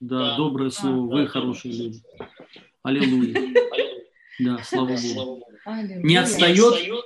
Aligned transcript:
Да, 0.00 0.36
доброе 0.36 0.70
слово. 0.70 1.10
Вы 1.10 1.26
хорошие 1.26 1.74
люди. 1.74 2.02
Аллилуйя. 2.82 3.54
Да, 4.38 4.58
слава 4.62 4.96
Богу. 5.14 5.42
Не 6.02 6.16
отстает 6.16 7.04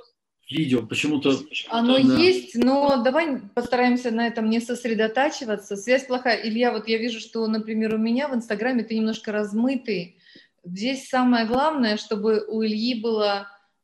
видео, 0.49 0.85
почему-то... 0.85 1.39
Оно 1.69 1.97
да. 1.97 2.17
есть, 2.17 2.55
но 2.55 3.01
давай 3.01 3.39
постараемся 3.55 4.11
на 4.11 4.27
этом 4.27 4.49
не 4.49 4.59
сосредотачиваться. 4.59 5.77
Связь 5.77 6.05
плохая. 6.05 6.41
Илья, 6.43 6.73
вот 6.73 6.89
я 6.89 6.97
вижу, 6.97 7.19
что, 7.19 7.47
например, 7.47 7.95
у 7.95 7.97
меня 7.97 8.27
в 8.27 8.35
Инстаграме 8.35 8.83
ты 8.83 8.95
немножко 8.95 9.31
размытый. 9.31 10.17
Здесь 10.63 11.07
самое 11.07 11.45
главное, 11.45 11.97
чтобы 11.97 12.45
у 12.45 12.63
Ильи 12.63 13.01
был 13.01 13.23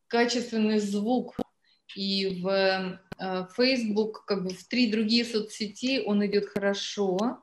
качественный 0.07 0.79
звук. 0.79 1.37
И 1.95 2.41
в 2.43 2.99
э, 3.17 3.47
Facebook, 3.55 4.25
как 4.25 4.43
бы 4.43 4.49
в 4.49 4.67
три 4.67 4.91
другие 4.91 5.25
соцсети 5.25 6.03
он 6.05 6.23
идет 6.25 6.49
хорошо. 6.49 7.41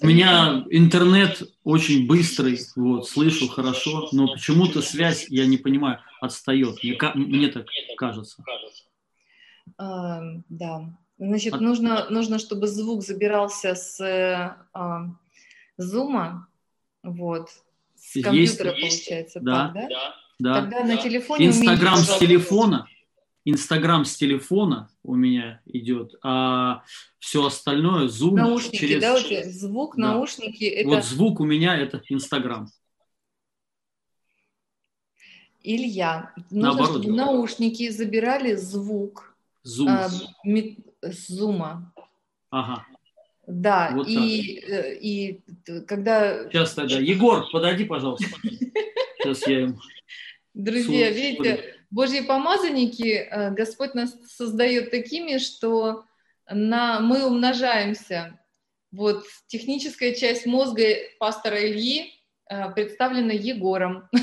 У 0.00 0.06
меня 0.06 0.64
интернет 0.70 1.42
очень 1.64 2.06
быстрый, 2.06 2.58
вот, 2.76 3.08
слышу 3.08 3.48
хорошо, 3.48 4.08
но 4.12 4.32
почему-то 4.32 4.82
связь, 4.82 5.26
я 5.28 5.46
не 5.46 5.56
понимаю, 5.56 6.00
отстает. 6.20 6.82
Мне, 6.82 6.98
мне 7.14 7.48
так 7.48 7.66
кажется. 7.96 8.44
А, 9.78 10.20
да. 10.48 10.96
Значит, 11.18 11.54
От... 11.54 11.60
нужно, 11.60 12.08
нужно, 12.10 12.38
чтобы 12.38 12.66
звук 12.66 13.02
забирался 13.02 13.74
с 13.74 14.00
а, 14.72 15.06
зума, 15.76 16.48
вот, 17.02 17.50
с 17.96 18.20
компьютера, 18.22 18.74
есть, 18.74 19.06
получается, 19.06 19.40
да, 19.40 19.72
так, 19.72 19.88
да? 19.88 20.14
Да. 20.38 20.60
Тогда 20.60 20.84
на 20.84 20.96
телефоне 20.96 21.46
Инстаграм 21.46 21.96
с 21.96 22.18
телефона, 22.18 22.86
Инстаграм 23.44 24.04
с 24.06 24.16
телефона 24.16 24.88
у 25.02 25.14
меня 25.14 25.60
идет, 25.66 26.14
а 26.22 26.82
все 27.18 27.44
остальное 27.44 28.08
Zoom 28.08 28.36
наушники, 28.36 28.76
через... 28.76 29.02
да, 29.02 29.20
тебя 29.22 29.50
звук, 29.50 29.96
да. 29.96 30.12
наушники. 30.12 30.64
Это... 30.64 30.88
Вот 30.88 31.04
звук 31.04 31.40
у 31.40 31.44
меня 31.44 31.76
это 31.76 32.02
Инстаграм. 32.08 32.68
Илья, 35.62 36.32
нужно, 36.50 36.68
Наоборот. 36.68 37.02
чтобы 37.02 37.16
наушники 37.16 37.88
забирали 37.90 38.54
звук 38.54 39.36
Zoom. 39.66 39.88
А, 39.88 40.10
ми, 40.44 40.78
зума. 41.02 41.92
Ага. 42.50 42.86
Да, 43.46 43.90
вот 43.94 44.08
и, 44.08 44.58
э, 44.66 44.94
и 44.96 45.40
когда... 45.86 46.48
Сейчас 46.50 46.74
тогда. 46.74 46.98
Егор, 46.98 47.50
подойди, 47.50 47.84
пожалуйста. 47.84 48.26
Сейчас 49.22 49.46
я 49.46 49.60
им... 49.60 49.80
Друзья, 50.54 51.10
видите, 51.10 51.73
Божьи 51.94 52.20
помазанники, 52.22 53.28
э, 53.30 53.50
Господь 53.52 53.94
нас 53.94 54.16
создает 54.26 54.90
такими, 54.90 55.38
что 55.38 56.04
на, 56.50 56.98
мы 56.98 57.24
умножаемся. 57.24 58.40
Вот 58.90 59.24
техническая 59.46 60.12
часть 60.12 60.44
мозга 60.44 60.82
пастора 61.20 61.64
Ильи 61.64 62.12
э, 62.50 62.72
представлена 62.72 63.32
Егором. 63.32 64.08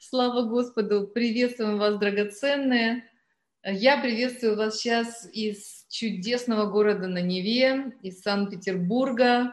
Слава 0.00 0.44
Господу! 0.48 1.08
Приветствуем 1.08 1.76
вас, 1.76 1.98
драгоценные! 1.98 3.04
Я 3.62 3.98
приветствую 3.98 4.56
вас 4.56 4.78
сейчас 4.78 5.28
из 5.30 5.84
чудесного 5.90 6.64
города 6.70 7.06
на 7.06 7.20
Неве, 7.20 7.92
из 8.00 8.22
Санкт-Петербурга. 8.22 9.52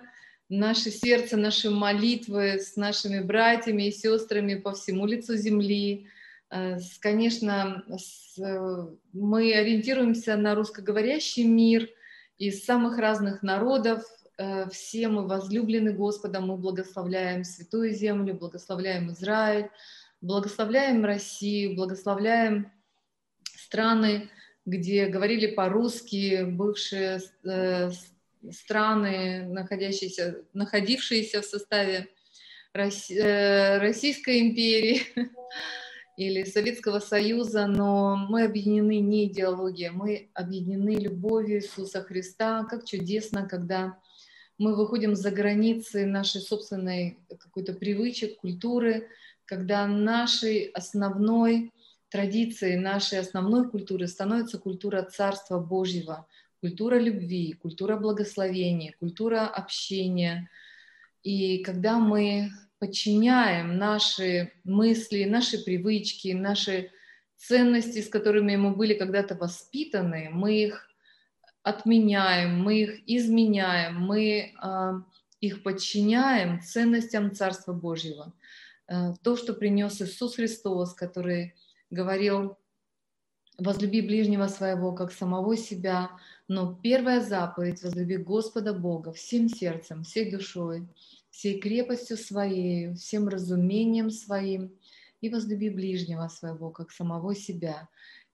Наше 0.57 0.91
сердце, 0.91 1.37
наши 1.37 1.69
молитвы 1.69 2.59
с 2.59 2.75
нашими 2.75 3.21
братьями 3.21 3.87
и 3.87 3.91
сестрами 3.91 4.55
по 4.55 4.73
всему 4.73 5.05
лицу 5.05 5.35
земли. 5.35 6.07
Э, 6.49 6.77
конечно, 6.99 7.83
мы 9.13 9.53
ориентируемся 9.53 10.35
на 10.37 10.55
русскоговорящий 10.55 11.45
мир 11.45 11.89
из 12.37 12.65
самых 12.65 12.97
разных 12.97 13.43
народов, 13.43 14.03
Э, 14.37 14.67
все 14.69 15.07
мы 15.07 15.27
возлюблены 15.27 15.93
Господом, 15.93 16.47
мы 16.47 16.57
благословляем 16.57 17.43
Святую 17.43 17.93
Землю, 17.93 18.33
благословляем 18.33 19.11
Израиль, 19.11 19.69
благословляем 20.21 21.05
Россию, 21.05 21.75
благословляем 21.75 22.71
страны, 23.55 24.29
где 24.65 25.07
говорили 25.07 25.47
по-русски, 25.47 26.43
бывшие 26.43 27.21
э, 27.43 27.91
страны, 28.51 29.45
находящиеся, 29.49 30.43
находившиеся 30.53 31.41
в 31.41 31.45
составе 31.45 32.09
э, 32.73 33.77
Российской 33.77 34.41
империи 34.41 35.01
или 36.17 36.43
Советского 36.43 36.99
Союза, 36.99 37.67
но 37.67 38.15
мы 38.15 38.43
объединены 38.43 38.99
не 38.99 39.25
идеологией, 39.25 39.91
мы 39.91 40.29
объединены 40.33 40.95
любовью 40.95 41.57
Иисуса 41.57 42.01
Христа. 42.03 42.65
Как 42.65 42.85
чудесно, 42.85 43.47
когда 43.47 43.97
мы 44.57 44.75
выходим 44.75 45.15
за 45.15 45.31
границы 45.31 46.05
нашей 46.05 46.41
собственной 46.41 47.17
какой-то 47.39 47.73
привычек, 47.73 48.37
культуры, 48.37 49.07
когда 49.45 49.87
нашей 49.87 50.65
основной 50.65 51.71
традицией, 52.09 52.77
нашей 52.77 53.19
основной 53.19 53.67
культуры 53.69 54.07
становится 54.07 54.59
культура 54.59 55.01
Царства 55.01 55.59
Божьего, 55.59 56.27
культура 56.63 56.97
любви, 56.97 57.51
культура 57.61 57.97
благословения, 57.97 58.93
культура 58.97 59.47
общения. 59.47 60.49
И 61.21 61.57
когда 61.57 61.99
мы 61.99 62.51
подчиняем 62.79 63.77
наши 63.77 64.53
мысли, 64.63 65.25
наши 65.25 65.61
привычки, 65.61 66.29
наши 66.29 66.89
ценности, 67.35 68.01
с 68.01 68.07
которыми 68.07 68.55
мы 68.55 68.73
были 68.73 68.93
когда-то 68.93 69.35
воспитаны, 69.35 70.29
мы 70.31 70.63
их 70.63 70.87
отменяем, 71.63 72.63
мы 72.63 72.83
их 72.83 73.01
изменяем, 73.07 73.99
мы 73.99 74.53
э, 74.53 74.93
их 75.41 75.63
подчиняем 75.63 76.61
ценностям 76.61 77.35
Царства 77.35 77.73
Божьего. 77.73 78.31
Э, 78.87 79.15
то, 79.21 79.35
что 79.35 79.53
принес 79.53 80.01
Иисус 80.01 80.35
Христос, 80.35 80.93
который 80.93 81.55
говорил, 81.89 82.57
возлюби 83.57 84.01
ближнего 84.01 84.47
своего, 84.47 84.93
как 84.93 85.11
самого 85.11 85.55
себя, 85.57 86.11
но 86.47 86.79
первая 86.81 87.21
заповедь– 87.21 87.81
возлюби 87.83 88.17
Господа 88.17 88.73
Бога 88.73 89.13
всем 89.13 89.49
сердцем, 89.49 90.03
всей 90.03 90.29
душой, 90.31 90.87
всей 91.29 91.59
крепостью 91.59 92.17
своей, 92.17 92.93
всем 92.95 93.27
разумением 93.27 94.09
своим, 94.09 94.71
и 95.23 95.29
возлюби 95.29 95.69
ближнего 95.69 96.27
своего, 96.27 96.69
как 96.69 96.91
самого 96.91 97.33
себя. 97.33 97.87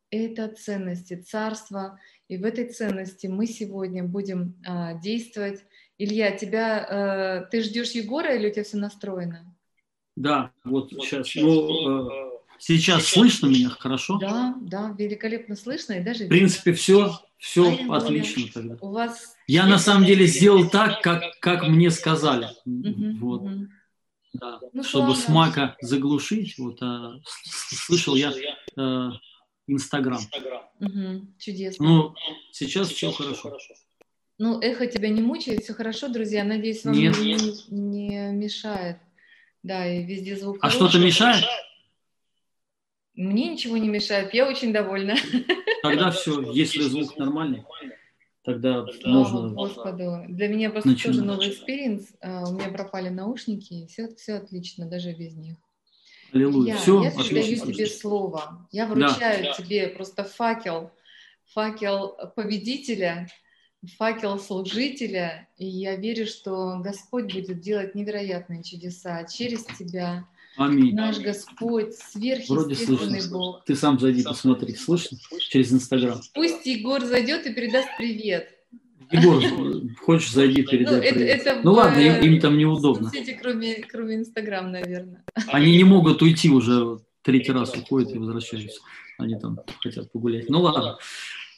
Это 0.10 0.48
ценности 0.48 1.16
Царства, 1.22 2.00
и 2.28 2.38
в 2.38 2.44
этой 2.44 2.68
ценности 2.68 3.28
мы 3.28 3.46
сегодня 3.46 4.04
будем 4.04 4.56
а, 4.66 4.96
действовать. 4.96 5.64
Илья, 6.00 6.32
тебя, 6.32 7.44
э, 7.44 7.50
ты 7.52 7.62
ждешь 7.62 7.92
Егора 7.92 8.34
или 8.34 8.48
у 8.48 8.52
тебя 8.52 8.64
все 8.64 8.78
настроено? 8.78 9.56
Да, 10.16 10.52
вот 10.64 10.90
сейчас. 10.90 11.36
Ну, 11.36 12.10
э, 12.10 12.29
сейчас 12.60 13.06
слышно 13.08 13.48
меня 13.48 13.70
хорошо? 13.70 14.18
Да, 14.18 14.56
да, 14.62 14.96
великолепно 14.98 15.56
слышно 15.56 15.94
и 15.94 16.04
даже. 16.04 16.26
В 16.26 16.28
принципе, 16.30 16.74
все, 16.74 17.20
все 17.38 17.78
а 17.90 17.98
отлично 17.98 18.44
тогда. 18.54 18.78
У 18.82 18.92
вас. 18.92 19.36
Я 19.48 19.66
на 19.66 19.80
самом 19.80 20.06
деле 20.06 20.26
сделал 20.28 20.70
так, 20.70 21.02
как 21.02 21.40
как 21.40 21.68
мне 21.68 21.90
сказали, 21.92 22.50
угу, 22.66 23.18
вот. 23.20 23.42
Угу. 23.42 23.68
Да, 24.34 24.60
ну, 24.74 24.84
чтобы 24.84 25.16
слава. 25.16 25.50
смака 25.50 25.78
заглушить, 25.82 26.58
вот, 26.60 26.78
а, 26.84 27.20
слышал 27.44 28.16
я 28.16 28.32
а, 28.78 29.12
Инстаграм. 29.68 30.22
Угу, 30.80 31.28
чудесно. 31.40 31.86
Ну, 31.86 32.16
сейчас 32.52 32.90
все 32.90 33.12
хорошо. 33.12 33.58
Ну, 34.38 34.60
эхо 34.62 34.88
тебя 34.88 35.10
не 35.10 35.22
мучает, 35.22 35.64
все 35.64 35.74
хорошо, 35.74 36.08
друзья. 36.08 36.44
Надеюсь, 36.44 36.86
вам 36.86 36.96
Нет. 36.96 37.20
Не, 37.20 37.36
не 37.70 38.32
мешает. 38.32 38.98
Да, 39.64 39.86
и 39.86 40.04
везде 40.06 40.38
звук. 40.38 40.60
А 40.62 40.70
что-то 40.70 40.98
мешает? 40.98 41.44
Мне 43.20 43.50
ничего 43.50 43.76
не 43.76 43.90
мешает, 43.90 44.34
я 44.34 44.48
очень 44.48 44.72
довольна. 44.72 45.14
Тогда 45.84 46.10
все, 46.10 46.54
если 46.54 46.84
звук 46.84 47.18
нормальный, 47.18 47.66
тогда 48.44 48.86
можно. 49.04 49.50
Господу. 49.50 50.24
Для 50.30 50.48
меня 50.48 50.70
просто 50.70 50.92
начинать. 50.92 51.18
тоже 51.18 51.28
новый 51.28 51.50
experience. 51.50 52.14
А, 52.22 52.48
у 52.48 52.54
меня 52.54 52.70
пропали 52.70 53.10
наушники, 53.10 53.88
все, 53.88 54.08
все 54.16 54.36
отлично, 54.36 54.86
даже 54.86 55.12
без 55.12 55.36
них. 55.36 55.58
Аллилуйя. 56.32 56.76
Я, 56.76 56.78
Все 56.80 57.04
я 57.04 57.12
передаю 57.12 57.74
тебе 57.74 57.88
слово. 57.88 58.66
Я 58.72 58.88
вручаю 58.88 59.44
да. 59.44 59.52
тебе 59.52 59.90
просто 59.90 60.24
факел, 60.24 60.92
факел 61.54 62.16
победителя, 62.38 63.28
факел 63.98 64.40
служителя, 64.40 65.50
и 65.58 65.66
я 65.66 65.98
верю, 65.98 66.26
что 66.26 66.80
Господь 66.80 67.34
будет 67.34 67.60
делать 67.60 67.96
невероятные 67.96 68.64
чудеса 68.64 69.26
через 69.26 69.66
тебя. 69.66 70.26
Аминь. 70.58 70.96
Наш 70.96 71.20
Господь, 71.20 71.94
сверхъестественный 71.94 73.30
Бог. 73.30 73.64
Ты 73.66 73.76
сам 73.76 74.00
зайди, 74.00 74.24
посмотри, 74.24 74.76
слышно? 74.76 75.18
Через 75.50 75.72
Инстаграм. 75.72 76.20
Пусть 76.34 76.66
Егор 76.66 77.04
зайдет 77.04 77.46
и 77.46 77.54
передаст 77.54 77.88
привет. 77.98 78.50
Егор, 79.12 79.42
хочешь, 80.06 80.32
зайди, 80.32 80.64
передай. 80.64 80.96
Ну, 80.96 81.02
это, 81.02 81.20
это 81.20 81.62
ну 81.64 81.74
ладно, 81.74 82.00
им, 82.00 82.34
им 82.34 82.42
там 82.42 82.58
неудобно. 82.58 83.10
Соцсети, 83.10 83.38
кроме, 83.42 83.76
кроме 83.76 84.18
Инстаграм, 84.18 84.72
наверное. 84.72 85.24
Они 85.48 85.76
не 85.78 85.84
могут 85.84 86.22
уйти 86.22 86.50
уже, 86.50 87.00
третий 87.24 87.52
раз 87.52 87.74
уходят 87.76 88.14
и 88.14 88.18
возвращаются. 88.18 88.82
Они 89.18 89.40
там 89.40 89.60
хотят 89.82 90.12
погулять. 90.12 90.50
Ну 90.50 90.62
ладно. 90.62 90.98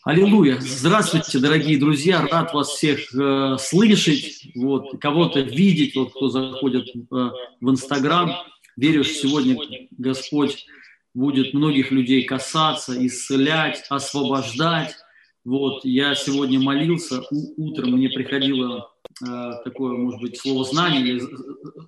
Аллилуйя! 0.04 0.58
Здравствуйте, 0.60 1.38
дорогие 1.38 1.78
друзья! 1.78 2.26
Рад 2.26 2.56
вас 2.56 2.70
всех 2.70 3.14
э, 3.14 3.58
слышать, 3.60 4.48
вот, 4.56 5.00
кого-то 5.00 5.42
видеть, 5.42 5.96
вот, 5.96 6.10
кто 6.10 6.28
заходит 6.30 6.88
э, 6.88 7.30
в 7.62 7.70
Инстаграм. 7.70 8.32
Верю, 8.78 9.04
что 9.04 9.14
сегодня 9.14 9.58
Господь 9.92 10.66
будет 11.14 11.54
многих 11.54 11.92
людей 11.92 12.24
касаться, 12.24 13.06
исцелять, 13.06 13.84
освобождать. 13.90 14.96
Вот, 15.44 15.84
я 15.86 16.16
сегодня 16.16 16.60
молился, 16.60 17.24
утром 17.58 17.94
мне 17.94 18.10
приходило 18.10 18.92
э, 19.22 19.52
такое, 19.64 19.98
может 19.98 20.22
быть, 20.22 20.40
слово 20.40 20.64
знание. 20.64 21.20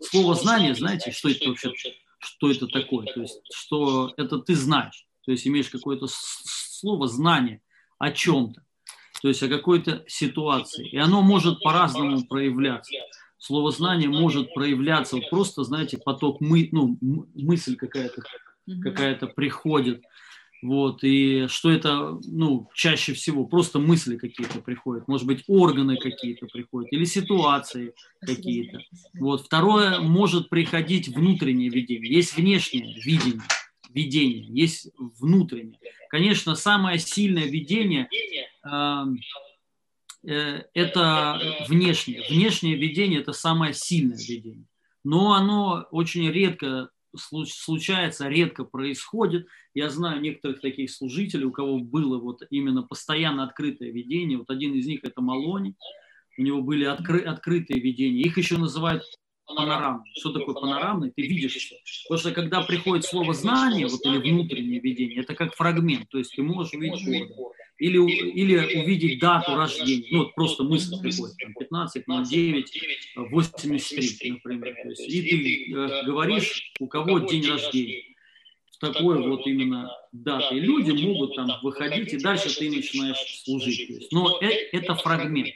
Слово 0.02 0.36
знание, 0.36 0.74
знаете, 0.76 1.12
что 1.12 1.30
это 1.30 1.50
вообще, 1.50 1.72
что 2.20 2.50
это 2.50 2.68
такое? 2.68 3.06
То 3.06 3.22
есть, 3.22 3.42
что 3.54 4.14
это 4.18 4.40
ты 4.40 4.56
знаешь, 4.56 5.06
то 5.24 5.32
есть 5.32 5.48
имеешь 5.48 5.70
какое-то 5.70 6.08
слово 6.10 7.08
знание– 7.08 7.62
о 8.04 8.12
чем-то, 8.12 8.62
то 9.22 9.28
есть 9.30 9.42
о 9.44 9.48
какой-то 9.48 10.04
ситуации. 10.08 10.90
И 10.90 10.98
оно 10.98 11.22
может 11.22 11.62
по-разному 11.62 12.26
проявляться. 12.26 12.92
Слово 13.46 13.72
знание 13.72 14.08
может 14.08 14.54
проявляться, 14.54 15.18
вот 15.18 15.30
просто, 15.30 15.66
знаете, 15.66 15.98
поток 15.98 16.40
мы, 16.40 16.70
ну, 16.72 16.98
мысль 17.02 17.76
какая-то 17.76 18.22
какая-то 18.82 19.28
приходит. 19.28 20.02
Вот, 20.62 21.04
и 21.04 21.48
что 21.50 21.70
это, 21.70 22.18
ну, 22.24 22.70
чаще 22.74 23.12
всего 23.12 23.46
просто 23.46 23.80
мысли 23.80 24.16
какие-то 24.16 24.62
приходят, 24.62 25.10
может 25.10 25.28
быть, 25.28 25.44
органы 25.48 25.98
какие-то 25.98 26.46
приходят, 26.46 26.94
или 26.94 27.04
ситуации 27.04 27.94
какие-то. 28.22 28.80
Вот, 29.20 29.42
второе, 29.42 30.00
может 30.00 30.48
приходить 30.48 31.10
внутреннее 31.10 31.70
видение. 31.70 32.14
Есть 32.14 32.38
внешнее 32.38 32.96
видение, 33.04 33.42
видение, 33.90 34.46
есть 34.48 34.88
внутреннее. 35.20 35.80
Конечно, 36.08 36.56
самое 36.56 36.98
сильное 36.98 37.44
видение 37.44 38.08
э, 38.64 39.04
это 40.24 41.40
внешнее. 41.68 42.24
Внешнее 42.30 42.76
видение 42.76 43.22
это 43.22 43.34
самое 43.34 43.74
сильное 43.74 44.18
видение. 44.18 44.66
Но 45.04 45.34
оно 45.34 45.86
очень 45.92 46.30
редко 46.30 46.90
случается, 47.16 48.28
редко 48.28 48.64
происходит. 48.64 49.48
Я 49.74 49.90
знаю 49.90 50.22
некоторых 50.22 50.62
таких 50.62 50.90
служителей, 50.92 51.46
у 51.46 51.52
кого 51.52 51.80
было 51.80 52.20
вот 52.20 52.42
именно 52.50 52.84
постоянно 52.84 53.44
открытое 53.44 53.92
видение. 53.92 54.38
Вот 54.38 54.50
один 54.50 54.74
из 54.74 54.88
них 54.88 55.02
это 55.04 55.22
Малони. 55.22 55.76
У 56.38 56.42
него 56.42 56.62
были 56.62 56.86
откры, 56.86 57.20
открытые 57.20 57.80
видения. 57.80 58.22
Их 58.22 58.38
еще 58.38 58.58
называют 58.58 59.04
панорамный. 59.46 60.10
Что 60.18 60.32
такое 60.32 60.56
панорамный? 60.56 61.12
Ты 61.12 61.22
видишь 61.22 61.56
все. 61.56 61.76
Потому 62.08 62.20
что 62.20 62.32
когда 62.32 62.62
приходит 62.62 63.06
слово 63.06 63.34
знание, 63.34 63.88
вот 63.88 64.04
или 64.06 64.18
внутреннее 64.18 64.80
видение, 64.80 65.22
это 65.22 65.36
как 65.36 65.54
фрагмент, 65.54 66.10
то 66.10 66.18
есть 66.18 66.36
ты 66.36 66.42
можешь 66.42 66.74
увидеть 66.74 67.08
орган. 67.08 67.54
Или, 67.80 67.98
или 67.98 68.82
увидеть 68.82 69.20
дату 69.20 69.56
рождения. 69.56 70.08
Ну, 70.12 70.20
вот 70.20 70.36
просто 70.36 70.64
мысль 70.64 70.94
приходит, 71.02 71.36
там, 71.38 71.54
15, 71.54 72.08
09, 72.08 72.84
83, 73.16 74.32
например. 74.32 74.76
То 74.84 74.90
есть, 74.90 75.02
и 75.02 75.22
ты 75.22 75.74
э, 75.74 76.06
говоришь, 76.06 76.72
у 76.80 76.88
кого 76.88 77.20
день 77.20 77.48
рождения 77.48 78.04
в 78.72 78.78
такой 78.78 79.28
вот 79.28 79.48
именно 79.48 79.92
даты. 80.12 80.56
И 80.56 80.60
люди 80.60 80.92
могут 80.92 81.36
там 81.36 81.50
выходить, 81.64 82.14
и 82.14 82.18
дальше 82.18 82.56
ты 82.56 82.70
начинаешь 82.70 83.42
служить. 83.44 83.88
То 83.88 83.94
есть, 83.94 84.12
но 84.12 84.38
это, 84.40 84.54
это 84.72 84.96
фрагмент. 84.96 85.54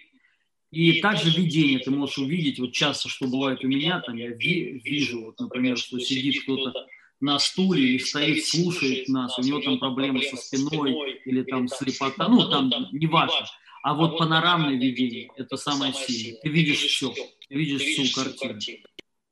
И 0.72 1.00
также 1.00 1.30
видение 1.30 1.80
ты 1.80 1.92
можешь 1.92 2.18
увидеть, 2.18 2.60
вот 2.60 2.74
часто, 2.74 3.08
что 3.08 3.28
бывает 3.28 3.64
у 3.64 3.68
меня, 3.68 4.02
там 4.02 4.18
я 4.18 4.30
ви, 4.30 4.82
вижу, 4.84 5.26
вот, 5.26 5.40
например, 5.40 5.78
что 5.78 5.98
сидит 6.00 6.44
кто-то 6.44 6.88
на 7.20 7.40
стуле 7.40 7.84
или 7.84 7.98
стоит, 7.98 8.46
слушает 8.46 9.08
нас, 9.10 9.38
у 9.40 9.42
него 9.42 9.60
там 9.62 9.80
проблемы 9.80 10.22
со 10.24 10.38
спиной 10.38 11.20
или 11.26 11.44
там 11.44 11.68
слепота, 11.68 12.28
ну 12.28 12.50
там 12.50 12.72
не 12.92 13.08
важно. 13.08 13.46
А 13.84 13.94
вот 13.94 14.18
панорамное 14.18 14.76
видение– 14.76 15.30
это 15.38 15.56
самое 15.56 15.94
сильное. 15.94 16.40
Ты 16.42 16.50
видишь 16.50 16.80
все, 16.80 17.14
ты 17.14 17.56
видишь 17.56 17.82
всю 17.82 18.14
картину. 18.14 18.60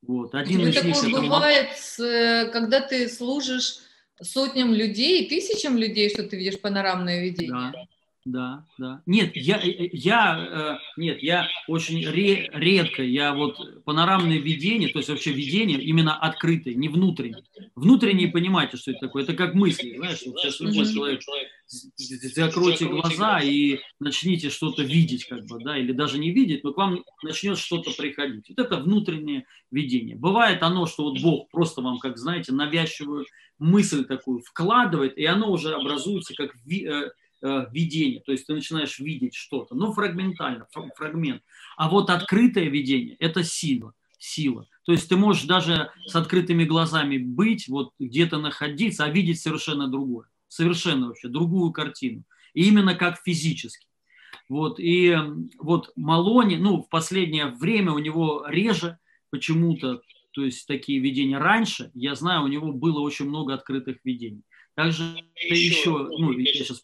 Вот. 0.02 0.36
Один 0.36 0.62
ну, 0.62 0.68
из 0.68 0.84
них 0.84 0.98
это 0.98 1.10
бывает, 1.10 1.70
э, 2.00 2.46
когда 2.52 2.80
ты 2.80 3.10
служишь 3.10 3.80
сотням 4.22 4.74
людей, 4.74 5.28
тысячам 5.28 5.78
людей, 5.78 6.10
что 6.10 6.24
ты 6.24 6.38
видишь 6.38 6.60
панорамное 6.62 7.22
видение. 7.22 7.72
Да. 7.74 7.88
Да, 8.26 8.66
да. 8.80 9.04
Нет, 9.06 9.36
я, 9.36 9.58
э, 9.64 9.88
я, 9.92 10.80
э, 10.80 11.00
нет, 11.00 11.22
я 11.22 11.48
очень 11.68 12.10
ре, 12.10 12.50
редко, 12.54 13.04
я 13.04 13.36
вот 13.36 13.84
панорамное 13.84 14.40
видение, 14.40 14.90
то 14.90 14.98
есть 14.98 15.10
вообще 15.10 15.32
видение 15.32 15.80
именно 15.80 16.18
открытое, 16.18 16.74
не 16.74 16.90
внутреннее. 16.90 17.44
Внутреннее, 17.76 18.30
понимаете, 18.30 18.78
что 18.78 18.92
это 18.92 19.02
такое? 19.02 19.24
Это 19.24 19.36
как 19.36 19.54
мысли, 19.54 19.96
знаешь, 19.98 20.24
вот 20.26 20.40
сейчас 20.40 20.60
любой 20.60 20.88
человек, 20.88 21.22
закройте 21.68 22.86
глаза 22.86 23.42
и 23.42 23.80
начните 24.00 24.50
что-то 24.50 24.82
видеть, 24.82 25.26
как 25.26 25.46
бы, 25.46 25.64
да, 25.64 25.78
или 25.78 25.92
даже 25.92 26.18
не 26.18 26.32
видеть, 26.32 26.64
но 26.64 26.74
к 26.74 26.78
вам 26.78 27.04
начнет 27.22 27.60
что-то 27.60 27.92
приходить. 27.92 28.50
Вот 28.50 28.58
это 28.58 28.78
внутреннее 28.78 29.46
видение. 29.70 30.16
Бывает 30.16 30.64
оно, 30.64 30.88
что 30.88 31.04
вот 31.04 31.22
Бог 31.22 31.50
просто 31.52 31.82
вам, 31.82 32.00
как 32.00 32.18
знаете, 32.18 32.54
навязчивую 32.54 33.26
мысль 33.60 34.04
такую 34.04 34.42
вкладывает, 34.42 35.16
и 35.16 35.26
оно 35.26 35.52
уже 35.52 35.74
образуется 35.74 36.34
как 36.34 36.56
Э, 36.68 37.10
видение, 37.72 38.22
то 38.22 38.32
есть 38.32 38.48
ты 38.48 38.54
начинаешь 38.54 39.00
видеть 39.00 39.36
что-то, 39.36 39.76
но 39.76 39.94
фрагментально, 39.94 40.68
фрагмент. 40.96 41.42
А 41.78 41.90
вот 41.90 42.10
открытое 42.10 42.70
видение– 42.70 43.16
это 43.20 43.44
сила, 43.44 43.94
сила. 44.18 44.68
То 44.84 44.92
есть 44.92 45.10
ты 45.10 45.16
можешь 45.16 45.44
даже 45.44 45.90
с 46.06 46.16
открытыми 46.16 46.64
глазами 46.64 47.18
быть, 47.18 47.68
вот 47.68 47.92
где-то 48.00 48.40
находиться, 48.40 49.06
а 49.06 49.10
видеть 49.10 49.42
совершенно 49.42 49.88
другое, 49.88 50.28
совершенно 50.48 51.08
вообще 51.08 51.28
другую 51.28 51.72
картину. 51.72 52.24
И 52.54 52.68
именно 52.68 52.96
как 52.96 53.20
физически. 53.24 53.88
Вот, 54.48 54.80
и 54.80 55.16
вот 55.60 55.92
Малони, 55.96 56.56
ну, 56.56 56.84
в 56.84 56.90
последнее 56.90 57.48
время 57.48 57.92
у 57.94 58.00
него 58.00 58.46
реже 58.48 59.00
почему-то, 59.32 60.02
то 60.32 60.44
есть 60.44 60.68
такие 60.68 61.00
видения 61.00 61.40
раньше, 61.40 61.90
я 61.96 62.14
знаю, 62.16 62.44
у 62.44 62.48
него 62.48 62.72
было 62.72 63.00
очень 63.00 63.28
много 63.28 63.54
открытых 63.54 63.98
видений. 64.04 64.44
Также 64.76 65.04
еще, 65.50 65.90
ну, 65.90 66.32
я 66.34 66.54
сейчас 66.54 66.84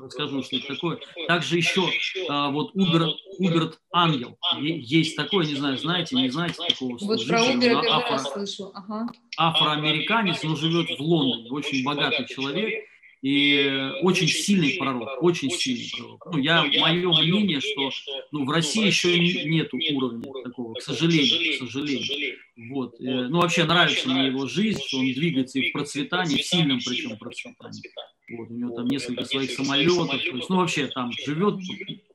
расскажу, 0.00 0.42
что 0.42 0.56
это 0.56 0.74
такое. 0.74 0.98
Также 1.26 1.56
еще 1.56 1.82
а, 2.28 2.50
вот 2.50 2.70
Убер, 2.74 3.08
Уберт 3.38 3.78
Ангел. 3.92 4.38
Есть 4.58 5.16
такое, 5.16 5.44
не 5.44 5.54
знаю, 5.54 5.76
знаете, 5.76 6.16
не 6.16 6.30
знаете 6.30 6.56
такого 6.68 6.96
Вот 6.98 7.26
про 7.26 7.42
Убера 7.42 7.82
афро. 7.88 9.06
Афроамериканец, 9.36 10.42
но 10.42 10.56
живет 10.56 10.88
в 10.98 11.00
Лондоне, 11.00 11.50
очень 11.50 11.84
богатый 11.84 12.26
человек 12.26 12.89
и 13.22 13.90
очень 14.02 14.28
сильный 14.28 14.76
пророк, 14.78 15.22
очень 15.22 15.50
сильный 15.50 15.90
пророк. 15.96 16.26
Ну, 16.32 16.38
я, 16.38 16.64
мое 16.64 17.22
мнение, 17.22 17.60
что 17.60 17.90
ну, 18.32 18.46
в 18.46 18.50
России 18.50 18.86
еще 18.86 19.18
нет 19.18 19.72
уровня 19.74 20.22
такого, 20.42 20.74
к 20.74 20.82
сожалению, 20.82 21.54
к 21.54 21.58
сожалению. 21.58 22.36
Вот. 22.70 23.00
Э, 23.00 23.28
ну, 23.28 23.40
вообще 23.40 23.64
нравится 23.64 24.08
мне 24.08 24.26
его 24.28 24.46
жизнь, 24.46 24.80
что 24.86 24.98
он 24.98 25.12
двигается 25.12 25.58
и 25.58 25.68
в 25.68 25.72
процветании, 25.72 26.36
в 26.36 26.44
сильном 26.44 26.78
причем 26.78 27.16
процветании. 27.16 27.82
Вот, 28.30 28.50
у 28.50 28.54
него 28.54 28.74
там 28.76 28.86
несколько 28.86 29.24
своих 29.24 29.50
самолетов, 29.50 30.08
то 30.08 30.36
есть, 30.36 30.48
ну, 30.48 30.56
вообще 30.56 30.86
там 30.86 31.10
живет 31.12 31.56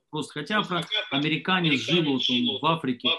просто, 0.09 0.33
хотя 0.33 0.63
американец 1.11 1.81
жил 1.81 2.03
вот 2.03 2.21
он 2.29 2.59
в 2.61 2.65
Африке, 2.65 3.09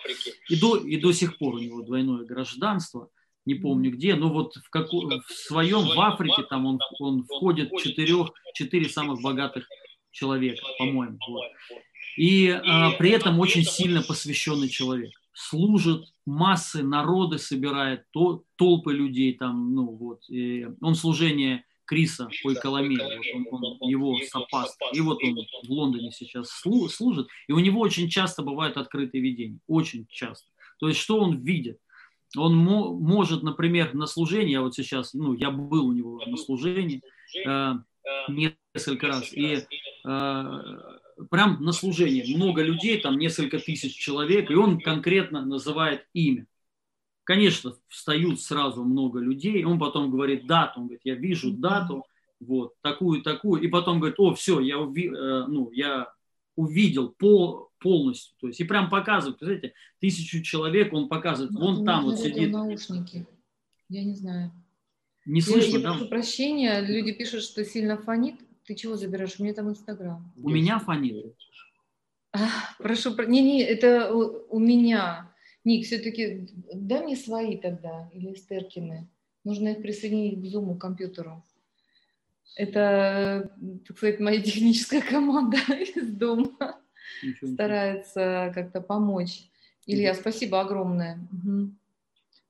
и 0.48 0.56
до, 0.56 0.76
и 0.76 0.96
до 0.96 1.12
сих 1.12 1.36
пор 1.36 1.56
у 1.56 1.58
него 1.58 1.82
двойное 1.82 2.24
гражданство, 2.24 3.10
не 3.46 3.54
помню 3.54 3.92
где, 3.92 4.14
но 4.16 4.28
вот 4.28 4.56
в, 4.56 4.68
как, 4.70 4.92
в 4.92 5.22
своем 5.28 5.86
в 5.86 6.00
Африке 6.00 6.42
там 6.50 6.66
он, 6.66 6.80
он 6.98 7.24
входит 7.24 7.70
в 7.70 7.80
четырех, 7.80 8.32
четыре 8.54 8.88
самых 8.88 9.22
богатых 9.22 9.66
человека, 10.10 10.62
по-моему. 10.78 11.18
Вот. 11.28 11.44
И 12.16 12.48
а, 12.48 12.90
при 12.92 13.10
этом 13.10 13.38
очень 13.38 13.62
сильно 13.62 14.02
посвященный 14.02 14.68
человек. 14.68 15.12
Служит, 15.32 16.04
массы, 16.24 16.82
народы 16.82 17.38
собирает, 17.38 18.04
то, 18.10 18.42
толпы 18.56 18.92
людей 18.92 19.34
там, 19.34 19.74
ну 19.74 19.86
вот. 19.86 20.20
И 20.28 20.66
он 20.80 20.94
служение 20.94 21.64
Криса 21.84 22.28
Койкаламея, 22.42 23.18
вот 23.18 23.46
он, 23.52 23.76
он, 23.80 23.88
его 23.88 24.18
сопаст. 24.28 24.78
И 24.92 25.00
вот 25.00 25.22
он 25.22 25.36
в 25.36 25.70
Лондоне 25.70 26.10
сейчас 26.10 26.48
служит, 26.50 27.28
и 27.46 27.52
у 27.52 27.58
него 27.58 27.80
очень 27.80 28.08
часто 28.08 28.42
бывают 28.42 28.76
открытые 28.76 29.22
видения, 29.22 29.60
очень 29.68 30.06
часто. 30.10 30.48
То 30.78 30.88
есть 30.88 31.00
что 31.00 31.20
он 31.20 31.42
видит? 31.42 31.78
Он 32.36 32.56
мо- 32.56 32.94
может, 32.94 33.42
например, 33.42 33.94
на 33.94 34.06
служении, 34.06 34.52
я 34.52 34.62
вот 34.62 34.74
сейчас, 34.74 35.14
ну, 35.14 35.34
я 35.34 35.50
был 35.50 35.86
у 35.86 35.92
него 35.92 36.20
на 36.26 36.36
служении 36.36 37.02
э, 37.46 37.72
несколько 38.28 39.08
раз, 39.08 39.32
и 39.32 39.56
э, 39.56 39.64
прям 41.30 41.62
на 41.62 41.72
служении 41.72 42.34
много 42.34 42.62
людей, 42.62 43.00
там 43.00 43.18
несколько 43.18 43.58
тысяч 43.58 43.94
человек, 43.94 44.50
и 44.50 44.54
он 44.54 44.80
конкретно 44.80 45.44
называет 45.44 46.06
имя. 46.12 46.46
Конечно, 47.24 47.74
встают 47.88 48.40
сразу 48.40 48.84
много 48.84 49.20
людей, 49.20 49.64
он 49.64 49.78
потом 49.78 50.10
говорит 50.10 50.46
дату, 50.46 50.80
он 50.80 50.86
говорит, 50.86 51.02
я 51.04 51.14
вижу 51.14 51.50
дату, 51.50 52.04
вот, 52.40 52.74
такую, 52.82 53.22
такую, 53.22 53.62
и 53.62 53.68
потом 53.68 53.98
говорит, 53.98 54.20
о, 54.20 54.34
все, 54.34 54.60
я, 54.60 54.78
уви, 54.78 55.08
э, 55.08 55.44
ну, 55.48 55.70
я 55.72 56.12
увидел 56.56 57.10
по, 57.10 57.70
полностью. 57.78 58.34
То 58.40 58.48
есть 58.48 58.60
и 58.60 58.64
прям 58.64 58.90
показывает, 58.90 59.38
знаете, 59.40 59.74
тысячу 60.00 60.42
человек 60.42 60.92
он 60.92 61.08
показывает, 61.08 61.52
ну, 61.52 61.60
вон 61.60 61.84
там 61.84 62.04
вот 62.04 62.18
сидит. 62.18 62.50
Наушники, 62.50 63.26
я 63.88 64.02
не 64.02 64.14
знаю. 64.14 64.50
Не 65.26 65.40
слышно, 65.40 65.78
я, 65.78 65.82
да? 65.82 65.92
прошу 65.92 66.08
прощения, 66.08 66.80
люди 66.80 67.12
пишут, 67.12 67.42
что 67.42 67.64
сильно 67.64 67.96
фонит. 67.96 68.36
Ты 68.64 68.74
чего 68.74 68.96
забираешь? 68.96 69.38
У 69.38 69.44
меня 69.44 69.54
там 69.54 69.70
Инстаграм. 69.70 70.32
У 70.36 70.48
меня 70.48 70.78
фонит. 70.78 71.36
Прошу, 72.78 73.14
не, 73.26 73.42
не, 73.42 73.62
это 73.62 74.12
у, 74.12 74.56
у 74.56 74.58
меня. 74.58 75.32
Ник, 75.64 75.84
все-таки 75.86 76.48
дай 76.72 77.02
мне 77.02 77.16
свои 77.16 77.56
тогда, 77.56 78.08
или 78.12 78.34
Стеркины. 78.34 79.08
Нужно 79.44 79.68
их 79.68 79.82
присоединить 79.82 80.40
к 80.40 80.44
зуму, 80.46 80.76
к 80.76 80.80
компьютеру. 80.80 81.44
Это, 82.54 83.52
так 83.86 83.96
сказать, 83.96 84.20
моя 84.20 84.40
техническая 84.42 85.02
команда 85.02 85.58
из 85.68 86.12
дома 86.12 86.80
старается 87.42 88.52
как-то 88.54 88.80
помочь. 88.80 89.48
Илья, 89.86 90.14
спасибо 90.14 90.60
огромное. 90.60 91.28
Угу. 91.32 91.70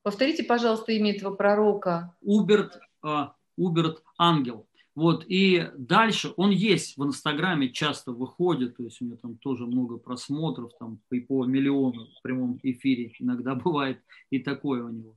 Повторите, 0.03 0.45
пожалуйста, 0.45 0.93
имя 0.93 1.15
этого 1.15 1.35
пророка. 1.35 2.15
Уберт, 2.23 2.79
uh, 3.05 3.29
Уберт 3.57 4.03
Ангел. 4.19 4.67
Вот, 4.97 5.27
и 5.29 5.69
дальше 5.77 6.33
он 6.39 6.51
есть 6.51 6.97
в 6.97 7.05
Инстаграме, 7.05 7.69
часто 7.69 8.13
выходит, 8.13 8.79
то 8.79 8.83
есть 8.83 9.03
у 9.03 9.05
него 9.05 9.19
там 9.19 9.37
тоже 9.37 9.67
много 9.67 9.99
просмотров, 9.99 10.73
там 10.81 11.01
и 11.11 11.21
по 11.21 11.45
миллиону 11.45 12.07
в 12.19 12.23
прямом 12.23 12.59
эфире 12.63 13.13
иногда 13.19 13.55
бывает 13.65 14.01
и 14.31 14.39
такое 14.39 14.83
у 14.85 14.89
него. 14.89 15.17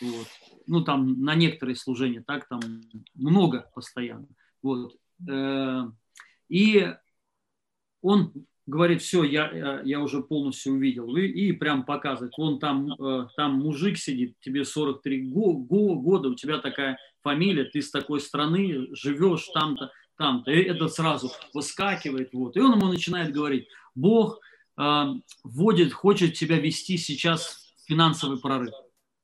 Вот. 0.00 0.26
Ну, 0.66 0.82
там 0.82 1.22
на 1.22 1.34
некоторые 1.34 1.76
служения, 1.76 2.22
так, 2.26 2.48
там 2.48 2.60
много 3.14 3.70
постоянно. 3.74 4.28
Вот. 4.62 4.96
Э, 5.28 5.82
и 6.48 6.94
он 8.02 8.32
говорит, 8.66 9.02
все, 9.02 9.24
я, 9.24 9.80
я 9.84 10.00
уже 10.00 10.22
полностью 10.22 10.74
увидел. 10.74 11.14
И, 11.16 11.26
и 11.26 11.52
прям 11.52 11.84
показывает, 11.84 12.32
вон 12.38 12.58
там, 12.58 12.92
э, 12.92 13.28
там 13.36 13.54
мужик 13.54 13.98
сидит, 13.98 14.36
тебе 14.40 14.64
43 14.64 15.30
го, 15.30 15.54
го, 15.54 15.96
года, 15.96 16.28
у 16.28 16.34
тебя 16.34 16.58
такая 16.58 16.98
фамилия, 17.22 17.64
ты 17.64 17.82
с 17.82 17.90
такой 17.90 18.20
страны 18.20 18.88
живешь 18.94 19.46
там-то, 19.52 19.90
там-то. 20.16 20.50
И 20.50 20.62
это 20.62 20.88
сразу 20.88 21.30
выскакивает. 21.52 22.32
Вот. 22.32 22.56
И 22.56 22.60
он 22.60 22.78
ему 22.78 22.86
начинает 22.86 23.32
говорить, 23.32 23.68
Бог 23.94 24.40
э, 24.78 25.04
вводит, 25.44 25.92
хочет 25.92 26.34
тебя 26.34 26.58
вести 26.58 26.96
сейчас 26.96 27.74
в 27.76 27.88
финансовый 27.88 28.38
прорыв. 28.38 28.72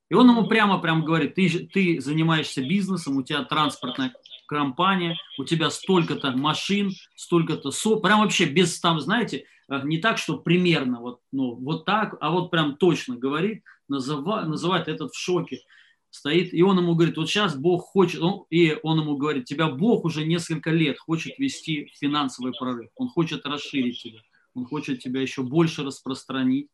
И 0.09 0.15
он 0.15 0.29
ему 0.31 0.47
прямо 0.47 0.79
прям 0.79 1.05
говорит, 1.05 1.35
ты, 1.35 1.49
ты 1.73 2.01
занимаешься 2.01 2.63
бизнесом, 2.63 3.17
у 3.17 3.23
тебя 3.23 3.45
транспортная 3.45 4.13
компания, 4.47 5.17
у 5.39 5.45
тебя 5.45 5.71
столько-то 5.71 6.31
машин, 6.33 6.93
столько-то 7.17 7.73
со, 7.73 7.97
прям 7.97 8.21
вообще 8.21 8.45
без 8.45 8.79
там, 8.79 9.01
знаете, 9.01 9.47
э, 9.69 9.81
не 9.83 9.99
так, 9.99 10.19
что 10.19 10.39
примерно 10.39 11.01
вот, 11.01 11.21
ну, 11.33 11.57
вот 11.57 11.85
так, 11.85 12.17
а 12.21 12.31
вот 12.31 12.51
прям 12.51 12.77
точно 12.77 13.17
говорит, 13.17 13.65
называет, 13.89 14.49
называет 14.49 14.89
этот 14.89 15.13
в 15.13 15.19
шоке. 15.19 15.63
Стоит, 16.11 16.55
и 16.55 16.63
он 16.63 16.79
ему 16.79 16.95
говорит, 16.95 17.17
вот 17.17 17.29
сейчас 17.29 17.57
Бог 17.57 17.83
хочет, 17.83 18.23
он, 18.23 18.45
и 18.49 18.79
он 18.83 19.01
ему 19.01 19.17
говорит, 19.17 19.45
тебя 19.45 19.69
Бог 19.69 20.05
уже 20.05 20.25
несколько 20.25 20.71
лет 20.71 20.99
хочет 20.99 21.39
вести 21.39 21.93
финансовый 22.01 22.53
прорыв, 22.59 22.89
он 22.95 23.09
хочет 23.09 23.45
расширить 23.45 24.01
тебя, 24.01 24.21
он 24.55 24.65
хочет 24.65 25.01
тебя 25.01 25.21
еще 25.21 25.43
больше 25.43 25.83
распространить, 25.83 26.69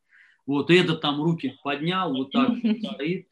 вот, 0.47 0.71
и 0.71 0.75
этот 0.75 1.01
там 1.01 1.23
руки 1.23 1.59
поднял, 1.63 2.15
вот 2.15 2.33
так 2.33 2.51
стоит, 2.95 3.29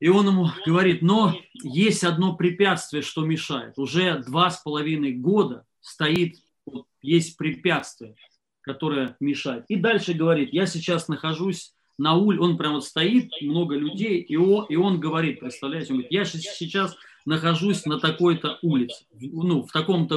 и 0.00 0.08
он 0.08 0.26
ему 0.26 0.48
говорит, 0.66 1.02
но 1.02 1.34
есть 1.62 2.04
одно 2.04 2.34
препятствие, 2.34 3.02
что 3.02 3.24
мешает. 3.24 3.78
Уже 3.78 4.18
два 4.22 4.50
с 4.50 4.62
половиной 4.62 5.12
года 5.12 5.66
стоит, 5.80 6.36
вот, 6.64 6.86
есть 7.02 7.36
препятствие, 7.36 8.14
которое 8.62 9.16
мешает. 9.20 9.66
И 9.68 9.76
дальше 9.76 10.14
говорит, 10.14 10.54
я 10.54 10.64
сейчас 10.64 11.08
нахожусь 11.08 11.74
на 11.98 12.14
улице, 12.14 12.42
он 12.42 12.56
прям 12.56 12.74
вот 12.74 12.86
стоит, 12.86 13.30
много 13.42 13.76
людей, 13.76 14.20
и 14.22 14.36
он, 14.36 14.64
и 14.70 14.76
он 14.76 15.00
говорит, 15.00 15.40
представляете, 15.40 15.92
он 15.92 15.98
говорит, 15.98 16.12
я 16.12 16.24
сейчас 16.24 16.96
нахожусь 17.26 17.84
на 17.84 18.00
такой-то 18.00 18.58
улице, 18.62 19.04
ну, 19.12 19.62
в 19.62 19.70
таком-то 19.70 20.16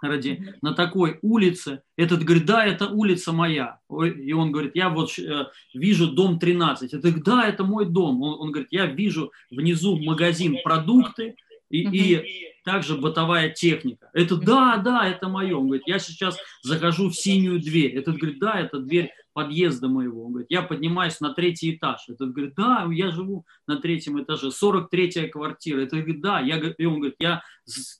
городе, 0.00 0.54
на 0.62 0.72
такой 0.72 1.18
улице. 1.22 1.82
Этот 1.96 2.22
говорит, 2.22 2.46
да, 2.46 2.64
это 2.64 2.88
улица 2.88 3.32
моя. 3.32 3.78
И 3.90 4.32
он 4.32 4.52
говорит, 4.52 4.72
я 4.74 4.88
вот 4.88 5.18
э, 5.18 5.46
вижу 5.74 6.12
дом 6.12 6.38
13. 6.38 6.92
Это 6.92 7.02
говорит, 7.02 7.24
да, 7.24 7.46
это 7.46 7.64
мой 7.64 7.86
дом. 7.86 8.22
Он, 8.22 8.40
он 8.40 8.52
говорит, 8.52 8.68
я 8.70 8.86
вижу 8.86 9.32
внизу 9.50 9.96
магазин 9.98 10.58
продукты, 10.62 11.36
и, 11.68 11.80
и 11.80 12.22
также 12.64 12.96
бытовая 12.96 13.50
техника. 13.50 14.10
Это 14.12 14.36
да, 14.36 14.76
да, 14.76 15.08
это 15.08 15.28
мое. 15.28 15.56
Он 15.56 15.66
говорит, 15.66 15.86
я 15.86 15.98
сейчас 15.98 16.36
захожу 16.62 17.10
в 17.10 17.16
синюю 17.16 17.60
дверь. 17.60 17.96
Этот 17.96 18.16
говорит, 18.16 18.38
да, 18.38 18.60
это 18.60 18.78
дверь 18.78 19.10
подъезда 19.36 19.88
моего. 19.88 20.24
Он 20.24 20.30
говорит, 20.32 20.50
я 20.50 20.62
поднимаюсь 20.62 21.20
на 21.20 21.34
третий 21.34 21.76
этаж. 21.76 22.08
Этот 22.08 22.32
говорит, 22.32 22.54
да, 22.54 22.88
я 22.90 23.10
живу 23.10 23.44
на 23.66 23.76
третьем 23.76 24.22
этаже, 24.22 24.48
43-я 24.48 25.28
квартира. 25.28 25.82
Это 25.82 25.96
говорит, 25.96 26.22
да, 26.22 26.40
я, 26.40 26.56
и 26.56 26.84
он 26.86 26.94
говорит, 26.94 27.16
я, 27.18 27.42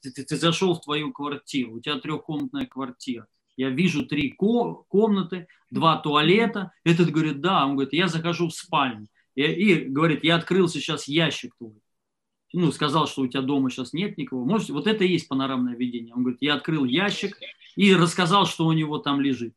ты, 0.01 0.23
ты 0.23 0.35
зашел 0.35 0.73
в 0.73 0.81
твою 0.81 1.13
квартиру, 1.13 1.75
у 1.75 1.79
тебя 1.79 1.99
трехкомнатная 1.99 2.65
квартира. 2.65 3.27
Я 3.55 3.69
вижу 3.69 4.03
три 4.03 4.31
комнаты, 4.31 5.47
два 5.69 5.97
туалета. 5.97 6.71
Этот 6.83 7.11
говорит, 7.11 7.39
да, 7.39 7.67
он 7.67 7.73
говорит, 7.73 7.93
я 7.93 8.07
захожу 8.07 8.47
в 8.47 8.55
спальню. 8.55 9.07
И, 9.35 9.43
и 9.43 9.85
говорит, 9.85 10.23
я 10.23 10.37
открыл 10.37 10.67
сейчас 10.67 11.07
ящик 11.07 11.53
твой 11.55 11.75
ну, 12.53 12.71
сказал, 12.71 13.07
что 13.07 13.21
у 13.21 13.27
тебя 13.27 13.41
дома 13.41 13.69
сейчас 13.69 13.93
нет 13.93 14.17
никого. 14.17 14.45
Можете, 14.45 14.73
вот 14.73 14.87
это 14.87 15.03
и 15.03 15.11
есть 15.11 15.27
панорамное 15.27 15.75
видение. 15.75 16.13
Он 16.15 16.21
говорит, 16.21 16.41
я 16.41 16.55
открыл 16.55 16.85
ящик 16.85 17.37
и 17.75 17.93
рассказал, 17.93 18.47
что 18.47 18.65
у 18.65 18.73
него 18.73 18.97
там 18.99 19.21
лежит. 19.21 19.53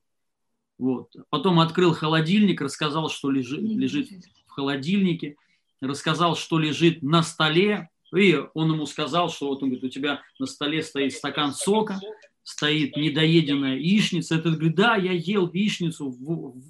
Вот. 0.80 1.14
Потом 1.28 1.60
открыл 1.60 1.92
холодильник, 1.92 2.62
рассказал, 2.62 3.10
что 3.10 3.30
лежит, 3.30 3.60
лежит 3.60 4.08
в 4.46 4.50
холодильнике, 4.50 5.36
рассказал, 5.82 6.36
что 6.36 6.58
лежит 6.58 7.02
на 7.02 7.22
столе. 7.22 7.90
И 8.16 8.40
он 8.54 8.72
ему 8.72 8.86
сказал, 8.86 9.28
что 9.28 9.48
вот 9.48 9.62
он 9.62 9.68
говорит, 9.68 9.84
у 9.84 9.88
тебя 9.90 10.22
на 10.38 10.46
столе 10.46 10.82
стоит 10.82 11.12
стакан 11.12 11.52
сока, 11.52 12.00
стоит 12.42 12.96
недоеденная 12.96 13.76
яичница. 13.76 14.36
Этот 14.36 14.54
говорит, 14.54 14.74
да, 14.74 14.96
я 14.96 15.12
ел 15.12 15.50
яичницу, 15.52 16.16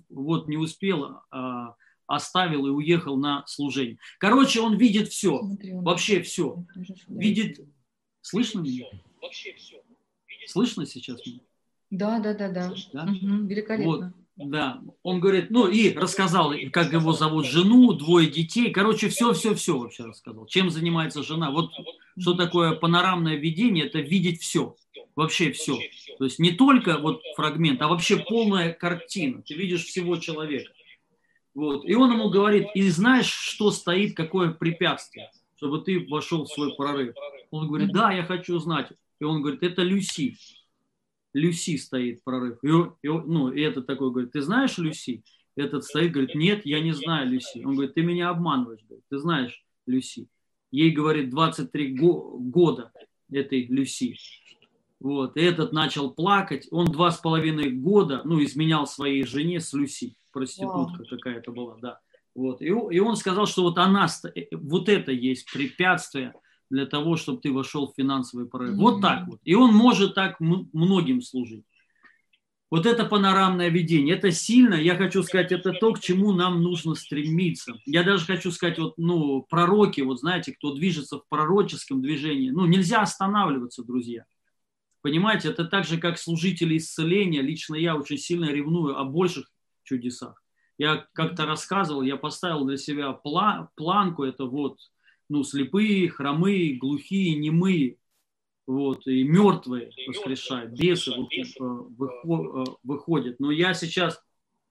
вот 0.09 0.49
не 0.49 0.57
успел, 0.57 1.21
а, 1.31 1.77
оставил 2.09 2.67
и 2.67 2.71
уехал 2.71 3.17
на 3.17 3.47
служение. 3.47 3.99
Короче, 4.19 4.61
он 4.61 4.77
видит 4.77 5.09
все, 5.09 5.41
вообще 5.71 6.21
все. 6.23 6.65
Видит, 7.07 7.61
слышно 8.23 8.59
меня? 8.59 8.87
Вообще 9.23 9.55
все. 9.55 9.81
Слышно 10.49 10.85
сейчас 10.85 11.25
меня? 11.25 11.43
Да, 11.91 12.21
да, 12.21 12.35
да, 12.35 12.49
да. 12.49 12.73
да? 12.93 13.03
Угу, 13.05 13.47
великолепно. 13.47 13.87
Вот, 13.87 14.05
да, 14.51 14.81
он 15.03 15.21
говорит, 15.21 15.51
ну 15.51 15.69
и 15.69 15.93
рассказал, 15.93 16.55
как 16.73 16.93
его 16.93 17.13
зовут 17.13 17.47
жену, 17.47 17.93
двое 17.93 18.29
детей, 18.29 18.71
короче, 18.71 19.09
все-все-все 19.09 19.79
вообще 19.79 20.05
рассказал. 20.05 20.47
Чем 20.47 20.71
занимается 20.71 21.23
жена? 21.23 21.51
Вот 21.51 21.71
что 22.19 22.35
такое 22.35 22.73
панорамное 22.73 23.37
видение, 23.37 23.87
это 23.87 23.99
видеть 23.99 24.41
все, 24.41 24.77
вообще 25.15 25.53
все. 25.53 25.79
То 26.19 26.25
есть 26.25 26.39
не 26.39 26.53
только 26.53 26.99
вот 26.99 27.21
фрагмент, 27.37 27.83
а 27.83 27.89
вообще 27.89 28.19
полная 28.19 28.73
картина. 28.73 29.43
Ты 29.43 29.55
видишь 29.55 29.85
всего 29.85 30.17
человека. 30.17 30.73
Вот. 31.55 31.85
И 31.85 31.95
он 31.95 32.13
ему 32.13 32.31
говорит, 32.31 32.69
и 32.75 32.89
знаешь, 32.89 33.31
что 33.31 33.71
стоит, 33.71 34.17
какое 34.17 34.51
препятствие, 34.51 35.31
чтобы 35.57 35.81
ты 35.81 36.07
вошел 36.09 36.45
в 36.45 36.49
свой 36.49 36.75
прорыв? 36.75 37.15
Он 37.51 37.67
говорит, 37.67 37.93
да, 37.93 38.13
я 38.13 38.25
хочу 38.25 38.59
знать. 38.59 38.89
И 39.21 39.25
он 39.25 39.43
говорит, 39.43 39.63
это 39.63 39.83
Люси. 39.83 40.37
Люси 41.33 41.77
стоит 41.77 42.23
прорыв. 42.25 42.59
И, 42.63 42.69
и, 42.69 43.09
ну, 43.09 43.53
и 43.53 43.61
этот 43.61 43.87
такой 43.87 44.11
говорит, 44.11 44.33
ты 44.33 44.43
знаешь 44.43 44.79
Люси? 44.79 45.23
Этот 45.57 45.85
стоит, 45.85 46.13
говорит, 46.13 46.35
нет, 46.35 46.65
я 46.65 46.81
не 46.81 46.93
знаю 46.93 47.29
Люси. 47.29 47.63
Он 47.65 47.75
говорит, 47.75 47.95
ты 47.95 48.03
меня 48.03 48.31
обманываешь. 48.31 48.81
Говорит, 48.89 49.05
ты 49.09 49.19
знаешь 49.19 49.65
Люси. 49.87 50.29
Ей, 50.71 50.91
говорит, 50.91 51.31
23 51.31 51.97
го- 51.97 52.39
года 52.39 52.93
этой 53.31 53.67
Люси. 53.67 54.17
Вот, 55.01 55.37
и 55.37 55.41
этот 55.41 55.73
начал 55.73 56.11
плакать. 56.13 56.69
Он 56.71 56.87
два 56.87 57.11
с 57.11 57.19
половиной 57.19 57.71
года, 57.71 58.21
ну, 58.25 58.43
изменял 58.43 58.87
своей 58.87 59.25
жене 59.25 59.61
с 59.61 59.73
Люси 59.73 60.15
проститутка 60.33 61.03
wow. 61.03 61.09
какая-то 61.09 61.53
была, 61.53 61.77
да. 61.81 62.01
Вот. 62.35 62.63
И, 62.63 62.67
и 62.67 63.01
он 63.01 63.17
сказал, 63.17 63.47
что 63.47 63.63
вот 63.63 63.79
она, 63.79 64.07
э, 64.35 64.45
вот 64.53 64.89
это 64.89 65.11
есть 65.11 65.51
препятствие 65.51 66.35
для 66.71 66.87
того, 66.87 67.17
чтобы 67.17 67.41
ты 67.41 67.53
вошел 67.53 67.89
в 67.89 67.95
финансовый 67.97 68.47
прорыв. 68.47 68.75
Mm-hmm. 68.75 68.81
Вот 68.81 69.01
так 69.01 69.27
вот. 69.27 69.41
И 69.45 69.55
он 69.55 69.75
может 69.75 70.15
так 70.15 70.39
многим 70.41 71.21
служить. 71.21 71.65
Вот 72.71 72.87
это 72.87 73.05
панорамное 73.05 73.69
видение, 73.69 74.15
это 74.15 74.31
сильно, 74.31 74.75
я 74.75 74.95
хочу 74.95 75.25
сказать, 75.25 75.51
это 75.51 75.73
то, 75.73 75.93
к 75.93 75.99
чему 75.99 76.33
нам 76.33 76.63
нужно 76.63 76.95
стремиться. 76.95 77.75
Я 77.85 78.05
даже 78.05 78.25
хочу 78.25 78.53
сказать, 78.53 78.79
вот, 78.79 78.95
ну, 78.97 79.43
пророки, 79.43 80.03
вот 80.03 80.21
знаете, 80.21 80.53
кто 80.53 80.73
движется 80.73 81.19
в 81.19 81.29
пророческом 81.29 82.01
движении, 82.01 82.51
ну, 82.51 82.67
нельзя 82.67 83.03
останавливаться, 83.03 83.83
друзья. 83.83 84.25
Понимаете, 85.03 85.49
это 85.49 85.65
так 85.65 85.85
же, 85.85 85.99
как 85.99 86.17
служители 86.17 86.77
исцеления. 86.77 87.41
Лично 87.43 87.75
я 87.75 87.97
очень 87.97 88.19
сильно 88.19 88.45
ревную 88.45 88.97
о 88.99 89.05
больших 89.05 89.51
чудесах. 89.83 90.41
Я 90.79 91.07
как-то 91.13 91.47
рассказывал, 91.47 92.03
я 92.03 92.17
поставил 92.17 92.65
для 92.65 92.77
себя 92.77 93.13
планку, 93.13 94.23
это 94.23 94.45
вот, 94.45 94.79
ну, 95.31 95.45
слепые, 95.45 96.11
хромые, 96.11 96.77
глухие, 96.77 97.37
немые, 97.37 97.97
вот, 98.67 99.07
и 99.07 99.23
мертвые 99.25 99.91
воскрешают, 100.07 100.73
бесы 100.73 101.13
вот, 101.17 101.33
э, 101.33 102.73
выходят. 102.83 103.41
Но 103.41 103.51
я 103.51 103.73
сейчас, 103.73 104.23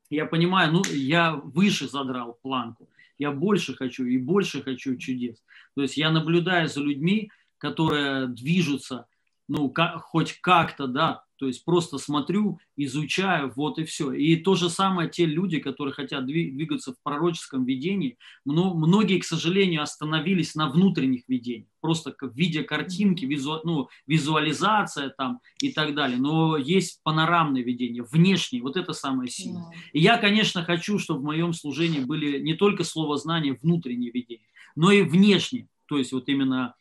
я 0.09 0.25
понимаю, 0.25 0.71
ну, 0.71 0.83
я 0.91 1.33
выше 1.33 1.87
задрал 1.87 2.37
планку, 2.41 2.87
я 3.17 3.31
больше 3.31 3.73
хочу 3.73 4.05
и 4.05 4.17
больше 4.17 4.61
хочу 4.61 4.95
чудес. 4.97 5.43
То 5.75 5.81
есть 5.81 5.97
я 5.97 6.11
наблюдаю 6.11 6.67
за 6.67 6.81
людьми, 6.81 7.31
которые 7.57 8.27
движутся 8.27 9.07
ну, 9.49 9.69
как, 9.69 10.01
хоть 10.03 10.39
как-то, 10.39 10.87
да, 10.87 11.23
то 11.39 11.47
есть 11.47 11.63
просто 11.63 11.97
смотрю, 11.97 12.59
изучаю, 12.75 13.53
вот 13.55 13.79
и 13.79 13.85
все. 13.85 14.11
И 14.11 14.35
то 14.35 14.55
же 14.55 14.69
самое 14.69 15.09
те 15.09 15.25
люди, 15.25 15.59
которые 15.59 15.93
хотят 15.93 16.25
двигаться 16.25 16.91
в 16.91 17.01
пророческом 17.01 17.63
видении, 17.63 18.17
многие, 18.43 19.19
к 19.19 19.23
сожалению, 19.23 19.81
остановились 19.81 20.53
на 20.55 20.69
внутренних 20.69 21.23
видениях, 21.29 21.69
просто 21.79 22.13
в 22.19 22.35
виде 22.35 22.63
картинки, 22.63 23.23
визу, 23.23 23.61
ну, 23.63 23.87
визуализация 24.05 25.13
там 25.17 25.39
и 25.61 25.71
так 25.71 25.95
далее. 25.95 26.19
Но 26.19 26.57
есть 26.57 26.99
панорамное 27.03 27.63
видение, 27.63 28.03
внешнее, 28.03 28.61
вот 28.61 28.75
это 28.75 28.91
самое 28.91 29.29
сильное. 29.29 29.71
И 29.93 30.01
я, 30.01 30.17
конечно, 30.17 30.63
хочу, 30.65 30.99
чтобы 30.99 31.21
в 31.21 31.25
моем 31.25 31.53
служении 31.53 32.01
были 32.01 32.39
не 32.39 32.53
только 32.53 32.83
слово 32.83 33.17
знания, 33.17 33.57
внутренние 33.61 34.11
видения, 34.11 34.45
но 34.75 34.91
и 34.91 35.03
внешние, 35.03 35.67
то 35.87 35.97
есть 35.97 36.11
вот 36.11 36.27
именно 36.27 36.75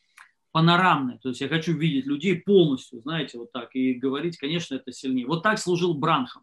панорамное. 0.53 1.19
То 1.19 1.31
есть 1.31 1.41
я 1.41 1.49
хочу 1.49 1.77
видеть 1.77 2.07
людей 2.07 2.37
полностью, 2.37 3.01
знаете, 3.01 3.39
вот 3.39 3.53
так. 3.53 3.75
И 3.75 3.95
говорить, 3.95 4.39
конечно, 4.39 4.75
это 4.75 4.93
сильнее. 4.93 5.27
Вот 5.27 5.43
так 5.43 5.59
служил 5.59 5.95
Бранхам. 5.95 6.43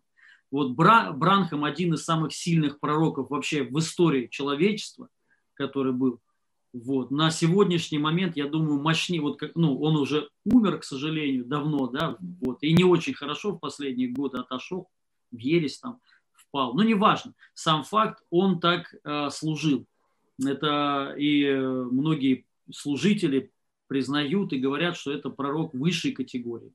Вот 0.52 0.72
Бра, 0.72 1.12
Бранхам 1.12 1.64
один 1.64 1.94
из 1.94 2.04
самых 2.04 2.34
сильных 2.34 2.80
пророков 2.80 3.30
вообще 3.30 3.64
в 3.64 3.78
истории 3.80 4.28
человечества, 4.28 5.10
который 5.56 5.94
был. 5.94 6.22
Вот. 6.72 7.10
На 7.10 7.32
сегодняшний 7.32 8.00
момент, 8.00 8.36
я 8.36 8.48
думаю, 8.48 8.82
мощнее, 8.82 9.22
вот 9.22 9.40
как, 9.40 9.56
ну, 9.56 9.80
он 9.80 9.96
уже 9.96 10.30
умер, 10.44 10.80
к 10.80 10.84
сожалению, 10.84 11.46
давно, 11.46 11.88
да, 11.88 12.18
вот, 12.42 12.64
и 12.64 12.74
не 12.74 12.84
очень 12.84 13.14
хорошо 13.14 13.54
в 13.54 13.60
последние 13.60 14.10
годы 14.10 14.40
отошел, 14.40 14.90
в 15.32 15.38
ересь 15.38 15.80
там 15.80 16.02
впал. 16.34 16.74
Но 16.74 16.84
неважно, 16.84 17.34
сам 17.54 17.84
факт, 17.84 18.22
он 18.30 18.60
так 18.60 18.94
э, 19.04 19.30
служил. 19.30 19.86
Это 20.44 21.16
и 21.18 21.46
э, 21.46 21.60
многие 21.60 22.46
служители 22.72 23.54
признают 23.88 24.54
и 24.54 24.60
говорят, 24.60 24.98
что 24.98 25.12
это 25.12 25.30
пророк 25.30 25.74
высшей 25.74 26.12
категории. 26.12 26.74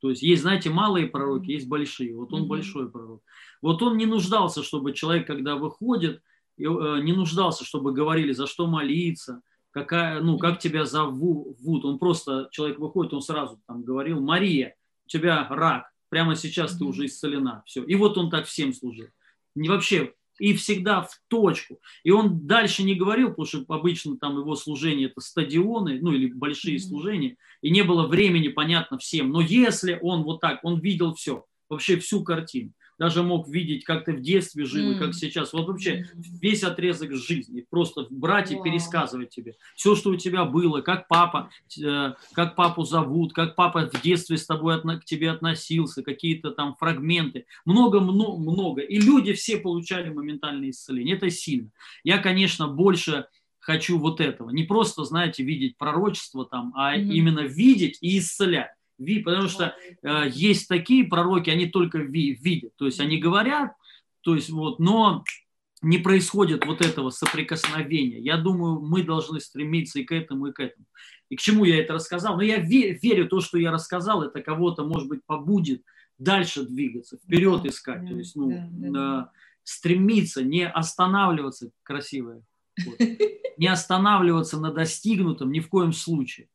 То 0.00 0.10
есть 0.10 0.22
есть, 0.22 0.42
знаете, 0.42 0.70
малые 0.70 1.06
пророки, 1.06 1.50
есть 1.50 1.66
большие. 1.66 2.14
Вот 2.14 2.32
он 2.32 2.42
mm-hmm. 2.42 2.46
большой 2.46 2.90
пророк. 2.90 3.22
Вот 3.62 3.82
он 3.82 3.96
не 3.96 4.06
нуждался, 4.06 4.62
чтобы 4.62 4.92
человек, 4.92 5.26
когда 5.26 5.56
выходит, 5.56 6.22
э, 6.58 6.62
не 6.62 7.12
нуждался, 7.12 7.64
чтобы 7.64 7.92
говорили, 7.92 8.32
за 8.32 8.46
что 8.46 8.66
молиться, 8.66 9.40
какая, 9.70 10.20
ну, 10.20 10.38
как 10.38 10.58
тебя 10.58 10.84
зовут. 10.84 11.56
Он 11.64 11.98
просто, 11.98 12.48
человек 12.50 12.78
выходит, 12.78 13.14
он 13.14 13.22
сразу 13.22 13.60
там 13.66 13.82
говорил, 13.82 14.20
Мария, 14.20 14.76
у 15.06 15.08
тебя 15.08 15.48
рак, 15.48 15.90
прямо 16.10 16.36
сейчас 16.36 16.76
ты 16.76 16.84
уже 16.84 17.06
исцелена. 17.06 17.62
Все. 17.64 17.82
И 17.82 17.94
вот 17.94 18.18
он 18.18 18.30
так 18.30 18.46
всем 18.46 18.74
служил. 18.74 19.08
Не 19.54 19.68
вообще 19.68 20.12
и 20.38 20.54
всегда 20.54 21.02
в 21.02 21.10
точку. 21.28 21.80
И 22.02 22.10
он 22.10 22.46
дальше 22.46 22.82
не 22.82 22.94
говорил, 22.94 23.30
потому 23.30 23.46
что 23.46 23.64
обычно 23.68 24.16
там 24.18 24.38
его 24.38 24.54
служение 24.56 25.08
это 25.08 25.20
стадионы, 25.20 25.98
ну 26.00 26.12
или 26.12 26.32
большие 26.32 26.76
mm-hmm. 26.76 26.80
служения, 26.80 27.36
и 27.62 27.70
не 27.70 27.82
было 27.82 28.06
времени, 28.06 28.48
понятно, 28.48 28.98
всем. 28.98 29.30
Но 29.30 29.40
если 29.40 29.98
он 30.02 30.22
вот 30.22 30.40
так, 30.40 30.60
он 30.62 30.80
видел 30.80 31.14
все, 31.14 31.44
вообще 31.68 31.98
всю 31.98 32.22
картину 32.22 32.72
даже 32.98 33.22
мог 33.22 33.48
видеть, 33.48 33.84
как 33.84 34.04
ты 34.04 34.12
в 34.12 34.20
детстве 34.20 34.64
жил, 34.64 34.92
mm. 34.92 34.96
и 34.96 34.98
как 34.98 35.14
сейчас. 35.14 35.52
Вот 35.52 35.66
вообще 35.66 36.00
mm. 36.00 36.22
весь 36.40 36.62
отрезок 36.62 37.12
жизни. 37.12 37.64
Просто 37.68 38.06
брать 38.10 38.52
и 38.52 38.56
wow. 38.56 38.62
пересказывать 38.62 39.30
тебе. 39.30 39.54
Все, 39.74 39.94
что 39.94 40.10
у 40.10 40.16
тебя 40.16 40.44
было, 40.44 40.80
как 40.80 41.08
папа, 41.08 41.50
э, 41.82 42.12
как 42.32 42.54
папу 42.56 42.84
зовут, 42.84 43.32
как 43.32 43.54
папа 43.56 43.90
в 43.92 44.02
детстве 44.02 44.36
с 44.36 44.46
тобой 44.46 44.80
к 44.80 45.04
тебе 45.04 45.30
относился, 45.30 46.02
какие-то 46.02 46.50
там 46.50 46.74
фрагменты. 46.76 47.46
Много-много. 47.64 48.80
И 48.80 48.98
люди 48.98 49.32
все 49.32 49.58
получали 49.58 50.10
моментальное 50.10 50.70
исцеление. 50.70 51.16
Это 51.16 51.30
сильно. 51.30 51.70
Я, 52.02 52.18
конечно, 52.18 52.68
больше 52.68 53.26
хочу 53.60 53.98
вот 53.98 54.20
этого. 54.20 54.50
Не 54.50 54.64
просто, 54.64 55.04
знаете, 55.04 55.42
видеть 55.42 55.78
пророчество 55.78 56.44
там, 56.44 56.72
а 56.76 56.96
mm-hmm. 56.96 57.08
именно 57.08 57.40
видеть 57.40 57.98
и 58.00 58.18
исцелять 58.18 58.70
ви, 58.98 59.20
потому 59.20 59.48
что 59.48 59.74
э, 60.02 60.30
есть 60.32 60.68
такие 60.68 61.04
пророки, 61.04 61.50
они 61.50 61.66
только 61.66 61.98
ви, 61.98 62.32
видят, 62.32 62.72
то 62.76 62.86
есть 62.86 63.00
они 63.00 63.18
говорят, 63.18 63.72
то 64.20 64.34
есть 64.34 64.50
вот, 64.50 64.78
но 64.78 65.24
не 65.82 65.98
происходит 65.98 66.64
вот 66.66 66.80
этого 66.80 67.10
соприкосновения. 67.10 68.18
Я 68.18 68.38
думаю, 68.38 68.80
мы 68.80 69.02
должны 69.02 69.38
стремиться 69.38 69.98
и 69.98 70.04
к 70.04 70.12
этому, 70.12 70.46
и 70.46 70.52
к 70.52 70.60
этому. 70.60 70.86
И 71.28 71.36
к 71.36 71.40
чему 71.40 71.64
я 71.64 71.78
это 71.78 71.94
рассказал? 71.94 72.36
Но 72.36 72.42
я 72.42 72.58
ве- 72.58 72.98
верю, 73.02 73.28
то, 73.28 73.40
что 73.40 73.58
я 73.58 73.70
рассказал, 73.70 74.22
это 74.22 74.40
кого-то, 74.40 74.84
может 74.84 75.08
быть, 75.08 75.20
побудет 75.26 75.82
дальше 76.18 76.64
двигаться, 76.64 77.18
вперед 77.18 77.62
да, 77.62 77.68
искать, 77.68 78.02
да, 78.02 78.08
то 78.08 78.16
есть, 78.16 78.36
ну, 78.36 78.50
да, 78.50 78.68
да, 78.70 78.90
да. 78.90 79.30
стремиться, 79.62 80.42
не 80.42 80.66
останавливаться, 80.66 81.70
красивое, 81.82 82.42
вот, 82.86 82.98
не 83.58 83.66
останавливаться 83.66 84.58
на 84.58 84.72
достигнутом 84.72 85.52
ни 85.52 85.60
в 85.60 85.68
коем 85.68 85.92
случае 85.92 86.48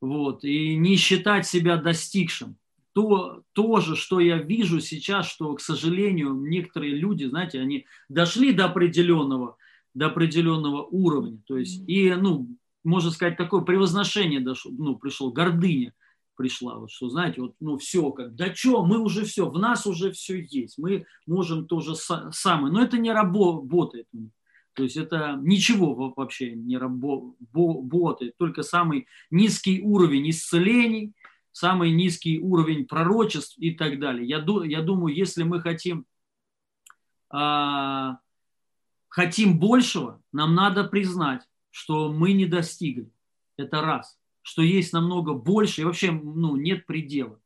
вот, 0.00 0.44
и 0.44 0.76
не 0.76 0.96
считать 0.96 1.46
себя 1.46 1.76
достигшим. 1.76 2.56
То, 2.92 3.42
то 3.52 3.80
же, 3.80 3.94
что 3.94 4.18
я 4.18 4.38
вижу 4.38 4.80
сейчас, 4.80 5.26
что, 5.26 5.54
к 5.54 5.60
сожалению, 5.60 6.34
некоторые 6.34 6.94
люди, 6.94 7.24
знаете, 7.24 7.60
они 7.60 7.86
дошли 8.08 8.52
до 8.52 8.64
определенного, 8.64 9.56
до 9.94 10.06
определенного 10.06 10.82
уровня, 10.82 11.38
то 11.46 11.56
есть, 11.56 11.88
и, 11.88 12.12
ну, 12.12 12.48
можно 12.82 13.10
сказать, 13.10 13.36
такое 13.36 13.60
превозношение 13.60 14.40
дошло, 14.40 14.72
ну, 14.76 14.96
пришло, 14.96 15.30
гордыня 15.30 15.94
пришла, 16.34 16.78
вот 16.78 16.90
что, 16.90 17.10
знаете, 17.10 17.42
вот, 17.42 17.54
ну, 17.60 17.76
все, 17.76 18.10
как, 18.10 18.34
да 18.34 18.52
что, 18.52 18.84
мы 18.84 18.98
уже 18.98 19.24
все, 19.24 19.48
в 19.48 19.58
нас 19.58 19.86
уже 19.86 20.10
все 20.10 20.40
есть, 20.40 20.78
мы 20.78 21.04
можем 21.26 21.66
то 21.66 21.80
же 21.80 21.94
самое, 21.94 22.72
но 22.72 22.82
это 22.82 22.98
не 22.98 23.12
работает 23.12 24.06
у 24.12 24.18
них. 24.18 24.30
То 24.74 24.84
есть 24.84 24.96
это 24.96 25.38
ничего 25.40 26.14
вообще 26.16 26.52
не 26.52 26.78
работает, 26.78 28.36
только 28.38 28.62
самый 28.62 29.06
низкий 29.30 29.80
уровень 29.82 30.30
исцелений, 30.30 31.12
самый 31.52 31.92
низкий 31.92 32.38
уровень 32.38 32.86
пророчеств 32.86 33.58
и 33.58 33.72
так 33.72 33.98
далее. 33.98 34.26
Я, 34.26 34.44
я 34.64 34.82
думаю, 34.82 35.14
если 35.14 35.42
мы 35.42 35.60
хотим, 35.60 36.06
а, 37.30 38.18
хотим 39.08 39.58
большего, 39.58 40.22
нам 40.32 40.54
надо 40.54 40.84
признать, 40.84 41.42
что 41.70 42.12
мы 42.12 42.32
не 42.32 42.46
достигли. 42.46 43.10
Это 43.56 43.82
раз. 43.82 44.18
Что 44.42 44.62
есть 44.62 44.92
намного 44.92 45.34
больше 45.34 45.82
и 45.82 45.84
вообще 45.84 46.12
ну, 46.12 46.56
нет 46.56 46.86
предела. 46.86 47.40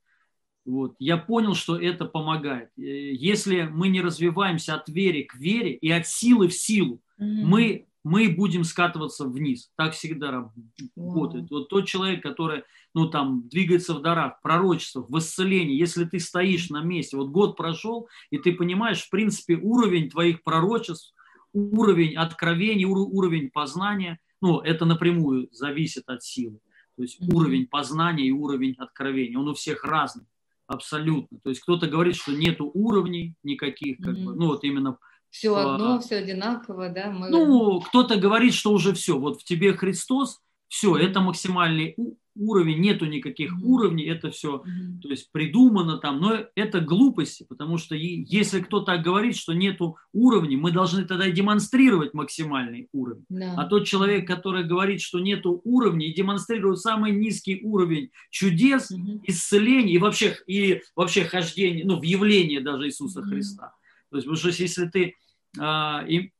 Вот. 0.64 0.94
Я 0.98 1.18
понял, 1.18 1.54
что 1.54 1.78
это 1.78 2.06
помогает. 2.06 2.70
Э, 2.78 2.82
если 2.82 3.62
мы 3.62 3.88
не 3.88 4.00
развиваемся 4.00 4.74
от 4.74 4.88
веры 4.88 5.24
к 5.24 5.34
вере 5.34 5.74
и 5.74 5.90
от 5.90 6.06
силы 6.06 6.48
в 6.48 6.54
силу, 6.54 7.02
mm-hmm. 7.20 7.44
мы, 7.44 7.86
мы 8.02 8.28
будем 8.28 8.64
скатываться 8.64 9.24
вниз. 9.24 9.70
Так 9.76 9.94
всегда 9.94 10.30
работает. 10.30 11.44
Wow. 11.44 11.46
Вот 11.50 11.68
тот 11.68 11.86
человек, 11.86 12.22
который 12.22 12.64
ну, 12.94 13.08
там, 13.08 13.48
двигается 13.48 13.94
в 13.94 14.02
дарах, 14.02 14.40
пророчествах, 14.42 15.08
в 15.08 15.18
исцелении, 15.18 15.76
если 15.76 16.04
ты 16.04 16.20
стоишь 16.20 16.70
на 16.70 16.82
месте, 16.82 17.16
вот 17.16 17.30
год 17.30 17.56
прошел, 17.56 18.08
и 18.30 18.38
ты 18.38 18.52
понимаешь, 18.52 19.02
в 19.02 19.10
принципе, 19.10 19.56
уровень 19.56 20.10
твоих 20.10 20.42
пророчеств, 20.42 21.12
уровень 21.52 22.14
откровений, 22.16 22.84
уровень 22.84 23.50
познания, 23.50 24.18
ну, 24.40 24.60
это 24.60 24.84
напрямую 24.84 25.48
зависит 25.52 26.04
от 26.08 26.22
силы. 26.22 26.58
То 26.96 27.02
есть 27.02 27.20
mm-hmm. 27.20 27.34
уровень 27.34 27.66
познания 27.66 28.26
и 28.26 28.32
уровень 28.32 28.74
откровения, 28.78 29.38
он 29.38 29.48
у 29.48 29.54
всех 29.54 29.84
разный, 29.84 30.26
абсолютно. 30.66 31.38
То 31.40 31.48
есть 31.48 31.62
кто-то 31.62 31.88
говорит, 31.88 32.16
что 32.16 32.32
нету 32.32 32.70
уровней 32.72 33.34
никаких, 33.42 33.98
как 33.98 34.14
mm-hmm. 34.14 34.24
бы, 34.24 34.34
ну, 34.34 34.46
вот 34.46 34.64
именно 34.64 34.98
все 35.34 35.56
одно, 35.56 35.96
а, 35.96 35.98
все 35.98 36.18
одинаково, 36.18 36.90
да? 36.90 37.10
Мы... 37.10 37.28
Ну, 37.28 37.80
кто-то 37.80 38.16
говорит, 38.16 38.54
что 38.54 38.70
уже 38.70 38.94
все, 38.94 39.18
вот 39.18 39.40
в 39.40 39.44
тебе 39.44 39.72
Христос, 39.72 40.38
все, 40.68 40.96
это 40.96 41.20
максимальный 41.20 41.96
уровень, 42.36 42.78
нету 42.78 43.06
никаких 43.06 43.52
mm-hmm. 43.52 43.64
уровней, 43.64 44.04
это 44.04 44.30
все, 44.30 44.58
mm-hmm. 44.58 45.00
то 45.02 45.08
есть 45.08 45.32
придумано 45.32 45.98
там, 45.98 46.20
но 46.20 46.38
это 46.54 46.80
глупости, 46.80 47.44
потому 47.48 47.78
что 47.78 47.96
если 47.96 48.60
кто-то 48.60 48.96
говорит, 48.98 49.36
что 49.36 49.54
нету 49.54 49.96
уровней, 50.12 50.56
мы 50.56 50.70
должны 50.70 51.04
тогда 51.04 51.28
демонстрировать 51.28 52.14
максимальный 52.14 52.88
уровень. 52.92 53.24
Да. 53.28 53.54
А 53.56 53.66
тот 53.66 53.86
человек, 53.86 54.28
который 54.28 54.62
говорит, 54.62 55.00
что 55.00 55.18
нету 55.18 55.60
уровней, 55.64 56.10
и 56.10 56.14
демонстрирует 56.14 56.78
самый 56.78 57.10
низкий 57.10 57.60
уровень 57.64 58.10
чудес, 58.30 58.92
mm-hmm. 58.92 59.22
исцелений 59.24 59.94
и 59.94 59.98
вообще, 59.98 60.36
и 60.46 60.80
вообще 60.94 61.24
хождения, 61.24 61.84
ну, 61.84 61.98
в 61.98 62.04
явление 62.04 62.60
даже 62.60 62.86
Иисуса 62.86 63.20
mm-hmm. 63.20 63.24
Христа. 63.24 63.74
То 64.10 64.18
есть, 64.18 64.28
потому 64.28 64.52
что 64.52 64.62
если 64.62 64.86
ты 64.86 65.16
и, 65.56 66.32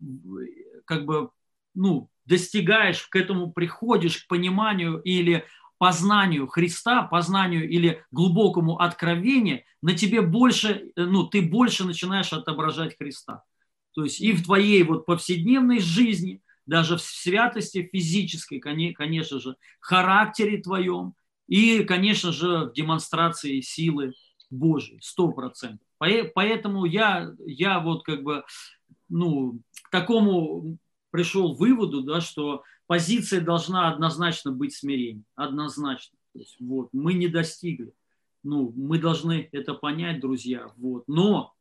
как 0.85 1.05
бы, 1.05 1.31
ну, 1.75 2.11
достигаешь, 2.27 3.07
к 3.07 3.17
этому 3.17 3.53
приходишь, 3.53 4.25
к 4.25 4.29
пониманию 4.29 5.01
или 5.01 5.45
познанию 5.79 6.47
Христа, 6.47 7.03
познанию 7.03 7.69
или 7.69 8.03
глубокому 8.11 8.79
откровению, 8.79 9.63
на 9.83 9.95
тебе 9.95 10.23
больше, 10.23 10.93
ну, 10.97 11.27
ты 11.27 11.43
больше 11.43 11.85
начинаешь 11.85 12.33
отображать 12.33 12.97
Христа. 12.97 13.43
То 13.95 14.05
есть 14.05 14.21
и 14.21 14.33
в 14.33 14.45
твоей 14.45 14.83
вот 14.83 15.05
повседневной 15.05 15.81
жизни, 15.81 16.41
даже 16.67 16.97
в 16.97 17.03
святости 17.03 17.89
физической, 17.93 18.59
конечно 18.59 19.39
же, 19.39 19.57
характере 19.81 20.63
твоем 20.63 21.15
и, 21.47 21.85
конечно 21.85 22.33
же, 22.33 22.67
в 22.67 22.73
демонстрации 22.73 23.61
силы 23.61 24.15
Божьей, 24.51 24.99
сто 25.03 25.31
процентов. 25.33 25.87
Поэтому 25.99 26.87
я, 26.87 27.31
я 27.47 27.81
вот 27.81 28.05
как 28.05 28.23
бы 28.23 28.45
ну, 29.09 29.61
к 29.83 29.91
такому 29.91 30.79
пришел 31.11 31.55
выводу, 31.55 32.03
да, 32.03 32.21
что 32.21 32.63
позиция 32.87 33.41
должна 33.41 33.89
однозначно 33.93 34.51
быть 34.53 34.75
смирение, 34.75 35.25
однозначно. 35.35 36.17
То 36.33 36.41
есть, 36.41 36.57
вот, 36.61 36.89
мы 36.93 37.15
не 37.15 37.29
достигли. 37.29 37.93
ну, 38.43 38.73
мы 38.77 38.99
должны 38.99 39.49
это 39.53 39.75
понять, 39.75 40.21
друзья. 40.21 40.71
Вот. 40.77 41.05
Но 41.07 41.55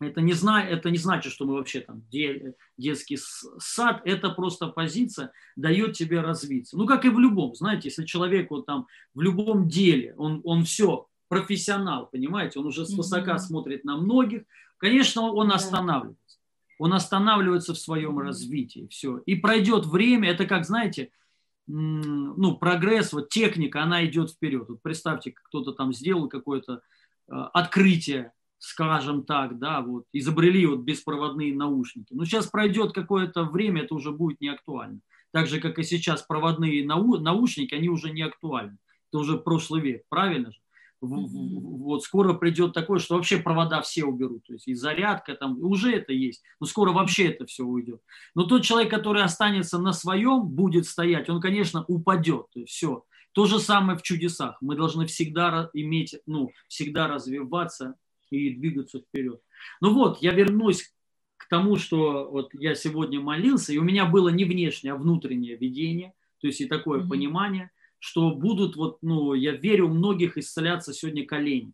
это 0.00 0.20
не, 0.20 0.32
зна, 0.32 0.64
это 0.64 0.90
не 0.90 0.98
значит, 0.98 1.32
что 1.32 1.44
мы 1.44 1.54
вообще 1.54 1.80
там 1.80 2.02
де, 2.10 2.54
детский 2.76 3.18
сад. 3.58 4.02
Это 4.04 4.30
просто 4.30 4.68
позиция 4.68 5.32
дает 5.56 5.94
тебе 5.94 6.20
развиться. 6.20 6.76
Ну, 6.76 6.86
как 6.86 7.04
и 7.04 7.08
в 7.08 7.18
любом, 7.18 7.54
знаете, 7.54 7.88
если 7.88 8.04
человек 8.04 8.50
вот 8.50 8.66
там 8.66 8.86
в 9.14 9.20
любом 9.20 9.68
деле, 9.68 10.14
он, 10.16 10.40
он 10.44 10.64
все, 10.64 11.06
профессионал, 11.28 12.06
понимаете, 12.06 12.58
он 12.58 12.66
уже 12.66 12.84
свысока 12.86 13.34
mm-hmm. 13.34 13.38
смотрит 13.38 13.84
на 13.84 13.96
многих, 13.96 14.42
конечно, 14.76 15.22
он 15.22 15.52
останавливается. 15.52 16.38
Он 16.78 16.92
останавливается 16.92 17.74
в 17.74 17.78
своем 17.78 18.18
развитии, 18.18 18.88
все. 18.90 19.18
И 19.18 19.36
пройдет 19.36 19.86
время, 19.86 20.30
это 20.30 20.46
как, 20.46 20.64
знаете, 20.64 21.10
ну, 21.66 22.56
прогресс, 22.56 23.12
вот 23.12 23.28
техника, 23.28 23.82
она 23.82 24.04
идет 24.04 24.30
вперед. 24.30 24.68
Вот 24.68 24.82
представьте, 24.82 25.32
кто-то 25.32 25.72
там 25.72 25.92
сделал 25.92 26.28
какое-то 26.28 26.74
э, 26.74 26.80
открытие, 27.30 28.32
скажем 28.58 29.24
так, 29.24 29.58
да, 29.58 29.80
вот, 29.80 30.04
изобрели 30.12 30.66
вот 30.66 30.80
беспроводные 30.80 31.54
наушники. 31.54 32.12
Но 32.14 32.24
сейчас 32.24 32.46
пройдет 32.46 32.92
какое-то 32.92 33.44
время, 33.44 33.82
это 33.82 33.94
уже 33.94 34.10
будет 34.10 34.40
не 34.40 34.48
актуально. 34.48 35.00
Так 35.32 35.46
же, 35.46 35.60
как 35.60 35.78
и 35.78 35.82
сейчас 35.82 36.22
проводные 36.22 36.84
нау- 36.84 37.18
наушники, 37.18 37.74
они 37.74 37.88
уже 37.88 38.10
не 38.10 38.22
актуальны. 38.22 38.76
Это 39.10 39.18
уже 39.18 39.38
прошлый 39.38 39.80
век, 39.82 40.02
правильно 40.08 40.52
же? 40.52 40.58
Вот 41.02 42.04
скоро 42.04 42.32
придет 42.34 42.72
такое, 42.72 43.00
что 43.00 43.16
вообще 43.16 43.38
провода 43.38 43.82
все 43.82 44.04
уберут, 44.04 44.44
то 44.46 44.52
есть 44.52 44.68
и 44.68 44.74
зарядка 44.74 45.34
там, 45.34 45.58
уже 45.60 45.92
это 45.96 46.12
есть, 46.12 46.42
но 46.60 46.66
скоро 46.66 46.92
вообще 46.92 47.30
это 47.30 47.44
все 47.44 47.64
уйдет. 47.64 48.00
Но 48.36 48.44
тот 48.44 48.62
человек, 48.62 48.90
который 48.90 49.24
останется 49.24 49.78
на 49.78 49.92
своем, 49.92 50.46
будет 50.46 50.86
стоять, 50.86 51.28
он, 51.28 51.40
конечно, 51.40 51.84
упадет, 51.88 52.46
то 52.52 52.60
есть 52.60 52.72
все. 52.72 53.04
То 53.32 53.46
же 53.46 53.58
самое 53.58 53.98
в 53.98 54.02
чудесах. 54.02 54.58
Мы 54.60 54.76
должны 54.76 55.06
всегда 55.06 55.70
иметь, 55.72 56.14
ну, 56.26 56.52
всегда 56.68 57.08
развиваться 57.08 57.96
и 58.30 58.50
двигаться 58.50 59.00
вперед. 59.00 59.40
Ну 59.80 59.94
вот, 59.94 60.22
я 60.22 60.32
вернусь 60.32 60.92
к 61.36 61.48
тому, 61.48 61.76
что 61.76 62.30
вот 62.30 62.50
я 62.54 62.76
сегодня 62.76 63.20
молился, 63.20 63.72
и 63.72 63.78
у 63.78 63.82
меня 63.82 64.04
было 64.06 64.28
не 64.28 64.44
внешнее, 64.44 64.92
а 64.92 64.96
внутреннее 64.96 65.56
видение, 65.56 66.14
то 66.40 66.46
есть 66.46 66.60
и 66.60 66.66
такое 66.66 67.00
mm-hmm. 67.00 67.08
понимание, 67.08 67.70
что 68.02 68.34
будут, 68.34 68.74
вот, 68.74 68.98
ну, 69.00 69.32
я 69.32 69.52
верю, 69.52 69.86
у 69.86 69.94
многих 69.94 70.36
исцеляться 70.36 70.92
сегодня 70.92 71.24
колени. 71.24 71.72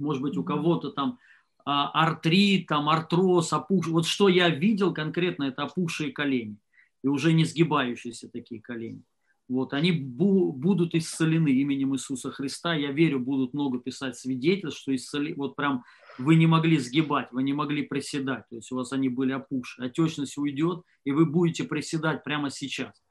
Может 0.00 0.20
быть, 0.20 0.36
у 0.36 0.42
кого-то 0.42 0.90
там 0.90 1.20
а, 1.64 1.90
артрит, 1.90 2.66
там 2.66 2.88
артроз, 2.88 3.52
опуш... 3.52 3.86
Вот 3.86 4.04
что 4.04 4.28
я 4.28 4.48
видел 4.48 4.92
конкретно, 4.92 5.44
это 5.44 5.62
опухшие 5.62 6.10
колени. 6.10 6.56
И 7.04 7.06
уже 7.06 7.32
не 7.34 7.44
сгибающиеся 7.44 8.30
такие 8.30 8.60
колени. 8.60 9.04
Вот, 9.48 9.74
они 9.74 9.92
бу- 9.92 10.50
будут 10.50 10.96
исцелены 10.96 11.50
именем 11.50 11.94
Иисуса 11.94 12.32
Христа. 12.32 12.74
Я 12.74 12.90
верю, 12.90 13.20
будут 13.20 13.54
много 13.54 13.78
писать 13.78 14.16
свидетельств, 14.16 14.80
что 14.80 14.92
исцели... 14.92 15.34
вот 15.34 15.54
прям 15.54 15.84
вы 16.18 16.34
не 16.34 16.48
могли 16.48 16.78
сгибать, 16.78 17.28
вы 17.30 17.44
не 17.44 17.52
могли 17.52 17.82
приседать. 17.82 18.48
То 18.48 18.56
есть 18.56 18.72
у 18.72 18.76
вас 18.76 18.92
они 18.92 19.08
были 19.08 19.30
опухшие. 19.30 19.86
Отечность 19.86 20.36
уйдет, 20.36 20.82
и 21.04 21.12
вы 21.12 21.26
будете 21.26 21.62
приседать 21.62 22.24
прямо 22.24 22.50
сейчас. 22.50 23.01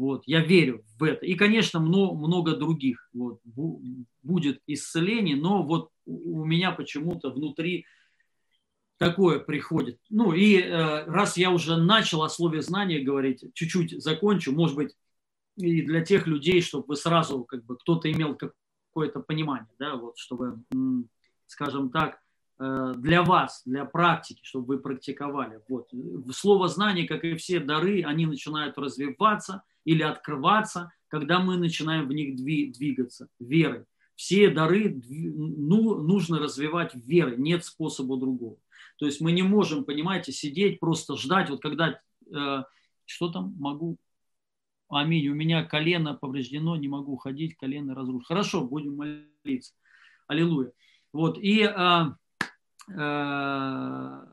Вот, 0.00 0.22
я 0.24 0.40
верю 0.40 0.82
в 0.98 1.04
это. 1.04 1.26
И, 1.26 1.34
конечно, 1.34 1.78
много, 1.78 2.14
много 2.14 2.56
других 2.56 3.10
вот, 3.12 3.38
будет 4.22 4.62
исцеление, 4.66 5.36
но 5.36 5.62
вот 5.62 5.90
у 6.06 6.42
меня 6.46 6.72
почему-то 6.72 7.28
внутри 7.28 7.84
такое 8.96 9.40
приходит. 9.40 9.98
Ну 10.08 10.32
и 10.32 10.58
э, 10.58 11.04
раз 11.04 11.36
я 11.36 11.50
уже 11.50 11.76
начал 11.76 12.22
о 12.22 12.30
слове 12.30 12.62
знания 12.62 13.00
говорить, 13.00 13.44
чуть-чуть 13.52 14.02
закончу, 14.02 14.52
может 14.52 14.74
быть, 14.74 14.96
и 15.56 15.82
для 15.82 16.02
тех 16.02 16.26
людей, 16.26 16.62
чтобы 16.62 16.96
сразу 16.96 17.44
как 17.44 17.62
бы 17.66 17.76
кто-то 17.76 18.10
имел 18.10 18.38
какое-то 18.38 19.20
понимание, 19.20 19.68
да, 19.78 19.96
вот, 19.96 20.16
чтобы, 20.16 20.62
скажем 21.44 21.90
так, 21.90 22.22
э, 22.58 22.94
для 22.96 23.22
вас, 23.22 23.60
для 23.66 23.84
практики, 23.84 24.40
чтобы 24.44 24.76
вы 24.76 24.78
практиковали. 24.78 25.60
Вот. 25.68 25.90
Слово 26.34 26.68
знание, 26.68 27.06
как 27.06 27.22
и 27.22 27.36
все 27.36 27.60
дары, 27.60 28.02
они 28.02 28.24
начинают 28.24 28.78
развиваться 28.78 29.62
или 29.84 30.02
открываться, 30.02 30.92
когда 31.08 31.40
мы 31.40 31.56
начинаем 31.56 32.06
в 32.06 32.12
них 32.12 32.36
двигаться 32.36 33.28
верой. 33.38 33.84
Все 34.14 34.50
дары 34.50 35.00
ну, 35.08 35.94
нужно 36.02 36.38
развивать 36.38 36.94
верой, 36.94 37.36
нет 37.38 37.64
способа 37.64 38.18
другого. 38.18 38.56
То 38.98 39.06
есть 39.06 39.20
мы 39.20 39.32
не 39.32 39.42
можем, 39.42 39.84
понимаете, 39.84 40.32
сидеть, 40.32 40.78
просто 40.78 41.16
ждать, 41.16 41.48
вот 41.48 41.62
когда, 41.62 42.00
э, 42.30 42.62
что 43.06 43.28
там 43.30 43.54
могу 43.58 43.98
Аминь. 44.90 45.28
У 45.28 45.34
меня 45.34 45.64
колено 45.64 46.14
повреждено, 46.14 46.74
не 46.74 46.88
могу 46.88 47.16
ходить, 47.16 47.56
колено 47.56 47.94
разрушено. 47.94 48.24
Хорошо, 48.24 48.64
будем 48.64 48.96
молиться. 48.96 49.72
Аллилуйя. 50.26 50.72
Вот, 51.12 51.38
и 51.38 51.62
а, 51.62 52.16
а, 52.96 54.26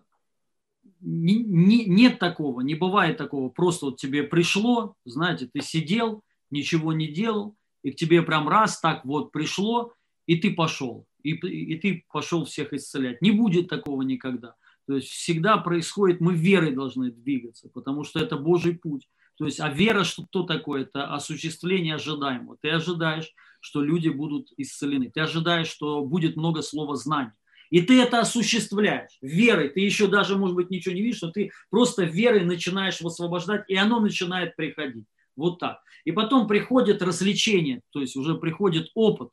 не, 0.99 1.35
не, 1.35 1.85
нет 1.85 2.19
такого, 2.19 2.61
не 2.61 2.75
бывает 2.75 3.17
такого. 3.17 3.49
Просто 3.49 3.87
вот 3.87 3.97
тебе 3.97 4.23
пришло, 4.23 4.95
знаете, 5.05 5.49
ты 5.51 5.61
сидел, 5.61 6.23
ничего 6.49 6.93
не 6.93 7.07
делал, 7.07 7.55
и 7.83 7.91
к 7.91 7.95
тебе 7.95 8.21
прям 8.21 8.47
раз 8.49 8.79
так 8.79 9.05
вот 9.05 9.31
пришло, 9.31 9.93
и 10.25 10.35
ты 10.37 10.53
пошел. 10.53 11.05
И, 11.23 11.31
и 11.31 11.75
ты 11.77 12.05
пошел 12.11 12.45
всех 12.45 12.73
исцелять. 12.73 13.21
Не 13.21 13.31
будет 13.31 13.67
такого 13.67 14.01
никогда. 14.01 14.55
То 14.87 14.95
есть 14.95 15.09
всегда 15.09 15.57
происходит, 15.57 16.21
мы 16.21 16.33
верой 16.33 16.73
должны 16.73 17.11
двигаться, 17.11 17.69
потому 17.73 18.03
что 18.03 18.19
это 18.19 18.37
Божий 18.37 18.75
путь. 18.75 19.07
То 19.37 19.45
есть, 19.45 19.59
а 19.59 19.69
вера, 19.69 20.03
что, 20.03 20.25
что 20.29 20.43
такое? 20.43 20.83
Это 20.83 21.13
осуществление 21.13 21.95
ожидаемого. 21.95 22.57
Ты 22.59 22.69
ожидаешь, 22.69 23.31
что 23.59 23.83
люди 23.83 24.09
будут 24.09 24.51
исцелены. 24.57 25.11
Ты 25.11 25.19
ожидаешь, 25.19 25.67
что 25.67 26.03
будет 26.03 26.37
много 26.37 26.61
слова 26.61 26.95
знаний. 26.95 27.31
И 27.69 27.81
ты 27.81 28.01
это 28.01 28.19
осуществляешь 28.19 29.17
верой. 29.21 29.69
Ты 29.69 29.81
еще 29.81 30.07
даже, 30.07 30.37
может 30.37 30.55
быть, 30.55 30.69
ничего 30.69 30.95
не 30.95 31.01
видишь, 31.01 31.21
но 31.21 31.31
ты 31.31 31.51
просто 31.69 32.03
верой 32.03 32.45
начинаешь 32.45 33.01
высвобождать, 33.01 33.65
и 33.67 33.75
оно 33.75 33.99
начинает 33.99 34.55
приходить. 34.55 35.05
Вот 35.35 35.59
так. 35.59 35.79
И 36.05 36.11
потом 36.11 36.47
приходит 36.47 37.01
развлечение, 37.01 37.81
то 37.91 38.01
есть 38.01 38.15
уже 38.15 38.35
приходит 38.35 38.89
опыт, 38.95 39.29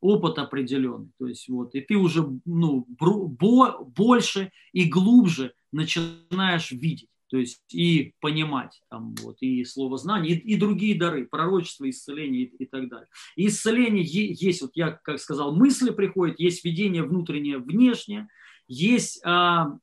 опыт 0.00 0.38
определенный. 0.38 1.10
То 1.18 1.26
есть 1.26 1.48
вот, 1.48 1.74
и 1.74 1.80
ты 1.80 1.96
уже 1.96 2.26
ну, 2.44 2.86
больше 2.88 4.52
и 4.72 4.84
глубже 4.84 5.54
начинаешь 5.72 6.72
видеть 6.72 7.08
то 7.30 7.36
есть 7.36 7.62
и 7.72 8.14
понимать 8.20 8.82
там 8.90 9.14
вот 9.22 9.36
и 9.40 9.64
слово 9.64 9.96
знания, 9.96 10.30
и, 10.30 10.54
и 10.54 10.56
другие 10.56 10.98
дары, 10.98 11.26
пророчество, 11.26 11.88
исцеление 11.88 12.42
и, 12.42 12.64
и 12.64 12.66
так 12.66 12.88
далее. 12.88 13.06
И 13.36 13.46
исцеление 13.46 14.04
есть, 14.04 14.62
вот 14.62 14.72
я 14.74 14.90
как 14.90 15.20
сказал, 15.20 15.54
мысли 15.54 15.90
приходят, 15.90 16.40
есть 16.40 16.64
видение 16.64 17.04
внутреннее, 17.04 17.58
внешнее, 17.58 18.28
есть 18.66 19.20
а, 19.24 19.78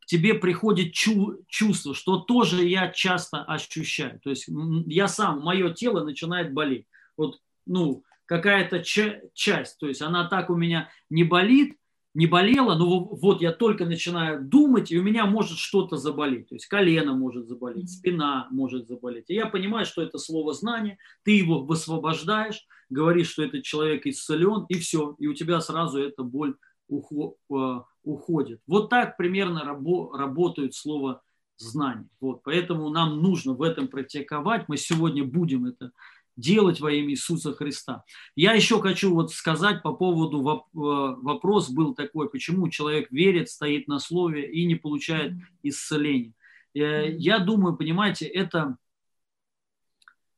к 0.00 0.06
тебе 0.06 0.34
приходит 0.34 0.94
чу, 0.94 1.44
чувство, 1.48 1.94
что 1.94 2.16
тоже 2.16 2.64
я 2.64 2.88
часто 2.88 3.44
ощущаю. 3.44 4.18
То 4.20 4.30
есть 4.30 4.48
я 4.86 5.06
сам, 5.06 5.40
мое 5.40 5.72
тело 5.74 6.02
начинает 6.02 6.54
болеть. 6.54 6.86
Вот, 7.16 7.40
ну, 7.66 8.04
какая-то 8.24 8.82
часть, 8.82 9.78
то 9.78 9.86
есть 9.86 10.00
она 10.00 10.28
так 10.28 10.48
у 10.48 10.56
меня 10.56 10.90
не 11.10 11.24
болит, 11.24 11.76
не 12.16 12.26
болело, 12.26 12.74
но 12.76 13.04
вот 13.04 13.42
я 13.42 13.52
только 13.52 13.84
начинаю 13.84 14.42
думать, 14.42 14.90
и 14.90 14.98
у 14.98 15.02
меня 15.02 15.26
может 15.26 15.58
что-то 15.58 15.98
заболеть. 15.98 16.48
То 16.48 16.54
есть 16.54 16.64
колено 16.64 17.14
может 17.14 17.46
заболеть, 17.46 17.90
спина 17.90 18.48
может 18.50 18.88
заболеть. 18.88 19.26
И 19.28 19.34
я 19.34 19.44
понимаю, 19.44 19.84
что 19.84 20.00
это 20.00 20.16
слово 20.16 20.54
знание, 20.54 20.96
ты 21.24 21.32
его 21.32 21.62
высвобождаешь, 21.62 22.66
говоришь, 22.88 23.28
что 23.28 23.42
этот 23.42 23.64
человек 23.64 24.06
исцелен, 24.06 24.64
и 24.70 24.78
все, 24.78 25.14
и 25.18 25.26
у 25.26 25.34
тебя 25.34 25.60
сразу 25.60 26.00
эта 26.00 26.22
боль 26.22 26.56
э, 26.90 26.94
уходит. 28.02 28.60
Вот 28.66 28.88
так 28.88 29.18
примерно 29.18 29.62
работает 29.64 30.74
слово 30.74 31.20
знание. 31.58 32.08
Вот, 32.18 32.42
поэтому 32.44 32.88
нам 32.88 33.20
нужно 33.20 33.52
в 33.52 33.60
этом 33.60 33.88
практиковать. 33.88 34.64
Мы 34.68 34.78
сегодня 34.78 35.22
будем 35.22 35.66
это 35.66 35.92
делать 36.36 36.80
во 36.80 36.92
имя 36.92 37.10
Иисуса 37.10 37.54
Христа. 37.54 38.04
Я 38.34 38.52
еще 38.52 38.80
хочу 38.80 39.14
вот 39.14 39.32
сказать 39.32 39.82
по 39.82 39.92
поводу, 39.92 40.40
э, 40.40 40.70
вопрос 40.74 41.70
был 41.70 41.94
такой, 41.94 42.28
почему 42.28 42.68
человек 42.68 43.10
верит, 43.10 43.48
стоит 43.48 43.88
на 43.88 43.98
слове 43.98 44.50
и 44.50 44.66
не 44.66 44.74
получает 44.74 45.32
исцеления. 45.62 46.34
Э, 46.74 47.10
я 47.10 47.38
думаю, 47.38 47.76
понимаете, 47.76 48.26
это 48.26 48.76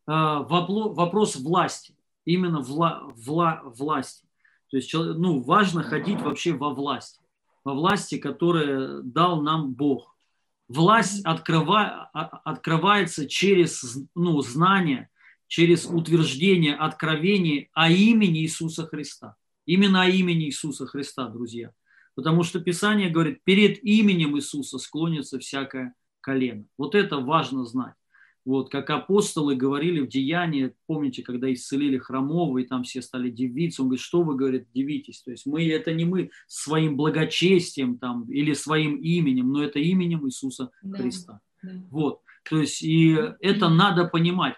э, 0.07 0.13
вопрос 0.13 1.37
власти, 1.37 1.97
именно 2.25 2.61
вла, 2.61 3.03
вла, 3.17 3.63
власти. 3.65 4.27
То 4.71 4.77
есть 4.77 4.93
ну, 4.95 5.41
важно 5.41 5.83
ходить 5.83 6.21
вообще 6.21 6.53
во 6.53 6.71
власть, 6.71 7.21
во 7.65 7.75
власти, 7.75 8.19
которую 8.19 9.03
дал 9.03 9.43
нам 9.43 9.73
Бог. 9.73 10.15
Власть 10.69 11.25
открыва, 11.25 12.11
открывается 12.13 13.27
через 13.27 13.99
ну, 14.15 14.41
знание– 14.43 15.09
через 15.49 15.87
утверждение 15.87 16.75
откровений 16.75 17.71
о 17.73 17.91
имени 17.91 18.43
Иисуса 18.43 18.87
Христа. 18.87 19.35
Именно 19.67 20.03
о 20.03 20.09
имени 20.09 20.45
Иисуса 20.45 20.87
Христа, 20.87 21.29
друзья. 21.29 21.73
Потому 22.15 22.43
что 22.43 22.61
Писание 22.61 23.11
говорит, 23.11 23.43
перед 23.45 23.83
именем 23.83 24.37
Иисуса 24.37 24.79
склонится 24.79 25.39
всякое 25.39 25.95
колено. 26.21 26.65
Вот 26.77 26.95
это 26.95 27.19
важно 27.19 27.65
знать. 27.65 27.95
Вот, 28.45 28.71
как 28.71 28.89
апостолы 28.89 29.57
говорили 29.57 30.01
в 30.01 30.09
Деянии, 30.09 30.73
помните, 30.87 31.23
когда 31.23 31.53
исцелили 31.53 31.99
хромого, 31.99 32.59
и 32.59 32.65
там 32.65 32.83
все 32.83 33.03
стали 33.03 33.29
дивиться, 33.31 33.83
он 33.83 33.89
говорит, 33.89 34.03
что 34.03 34.23
вы, 34.23 34.37
говорит, 34.37 34.69
дивитесь? 34.73 35.21
То 35.21 35.33
есть 35.33 35.45
мы, 35.45 35.69
это 35.69 35.93
не 35.93 36.07
мы 36.07 36.31
своим 36.47 36.97
благочестием 36.97 37.99
там, 37.99 38.25
или 38.31 38.55
своим 38.55 38.97
именем, 38.97 39.53
но 39.53 39.63
это 39.63 39.79
именем 39.81 40.27
Иисуса 40.27 40.71
да, 40.83 40.97
Христа. 40.97 41.41
Да. 41.63 41.73
Вот, 41.91 42.23
то 42.49 42.59
есть 42.59 42.83
и 42.83 43.19
это 43.41 43.69
надо 43.69 44.07
понимать. 44.07 44.55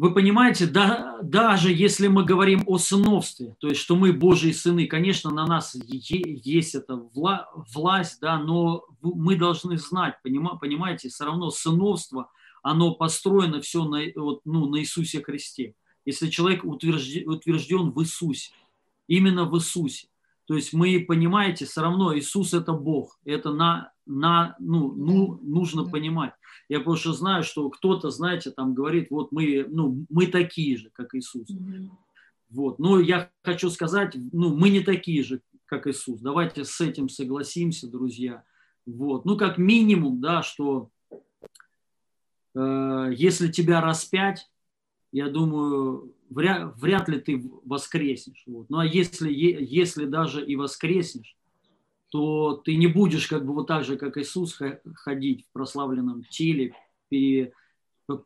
Вы 0.00 0.14
понимаете, 0.14 0.66
да, 0.66 1.18
даже 1.22 1.70
если 1.70 2.06
мы 2.06 2.24
говорим 2.24 2.62
о 2.64 2.78
сыновстве, 2.78 3.54
то 3.58 3.68
есть 3.68 3.82
что 3.82 3.96
мы 3.96 4.14
Божьи 4.14 4.50
сыны, 4.50 4.86
конечно, 4.86 5.30
на 5.30 5.44
нас 5.46 5.76
есть 5.92 6.74
эта 6.74 6.96
вла, 6.96 7.50
власть, 7.74 8.18
да, 8.22 8.38
но 8.38 8.86
мы 9.02 9.36
должны 9.36 9.76
знать, 9.76 10.14
понимаете, 10.22 11.10
все 11.10 11.26
равно 11.26 11.50
сыновство, 11.50 12.30
оно 12.62 12.94
построено 12.94 13.60
все 13.60 13.84
на, 13.84 14.00
вот, 14.16 14.40
ну, 14.46 14.70
на 14.70 14.80
Иисусе 14.80 15.22
Христе. 15.22 15.74
Если 16.06 16.30
человек 16.30 16.64
утвержден, 16.64 17.28
утвержден 17.28 17.90
в 17.90 18.00
Иисусе, 18.00 18.52
именно 19.06 19.44
в 19.44 19.54
Иисусе, 19.58 20.08
то 20.50 20.56
есть 20.56 20.72
мы, 20.72 21.04
понимаете, 21.06 21.64
все 21.64 21.80
равно 21.80 22.18
Иисус 22.18 22.54
это 22.54 22.72
Бог, 22.72 23.20
это 23.24 23.52
на, 23.52 23.92
на, 24.04 24.56
ну, 24.58 24.92
ну, 24.92 25.38
нужно 25.42 25.84
понимать. 25.84 26.32
Я 26.68 26.80
что 26.96 27.12
знаю, 27.12 27.44
что 27.44 27.70
кто-то, 27.70 28.10
знаете, 28.10 28.50
там 28.50 28.74
говорит, 28.74 29.12
вот 29.12 29.30
мы, 29.30 29.64
ну, 29.68 30.04
мы 30.08 30.26
такие 30.26 30.76
же, 30.76 30.90
как 30.90 31.14
Иисус. 31.14 31.46
Вот. 32.48 32.80
Но 32.80 32.98
я 32.98 33.30
хочу 33.44 33.70
сказать, 33.70 34.16
ну, 34.32 34.52
мы 34.52 34.70
не 34.70 34.80
такие 34.80 35.22
же, 35.22 35.40
как 35.66 35.86
Иисус. 35.86 36.18
Давайте 36.20 36.64
с 36.64 36.80
этим 36.80 37.08
согласимся, 37.08 37.88
друзья. 37.88 38.42
Вот. 38.86 39.24
Ну, 39.24 39.36
как 39.36 39.56
минимум, 39.56 40.20
да, 40.20 40.42
что 40.42 40.90
э, 42.56 43.10
если 43.14 43.52
тебя 43.52 43.80
распять, 43.80 44.50
я 45.12 45.28
думаю, 45.28 46.12
вряд, 46.30 46.76
вряд 46.76 47.08
ли 47.08 47.20
ты 47.20 47.42
воскреснешь. 47.64 48.42
Вот. 48.46 48.70
Ну, 48.70 48.78
а 48.78 48.86
если, 48.86 49.30
если 49.30 50.06
даже 50.06 50.44
и 50.44 50.56
воскреснешь, 50.56 51.36
то 52.08 52.54
ты 52.64 52.76
не 52.76 52.86
будешь 52.86 53.26
как 53.26 53.44
бы 53.44 53.52
вот 53.52 53.66
так 53.66 53.84
же, 53.84 53.96
как 53.96 54.16
Иисус, 54.16 54.58
ходить 54.94 55.46
в 55.46 55.52
прославленном 55.52 56.24
теле, 56.24 56.74
пере, 57.08 57.52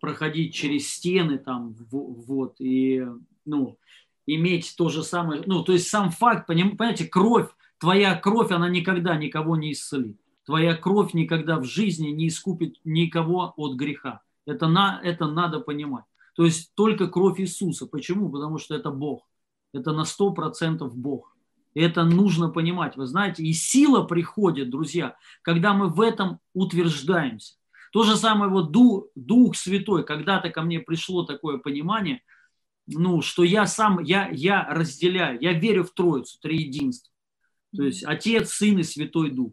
проходить 0.00 0.54
через 0.54 0.88
стены 0.88 1.38
там, 1.38 1.74
вот, 1.90 2.56
и, 2.60 3.06
ну, 3.44 3.78
иметь 4.26 4.74
то 4.76 4.88
же 4.88 5.02
самое, 5.02 5.42
ну, 5.44 5.62
то 5.62 5.72
есть 5.72 5.88
сам 5.88 6.10
факт, 6.10 6.46
понимаете, 6.46 7.06
кровь, 7.06 7.50
твоя 7.78 8.14
кровь, 8.14 8.52
она 8.52 8.70
никогда 8.70 9.16
никого 9.16 9.56
не 9.56 9.72
исцелит. 9.72 10.18
Твоя 10.46 10.74
кровь 10.74 11.14
никогда 11.14 11.58
в 11.58 11.64
жизни 11.64 12.08
не 12.08 12.28
искупит 12.28 12.76
никого 12.84 13.52
от 13.56 13.76
греха. 13.76 14.20
Это, 14.46 14.68
на, 14.68 15.00
это 15.02 15.26
надо 15.26 15.60
понимать. 15.60 16.04
То 16.34 16.44
есть 16.44 16.74
только 16.74 17.08
кровь 17.08 17.40
Иисуса. 17.40 17.86
Почему? 17.86 18.28
Потому 18.30 18.58
что 18.58 18.74
это 18.74 18.90
Бог. 18.90 19.26
Это 19.72 19.92
на 19.92 20.02
100% 20.02 20.88
Бог. 20.90 21.36
Это 21.74 22.04
нужно 22.04 22.48
понимать. 22.50 22.96
Вы 22.96 23.06
знаете, 23.06 23.42
и 23.42 23.52
сила 23.52 24.04
приходит, 24.04 24.70
друзья, 24.70 25.16
когда 25.42 25.74
мы 25.74 25.88
в 25.88 26.00
этом 26.00 26.38
утверждаемся. 26.52 27.54
То 27.92 28.02
же 28.02 28.16
самое 28.16 28.50
вот 28.50 28.70
Дух, 28.72 29.06
Дух 29.14 29.56
Святой, 29.56 30.04
когда-то 30.04 30.50
ко 30.50 30.62
мне 30.62 30.80
пришло 30.80 31.24
такое 31.24 31.58
понимание, 31.58 32.22
ну, 32.86 33.22
что 33.22 33.44
я 33.44 33.66
сам, 33.66 34.00
я, 34.00 34.28
я 34.28 34.66
разделяю, 34.68 35.40
я 35.40 35.52
верю 35.52 35.84
в 35.84 35.90
Троицу, 35.92 36.38
Триединство. 36.40 37.12
То 37.74 37.84
есть 37.84 38.04
Отец, 38.04 38.52
Сын 38.52 38.78
и 38.78 38.82
Святой 38.82 39.30
Дух. 39.30 39.52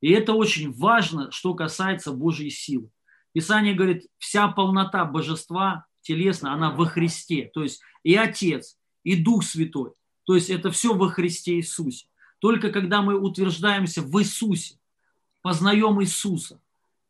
И 0.00 0.10
это 0.10 0.34
очень 0.34 0.72
важно, 0.72 1.30
что 1.30 1.54
касается 1.54 2.12
Божьей 2.12 2.50
силы. 2.50 2.90
Писание 3.32 3.74
говорит, 3.74 4.06
вся 4.18 4.48
полнота 4.48 5.04
божества 5.04 5.86
телесно, 6.04 6.52
она 6.52 6.70
во 6.70 6.86
Христе. 6.86 7.50
То 7.52 7.62
есть 7.62 7.80
и 8.04 8.14
Отец, 8.14 8.78
и 9.02 9.16
Дух 9.16 9.42
Святой– 9.42 9.90
то 10.24 10.34
есть 10.34 10.50
это 10.50 10.70
все 10.70 10.94
во 10.94 11.08
Христе 11.08 11.56
Иисусе. 11.56 12.06
Только 12.38 12.70
когда 12.70 13.02
мы 13.02 13.18
утверждаемся 13.18 14.02
в 14.02 14.18
Иисусе, 14.20 14.78
познаем 15.42 16.02
Иисуса, 16.02 16.60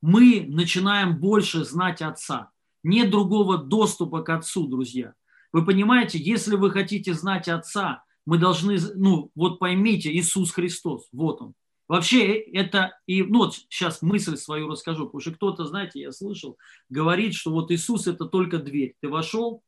мы 0.00 0.44
начинаем 0.48 1.18
больше 1.18 1.64
знать 1.64 2.02
Отца. 2.02 2.50
Нет 2.82 3.10
другого 3.10 3.58
доступа 3.58 4.22
к 4.22 4.28
Отцу, 4.28 4.66
друзья. 4.66 5.14
Вы 5.52 5.64
понимаете, 5.64 6.18
если 6.18 6.56
вы 6.56 6.70
хотите 6.70 7.14
знать 7.14 7.48
Отца, 7.48 8.02
мы 8.26 8.38
должны, 8.38 8.78
ну 8.96 9.30
вот 9.34 9.58
поймите, 9.58 10.12
Иисус 10.12 10.50
Христос, 10.50 11.08
вот 11.12 11.40
Он. 11.40 11.54
Вообще 11.86 12.34
это, 12.34 12.98
и 13.06 13.22
ну 13.22 13.40
вот 13.40 13.54
сейчас 13.68 14.00
мысль 14.00 14.36
свою 14.36 14.68
расскажу, 14.68 15.04
потому 15.06 15.20
что 15.20 15.32
кто-то, 15.32 15.66
знаете, 15.66 16.00
я 16.00 16.12
слышал, 16.12 16.56
говорит, 16.88 17.34
что 17.34 17.50
вот 17.50 17.70
Иисус 17.70 18.06
это 18.06 18.24
только 18.24 18.58
дверь. 18.58 18.94
Ты 19.00 19.08
вошел 19.08 19.62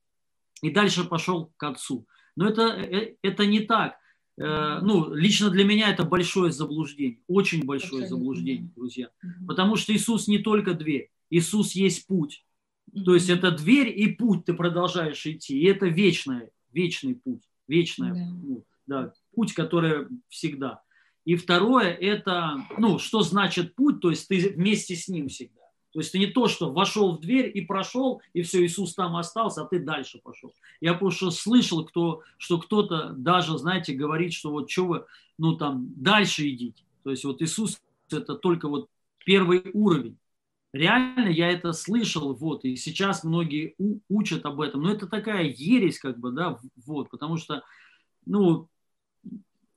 и 0.62 0.70
дальше 0.70 1.04
пошел 1.04 1.52
к 1.56 1.62
Отцу. 1.62 2.06
Но 2.34 2.48
это, 2.48 2.62
э, 2.62 3.16
это 3.22 3.44
не 3.44 3.60
так. 3.60 3.96
Э, 4.38 4.80
ну, 4.82 5.12
лично 5.14 5.50
для 5.50 5.64
меня 5.64 5.90
это 5.90 6.04
большое 6.04 6.52
заблуждение, 6.52 7.20
очень 7.26 7.64
большое 7.64 8.04
Абсолютно. 8.04 8.16
заблуждение, 8.16 8.70
друзья. 8.74 9.10
Потому 9.46 9.76
что 9.76 9.94
Иисус 9.94 10.28
не 10.28 10.38
только 10.38 10.74
дверь, 10.74 11.10
Иисус 11.30 11.72
есть 11.72 12.06
путь. 12.06 12.44
То 13.04 13.14
есть 13.14 13.28
это 13.28 13.50
дверь 13.50 13.88
и 13.88 14.06
путь 14.08 14.44
ты 14.44 14.54
продолжаешь 14.54 15.26
идти. 15.26 15.58
И 15.58 15.64
это 15.64 15.86
вечное, 15.86 16.50
вечный 16.72 17.14
путь, 17.14 17.42
вечное, 17.66 18.14
да. 18.14 18.30
Ну, 18.42 18.64
да, 18.86 19.12
путь, 19.34 19.52
который 19.52 20.06
всегда. 20.28 20.82
И 21.26 21.34
второе, 21.34 21.92
это, 21.92 22.64
ну, 22.78 22.98
что 22.98 23.20
значит 23.22 23.74
путь, 23.74 24.00
то 24.00 24.10
есть 24.10 24.28
ты 24.28 24.48
вместе 24.48 24.94
с 24.94 25.08
ним 25.08 25.28
всегда. 25.28 25.62
То 25.92 25.98
есть 25.98 26.10
это 26.10 26.18
не 26.18 26.26
то, 26.26 26.46
что 26.46 26.72
вошел 26.72 27.16
в 27.16 27.20
дверь 27.20 27.50
и 27.52 27.62
прошел, 27.62 28.22
и 28.32 28.42
все, 28.42 28.64
Иисус 28.64 28.94
там 28.94 29.16
остался, 29.16 29.62
а 29.62 29.66
ты 29.66 29.80
дальше 29.80 30.20
пошел. 30.22 30.54
Я 30.80 30.94
просто 30.94 31.32
слышал, 31.32 31.84
кто, 31.84 32.22
что 32.38 32.58
кто-то 32.58 33.14
даже, 33.16 33.58
знаете, 33.58 33.92
говорит, 33.92 34.34
что 34.34 34.50
вот 34.50 34.70
что 34.70 34.86
вы, 34.86 35.04
ну 35.36 35.56
там, 35.56 35.88
дальше 35.96 36.48
идите. 36.48 36.84
То 37.02 37.10
есть 37.10 37.24
вот 37.24 37.42
Иисус 37.42 37.80
это 38.12 38.36
только 38.36 38.68
вот 38.68 38.88
первый 39.24 39.62
уровень. 39.72 40.18
Реально 40.72 41.28
я 41.28 41.50
это 41.50 41.72
слышал, 41.72 42.34
вот, 42.34 42.64
и 42.64 42.76
сейчас 42.76 43.24
многие 43.24 43.74
у, 43.78 43.98
учат 44.08 44.46
об 44.46 44.60
этом, 44.60 44.82
но 44.82 44.92
это 44.92 45.08
такая 45.08 45.44
ересь, 45.44 45.98
как 45.98 46.20
бы, 46.20 46.30
да, 46.30 46.58
вот, 46.84 47.10
потому 47.10 47.36
что, 47.36 47.64
ну, 48.26 48.68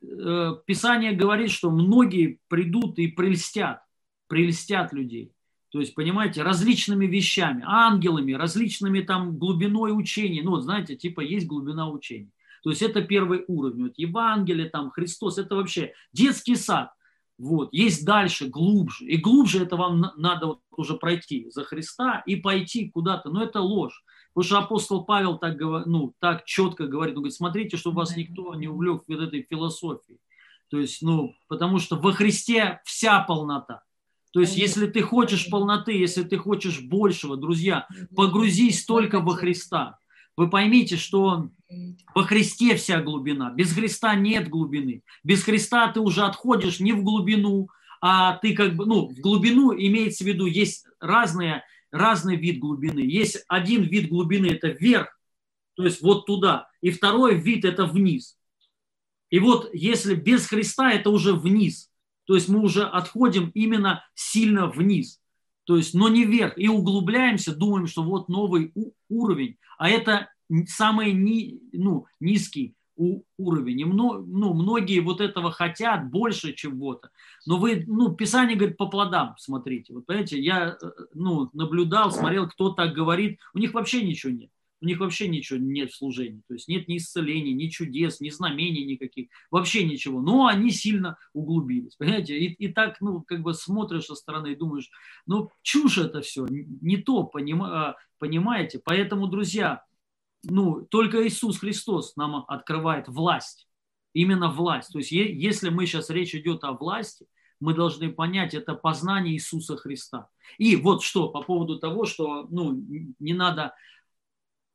Писание 0.01 1.12
говорит, 1.12 1.51
что 1.51 1.71
многие 1.71 2.39
придут 2.47 2.99
и 2.99 3.07
прельстят, 3.07 3.81
прельстят 4.27 4.93
людей. 4.93 5.33
То 5.71 5.79
есть, 5.79 5.93
понимаете, 5.93 6.41
различными 6.41 7.05
вещами, 7.05 7.63
ангелами, 7.65 8.33
различными 8.33 9.01
там 9.01 9.38
глубиной 9.38 9.91
учения. 9.97 10.41
Ну, 10.41 10.51
вот 10.51 10.63
знаете, 10.63 10.95
типа 10.95 11.21
есть 11.21 11.45
глубина 11.47 11.89
учения. 11.89 12.31
То 12.63 12.71
есть 12.71 12.81
это 12.81 13.01
первый 13.01 13.43
уровень. 13.47 13.83
Вот 13.83 13.93
Евангелие, 13.97 14.69
там, 14.69 14.89
Христос, 14.89 15.38
это 15.38 15.55
вообще 15.55 15.93
детский 16.12 16.55
сад. 16.55 16.91
Вот. 17.38 17.71
Есть 17.71 18.05
дальше, 18.05 18.47
глубже. 18.47 19.05
И 19.05 19.17
глубже 19.17 19.63
это 19.63 19.77
вам 19.77 20.12
надо 20.17 20.47
вот 20.47 20.62
уже 20.75 20.95
пройти 20.95 21.49
за 21.51 21.63
Христа 21.63 22.23
и 22.25 22.35
пойти 22.35 22.89
куда-то. 22.89 23.29
Но 23.29 23.43
это 23.43 23.62
ложь. 23.62 24.03
Потому 24.33 24.45
что 24.45 24.59
апостол 24.59 25.03
Павел 25.05 25.37
так, 25.37 25.59
ну, 25.59 26.13
так 26.19 26.45
четко 26.45 26.87
говорит, 26.87 27.15
он 27.15 27.23
говорит, 27.23 27.35
смотрите, 27.35 27.77
чтобы 27.77 27.97
вас 27.97 28.15
никто 28.15 28.53
не 28.55 28.67
увлек 28.67 29.03
в 29.07 29.11
этой 29.11 29.45
философии. 29.49 30.19
То 30.69 30.79
есть, 30.79 31.01
ну, 31.01 31.33
потому 31.47 31.79
что 31.79 31.95
во 31.95 32.11
Христе 32.11 32.79
вся 32.85 33.21
полнота. 33.21 33.83
То 34.31 34.39
есть, 34.39 34.55
если 34.55 34.85
ты 34.85 35.01
хочешь 35.01 35.49
полноты, 35.49 35.93
если 35.97 36.23
ты 36.23 36.37
хочешь 36.37 36.81
большего, 36.81 37.35
друзья, 37.35 37.87
погрузись 38.15 38.85
только 38.85 39.19
во 39.19 39.33
Христа. 39.33 39.97
Вы 40.37 40.49
поймите, 40.49 40.95
что 40.95 41.49
во 42.13 42.23
Христе 42.23 42.75
вся 42.75 43.01
глубина. 43.01 43.51
Без 43.51 43.73
Христа 43.73 44.15
нет 44.15 44.47
глубины. 44.47 45.01
Без 45.23 45.43
Христа 45.43 45.91
ты 45.91 45.99
уже 45.99 46.23
отходишь 46.23 46.79
не 46.79 46.93
в 46.93 47.03
глубину, 47.03 47.69
а 48.01 48.37
ты 48.37 48.53
как 48.53 48.75
бы, 48.75 48.85
ну, 48.85 49.09
в 49.09 49.19
глубину 49.19 49.73
имеется 49.73 50.23
в 50.23 50.27
виду, 50.27 50.45
есть 50.45 50.85
разные, 50.99 51.63
разный 51.91 52.36
вид 52.36 52.60
глубины. 52.60 52.99
Есть 52.99 53.43
один 53.47 53.84
вид 53.84 54.10
глубины, 54.10 54.47
это 54.47 54.69
вверх, 54.69 55.19
то 55.75 55.84
есть 55.84 56.02
вот 56.02 56.25
туда. 56.25 56.69
И 56.82 56.91
второй 56.91 57.39
вид, 57.39 57.65
это 57.65 57.86
вниз. 57.86 58.38
И 59.30 59.39
вот 59.39 59.69
если 59.73 60.15
без 60.15 60.47
Христа, 60.47 60.91
это 60.91 61.10
уже 61.10 61.34
вниз. 61.34 61.91
То 62.25 62.36
есть 62.36 62.49
мы 62.49 62.62
уже 62.62 62.84
отходим 62.84 63.52
именно 63.54 64.04
сильно 64.13 64.67
вниз. 64.67 65.21
То 65.63 65.78
есть, 65.78 65.93
но 65.93 66.10
не 66.10 66.25
вверх. 66.25 66.58
И 66.58 66.67
углубляемся, 66.67 67.56
думаем, 67.56 67.88
что 67.88 68.04
вот 68.04 68.28
новый 68.28 68.73
уровень. 69.08 69.58
А 69.78 69.89
это 69.89 70.32
самый 70.67 71.13
ни, 71.13 71.60
ну, 71.71 72.08
низкий 72.19 72.75
уровень. 73.38 73.79
И 73.79 73.85
ну, 73.85 74.53
многие 74.53 74.99
вот 74.99 75.21
этого 75.21 75.51
хотят 75.51 76.09
больше 76.09 76.53
чего-то. 76.53 77.09
Но 77.45 77.57
вы, 77.57 77.83
ну, 77.88 78.13
Писание 78.13 78.57
говорит 78.57 78.77
по 78.77 78.88
плодам, 78.88 79.35
смотрите. 79.38 79.93
Вот 79.93 80.05
понимаете, 80.05 80.39
я, 80.39 80.77
э, 80.81 80.85
ну, 81.13 81.49
наблюдал, 81.53 82.12
смотрел, 82.12 82.47
кто 82.47 82.69
так 82.71 82.93
говорит. 82.93 83.39
У 83.53 83.59
них 83.59 83.73
вообще 83.73 84.05
ничего 84.05 84.33
нет. 84.33 84.49
У 84.81 84.85
них 84.85 84.99
вообще 84.99 85.27
ничего 85.27 85.59
нет 85.59 85.91
в 85.91 85.97
служении. 85.97 86.41
То 86.47 86.53
есть 86.53 86.67
нет 86.69 86.88
ни 86.88 86.97
исцелений, 86.97 87.53
ни 87.53 87.67
чудес, 87.67 88.21
ни 88.21 88.29
знамений 88.29 88.85
никаких. 88.85 89.29
Вообще 89.51 89.83
ничего. 89.83 90.21
Но 90.21 90.47
они 90.47 90.71
сильно 90.71 91.17
углубились. 91.33 91.95
Понимаете? 91.95 92.38
И, 92.38 92.53
и 92.53 92.67
так, 92.69 93.01
ну, 93.01 93.21
как 93.21 93.41
бы 93.41 93.53
смотришь 93.53 94.05
со 94.05 94.15
стороны 94.15 94.53
и 94.53 94.55
думаешь, 94.55 94.89
ну, 95.25 95.49
чушь 95.62 95.97
это 95.97 96.21
все. 96.21 96.47
Не 96.49 96.97
то, 96.97 97.23
понима, 97.23 97.97
понимаете? 98.19 98.81
Поэтому, 98.83 99.27
друзья, 99.27 99.83
ну, 100.43 100.82
только 100.82 101.28
Иисус 101.28 101.60
Христос 101.60 102.15
нам 102.15 102.45
открывает 102.47 103.08
власть. 103.08 103.67
Именно 104.13 104.49
власть. 104.49 104.91
То 104.91 104.99
есть 104.99 105.12
если 105.12 105.69
мы 105.69 105.86
сейчас 105.86 106.10
речь 106.10 106.34
идет 106.34 106.63
о 106.63 106.73
власти, 106.73 107.28
мы 107.60 107.73
должны 107.73 108.12
понять, 108.12 108.54
это 108.54 108.73
познание 108.73 109.36
Иисуса 109.36 109.75
Христа. 109.78 110.30
И 110.58 110.75
вот 110.75 111.04
что 111.04 111.30
по 111.30 111.41
поводу 111.41 111.78
того, 111.78 112.06
что 112.06 112.47
ну, 112.49 112.82
не 113.19 113.34
надо 113.34 113.75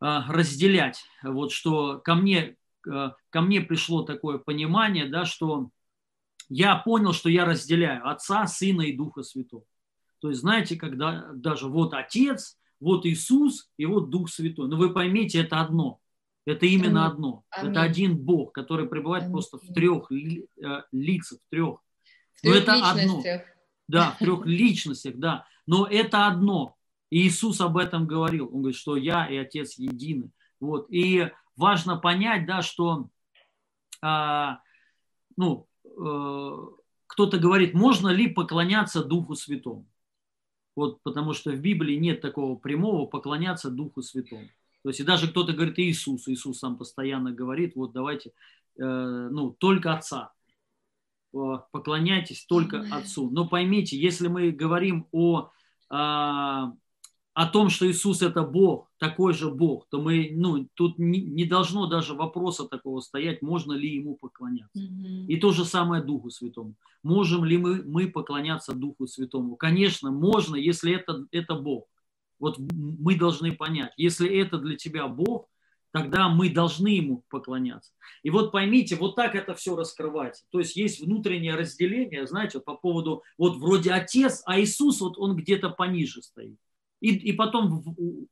а, 0.01 0.31
разделять, 0.31 1.03
вот 1.23 1.51
что 1.51 1.99
ко 1.99 2.15
мне, 2.15 2.57
а, 2.89 3.15
ко 3.31 3.41
мне 3.41 3.61
пришло 3.63 4.03
такое 4.03 4.39
понимание, 4.39 5.07
да, 5.07 5.25
что 5.25 5.71
я 6.49 6.77
понял, 6.77 7.13
что 7.13 7.31
я 7.31 7.47
разделяю 7.47 8.07
Отца, 8.09 8.47
Сына 8.47 8.83
и 8.83 8.97
Духа 8.97 9.23
Святого. 9.23 9.65
То 10.21 10.29
есть, 10.29 10.43
знаете, 10.43 10.77
когда 10.77 11.31
даже 11.33 11.69
вот 11.69 11.95
Отец, 11.95 12.59
вот 12.85 13.07
Иисус 13.07 13.71
и 13.79 13.87
вот 13.87 14.11
Дух 14.11 14.29
Святой. 14.29 14.69
Но 14.69 14.77
вы 14.77 14.93
поймите, 14.93 15.41
это 15.41 15.61
одно. 15.61 16.01
Это 16.47 16.67
именно 16.67 17.07
одно. 17.07 17.43
Аминь. 17.51 17.71
Это 17.71 17.81
один 17.81 18.19
Бог, 18.19 18.53
который 18.53 18.87
пребывает 18.87 19.25
Аминь. 19.25 19.33
просто 19.33 19.59
в 19.59 19.73
трех 19.73 20.11
ли, 20.11 20.47
э, 20.63 20.83
лицах, 20.93 21.39
в 21.47 21.51
трех. 21.51 21.79
В 22.35 22.45
Но 22.45 22.53
это 22.53 22.75
одно. 22.75 23.23
Да, 23.89 24.11
в 24.11 24.19
трех 24.19 24.45
личностях, 24.47 25.17
да. 25.17 25.47
Но 25.67 25.87
это 25.87 26.27
одно. 26.27 26.77
И 27.11 27.27
Иисус 27.27 27.61
об 27.63 27.79
этом 27.79 28.07
говорил. 28.07 28.51
Он 28.53 28.61
говорит, 28.61 28.77
что 28.77 28.97
я 28.97 29.27
и 29.27 29.37
Отец 29.37 29.79
едины. 29.79 30.31
Вот. 30.61 30.87
И 30.91 31.31
важно 31.57 31.97
понять, 31.97 32.45
да, 32.47 32.61
что 32.61 33.09
а, 34.03 34.59
ну, 35.39 35.67
э, 35.85 36.57
кто-то 37.07 37.39
говорит, 37.39 37.73
можно 37.73 38.09
ли 38.09 38.29
поклоняться 38.29 39.03
Духу 39.03 39.35
Святому? 39.35 39.87
Вот, 40.77 41.03
потому 41.03 41.33
что 41.33 41.51
в 41.51 41.61
Библии 41.61 41.97
нет 41.97 42.21
такого 42.21 42.57
прямого 42.57 43.07
поклоняться 43.07 43.71
Духу 43.71 44.03
Святому. 44.03 44.49
То 44.83 44.91
есть 44.91 45.01
и 45.01 45.05
даже 45.05 45.29
кто-то 45.29 45.53
говорит 45.53 45.79
Иисус, 45.79 46.29
Иисус 46.29 46.59
сам 46.59 46.77
постоянно 46.77 47.33
говорит, 47.33 47.75
вот 47.75 47.93
давайте, 47.93 48.33
э, 48.79 48.83
ну, 48.85 49.51
только 49.53 49.95
Отца, 49.95 50.33
поклоняйтесь 51.33 52.45
только 52.47 52.87
Отцу. 52.91 53.31
Но 53.31 53.49
поймите, 53.49 53.97
если 53.97 54.29
мы 54.29 54.51
говорим 54.51 55.07
о 55.11 55.51
э, 55.91 56.65
о 57.35 57.47
том, 57.47 57.69
что 57.69 57.91
Иисус 57.91 58.23
это 58.23 58.43
Бог, 58.45 58.89
такой 58.99 59.35
же 59.35 59.51
Бог, 59.51 59.89
то 59.91 60.01
мы, 60.01 60.31
ну, 60.33 60.69
тут 60.75 60.99
не, 60.99 61.21
не 61.21 61.45
должно 61.45 61.87
даже 61.87 62.15
вопроса 62.15 62.65
такого 62.65 63.01
стоять, 63.01 63.43
можно 63.43 63.73
ли 63.73 63.97
ему 63.97 64.15
поклоняться. 64.15 64.79
Mm-hmm. 64.79 65.27
И 65.27 65.37
то 65.39 65.51
же 65.51 65.65
самое 65.65 66.01
Духу 66.01 66.31
Святому. 66.31 66.77
Можем 67.03 67.45
ли 67.45 67.59
мы, 67.59 67.83
мы 67.83 68.07
поклоняться 68.07 68.73
Духу 68.73 69.09
Святому? 69.09 69.57
Конечно, 69.57 70.13
можно, 70.13 70.55
если 70.55 70.95
это, 70.95 71.27
это 71.33 71.57
Бог. 71.57 71.89
Вот 72.39 72.57
мы 72.59 73.17
должны 73.17 73.53
понять, 73.53 73.93
если 73.97 74.29
это 74.29 74.59
для 74.59 74.77
тебя 74.77 75.09
Бог, 75.09 75.49
тогда 75.91 76.29
мы 76.29 76.51
должны 76.51 76.89
ему 76.89 77.25
поклоняться. 77.31 77.93
И 78.23 78.31
вот 78.31 78.53
поймите, 78.53 78.95
вот 78.95 79.17
так 79.17 79.35
это 79.35 79.55
все 79.55 79.75
раскрывается. 79.75 80.45
То 80.51 80.61
есть 80.61 80.77
есть 80.77 81.01
внутреннее 81.01 81.57
разделение, 81.57 82.29
знаете, 82.29 82.61
по 82.61 82.75
поводу, 82.75 83.25
вот 83.39 83.57
вроде 83.57 83.91
Отец, 83.91 84.43
а 84.47 84.61
Иисус, 84.61 85.01
вот 85.01 85.19
он 85.19 85.35
где-то 85.35 85.71
пониже 85.71 86.23
стоит 86.23 86.59
и, 87.05 87.17
и 87.17 87.33
потом, 87.33 87.85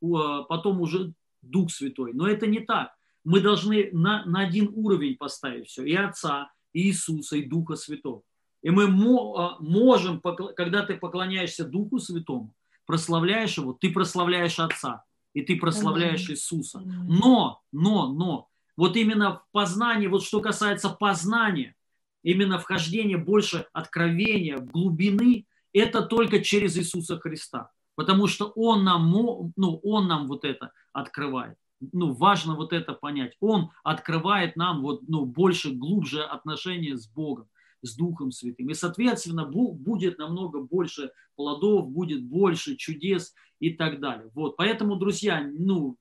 а, 0.02 0.44
потом 0.44 0.80
уже 0.80 1.12
Дух 1.42 1.70
Святой. 1.70 2.12
Но 2.14 2.26
это 2.26 2.46
не 2.46 2.60
так. 2.60 2.92
Мы 3.22 3.40
должны 3.40 3.90
на, 3.92 4.24
на 4.24 4.40
один 4.40 4.72
уровень 4.74 5.16
поставить 5.16 5.68
все. 5.68 5.84
И 5.84 5.94
Отца, 5.94 6.50
и 6.72 6.88
Иисуса, 6.88 7.36
и 7.36 7.44
Духа 7.44 7.76
Святого. 7.76 8.22
И 8.62 8.70
мы 8.70 8.84
а, 8.84 9.56
можем, 9.60 10.22
когда 10.56 10.86
ты 10.86 10.96
поклоняешься 10.96 11.66
Духу 11.66 11.98
Святому, 11.98 12.54
прославляешь 12.86 13.58
его, 13.58 13.74
ты 13.74 13.92
прославляешь 13.92 14.58
Отца, 14.58 15.04
и 15.34 15.42
ты 15.42 15.58
прославляешь 15.58 16.30
Иисуса. 16.30 16.80
Но, 16.80 17.60
но, 17.72 18.10
но, 18.10 18.48
вот 18.78 18.96
именно 18.96 19.36
в 19.36 19.44
познании, 19.52 20.06
вот 20.06 20.24
что 20.24 20.40
касается 20.40 20.88
познания, 20.88 21.76
именно 22.22 22.58
вхождение 22.58 23.18
больше 23.18 23.66
откровения, 23.74 24.56
глубины, 24.56 25.44
это 25.74 26.00
только 26.00 26.40
через 26.42 26.78
Иисуса 26.78 27.18
Христа 27.18 27.70
потому 27.94 28.26
что 28.26 28.46
он 28.54 28.84
нам, 28.84 29.10
ну, 29.10 29.80
он 29.82 30.08
нам 30.08 30.28
вот 30.28 30.44
это 30.44 30.72
открывает. 30.92 31.56
Ну, 31.92 32.12
важно 32.12 32.54
вот 32.54 32.72
это 32.72 32.92
понять. 32.92 33.34
Он 33.40 33.70
открывает 33.82 34.56
нам 34.56 34.82
вот, 34.82 35.02
ну, 35.08 35.24
больше, 35.24 35.72
глубже 35.72 36.22
отношения 36.22 36.96
с 36.96 37.08
Богом, 37.08 37.48
с 37.82 37.96
Духом 37.96 38.30
Святым. 38.30 38.70
И, 38.70 38.74
соответственно, 38.74 39.44
будет 39.46 40.18
намного 40.18 40.60
больше 40.60 41.10
плодов, 41.34 41.90
будет 41.90 42.24
больше 42.24 42.76
чудес 42.76 43.34
и 43.58 43.70
так 43.70 44.00
далее. 44.00 44.30
Вот, 44.34 44.56
поэтому, 44.56 44.96
друзья, 44.96 45.44
ну, 45.52 45.96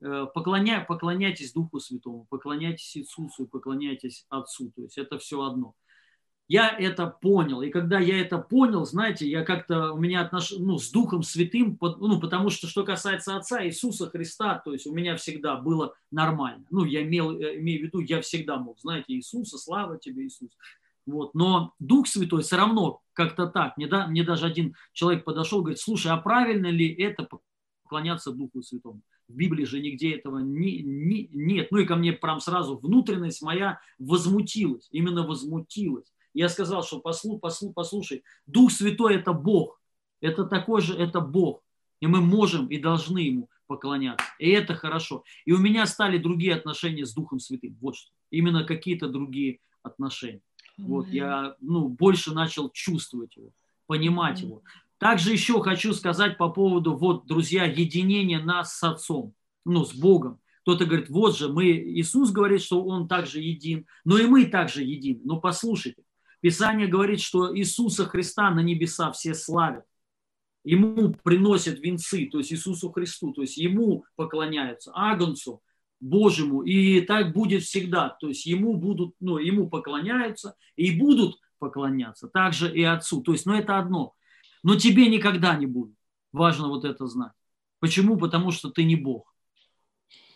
э, 0.00 0.26
поклоня, 0.34 0.84
поклоняйтесь 0.88 1.52
Духу 1.52 1.80
Святому, 1.80 2.26
поклоняйтесь 2.30 2.96
Иисусу 2.96 3.46
поклоняйтесь 3.46 4.24
Отцу. 4.30 4.72
То 4.74 4.82
есть 4.82 4.96
это 4.96 5.18
все 5.18 5.42
одно 5.42 5.74
я 6.48 6.74
это 6.76 7.06
понял. 7.06 7.60
И 7.60 7.68
когда 7.68 8.00
я 8.00 8.18
это 8.20 8.38
понял, 8.38 8.86
знаете, 8.86 9.28
я 9.28 9.44
как-то, 9.44 9.92
у 9.92 9.98
меня 9.98 10.22
отношения, 10.22 10.64
ну, 10.64 10.78
с 10.78 10.90
Духом 10.90 11.22
Святым, 11.22 11.78
ну, 11.80 12.18
потому 12.18 12.48
что, 12.48 12.66
что 12.66 12.84
касается 12.84 13.36
Отца 13.36 13.64
Иисуса 13.66 14.08
Христа, 14.08 14.60
то 14.64 14.72
есть 14.72 14.86
у 14.86 14.94
меня 14.94 15.16
всегда 15.16 15.56
было 15.56 15.94
нормально. 16.10 16.64
Ну, 16.70 16.84
я 16.84 17.02
имел, 17.02 17.38
э, 17.38 17.58
имею 17.58 17.80
в 17.80 17.82
виду, 17.84 18.00
я 18.00 18.22
всегда 18.22 18.56
мог, 18.56 18.80
знаете, 18.80 19.12
Иисуса, 19.12 19.58
слава 19.58 19.98
тебе, 19.98 20.26
Иисус. 20.26 20.50
Вот. 21.04 21.34
Но 21.34 21.74
Дух 21.78 22.08
Святой 22.08 22.42
все 22.42 22.56
равно 22.56 23.02
как-то 23.12 23.46
так. 23.46 23.76
Мне, 23.76 23.86
да, 23.86 24.06
мне 24.06 24.24
даже 24.24 24.46
один 24.46 24.74
человек 24.92 25.24
подошел, 25.24 25.60
говорит, 25.60 25.80
слушай, 25.80 26.10
а 26.10 26.16
правильно 26.16 26.68
ли 26.68 26.90
это 26.94 27.28
поклоняться 27.84 28.32
Духу 28.32 28.62
Святому? 28.62 29.02
В 29.28 29.34
Библии 29.34 29.64
же 29.64 29.80
нигде 29.80 30.12
этого 30.12 30.38
не, 30.38 30.82
не, 30.82 31.28
нет. 31.30 31.68
Ну 31.70 31.78
и 31.78 31.84
ко 31.84 31.96
мне 31.96 32.14
прям 32.14 32.40
сразу 32.40 32.78
внутренность 32.78 33.42
моя 33.42 33.80
возмутилась, 33.98 34.88
именно 34.90 35.26
возмутилась. 35.26 36.10
Я 36.38 36.48
сказал, 36.48 36.84
что 36.84 37.00
послу, 37.00 37.36
послу, 37.40 37.72
послушай, 37.72 38.22
Дух 38.46 38.70
Святой– 38.70 39.16
это 39.16 39.32
Бог. 39.32 39.80
Это 40.20 40.44
такой 40.44 40.80
же, 40.82 40.94
это 40.94 41.20
Бог. 41.20 41.64
И 41.98 42.06
мы 42.06 42.20
можем 42.20 42.68
и 42.68 42.78
должны 42.78 43.18
Ему 43.18 43.48
поклоняться. 43.66 44.24
И 44.38 44.48
это 44.50 44.76
хорошо. 44.76 45.24
И 45.46 45.50
у 45.50 45.58
меня 45.58 45.84
стали 45.86 46.16
другие 46.16 46.54
отношения 46.54 47.04
с 47.04 47.12
Духом 47.12 47.40
Святым. 47.40 47.76
Вот 47.80 47.96
что. 47.96 48.12
Именно 48.30 48.62
какие-то 48.62 49.08
другие 49.08 49.58
отношения. 49.82 50.40
Вот 50.76 51.08
я 51.08 51.56
ну, 51.60 51.88
больше 51.88 52.32
начал 52.32 52.70
чувствовать 52.70 53.36
его, 53.36 53.50
понимать 53.88 54.40
его. 54.40 54.62
Также 54.98 55.32
еще 55.32 55.60
хочу 55.60 55.92
сказать 55.92 56.38
по 56.38 56.50
поводу, 56.50 56.94
вот, 56.94 57.26
друзья, 57.26 57.64
единения 57.64 58.40
нас 58.40 58.78
с 58.78 58.84
Отцом, 58.84 59.34
ну, 59.64 59.84
с 59.84 59.92
Богом. 59.92 60.38
Кто-то 60.62 60.84
говорит, 60.84 61.08
вот 61.08 61.36
же, 61.36 61.48
мы, 61.48 61.72
Иисус 61.72 62.30
говорит, 62.30 62.62
что 62.62 62.84
Он 62.84 63.08
также 63.08 63.40
един, 63.40 63.86
но 64.04 64.18
и 64.18 64.26
мы 64.26 64.44
также 64.44 64.84
едины. 64.84 65.20
Но 65.24 65.40
послушайте, 65.40 66.04
Писание 66.40 66.86
говорит, 66.86 67.20
что 67.20 67.56
Иисуса 67.56 68.06
Христа 68.06 68.50
на 68.50 68.60
небеса 68.60 69.10
все 69.12 69.34
славят. 69.34 69.84
Ему 70.64 71.14
приносят 71.22 71.80
венцы, 71.80 72.26
то 72.26 72.38
есть 72.38 72.52
Иисусу 72.52 72.90
Христу, 72.90 73.32
то 73.32 73.42
есть 73.42 73.56
Ему 73.56 74.04
поклоняются, 74.16 74.92
Агнцу 74.94 75.62
Божьему, 76.00 76.62
и 76.62 77.00
так 77.00 77.32
будет 77.32 77.62
всегда. 77.62 78.10
То 78.20 78.28
есть 78.28 78.46
Ему 78.46 78.76
будут, 78.76 79.14
ну, 79.20 79.38
Ему 79.38 79.68
поклоняются 79.68 80.54
и 80.76 80.98
будут 80.98 81.38
поклоняться. 81.58 82.28
Также 82.28 82.72
и 82.72 82.82
Отцу. 82.82 83.22
То 83.22 83.32
есть, 83.32 83.46
ну, 83.46 83.54
это 83.54 83.78
одно. 83.78 84.14
Но 84.62 84.76
тебе 84.76 85.08
никогда 85.08 85.56
не 85.56 85.66
будет. 85.66 85.96
Важно 86.32 86.68
вот 86.68 86.84
это 86.84 87.06
знать. 87.06 87.32
Почему? 87.80 88.16
Потому 88.16 88.50
что 88.50 88.70
ты 88.70 88.84
не 88.84 88.96
Бог. 88.96 89.34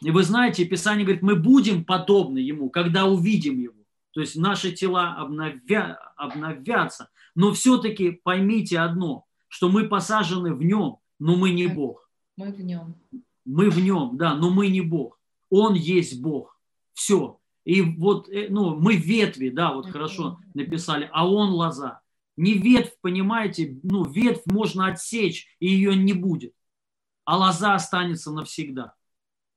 И 0.00 0.10
вы 0.10 0.22
знаете, 0.22 0.64
Писание 0.64 1.04
говорит, 1.04 1.22
мы 1.22 1.36
будем 1.36 1.84
подобны 1.84 2.38
Ему, 2.38 2.70
когда 2.70 3.06
увидим 3.06 3.58
Его. 3.58 3.81
То 4.12 4.20
есть 4.20 4.36
наши 4.36 4.72
тела 4.72 5.14
обновя, 5.16 5.98
обновятся. 6.16 7.10
Но 7.34 7.52
все-таки 7.52 8.10
поймите 8.10 8.78
одно, 8.78 9.26
что 9.48 9.68
мы 9.68 9.88
посажены 9.88 10.54
в 10.54 10.62
нем, 10.62 10.98
но 11.18 11.36
мы 11.36 11.50
не 11.50 11.66
Бог. 11.66 12.08
Мы 12.36 12.52
в 12.52 12.60
нем. 12.60 12.94
Мы 13.44 13.70
в 13.70 13.78
нем, 13.78 14.16
да, 14.16 14.34
но 14.34 14.50
мы 14.50 14.68
не 14.68 14.80
Бог. 14.80 15.18
Он 15.50 15.74
есть 15.74 16.20
Бог. 16.20 16.58
Все. 16.94 17.40
И 17.64 17.80
вот, 17.82 18.28
э, 18.28 18.48
ну, 18.50 18.76
мы 18.76 18.96
ветви, 18.96 19.48
да, 19.48 19.72
вот 19.72 19.90
хорошо 19.90 20.40
написали, 20.54 21.08
а 21.12 21.28
он 21.28 21.50
лоза. 21.50 22.00
Не 22.36 22.54
ветвь, 22.54 22.96
понимаете, 23.00 23.78
ну, 23.82 24.04
ветвь 24.04 24.42
можно 24.46 24.86
отсечь, 24.86 25.46
и 25.60 25.68
ее 25.68 25.94
не 25.96 26.12
будет. 26.12 26.54
А 27.24 27.36
лоза 27.36 27.74
останется 27.74 28.32
навсегда. 28.32 28.94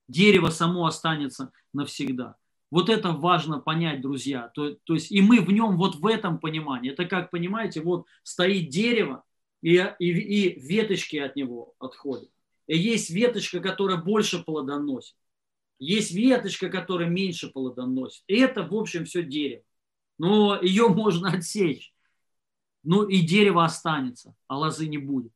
Дерево 0.07 0.49
само 0.49 0.86
останется 0.86 1.51
навсегда. 1.73 2.36
Вот 2.76 2.89
это 2.89 3.13
важно 3.13 3.59
понять, 3.59 4.01
друзья. 4.01 4.51
То, 4.53 4.76
то 4.84 4.95
есть 4.95 5.09
и 5.09 5.21
мы 5.21 5.39
в 5.39 5.49
нем 5.49 5.78
вот 5.78 5.95
в 5.95 6.05
этом 6.05 6.41
понимании. 6.41 6.91
Это 6.91 7.05
как, 7.05 7.32
понимаете, 7.32 7.80
вот 7.80 8.05
стоит 8.21 8.67
дерево, 8.67 9.23
и, 9.61 9.78
и, 9.97 10.09
и 10.09 10.59
веточки 10.59 11.15
от 11.15 11.38
него 11.38 11.73
отходят. 11.80 12.30
И 12.67 12.78
есть 12.78 13.09
веточка, 13.11 13.61
которая 13.61 13.95
больше 13.95 14.43
плодоносит. 14.43 15.15
Есть 15.80 16.11
веточка, 16.11 16.67
которая 16.67 17.07
меньше 17.07 17.49
плодоносит. 17.49 18.26
И 18.28 18.36
это, 18.36 18.63
в 18.63 18.76
общем, 18.76 19.05
все 19.05 19.23
дерево. 19.23 19.63
Но 20.17 20.61
ее 20.61 20.89
можно 20.89 21.32
отсечь. 21.32 21.93
Ну 22.84 23.07
и 23.07 23.21
дерево 23.21 23.63
останется, 23.63 24.36
а 24.47 24.57
лозы 24.57 24.88
не 24.88 24.97
будет. 24.97 25.32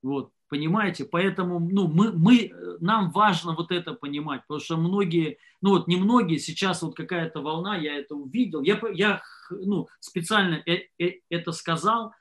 Вот, 0.00 0.30
понимаете? 0.48 1.04
Поэтому 1.04 1.58
ну, 1.58 1.88
мы, 1.88 2.12
мы, 2.12 2.52
нам 2.80 3.10
важно 3.10 3.54
вот 3.54 3.70
это 3.72 3.94
понимать, 3.94 4.42
потому 4.42 4.60
что 4.60 4.76
многие, 4.76 5.38
ну 5.60 5.70
вот 5.70 5.88
не 5.88 5.96
многие, 5.96 6.38
сейчас 6.38 6.82
вот 6.82 6.94
какая-то 6.94 7.40
волна, 7.40 7.76
я 7.76 7.96
это 7.96 8.14
увидел, 8.14 8.62
я, 8.62 8.80
я 8.92 9.22
ну, 9.50 9.88
специально 10.00 10.62
э, 10.66 10.88
э, 10.98 11.20
это 11.28 11.52
сказал, 11.52 12.14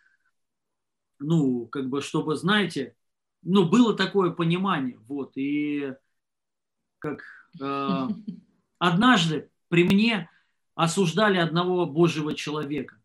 ну, 1.19 1.67
как 1.67 1.89
бы, 1.89 2.01
чтобы, 2.01 2.35
знаете, 2.35 2.95
ну, 3.41 3.67
было 3.67 3.95
такое 3.95 4.31
понимание, 4.31 4.97
вот, 5.07 5.33
и 5.35 5.93
как 6.99 7.21
э, 7.61 8.07
однажды 8.79 9.49
при 9.69 9.83
мне 9.83 10.29
осуждали 10.75 11.37
одного 11.37 11.85
Божьего 11.85 12.33
человека, 12.33 12.95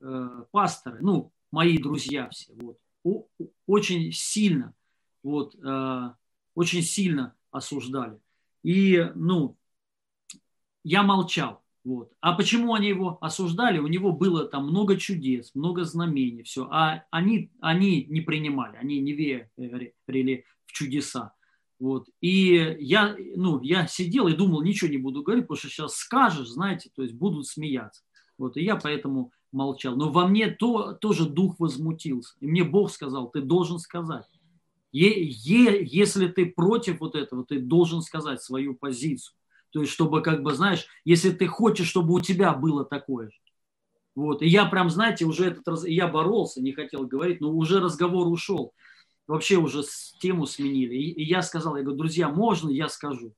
э, 0.00 0.44
пастора, 0.50 0.98
ну, 1.00 1.32
мои 1.50 1.78
друзья 1.78 2.28
все, 2.30 2.52
вот, 2.54 2.78
очень 3.66 4.12
сильно, 4.12 4.74
вот, 5.22 5.54
э, 5.54 6.10
очень 6.54 6.82
сильно 6.82 7.34
осуждали. 7.50 8.18
И, 8.62 9.10
ну, 9.14 9.56
я 10.84 11.02
молчал. 11.02 11.62
Вот. 11.84 12.12
А 12.20 12.32
почему 12.32 12.74
они 12.74 12.88
его 12.88 13.16
осуждали? 13.20 13.78
У 13.78 13.86
него 13.86 14.10
было 14.10 14.44
там 14.44 14.66
много 14.66 14.96
чудес, 14.96 15.54
много 15.54 15.84
знамений, 15.84 16.42
все. 16.42 16.68
А 16.68 17.04
они, 17.10 17.52
они 17.60 18.04
не 18.08 18.22
принимали, 18.22 18.76
они 18.76 18.98
не 18.98 19.12
верили 19.12 20.44
в 20.64 20.72
чудеса. 20.72 21.32
Вот. 21.78 22.08
И 22.20 22.76
я, 22.80 23.16
ну, 23.36 23.62
я 23.62 23.86
сидел 23.86 24.26
и 24.26 24.34
думал, 24.34 24.62
ничего 24.62 24.90
не 24.90 24.96
буду 24.96 25.22
говорить, 25.22 25.44
потому 25.44 25.58
что 25.58 25.68
сейчас 25.68 25.94
скажешь, 25.94 26.48
знаете, 26.48 26.90
то 26.92 27.02
есть 27.02 27.14
будут 27.14 27.46
смеяться. 27.46 28.02
Вот. 28.36 28.56
И 28.56 28.64
я 28.64 28.74
поэтому 28.74 29.30
молчал. 29.56 29.96
Но 29.96 30.10
во 30.10 30.28
мне 30.28 30.48
то, 30.48 30.92
тоже 30.92 31.28
дух 31.28 31.58
возмутился. 31.58 32.34
И 32.40 32.46
мне 32.46 32.62
Бог 32.62 32.90
сказал, 32.90 33.28
ты 33.30 33.40
должен 33.40 33.78
сказать. 33.78 34.26
Е, 34.92 35.28
е, 35.28 35.84
если 35.84 36.28
ты 36.28 36.46
против 36.46 37.00
вот 37.00 37.16
этого, 37.16 37.44
ты 37.44 37.58
должен 37.58 38.02
сказать 38.02 38.42
свою 38.42 38.74
позицию. 38.74 39.34
То 39.70 39.80
есть, 39.80 39.92
чтобы, 39.92 40.22
как 40.22 40.42
бы, 40.42 40.54
знаешь, 40.54 40.86
если 41.04 41.30
ты 41.30 41.46
хочешь, 41.46 41.88
чтобы 41.88 42.14
у 42.14 42.20
тебя 42.20 42.52
было 42.52 42.84
такое 42.84 43.30
же. 43.30 43.36
Вот. 44.14 44.40
И 44.42 44.48
я 44.48 44.66
прям, 44.66 44.88
знаете, 44.88 45.24
уже 45.24 45.46
этот 45.46 45.66
раз, 45.68 45.84
я 45.84 46.06
боролся, 46.06 46.62
не 46.62 46.72
хотел 46.72 47.06
говорить, 47.06 47.40
но 47.40 47.50
уже 47.50 47.80
разговор 47.80 48.28
ушел. 48.28 48.72
Вообще 49.26 49.56
уже 49.56 49.82
тему 50.20 50.46
сменили. 50.46 50.94
И, 50.94 51.10
и 51.10 51.24
я 51.24 51.42
сказал, 51.42 51.76
я 51.76 51.82
говорю, 51.82 51.98
друзья, 51.98 52.28
можно 52.28 52.70
я 52.70 52.88
скажу? 52.88 53.34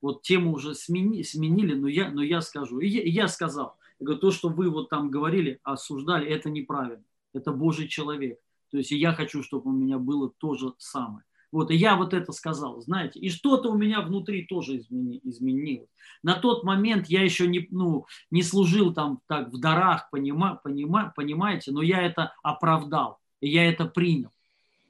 Вот 0.00 0.22
тему 0.22 0.52
уже 0.52 0.74
смени, 0.74 1.22
сменили, 1.22 1.74
но 1.74 1.88
я, 1.88 2.10
но 2.10 2.22
я 2.22 2.40
скажу. 2.40 2.78
И 2.78 2.88
я, 2.88 3.02
и 3.02 3.10
я 3.10 3.28
сказал, 3.28 3.76
я 4.00 4.06
говорю, 4.06 4.20
то, 4.20 4.30
что 4.30 4.48
вы 4.48 4.70
вот 4.70 4.88
там 4.88 5.10
говорили, 5.10 5.60
осуждали, 5.62 6.28
это 6.28 6.50
неправильно. 6.50 7.04
Это 7.32 7.52
Божий 7.52 7.88
человек. 7.88 8.38
То 8.70 8.78
есть 8.78 8.90
я 8.90 9.12
хочу, 9.12 9.42
чтобы 9.42 9.70
у 9.70 9.74
меня 9.74 9.98
было 9.98 10.32
то 10.38 10.54
же 10.54 10.72
самое. 10.78 11.24
Вот, 11.52 11.70
и 11.70 11.76
я 11.76 11.94
вот 11.96 12.12
это 12.12 12.32
сказал, 12.32 12.80
знаете, 12.80 13.20
и 13.20 13.30
что-то 13.30 13.70
у 13.70 13.78
меня 13.78 14.00
внутри 14.00 14.44
тоже 14.44 14.78
измени, 14.78 15.20
изменилось. 15.22 15.88
На 16.24 16.34
тот 16.34 16.64
момент 16.64 17.06
я 17.06 17.22
еще 17.22 17.46
не, 17.46 17.68
ну, 17.70 18.06
не 18.32 18.42
служил 18.42 18.92
там 18.92 19.20
так 19.28 19.52
в 19.52 19.60
дарах, 19.60 20.10
понима, 20.10 20.56
понима, 20.64 21.12
понимаете, 21.14 21.70
но 21.70 21.80
я 21.80 22.02
это 22.02 22.34
оправдал, 22.42 23.20
и 23.40 23.48
я 23.48 23.70
это 23.70 23.84
принял. 23.84 24.30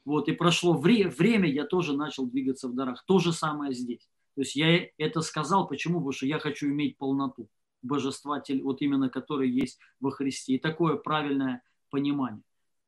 Вот, 0.07 0.29
и 0.29 0.33
прошло 0.33 0.73
вре, 0.73 1.09
время, 1.09 1.51
я 1.51 1.67
тоже 1.67 1.95
начал 1.95 2.27
двигаться 2.27 2.69
в 2.69 2.75
дарах. 2.75 3.05
То 3.07 3.19
же 3.19 3.35
самое 3.35 3.75
здесь. 3.75 4.09
То 4.35 4.41
есть 4.41 4.57
я 4.57 4.89
это 4.97 5.21
сказал, 5.21 5.69
почему? 5.69 5.99
Потому 5.99 6.13
что 6.13 6.25
я 6.25 6.39
хочу 6.39 6.69
иметь 6.69 6.97
полноту 6.97 7.51
божества, 7.85 8.43
вот 8.63 8.83
именно 8.83 9.09
которое 9.09 9.49
есть 9.49 9.79
во 10.01 10.11
Христе. 10.11 10.55
И 10.55 10.59
такое 10.59 10.97
правильное 10.97 11.63
понимание. 11.91 12.43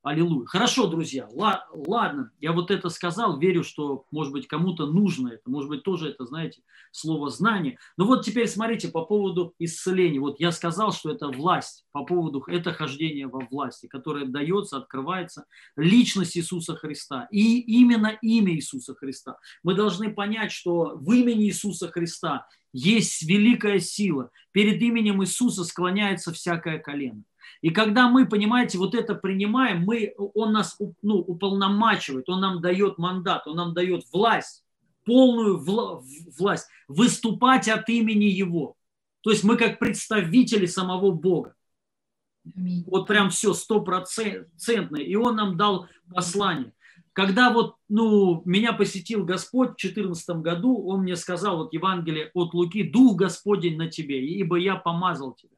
Аллилуйя. 0.06 0.46
Хорошо, 0.46 0.86
друзья, 0.86 1.28
ладно, 1.32 2.30
я 2.38 2.52
вот 2.52 2.70
это 2.70 2.90
сказал, 2.90 3.40
верю, 3.40 3.64
что, 3.64 4.04
может 4.12 4.32
быть, 4.32 4.46
кому-то 4.46 4.86
нужно 4.86 5.30
это, 5.30 5.50
может 5.50 5.68
быть, 5.68 5.82
тоже 5.82 6.10
это, 6.10 6.24
знаете, 6.24 6.62
слово 6.92 7.28
знание. 7.28 7.76
Но 7.96 8.06
вот 8.06 8.24
теперь 8.24 8.46
смотрите 8.46 8.86
по 8.86 9.04
поводу 9.04 9.56
исцеления. 9.58 10.20
Вот 10.20 10.38
я 10.38 10.52
сказал, 10.52 10.92
что 10.92 11.10
это 11.10 11.26
власть, 11.26 11.86
по 11.90 12.04
поводу, 12.04 12.44
это 12.46 12.72
хождение 12.72 13.26
во 13.26 13.40
власти, 13.50 13.88
которое 13.88 14.26
дается, 14.26 14.76
открывается 14.76 15.46
личность 15.74 16.36
Иисуса 16.36 16.76
Христа. 16.76 17.26
И 17.32 17.58
именно 17.58 18.16
имя 18.22 18.54
Иисуса 18.54 18.94
Христа. 18.94 19.38
Мы 19.64 19.74
должны 19.74 20.14
понять, 20.14 20.52
что 20.52 20.92
в 20.94 21.10
имени 21.10 21.46
Иисуса 21.46 21.88
Христа 21.88 22.46
есть 22.72 23.22
великая 23.22 23.80
сила. 23.80 24.30
Перед 24.52 24.80
именем 24.80 25.20
Иисуса 25.24 25.64
склоняется 25.64 26.32
всякое 26.32 26.78
колено. 26.78 27.24
И 27.62 27.70
когда 27.70 28.08
мы, 28.08 28.26
понимаете, 28.26 28.78
вот 28.78 28.94
это 28.94 29.14
принимаем, 29.14 29.82
мы, 29.82 30.14
он 30.16 30.52
нас 30.52 30.78
ну, 31.02 31.16
уполномачивает, 31.16 32.28
он 32.28 32.40
нам 32.40 32.60
дает 32.60 32.98
мандат, 32.98 33.46
он 33.46 33.56
нам 33.56 33.74
дает 33.74 34.04
власть, 34.12 34.64
полную 35.04 35.62
вла- 35.62 36.02
власть, 36.38 36.68
выступать 36.88 37.68
от 37.68 37.88
имени 37.88 38.24
Его. 38.24 38.76
То 39.22 39.30
есть 39.30 39.42
мы 39.42 39.56
как 39.56 39.78
представители 39.78 40.66
самого 40.66 41.10
Бога. 41.10 41.54
Вот 42.86 43.08
прям 43.08 43.30
все 43.30 43.52
стопроцентное. 43.54 45.00
И 45.02 45.16
он 45.16 45.34
нам 45.34 45.56
дал 45.56 45.88
послание. 46.14 46.72
Когда 47.12 47.50
вот, 47.50 47.76
ну, 47.88 48.42
меня 48.44 48.72
посетил 48.72 49.24
Господь 49.24 49.70
в 49.70 49.80
2014 49.80 50.36
году, 50.36 50.86
он 50.86 51.00
мне 51.00 51.16
сказал, 51.16 51.56
вот 51.56 51.72
Евангелие 51.72 52.30
от 52.34 52.52
Луки, 52.54 52.84
Дух 52.84 53.16
Господень 53.16 53.78
на 53.78 53.90
тебе, 53.90 54.24
ибо 54.24 54.56
я 54.56 54.76
помазал 54.76 55.34
тебя 55.34 55.55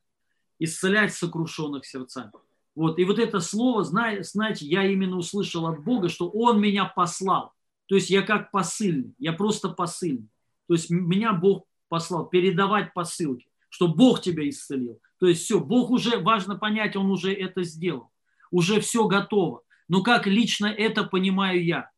исцелять 0.59 1.15
сокрушенных 1.15 1.87
сердцами. 1.87 2.33
Вот. 2.75 2.99
И 2.99 3.05
вот 3.05 3.19
это 3.19 3.41
слово, 3.41 3.83
знаете, 3.85 4.67
я 4.67 4.87
именно 4.87 5.17
услышал 5.17 5.67
от 5.67 5.83
Бога, 5.83 6.09
что 6.09 6.29
Он 6.31 6.61
меня 6.61 6.85
послал. 6.85 7.53
То 7.87 7.95
есть 7.95 8.11
я 8.11 8.23
как 8.23 8.51
посыльный, 8.51 9.15
я 9.19 9.33
просто 9.33 9.69
посыльный. 9.69 10.29
То 10.69 10.75
есть 10.75 10.91
меня 10.91 11.33
Бог 11.33 11.67
послал 11.89 12.29
передавать 12.29 12.93
посылки, 12.95 13.49
что 13.69 13.89
Бог 13.89 14.21
тебя 14.21 14.49
исцелил. 14.49 15.01
То 15.19 15.27
есть 15.27 15.43
все, 15.43 15.59
Бог 15.59 15.91
уже, 15.91 16.19
важно 16.19 16.57
понять, 16.57 16.95
Он 16.97 17.11
уже 17.11 17.33
это 17.33 17.63
сделал. 17.65 18.11
Уже 18.51 18.81
все 18.81 19.07
готово. 19.09 19.63
Но 19.89 20.03
как 20.03 20.27
лично 20.27 20.67
это 20.67 21.05
понимаю 21.05 21.65
я? 21.65 21.91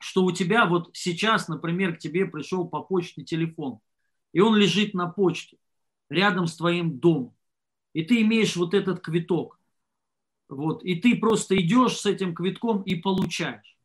Что 0.00 0.24
у 0.24 0.32
тебя 0.32 0.66
вот 0.66 0.90
сейчас, 0.92 1.48
например, 1.48 1.96
к 1.96 1.98
тебе 1.98 2.26
пришел 2.26 2.68
по 2.68 2.82
почте 2.82 3.22
телефон, 3.22 3.78
и 4.32 4.40
он 4.40 4.56
лежит 4.56 4.92
на 4.92 5.06
почте 5.06 5.56
рядом 6.10 6.46
с 6.46 6.56
твоим 6.56 6.98
домом 6.98 7.34
и 7.94 8.02
ты 8.02 8.20
имеешь 8.20 8.56
вот 8.56 8.74
этот 8.74 9.00
квиток. 9.00 9.58
Вот, 10.48 10.84
и 10.84 10.96
ты 10.96 11.16
просто 11.16 11.56
идешь 11.56 11.96
с 11.96 12.04
этим 12.04 12.34
квитком 12.34 12.82
и 12.82 12.96
получаешь. 12.96 13.78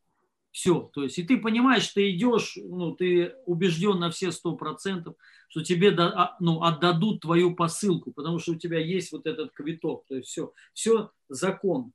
Все, 0.50 0.90
то 0.92 1.04
есть, 1.04 1.16
и 1.18 1.22
ты 1.22 1.38
понимаешь, 1.38 1.88
ты 1.88 2.10
идешь, 2.10 2.58
ну, 2.62 2.94
ты 2.94 3.34
убежден 3.46 4.00
на 4.00 4.10
все 4.10 4.32
сто 4.32 4.56
процентов, 4.56 5.14
что 5.48 5.62
тебе 5.62 5.92
да, 5.92 6.08
а, 6.08 6.36
ну, 6.40 6.62
отдадут 6.62 7.20
твою 7.20 7.54
посылку, 7.54 8.12
потому 8.12 8.40
что 8.40 8.52
у 8.52 8.56
тебя 8.56 8.78
есть 8.78 9.12
вот 9.12 9.26
этот 9.26 9.52
квиток. 9.52 10.04
То 10.08 10.16
есть 10.16 10.28
все, 10.28 10.52
все 10.74 11.10
закон, 11.28 11.92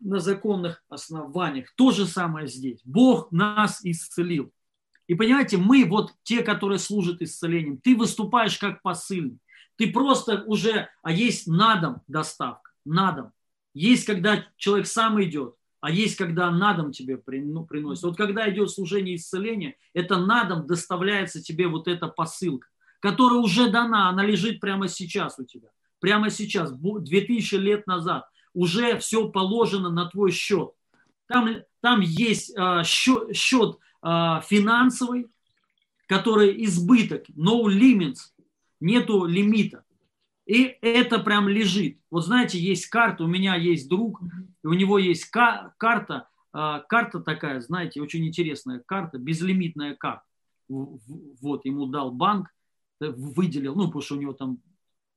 на 0.00 0.20
законных 0.20 0.84
основаниях. 0.88 1.72
То 1.76 1.90
же 1.90 2.06
самое 2.06 2.46
здесь. 2.46 2.80
Бог 2.84 3.32
нас 3.32 3.84
исцелил. 3.84 4.52
И 5.06 5.14
понимаете, 5.14 5.56
мы 5.56 5.84
вот 5.84 6.12
те, 6.22 6.42
которые 6.42 6.78
служат 6.78 7.22
исцелением, 7.22 7.78
ты 7.78 7.96
выступаешь 7.96 8.58
как 8.58 8.82
посыльный. 8.82 9.38
Ты 9.76 9.90
просто 9.90 10.42
уже, 10.46 10.88
а 11.02 11.12
есть 11.12 11.46
на 11.46 11.76
дом 11.76 12.02
доставка, 12.08 12.72
на 12.84 13.12
дом. 13.12 13.32
Есть, 13.74 14.06
когда 14.06 14.44
человек 14.56 14.86
сам 14.86 15.22
идет, 15.22 15.54
а 15.80 15.90
есть, 15.90 16.16
когда 16.16 16.50
на 16.50 16.72
дом 16.74 16.92
тебе 16.92 17.20
ну, 17.26 17.64
приносит. 17.64 18.04
Вот 18.04 18.16
когда 18.16 18.50
идет 18.50 18.70
служение 18.70 19.16
исцеления, 19.16 19.76
это 19.92 20.16
на 20.18 20.44
дом 20.44 20.66
доставляется 20.66 21.42
тебе 21.42 21.68
вот 21.68 21.86
эта 21.86 22.08
посылка, 22.08 22.68
которая 23.00 23.38
уже 23.38 23.70
дана, 23.70 24.08
она 24.08 24.24
лежит 24.24 24.60
прямо 24.60 24.88
сейчас 24.88 25.38
у 25.38 25.44
тебя. 25.44 25.68
Прямо 26.00 26.30
сейчас, 26.30 26.72
2000 26.72 27.54
лет 27.56 27.86
назад, 27.86 28.26
уже 28.54 28.98
все 28.98 29.28
положено 29.28 29.90
на 29.90 30.06
твой 30.06 30.30
счет. 30.30 30.70
Там, 31.28 31.48
там 31.80 32.00
есть 32.00 32.56
а, 32.56 32.82
счет, 32.82 33.36
счет 33.36 33.76
а, 34.00 34.40
финансовый, 34.40 35.26
который 36.06 36.64
избыток, 36.64 37.28
no 37.30 37.64
limits, 37.64 38.32
нету 38.80 39.24
лимита. 39.24 39.84
И 40.46 40.76
это 40.80 41.18
прям 41.18 41.48
лежит. 41.48 41.98
Вот 42.10 42.24
знаете, 42.24 42.58
есть 42.58 42.86
карта, 42.86 43.24
у 43.24 43.26
меня 43.26 43.56
есть 43.56 43.88
друг, 43.88 44.20
у 44.62 44.72
него 44.72 44.98
есть 44.98 45.26
карта, 45.26 46.28
а, 46.52 46.80
карта 46.80 47.20
такая, 47.20 47.60
знаете, 47.60 48.00
очень 48.00 48.26
интересная 48.26 48.80
карта, 48.86 49.18
безлимитная 49.18 49.94
карта. 49.94 50.24
Вот, 50.68 51.64
ему 51.64 51.86
дал 51.86 52.10
банк, 52.10 52.48
э, 53.00 53.10
выделил, 53.10 53.74
ну, 53.74 53.86
потому 53.86 54.02
что 54.02 54.14
у 54.14 54.20
него 54.20 54.32
там 54.32 54.58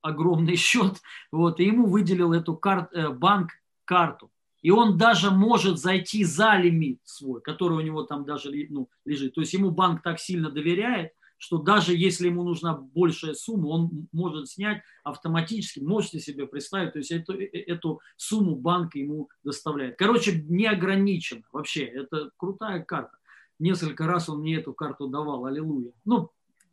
огромный 0.02 0.56
счет, 0.58 1.00
вот, 1.32 1.60
и 1.60 1.66
ему 1.66 1.86
выделил 1.88 2.34
эту 2.34 2.56
кар, 2.56 2.90
э, 2.92 3.10
банк 3.10 3.52
карту. 3.86 4.32
И 4.62 4.72
он 4.72 4.98
даже 4.98 5.32
может 5.32 5.80
зайти 5.80 6.24
за 6.24 6.58
лимит 6.58 7.00
свой, 7.06 7.42
который 7.42 7.78
у 7.78 7.82
него 7.82 8.04
там 8.04 8.26
даже 8.26 8.52
ну, 8.70 8.90
лежит. 9.06 9.34
То 9.34 9.42
есть 9.42 9.54
ему 9.54 9.72
банк 9.72 10.02
так 10.04 10.20
сильно 10.20 10.52
доверяет, 10.52 11.14
что 11.40 11.58
даже 11.58 11.96
если 11.96 12.28
ему 12.28 12.44
нужна 12.44 12.76
большая 12.76 13.34
сумма, 13.34 13.68
он 13.68 14.08
может 14.12 14.50
снять 14.50 14.84
автоматически, 15.04 15.80
можете 15.80 16.20
себе 16.20 16.46
представить, 16.46 16.92
то 16.92 17.00
есть 17.00 17.12
эту, 17.12 17.34
э, 17.34 17.46
э, 17.46 17.60
эту 17.62 18.02
сумму 18.18 18.58
банк 18.58 18.96
ему 18.96 19.30
доставляет. 19.44 19.98
Короче, 19.98 20.44
не 20.50 20.68
ограничено 20.68 21.42
вообще, 21.54 21.86
это 21.86 22.30
крутая 22.36 22.84
карта. 22.84 23.18
Несколько 23.58 24.06
раз 24.06 24.28
он 24.28 24.42
мне 24.42 24.58
эту 24.58 24.74
карту 24.74 25.08
давал, 25.08 25.46
аллилуйя. 25.46 25.94
Ну, 26.04 26.30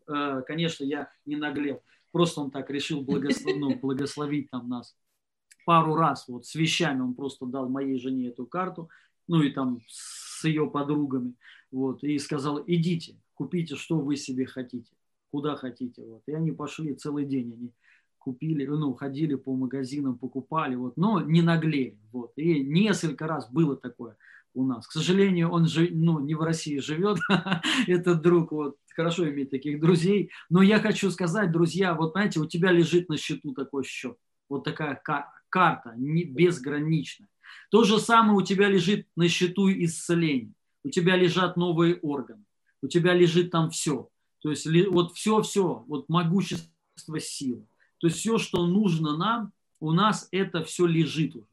э, 0.08 0.42
конечно, 0.44 0.82
я 0.82 1.10
не 1.24 1.36
наглел, 1.36 1.80
просто 2.10 2.40
он 2.40 2.50
так 2.50 2.68
решил 2.68 3.02
благословить, 3.02 3.60
ну, 3.60 3.76
благословить 3.80 4.50
там 4.50 4.68
нас. 4.68 4.96
Пару 5.64 5.94
раз 5.94 6.26
вот 6.26 6.44
с 6.44 6.56
вещами 6.56 7.02
он 7.02 7.14
просто 7.14 7.46
дал 7.46 7.68
моей 7.68 7.98
жене 8.00 8.28
эту 8.28 8.46
карту, 8.46 8.90
ну 9.28 9.42
и 9.42 9.50
там 9.50 9.80
с 9.86 10.42
ее 10.44 10.68
подругами, 10.68 11.34
вот, 11.70 12.02
и 12.02 12.18
сказал, 12.18 12.62
идите, 12.66 13.16
купите, 13.36 13.76
что 13.76 13.98
вы 13.98 14.16
себе 14.16 14.46
хотите, 14.46 14.92
куда 15.30 15.54
хотите. 15.54 16.02
Вот. 16.04 16.22
И 16.26 16.32
они 16.32 16.50
пошли 16.50 16.94
целый 16.94 17.24
день, 17.24 17.52
они 17.52 17.72
купили, 18.18 18.66
ну, 18.66 18.92
ходили 18.94 19.36
по 19.36 19.54
магазинам, 19.54 20.18
покупали, 20.18 20.74
вот, 20.74 20.96
но 20.96 21.20
не 21.20 21.42
наглели. 21.42 21.98
Вот. 22.10 22.32
И 22.36 22.64
несколько 22.64 23.28
раз 23.28 23.48
было 23.48 23.76
такое 23.76 24.16
у 24.52 24.64
нас. 24.64 24.88
К 24.88 24.92
сожалению, 24.92 25.50
он 25.50 25.66
же, 25.66 25.88
ну, 25.92 26.18
не 26.18 26.34
в 26.34 26.40
России 26.40 26.78
живет, 26.78 27.18
этот 27.86 28.22
друг, 28.22 28.50
вот, 28.50 28.76
хорошо 28.96 29.28
иметь 29.28 29.50
таких 29.50 29.80
друзей. 29.80 30.30
Но 30.50 30.62
я 30.62 30.80
хочу 30.80 31.10
сказать, 31.10 31.52
друзья, 31.52 31.94
вот, 31.94 32.12
знаете, 32.12 32.40
у 32.40 32.46
тебя 32.46 32.72
лежит 32.72 33.08
на 33.08 33.16
счету 33.16 33.52
такой 33.52 33.84
счет, 33.84 34.16
вот 34.48 34.64
такая 34.64 35.00
карта, 35.50 35.94
не, 35.96 36.24
безграничная. 36.24 37.28
То 37.70 37.84
же 37.84 38.00
самое 38.00 38.38
у 38.38 38.42
тебя 38.42 38.68
лежит 38.68 39.06
на 39.14 39.28
счету 39.28 39.70
исцеления. 39.70 40.54
У 40.82 40.88
тебя 40.88 41.16
лежат 41.16 41.56
новые 41.56 41.96
органы 41.96 42.44
у 42.82 42.88
тебя 42.88 43.14
лежит 43.14 43.50
там 43.50 43.70
все. 43.70 44.08
То 44.40 44.50
есть 44.50 44.66
вот 44.90 45.14
все-все, 45.14 45.84
вот 45.88 46.08
могущество 46.08 47.20
силы. 47.20 47.66
То 47.98 48.06
есть 48.06 48.18
все, 48.18 48.38
что 48.38 48.66
нужно 48.66 49.16
нам, 49.16 49.52
у 49.80 49.92
нас 49.92 50.28
это 50.30 50.62
все 50.64 50.86
лежит 50.86 51.34
уже. 51.36 51.46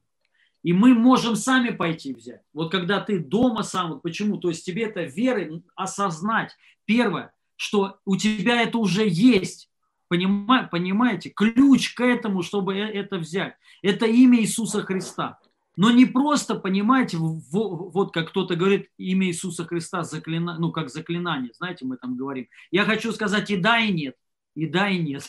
И 0.63 0.71
мы 0.71 0.93
можем 0.93 1.35
сами 1.35 1.71
пойти 1.71 2.13
взять. 2.13 2.41
Вот 2.53 2.71
когда 2.71 3.01
ты 3.01 3.19
дома 3.19 3.63
сам, 3.63 3.91
вот 3.91 4.01
почему? 4.01 4.37
То 4.37 4.47
есть 4.47 4.65
тебе 4.65 4.83
это 4.83 5.03
верой 5.03 5.63
осознать. 5.75 6.55
Первое, 6.85 7.33
что 7.57 7.99
у 8.05 8.15
тебя 8.15 8.61
это 8.61 8.77
уже 8.77 9.07
есть. 9.07 9.69
Понимаете? 10.07 11.31
Ключ 11.31 11.93
к 11.95 12.01
этому, 12.01 12.43
чтобы 12.43 12.75
э, 12.75 12.91
это 12.91 13.17
взять. 13.17 13.55
Это 13.81 14.05
имя 14.05 14.39
Иисуса 14.39 14.83
Христа. 14.83 15.39
Но 15.75 15.89
не 15.89 16.05
просто, 16.05 16.55
понимаете, 16.55 17.17
вот 17.17 18.13
как 18.13 18.29
кто-то 18.29 18.55
говорит, 18.55 18.89
имя 18.97 19.27
Иисуса 19.27 19.65
Христа, 19.65 20.03
заклина, 20.03 20.57
ну 20.59 20.71
как 20.71 20.89
заклинание, 20.89 21.51
знаете, 21.53 21.85
мы 21.85 21.97
там 21.97 22.15
говорим. 22.15 22.47
Я 22.69 22.85
хочу 22.85 23.11
сказать 23.11 23.49
и 23.49 23.57
да, 23.57 23.79
и 23.79 23.91
нет, 23.91 24.15
и 24.55 24.67
да, 24.67 24.89
и 24.89 24.99
нет. 24.99 25.23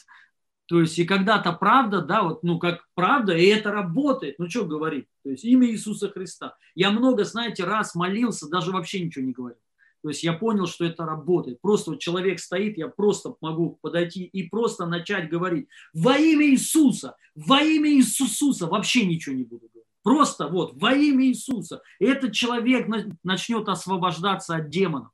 То 0.66 0.80
есть 0.80 0.98
и 0.98 1.04
когда-то 1.04 1.52
правда, 1.52 2.02
да, 2.02 2.22
вот, 2.22 2.42
ну 2.42 2.58
как 2.58 2.86
правда, 2.94 3.36
и 3.36 3.46
это 3.46 3.70
работает, 3.70 4.38
ну 4.38 4.48
что 4.48 4.64
говорить, 4.64 5.06
то 5.22 5.30
есть 5.30 5.44
имя 5.44 5.66
Иисуса 5.70 6.08
Христа. 6.10 6.56
Я 6.74 6.90
много, 6.90 7.24
знаете, 7.24 7.64
раз 7.64 7.94
молился, 7.94 8.48
даже 8.48 8.70
вообще 8.70 9.00
ничего 9.00 9.24
не 9.24 9.32
говорил. 9.32 9.58
То 10.02 10.10
есть 10.10 10.22
я 10.22 10.34
понял, 10.34 10.66
что 10.66 10.84
это 10.84 11.06
работает. 11.06 11.62
Просто 11.62 11.92
вот 11.92 12.00
человек 12.00 12.38
стоит, 12.38 12.76
я 12.76 12.88
просто 12.88 13.34
могу 13.40 13.78
подойти 13.80 14.24
и 14.24 14.42
просто 14.50 14.84
начать 14.84 15.30
говорить 15.30 15.68
во 15.94 16.18
имя 16.18 16.46
Иисуса, 16.50 17.16
во 17.34 17.62
имя 17.62 17.90
Иисуса, 17.90 18.66
вообще 18.66 19.06
ничего 19.06 19.34
не 19.34 19.44
буду 19.44 19.66
говорить. 19.72 19.84
Просто 20.04 20.48
вот 20.48 20.74
во 20.74 20.92
имя 20.92 21.24
Иисуса. 21.24 21.80
этот 21.98 22.34
человек 22.34 22.86
начнет 23.24 23.68
освобождаться 23.68 24.54
от 24.54 24.68
демонов 24.68 25.08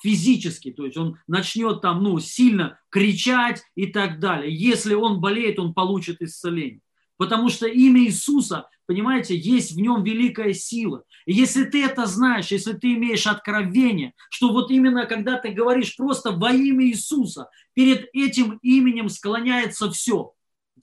физически, 0.00 0.70
то 0.70 0.84
есть 0.84 0.96
он 0.96 1.18
начнет 1.26 1.80
там, 1.80 2.02
ну, 2.02 2.20
сильно 2.20 2.78
кричать 2.90 3.62
и 3.74 3.86
так 3.86 4.20
далее. 4.20 4.54
Если 4.54 4.94
он 4.94 5.20
болеет, 5.20 5.58
он 5.58 5.74
получит 5.74 6.22
исцеление. 6.22 6.80
Потому 7.16 7.48
что 7.48 7.66
имя 7.66 8.04
Иисуса, 8.04 8.68
понимаете, 8.86 9.36
есть 9.36 9.72
в 9.72 9.80
нем 9.80 10.04
великая 10.04 10.52
сила. 10.52 11.02
И 11.24 11.32
если 11.32 11.64
ты 11.64 11.84
это 11.84 12.06
знаешь, 12.06 12.52
если 12.52 12.74
ты 12.74 12.92
имеешь 12.92 13.26
откровение, 13.26 14.12
что 14.30 14.52
вот 14.52 14.70
именно 14.70 15.06
когда 15.06 15.38
ты 15.38 15.48
говоришь 15.48 15.96
просто 15.96 16.30
во 16.30 16.52
имя 16.52 16.86
Иисуса, 16.86 17.48
перед 17.74 18.08
этим 18.12 18.58
именем 18.62 19.08
склоняется 19.08 19.90
все– 19.90 20.34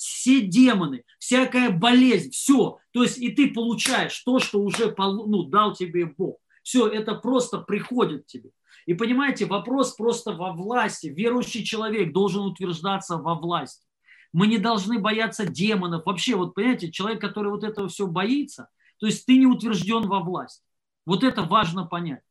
все 0.04 0.42
демоны, 0.42 1.04
всякая 1.20 1.72
болезнь, 1.72 2.32
все. 2.32 2.80
То 2.92 3.04
есть 3.04 3.18
и 3.18 3.30
ты 3.30 3.52
получаешь 3.54 4.18
то, 4.20 4.40
что 4.40 4.60
уже 4.62 4.94
ну, 4.98 5.44
дал 5.44 5.74
тебе 5.74 6.06
Бог. 6.06 6.38
Все, 6.62 6.88
это 6.88 7.16
просто 7.16 7.60
приходит 7.60 8.26
тебе. 8.28 8.52
И 8.86 8.94
понимаете, 8.94 9.46
вопрос 9.46 9.96
просто 9.96 10.34
во 10.34 10.52
власти. 10.54 11.08
Верующий 11.08 11.64
человек 11.64 12.14
должен 12.14 12.44
утверждаться 12.44 13.18
во 13.18 13.36
власти. 13.36 13.86
Мы 14.34 14.48
не 14.48 14.58
должны 14.58 15.00
бояться 15.00 15.46
демонов. 15.46 16.06
Вообще, 16.06 16.36
вот 16.36 16.54
понимаете, 16.54 16.92
человек, 16.92 17.22
который 17.22 17.52
вот 17.52 17.64
этого 17.64 17.88
все 17.88 18.08
боится, 18.08 18.68
то 19.00 19.06
есть 19.06 19.26
ты 19.26 19.38
не 19.38 19.46
утвержден 19.46 20.08
во 20.08 20.20
власти. 20.20 20.64
Вот 21.06 21.24
это 21.24 21.44
важно 21.44 21.86
понять. 21.86 22.22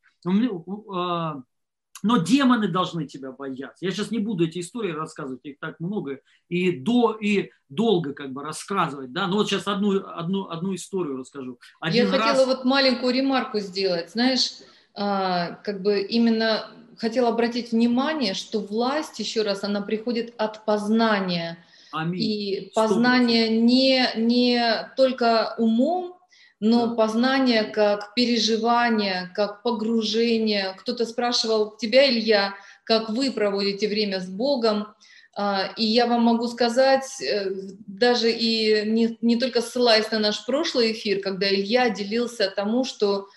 Но 2.03 2.17
демоны 2.17 2.67
должны 2.67 3.07
тебя 3.07 3.31
бояться. 3.31 3.85
Я 3.85 3.91
сейчас 3.91 4.11
не 4.11 4.19
буду 4.19 4.45
эти 4.45 4.59
истории 4.59 4.91
рассказывать, 4.91 5.39
их 5.43 5.57
так 5.59 5.79
много, 5.79 6.19
и 6.49 6.71
до, 6.71 7.17
и 7.19 7.49
долго 7.69 8.13
как 8.13 8.31
бы 8.33 8.43
рассказывать, 8.43 9.11
да, 9.13 9.27
но 9.27 9.37
вот 9.37 9.49
сейчас 9.49 9.67
одну, 9.67 10.05
одну, 10.05 10.49
одну 10.49 10.75
историю 10.75 11.17
расскажу. 11.17 11.59
Один 11.79 12.07
Я 12.07 12.11
раз... 12.11 12.21
хотела 12.21 12.45
вот 12.45 12.65
маленькую 12.65 13.13
ремарку 13.13 13.59
сделать, 13.59 14.11
знаешь, 14.11 14.51
а, 14.93 15.53
как 15.63 15.81
бы 15.81 16.01
именно 16.01 16.69
хотела 16.97 17.29
обратить 17.29 17.71
внимание, 17.71 18.33
что 18.33 18.59
власть, 18.59 19.19
еще 19.19 19.41
раз, 19.41 19.63
она 19.63 19.81
приходит 19.81 20.33
от 20.37 20.65
познания, 20.65 21.57
Аминь. 21.91 22.21
и 22.21 22.71
познание 22.75 23.49
не, 23.49 24.09
не 24.15 24.91
только 24.97 25.55
умом, 25.57 26.17
но 26.65 26.95
познание 26.95 27.65
как 27.65 28.13
переживание, 28.13 29.29
как 29.35 29.63
погружение. 29.63 30.73
Кто-то 30.77 31.05
спрашивал 31.05 31.75
тебя, 31.75 32.09
Илья, 32.09 32.55
как 32.85 33.09
вы 33.09 33.31
проводите 33.31 33.89
время 33.89 34.21
с 34.21 34.29
Богом. 34.29 34.87
А, 35.35 35.73
и 35.75 35.83
я 35.83 36.07
вам 36.07 36.21
могу 36.21 36.47
сказать, 36.47 37.21
э, 37.21 37.49
даже 37.85 38.31
и 38.31 38.89
не, 38.89 39.17
не 39.19 39.35
только 39.35 39.61
ссылаясь 39.61 40.09
на 40.11 40.19
наш 40.19 40.45
прошлый 40.45 40.93
эфир, 40.93 41.19
когда 41.19 41.49
Илья 41.49 41.89
делился 41.89 42.49
тому, 42.49 42.85
что 42.85 43.27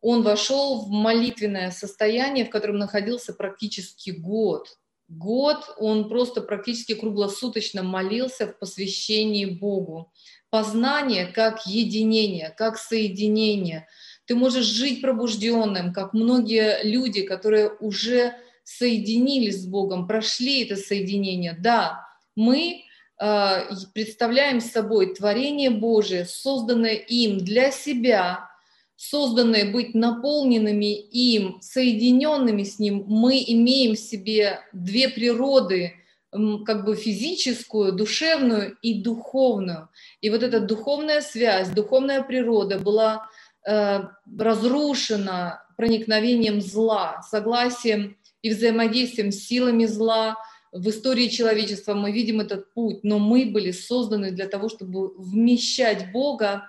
он 0.00 0.24
вошел 0.24 0.80
в 0.80 0.90
молитвенное 0.90 1.70
состояние, 1.70 2.46
в 2.46 2.50
котором 2.50 2.78
находился 2.78 3.32
практически 3.32 4.10
год. 4.10 4.76
Год 5.06 5.72
он 5.78 6.08
просто 6.08 6.40
практически 6.40 6.96
круглосуточно 6.96 7.84
молился 7.84 8.48
в 8.48 8.58
посвящении 8.58 9.44
Богу 9.44 10.12
познание 10.56 11.26
как 11.26 11.66
единение, 11.66 12.48
как 12.56 12.78
соединение. 12.78 13.86
Ты 14.24 14.34
можешь 14.34 14.64
жить 14.64 15.02
пробужденным, 15.02 15.92
как 15.92 16.14
многие 16.14 16.82
люди, 16.82 17.20
которые 17.24 17.72
уже 17.78 18.32
соединились 18.64 19.64
с 19.64 19.66
Богом, 19.66 20.06
прошли 20.06 20.64
это 20.64 20.76
соединение. 20.76 21.54
Да, 21.60 22.06
мы 22.36 22.84
э, 23.20 23.60
представляем 23.92 24.62
собой 24.62 25.14
творение 25.14 25.68
Божие, 25.68 26.24
созданное 26.24 26.94
им 26.94 27.36
для 27.36 27.70
себя, 27.70 28.48
созданные 28.96 29.66
быть 29.66 29.94
наполненными 29.94 30.98
им, 30.98 31.58
соединенными 31.60 32.62
с 32.62 32.78
ним, 32.78 33.04
мы 33.06 33.44
имеем 33.46 33.94
в 33.94 33.98
себе 33.98 34.60
две 34.72 35.10
природы– 35.10 35.96
как 36.30 36.84
бы 36.84 36.96
физическую, 36.96 37.92
душевную 37.92 38.76
и 38.82 39.02
духовную. 39.02 39.88
И 40.20 40.30
вот 40.30 40.42
эта 40.42 40.60
духовная 40.60 41.20
связь, 41.20 41.68
духовная 41.70 42.22
природа 42.22 42.78
была 42.78 43.28
э, 43.66 44.00
разрушена 44.38 45.62
проникновением 45.76 46.60
зла, 46.60 47.22
согласием 47.22 48.16
и 48.42 48.50
взаимодействием 48.50 49.32
с 49.32 49.46
силами 49.46 49.86
зла. 49.86 50.36
В 50.72 50.88
истории 50.88 51.28
человечества 51.28 51.94
мы 51.94 52.12
видим 52.12 52.40
этот 52.40 52.72
путь, 52.74 53.02
но 53.02 53.18
мы 53.18 53.46
были 53.46 53.70
созданы 53.70 54.30
для 54.30 54.46
того, 54.46 54.68
чтобы 54.68 55.14
вмещать 55.16 56.12
Бога, 56.12 56.64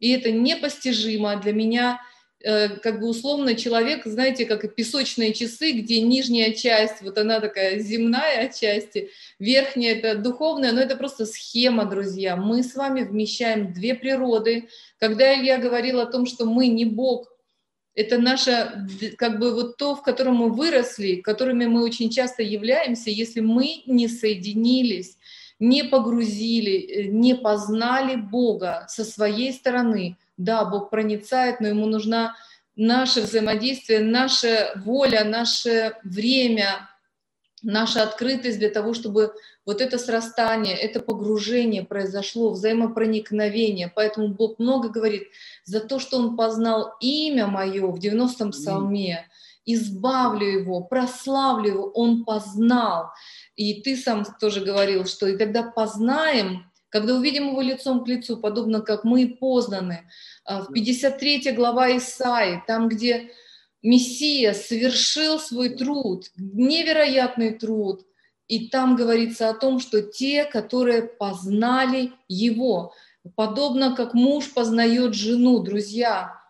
и 0.00 0.10
это 0.10 0.30
непостижимо 0.32 1.36
для 1.36 1.52
меня– 1.52 2.00
как 2.42 3.00
бы 3.00 3.08
условно 3.08 3.54
человек, 3.54 4.04
знаете, 4.04 4.46
как 4.46 4.74
песочные 4.74 5.32
часы, 5.32 5.72
где 5.72 6.00
нижняя 6.00 6.52
часть, 6.52 7.02
вот 7.02 7.18
она 7.18 7.40
такая 7.40 7.78
земная 7.78 8.46
отчасти, 8.46 9.10
верхняя 9.38 9.96
это 9.96 10.14
духовная, 10.16 10.72
но 10.72 10.80
это 10.80 10.96
просто 10.96 11.26
схема, 11.26 11.84
друзья. 11.84 12.36
Мы 12.36 12.62
с 12.62 12.74
вами 12.74 13.02
вмещаем 13.02 13.72
две 13.72 13.94
природы. 13.94 14.68
Когда 14.98 15.38
Илья 15.38 15.58
говорил 15.58 16.00
о 16.00 16.06
том, 16.06 16.26
что 16.26 16.44
мы 16.44 16.68
не 16.68 16.84
Бог, 16.84 17.28
это 17.94 18.18
наше, 18.18 18.86
как 19.18 19.38
бы 19.38 19.52
вот 19.52 19.76
то, 19.76 19.94
в 19.94 20.02
котором 20.02 20.36
мы 20.36 20.50
выросли, 20.50 21.16
которыми 21.16 21.66
мы 21.66 21.82
очень 21.82 22.10
часто 22.10 22.42
являемся, 22.42 23.10
если 23.10 23.40
мы 23.40 23.82
не 23.86 24.08
соединились, 24.08 25.18
не 25.58 25.84
погрузили, 25.84 26.72
э, 26.72 27.02
не 27.04 27.34
познали 27.34 28.16
Бога 28.16 28.86
со 28.88 29.04
своей 29.04 29.52
стороны– 29.52 30.16
Да, 30.44 30.64
Бог 30.64 30.90
проницает, 30.90 31.60
но 31.60 31.68
ему 31.68 31.86
нужна 31.86 32.36
наше 32.74 33.20
взаимодействие, 33.20 34.00
наша 34.00 34.72
воля, 34.84 35.24
наше 35.24 35.96
время, 36.02 36.88
наша 37.62 38.02
открытость 38.02 38.58
для 38.58 38.70
того, 38.70 38.92
чтобы 38.92 39.32
вот 39.64 39.80
это 39.80 39.98
срастание, 39.98 40.76
это 40.76 40.98
погружение 41.00 41.84
произошло, 41.84 42.50
взаимопроникновение. 42.50 43.92
Поэтому 43.94 44.28
Бог 44.28 44.58
много 44.58 44.88
говорит 44.88 45.28
за 45.64 45.80
то, 45.80 46.00
что 46.00 46.18
Он 46.18 46.36
познал 46.36 46.94
имя 47.00 47.46
Мое 47.46 47.86
в 47.86 48.00
90-м 48.00 48.50
псалме, 48.50 49.28
избавлю 49.64 50.46
его, 50.46 50.80
прославлю 50.80 51.68
его, 51.68 51.84
он 51.94 52.24
познал. 52.24 53.10
И 53.54 53.80
ты 53.82 53.96
сам 53.96 54.24
тоже 54.40 54.60
говорил, 54.60 55.04
что 55.04 55.28
и 55.28 55.36
тогда 55.36 55.62
познаем, 55.62 56.72
когда 56.88 57.14
увидим 57.14 57.48
его 57.48 57.62
лицом 57.62 58.04
к 58.04 58.08
лицу, 58.08 58.36
подобно 58.36 58.80
как 58.80 59.04
мы 59.04 59.36
познаны. 59.40 60.08
А, 60.44 60.62
в 60.62 60.72
53 60.72 61.52
глава 61.52 61.96
Исаи, 61.96 62.62
там, 62.66 62.88
где 62.88 63.30
Мессия 63.82 64.54
совершил 64.54 65.38
свой 65.38 65.70
труд, 65.70 66.30
невероятный 66.36 67.54
труд, 67.54 68.04
и 68.48 68.68
там 68.68 68.96
говорится 68.96 69.48
о 69.48 69.54
том, 69.54 69.78
что 69.78 70.02
те, 70.02 70.44
которые 70.44 71.02
познали 71.02 72.12
его, 72.28 72.92
подобно 73.36 73.94
как 73.94 74.14
муж 74.14 74.52
познает 74.52 75.14
жену, 75.14 75.60
друзья, 75.60 76.40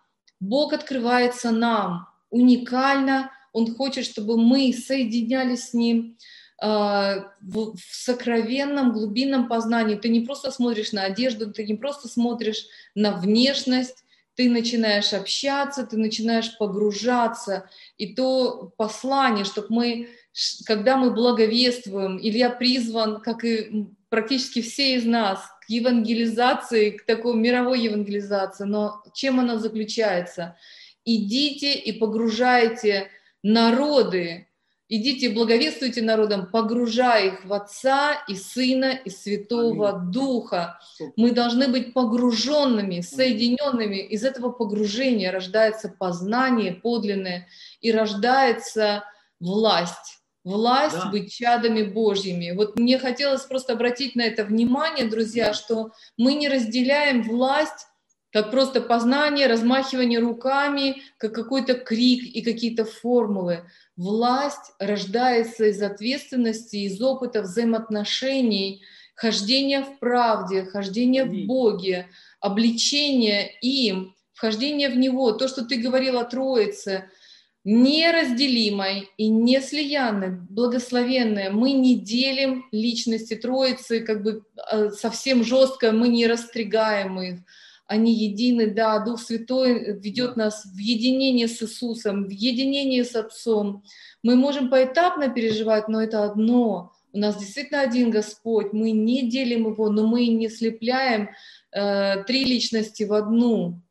Бог 0.40 0.72
открывается 0.72 1.50
нам, 1.50 2.08
уникально, 2.30 3.30
Он 3.52 3.74
хочет, 3.74 4.06
чтобы 4.06 4.38
мы 4.38 4.72
соединялись 4.72 5.68
с 5.68 5.74
Ним 5.74 6.16
в, 7.40 7.74
в 7.76 7.80
сокровенном, 7.90 8.92
глубинном 8.92 9.48
познании. 9.48 9.96
Ты 9.96 10.08
не 10.08 10.20
просто 10.20 10.50
смотришь 10.50 10.92
на 10.92 11.04
одежду, 11.04 11.52
ты 11.52 11.66
не 11.66 11.74
просто 11.74 12.08
смотришь 12.08 12.66
на 12.94 13.12
внешность, 13.16 14.04
ты 14.34 14.48
начинаешь 14.48 15.12
общаться, 15.12 15.86
ты 15.86 15.96
начинаешь 15.96 16.56
погружаться. 16.56 17.68
И 17.98 18.14
то 18.14 18.72
послание, 18.76 19.44
чтобы 19.44 19.68
мы, 19.70 20.08
когда 20.66 20.96
мы 20.96 21.10
благовествуем, 21.10 22.18
Илья 22.20 22.50
призван, 22.50 23.20
как 23.20 23.44
и 23.44 23.88
практически 24.08 24.62
все 24.62 24.96
из 24.96 25.04
нас, 25.04 25.40
к 25.66 25.68
евангелизации, 25.68 26.90
к 26.90 27.04
такой 27.04 27.34
мировой 27.34 27.80
евангелизации. 27.80 28.64
Но 28.64 29.02
чем 29.14 29.40
она 29.40 29.58
заключается? 29.58 30.56
идите 31.04 31.74
и 31.74 31.92
погружайте 31.92 33.10
народы, 33.42 34.48
идите 34.94 35.30
благовествуйте 35.30 36.02
народам, 36.02 36.46
погружая 36.46 37.28
их 37.28 37.44
в 37.46 37.52
Отца 37.54 38.22
и 38.28 38.34
Сына 38.34 38.92
и 38.92 39.08
Святого 39.08 39.88
Аминь. 39.88 40.12
Духа. 40.12 40.78
Мы 41.16 41.30
должны 41.30 41.68
быть 41.68 41.94
погруженными, 41.94 43.00
соединенными. 43.00 43.96
Из 43.96 44.22
этого 44.22 44.50
погружения 44.50 45.32
рождается 45.32 45.88
познание 45.88 46.74
подлинное 46.74 47.48
и 47.80 47.90
рождается 47.90 49.04
власть. 49.40 50.18
Власть 50.44 50.96
да. 50.96 51.10
быть 51.10 51.32
чадами 51.32 51.84
Божьими. 51.84 52.50
Вот 52.50 52.78
мне 52.78 52.98
хотелось 52.98 53.42
просто 53.42 53.72
обратить 53.72 54.14
на 54.14 54.22
это 54.22 54.44
внимание, 54.44 55.06
друзья, 55.06 55.54
что 55.54 55.92
мы 56.18 56.34
не 56.34 56.48
разделяем 56.48 57.22
власть 57.22 57.86
как 58.32 58.50
просто 58.50 58.80
познание, 58.80 59.46
размахивание 59.46 60.18
руками, 60.18 61.02
как 61.18 61.34
какой-то 61.34 61.74
крик 61.74 62.24
и 62.24 62.40
какие-то 62.40 62.84
формулы. 62.84 63.64
Власть 63.96 64.72
рождается 64.78 65.66
из 65.66 65.82
ответственности, 65.82 66.76
из 66.76 67.00
опыта 67.02 67.42
взаимоотношений, 67.42 68.82
хождения 69.14 69.82
в 69.82 69.98
правде, 69.98 70.64
хождения 70.64 71.26
в 71.26 71.46
Боге, 71.46 72.08
обличения 72.40 73.50
им, 73.60 74.16
вхождение 74.32 74.88
в 74.88 74.96
Него. 74.96 75.32
То, 75.32 75.46
что 75.46 75.66
ты 75.66 75.76
говорил 75.76 76.18
о 76.18 76.24
Троице, 76.24 77.10
неразделимой 77.64 79.10
и 79.18 79.28
неслиянной, 79.28 80.30
благословенной. 80.30 81.50
Мы 81.50 81.72
не 81.72 81.96
делим 81.96 82.64
личности 82.72 83.34
Троицы, 83.34 84.00
как 84.00 84.22
бы 84.22 84.42
э, 84.72 84.90
совсем 84.90 85.44
жестко, 85.44 85.92
мы 85.92 86.08
не 86.08 86.26
растригаем 86.26 87.20
их 87.20 87.38
они 87.92 88.14
едины, 88.14 88.70
да, 88.70 88.98
Дух 89.00 89.20
Святой 89.20 90.00
ведет 90.00 90.36
нас 90.36 90.64
в 90.64 90.78
единение 90.78 91.46
с 91.46 91.62
Иисусом, 91.62 92.24
в 92.24 92.30
единение 92.30 93.04
с 93.04 93.14
Отцом. 93.14 93.84
Мы 94.22 94.34
можем 94.34 94.70
поэтапно 94.70 95.28
переживать, 95.28 95.88
но 95.88 96.02
это 96.02 96.24
одно. 96.24 96.92
У 97.12 97.18
нас 97.18 97.36
действительно 97.36 97.82
один 97.82 98.10
Господь, 98.10 98.72
мы 98.72 98.92
не 98.92 99.28
делим 99.28 99.70
Его, 99.70 99.90
но 99.90 100.06
мы 100.06 100.26
не 100.28 100.48
слепляем 100.48 101.28
э, 101.70 102.24
три 102.24 102.44
личности 102.44 103.02
в 103.02 103.12
одну. 103.12 103.82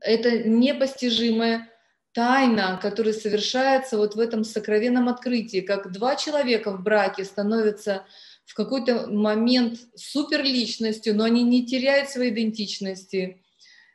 Это 0.00 0.46
непостижимая 0.46 1.70
тайна, 2.12 2.78
которая 2.82 3.14
совершается 3.14 3.96
вот 3.96 4.16
в 4.16 4.20
этом 4.20 4.44
сокровенном 4.44 5.08
открытии, 5.08 5.62
как 5.62 5.92
два 5.92 6.16
человека 6.16 6.72
в 6.72 6.82
браке 6.82 7.24
становятся 7.24 8.04
в 8.44 8.54
какой-то 8.54 9.06
момент 9.06 9.78
суперличностью, 9.94 11.14
но 11.14 11.24
они 11.24 11.42
не 11.42 11.66
теряют 11.66 12.10
своей 12.10 12.32
идентичности. 12.32 13.42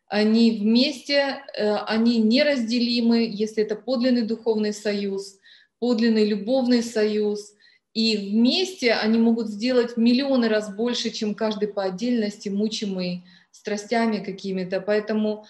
Они 0.07 0.51
вместе, 0.51 1.43
э, 1.55 1.75
они 1.75 2.17
неразделимы, 2.17 3.29
если 3.31 3.63
это 3.63 3.75
подлинный 3.75 4.23
духовный 4.23 4.73
союз, 4.73 5.37
подлинный 5.79 6.25
любовный 6.25 6.81
союз. 6.81 7.53
И 7.93 8.17
вместе 8.17 8.93
они 8.93 9.19
могут 9.19 9.49
сделать 9.49 9.97
миллионы 9.97 10.47
раз 10.47 10.75
больше, 10.75 11.11
чем 11.11 11.35
каждый 11.35 11.67
по 11.67 11.83
отдельности, 11.83 12.49
мучимый 12.49 13.25
страстями 13.51 14.23
какими-то. 14.23 14.81
Поэтому, 14.81 15.45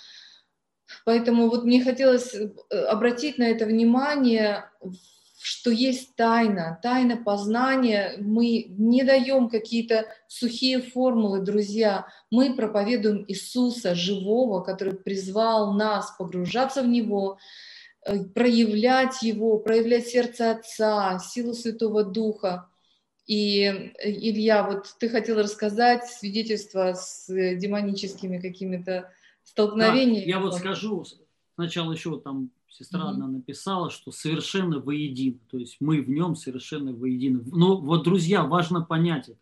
поэтому 1.06 1.50
вот 1.50 1.64
мне 1.64 1.84
хотелось 1.84 2.34
э, 2.36 2.50
обратить 2.76 3.38
на 3.38 3.43
это 3.43 3.66
внимание 3.66 4.66
что 5.41 5.71
есть 5.71 6.15
тайна, 6.15 6.79
тайна 6.83 7.15
познания. 7.15 8.15
Мы 8.19 8.65
не 8.77 9.03
даем 9.03 9.49
какие-то 9.49 10.05
сухие 10.27 10.81
формулы, 10.81 11.39
друзья. 11.39 12.07
Мы 12.29 12.53
проповедуем 12.55 13.23
Иисуса 13.25 13.95
живого, 13.95 14.59
который 14.61 14.95
призвал 14.95 15.73
нас 15.73 16.13
погружаться 16.17 16.83
в 16.83 16.87
Него, 16.87 17.39
э, 18.05 18.25
проявлять 18.25 19.21
Его, 19.21 19.59
проявлять 19.59 20.07
сердце 20.07 20.51
Отца, 20.51 21.17
силу 21.19 21.53
Святого 21.53 22.03
Духа. 22.03 22.69
И, 23.25 23.61
э, 23.63 23.91
Илья, 24.03 24.63
вот 24.63 24.93
ты 24.99 25.07
хотел 25.07 25.39
рассказать 25.39 26.05
свидетельство 26.05 26.95
с 26.95 27.27
демоническими 27.29 28.39
какими-то 28.39 29.09
столкновениями. 29.43 30.25
Да, 30.25 30.29
я 30.31 30.39
вот 30.39 30.55
скажу, 30.55 31.05
сначала 31.55 31.93
еще 31.93 32.19
там 32.19 32.51
сестра 32.70 33.01
mm-hmm. 33.01 33.09
одна 33.09 33.28
написала, 33.28 33.89
что 33.89 34.11
совершенно 34.11 34.80
воедино, 34.80 35.39
то 35.49 35.57
есть 35.57 35.78
мы 35.80 36.01
в 36.01 36.09
нем 36.09 36.36
совершенно 36.36 36.93
воедино. 36.93 37.41
Но 37.45 37.78
вот, 37.78 38.03
друзья, 38.03 38.43
важно 38.43 38.82
понять 38.82 39.30
это. 39.30 39.39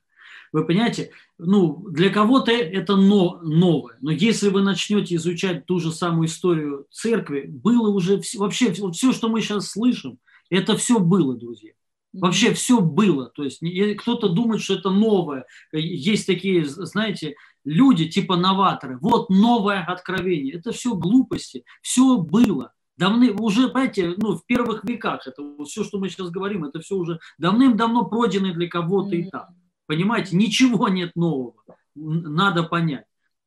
Вы 0.53 0.65
понимаете, 0.65 1.11
ну, 1.37 1.85
для 1.89 2.09
кого-то 2.09 2.51
это 2.51 2.95
но, 2.95 3.39
новое, 3.41 3.97
но 4.01 4.11
если 4.11 4.49
вы 4.49 4.61
начнете 4.61 5.15
изучать 5.15 5.65
ту 5.65 5.79
же 5.79 5.91
самую 5.91 6.27
историю 6.27 6.87
церкви, 6.89 7.45
было 7.47 7.89
уже 7.89 8.21
все, 8.21 8.39
вообще 8.39 8.73
вот 8.79 8.95
все, 8.95 9.11
что 9.11 9.27
мы 9.27 9.41
сейчас 9.41 9.69
слышим, 9.69 10.19
это 10.49 10.77
все 10.77 10.99
было, 10.99 11.35
друзья. 11.35 11.71
Вообще 12.13 12.53
все 12.53 12.79
было. 12.79 13.29
То 13.35 13.43
есть 13.43 13.61
кто-то 13.97 14.29
думает, 14.29 14.61
что 14.61 14.75
это 14.75 14.89
новое. 14.89 15.45
Есть 15.71 16.25
такие, 16.25 16.65
знаете, 16.65 17.35
люди 17.65 18.07
типа 18.07 18.37
новаторы. 18.37 18.97
Вот 18.99 19.29
новое 19.29 19.83
откровение. 19.83 20.55
Это 20.55 20.71
все 20.71 20.95
глупости. 20.95 21.65
Все 21.81 22.17
было 22.17 22.71
давны, 22.97 23.31
уже, 23.31 23.69
понимаете, 23.69 24.15
ну, 24.17 24.35
в 24.35 24.45
первых 24.45 24.83
веках, 24.83 25.27
это 25.27 25.41
вот 25.41 25.67
все, 25.67 25.83
что 25.83 25.99
мы 25.99 26.09
сейчас 26.09 26.29
говорим, 26.29 26.65
это 26.65 26.79
все 26.79 26.95
уже 26.95 27.19
давным-давно 27.37 28.05
пройдено 28.05 28.53
для 28.53 28.67
кого-то 28.67 29.15
и 29.15 29.29
так. 29.29 29.49
Понимаете, 29.85 30.35
ничего 30.35 30.89
нет 30.89 31.15
нового, 31.15 31.53
надо 31.95 32.63
понять. 32.63 33.05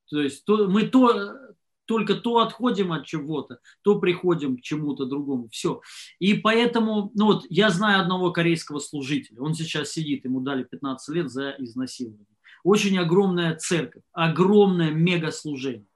То 0.09 0.20
есть 0.20 0.44
то, 0.44 0.68
мы 0.68 0.82
то, 0.82 1.34
только 1.84 2.14
то 2.14 2.38
отходим 2.38 2.92
от 2.92 3.05
чего-то, 3.05 3.59
то 3.82 3.98
приходим 3.98 4.57
к 4.57 4.61
чему-то 4.61 5.07
другому. 5.07 5.48
Все. 5.51 5.80
И 6.18 6.34
поэтому, 6.34 7.11
ну 7.14 7.26
вот, 7.26 7.46
я 7.51 7.70
знаю 7.70 8.03
одного 8.03 8.32
корейского 8.32 8.78
служителя, 8.78 9.40
он 9.40 9.55
сейчас 9.55 9.90
сидит, 9.90 10.24
ему 10.24 10.40
дали 10.40 10.64
15 10.64 11.14
лет 11.14 11.30
за 11.30 11.51
изнасилование. 11.59 12.26
Очень 12.62 12.98
огромная 12.98 13.57
церковь, 13.57 14.03
огромное 14.12 14.90
мега 14.90 15.30
служение. 15.30 15.84
Э, 15.84 15.89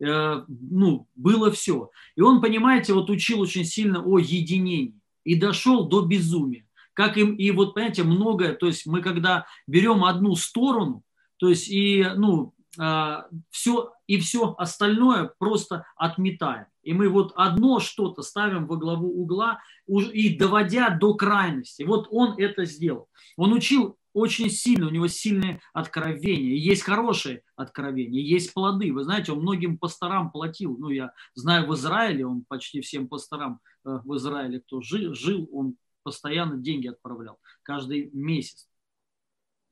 ну, 0.00 1.06
было 1.14 1.50
все. 1.50 1.90
И 2.16 2.22
он, 2.22 2.40
понимаете, 2.40 2.94
вот 2.94 3.10
учил 3.10 3.40
очень 3.40 3.64
сильно 3.64 4.02
о 4.02 4.18
единении 4.18 4.98
и 5.24 5.34
дошел 5.34 5.88
до 5.88 6.02
безумия. 6.02 6.66
Как 6.94 7.16
им, 7.16 7.34
и 7.34 7.50
вот, 7.50 7.74
понимаете, 7.74 8.02
многое, 8.02 8.54
то 8.54 8.66
есть 8.66 8.86
мы 8.86 9.02
когда 9.02 9.46
берем 9.66 10.04
одну 10.04 10.34
сторону, 10.34 11.02
то 11.36 11.48
есть 11.48 11.68
и, 11.68 12.06
ну, 12.16 12.54
а, 12.78 13.26
все, 13.50 13.92
и 14.06 14.18
все 14.18 14.54
остальное 14.58 15.32
просто 15.38 15.86
отметаем. 15.96 16.66
И 16.82 16.94
мы 16.94 17.08
вот 17.08 17.32
одно 17.36 17.78
что-то 17.78 18.22
ставим 18.22 18.66
во 18.66 18.76
главу 18.76 19.08
угла 19.08 19.60
и 19.86 20.36
доводя 20.36 20.90
до 20.90 21.14
крайности. 21.14 21.82
Вот 21.82 22.08
он 22.10 22.38
это 22.38 22.64
сделал. 22.64 23.08
Он 23.36 23.52
учил 23.52 23.96
очень 24.12 24.50
сильно, 24.50 24.86
у 24.86 24.90
него 24.90 25.06
сильное 25.08 25.60
откровение. 25.72 26.58
Есть 26.58 26.82
хорошие 26.82 27.42
откровения, 27.56 28.20
есть 28.20 28.52
плоды. 28.52 28.92
Вы 28.92 29.04
знаете, 29.04 29.32
он 29.32 29.40
многим 29.40 29.78
пасторам 29.78 30.30
платил. 30.30 30.76
Ну, 30.78 30.90
я 30.90 31.12
знаю 31.34 31.66
в 31.66 31.74
Израиле, 31.74 32.26
он 32.26 32.44
почти 32.48 32.80
всем 32.80 33.08
пасторам 33.08 33.60
э, 33.84 34.00
в 34.04 34.16
Израиле, 34.16 34.60
кто 34.60 34.80
жил, 34.80 35.14
жил, 35.14 35.48
он 35.52 35.76
постоянно 36.02 36.56
деньги 36.56 36.88
отправлял, 36.88 37.38
каждый 37.62 38.10
месяц. 38.12 38.66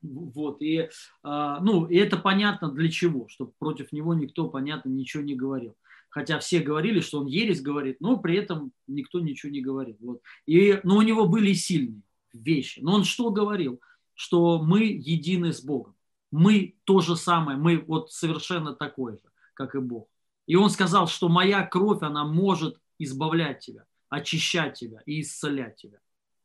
Вот, 0.00 0.62
и, 0.62 0.88
а, 1.24 1.60
ну, 1.60 1.86
и 1.86 1.96
это 1.96 2.16
понятно 2.16 2.70
для 2.70 2.88
чего, 2.88 3.26
чтобы 3.28 3.52
против 3.58 3.90
него 3.90 4.14
никто, 4.14 4.48
понятно, 4.48 4.90
ничего 4.90 5.22
не 5.22 5.34
говорил. 5.34 5.76
Хотя 6.10 6.38
все 6.38 6.60
говорили, 6.60 7.00
что 7.00 7.20
он 7.20 7.26
ересь 7.26 7.60
говорит, 7.60 8.00
но 8.00 8.16
при 8.16 8.36
этом 8.36 8.72
никто 8.86 9.20
ничего 9.20 9.50
не 9.52 9.60
говорит. 9.60 9.96
Вот. 10.00 10.20
И, 10.46 10.80
но 10.84 10.96
у 10.96 11.02
него 11.02 11.26
были 11.26 11.52
сильные 11.52 12.02
вещи. 12.32 12.80
Но 12.80 12.94
он 12.94 13.04
что 13.04 13.30
говорил? 13.30 13.80
Что 14.18 14.60
мы 14.60 14.82
едины 14.82 15.52
с 15.52 15.62
Богом. 15.62 15.94
Мы 16.32 16.74
то 16.82 17.00
же 17.00 17.16
самое, 17.16 17.56
мы 17.56 17.78
вот 17.78 18.10
совершенно 18.10 18.74
такое 18.74 19.16
же, 19.16 19.22
как 19.54 19.76
и 19.76 19.78
Бог. 19.78 20.08
И 20.48 20.56
он 20.56 20.70
сказал, 20.70 21.06
что 21.06 21.28
моя 21.28 21.64
кровь, 21.64 22.02
она 22.02 22.24
может 22.24 22.80
избавлять 22.98 23.60
тебя, 23.60 23.84
очищать 24.08 24.74
тебя 24.74 25.02
и 25.06 25.20
исцелять 25.20 25.76
тебя. 25.76 25.98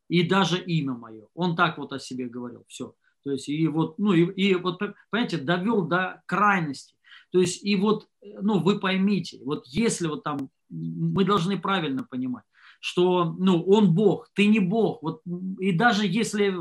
И 0.08 0.22
даже 0.22 0.64
имя 0.64 0.94
мое. 0.94 1.26
Он 1.34 1.56
так 1.56 1.80
вот 1.80 1.94
о 1.94 2.00
себе 2.00 2.28
говорил. 2.28 2.64
Все. 2.68 2.94
То 3.24 3.32
есть, 3.32 3.50
и 3.50 3.68
вот, 3.68 3.98
ну, 3.98 4.14
и, 4.14 4.22
и 4.34 4.54
вот, 4.54 4.78
понимаете, 5.10 5.38
довел 5.38 5.82
до 5.82 6.22
крайности. 6.28 6.96
То 7.32 7.40
есть, 7.40 7.64
и 7.64 7.76
вот, 7.76 8.08
ну, 8.22 8.60
вы 8.60 8.80
поймите, 8.80 9.42
вот 9.44 9.66
если 9.66 10.06
вот 10.06 10.24
там, 10.24 10.52
мы 10.70 11.26
должны 11.26 11.60
правильно 11.60 12.04
понимать, 12.04 12.44
что, 12.80 13.34
ну, 13.40 13.64
он 13.64 13.96
Бог, 13.96 14.30
ты 14.34 14.46
не 14.46 14.60
Бог. 14.60 15.02
Вот, 15.02 15.24
и 15.58 15.72
даже 15.72 16.06
если 16.06 16.56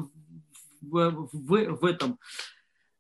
в, 0.83 1.29
в, 1.33 1.79
в 1.81 1.85
этом 1.85 2.19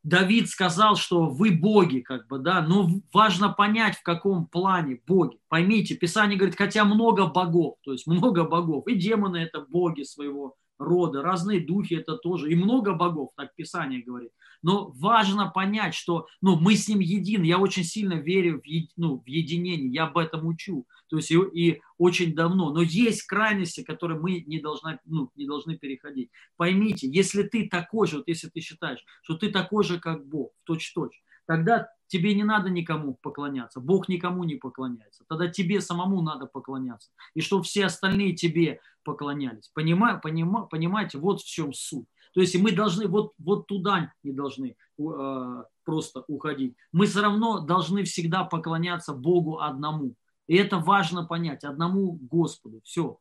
Давид 0.04 0.48
сказал, 0.48 0.96
что 0.96 1.26
вы 1.26 1.52
боги, 1.52 2.00
как 2.00 2.26
бы, 2.26 2.38
да, 2.38 2.60
но 2.62 2.88
важно 3.12 3.50
понять, 3.50 3.96
в 3.96 4.02
каком 4.02 4.46
плане 4.46 5.00
боги. 5.06 5.38
Поймите, 5.48 5.94
Писание 5.94 6.36
говорит, 6.36 6.58
хотя 6.58 6.84
много 6.84 7.26
богов, 7.26 7.76
то 7.82 7.92
есть 7.92 8.06
много 8.06 8.44
богов, 8.44 8.88
и 8.88 8.96
демоны 8.96 9.36
это 9.36 9.60
боги 9.60 10.02
своего 10.02 10.56
рода, 10.78 11.22
разные 11.22 11.60
духи 11.60 11.94
это 11.94 12.16
тоже, 12.16 12.50
и 12.50 12.56
много 12.56 12.94
богов, 12.94 13.30
так 13.36 13.54
Писание 13.54 14.02
говорит. 14.02 14.32
Но 14.62 14.92
важно 14.92 15.48
понять, 15.48 15.94
что 15.94 16.26
ну, 16.40 16.56
мы 16.56 16.76
с 16.76 16.88
ним 16.88 17.00
едины. 17.00 17.44
Я 17.44 17.58
очень 17.58 17.84
сильно 17.84 18.14
верю 18.14 18.60
в, 18.60 18.66
еди, 18.66 18.90
ну, 18.96 19.20
в 19.20 19.26
единение, 19.26 19.92
я 19.92 20.04
об 20.04 20.18
этом 20.18 20.46
учу. 20.46 20.86
То 21.08 21.16
есть 21.16 21.30
и, 21.30 21.36
и 21.36 21.80
очень 21.98 22.34
давно. 22.34 22.72
Но 22.72 22.80
есть 22.80 23.24
крайности, 23.24 23.82
которые 23.82 24.18
мы 24.20 24.40
не, 24.46 24.60
должны, 24.60 24.98
ну, 25.04 25.30
не 25.34 25.46
должны 25.46 25.76
переходить. 25.76 26.30
Поймите, 26.56 27.08
если 27.08 27.42
ты 27.42 27.68
такой 27.68 28.06
же, 28.06 28.18
вот 28.18 28.28
если 28.28 28.48
ты 28.48 28.60
считаешь, 28.60 29.04
что 29.22 29.34
ты 29.34 29.50
такой 29.50 29.84
же, 29.84 29.98
как 29.98 30.26
Бог, 30.26 30.52
точь-точь, 30.64 31.22
тогда 31.46 31.88
тебе 32.06 32.34
не 32.34 32.44
надо 32.44 32.70
никому 32.70 33.18
поклоняться. 33.22 33.80
Бог 33.80 34.08
никому 34.08 34.44
не 34.44 34.56
поклоняется. 34.56 35.24
Тогда 35.28 35.48
тебе 35.48 35.80
самому 35.80 36.22
надо 36.22 36.46
поклоняться. 36.46 37.10
И 37.34 37.40
чтобы 37.40 37.64
все 37.64 37.86
остальные 37.86 38.34
тебе 38.34 38.80
поклонялись. 39.02 39.70
Понимаете, 39.74 40.20
понима, 40.20 40.66
понимаете, 40.66 41.18
вот 41.18 41.40
в 41.40 41.46
чем 41.46 41.72
суть. 41.72 42.06
То 42.32 42.40
есть 42.40 42.56
мы 42.56 42.72
должны 42.72 43.06
вот, 43.06 43.32
вот 43.38 43.66
туда 43.66 44.12
не 44.22 44.32
должны 44.32 44.76
э, 44.98 45.62
просто 45.84 46.24
уходить. 46.28 46.74
Мы 46.92 47.06
все 47.06 47.20
равно 47.20 47.60
должны 47.60 48.04
всегда 48.04 48.44
поклоняться 48.44 49.12
Богу 49.12 49.58
одному. 49.60 50.14
И 50.46 50.56
это 50.56 50.78
важно 50.78 51.24
понять, 51.24 51.64
одному 51.64 52.12
Господу. 52.12 52.80
Все. 52.84 53.18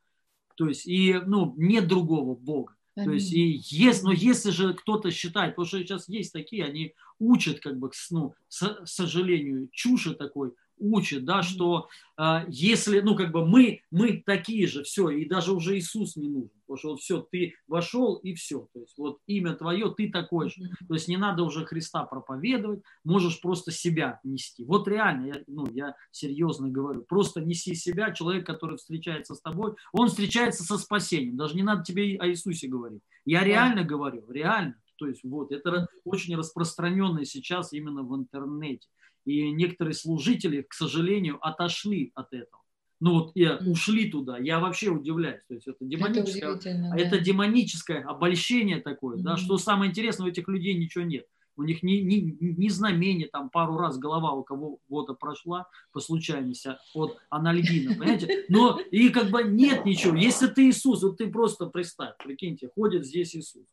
То 0.56 0.68
есть, 0.68 0.88
и, 0.88 1.20
ну, 1.26 1.54
нет 1.58 1.88
другого 1.88 2.36
Бога. 2.36 2.76
Аминь. 2.96 3.08
То 3.08 3.14
есть, 3.14 3.34
и 3.34 3.62
есть, 3.66 4.04
но 4.04 4.12
если 4.12 4.52
же 4.52 4.74
кто-то 4.74 5.12
считает, 5.12 5.56
потому 5.56 5.66
что 5.66 5.80
сейчас 5.80 6.10
есть 6.10 6.34
такие, 6.34 6.66
они 6.66 6.94
учат, 7.20 7.60
как 7.60 7.80
бы, 7.80 7.90
ну, 8.10 8.34
к 8.50 8.86
сожалению, 8.86 9.70
чуши 9.72 10.14
такой, 10.14 10.54
учит, 10.82 11.24
да, 11.24 11.44
что 11.44 11.88
э, 12.18 12.46
если, 12.50 13.00
ну, 13.02 13.16
как 13.16 13.32
бы 13.32 13.46
мы, 13.46 13.82
мы 13.92 14.24
такие 14.26 14.68
же, 14.68 14.84
все, 14.84 15.10
и 15.10 15.26
даже 15.26 15.54
уже 15.54 15.78
Иисус 15.78 16.16
не 16.16 16.28
нужен, 16.28 16.52
потому 16.62 16.78
что 16.78 16.90
вот 16.90 17.00
все, 17.00 17.22
ты 17.32 17.54
вошел 17.68 18.16
и 18.16 18.34
все, 18.34 18.68
то 18.74 18.80
есть 18.80 18.98
вот 18.98 19.20
имя 19.28 19.54
твое, 19.54 19.94
ты 19.96 20.10
такой 20.10 20.50
же, 20.50 20.56
то 20.88 20.94
есть 20.94 21.08
не 21.08 21.18
надо 21.18 21.44
уже 21.44 21.66
Христа 21.66 22.04
проповедовать, 22.04 22.82
можешь 23.04 23.40
просто 23.40 23.72
себя 23.72 24.20
нести. 24.24 24.66
Вот 24.66 24.88
реально, 24.88 25.28
я, 25.28 25.44
ну, 25.48 25.68
я 25.72 25.96
серьезно 26.12 26.70
говорю, 26.70 27.04
просто 27.04 27.42
неси 27.42 27.76
себя, 27.76 28.12
человек, 28.12 28.46
который 28.46 28.78
встречается 28.78 29.36
с 29.36 29.42
тобой, 29.42 29.74
он 29.94 30.08
встречается 30.08 30.64
со 30.64 30.78
спасением, 30.78 31.38
даже 31.38 31.56
не 31.56 31.64
надо 31.64 31.84
тебе 31.84 32.18
о 32.18 32.28
Иисусе 32.28 32.68
говорить. 32.68 33.02
Я 33.26 33.44
реально 33.44 33.84
говорю, 33.84 34.24
реально. 34.30 34.76
То 35.02 35.08
есть 35.08 35.24
вот 35.24 35.52
это 35.52 35.88
очень 36.04 36.36
распространенное 36.36 37.26
сейчас 37.26 37.74
именно 37.74 38.04
в 38.04 38.16
интернете. 38.16 38.88
И 39.26 39.52
некоторые 39.52 39.94
служители, 39.94 40.62
к 40.62 40.74
сожалению, 40.74 41.38
отошли 41.46 42.12
от 42.16 42.34
этого. 42.34 42.62
Ну 43.00 43.14
вот 43.14 43.32
и 43.36 43.48
ушли 43.66 44.12
туда. 44.12 44.38
Я 44.38 44.60
вообще 44.60 44.90
удивляюсь. 44.90 45.42
То 45.48 45.56
есть 45.56 45.68
это 45.68 45.84
демоническое, 45.84 46.56
это, 46.56 46.64
да. 46.64 46.96
это 46.96 47.20
демоническое 47.20 48.04
обольщение 48.04 48.80
такое, 48.80 49.18
mm-hmm. 49.18 49.24
да, 49.24 49.38
что 49.38 49.58
самое 49.58 49.90
интересное, 49.90 50.28
у 50.28 50.30
этих 50.30 50.48
людей 50.48 50.76
ничего 50.76 51.04
нет. 51.04 51.26
У 51.58 51.64
них 51.64 51.84
ни, 51.84 51.94
ни, 51.98 52.38
ни 52.40 52.70
знамения, 52.70 53.28
там 53.28 53.50
пару 53.50 53.78
раз 53.78 53.98
голова 53.98 54.32
у 54.34 54.44
кого-то 54.44 55.16
прошла 55.16 55.68
по 55.92 56.00
случайности 56.00 56.78
от 56.94 57.18
анальгина, 57.30 57.96
понимаете? 58.00 58.46
Но 58.50 58.80
и 58.80 59.10
как 59.10 59.32
бы 59.32 59.44
нет 59.44 59.84
ничего. 59.84 60.16
Если 60.16 60.48
ты 60.48 60.70
Иисус, 60.70 61.02
вот 61.04 61.18
ты 61.18 61.28
просто 61.28 61.66
представь, 61.66 62.16
прикиньте, 62.24 62.70
ходит 62.74 63.06
здесь 63.06 63.36
Иисус. 63.36 63.66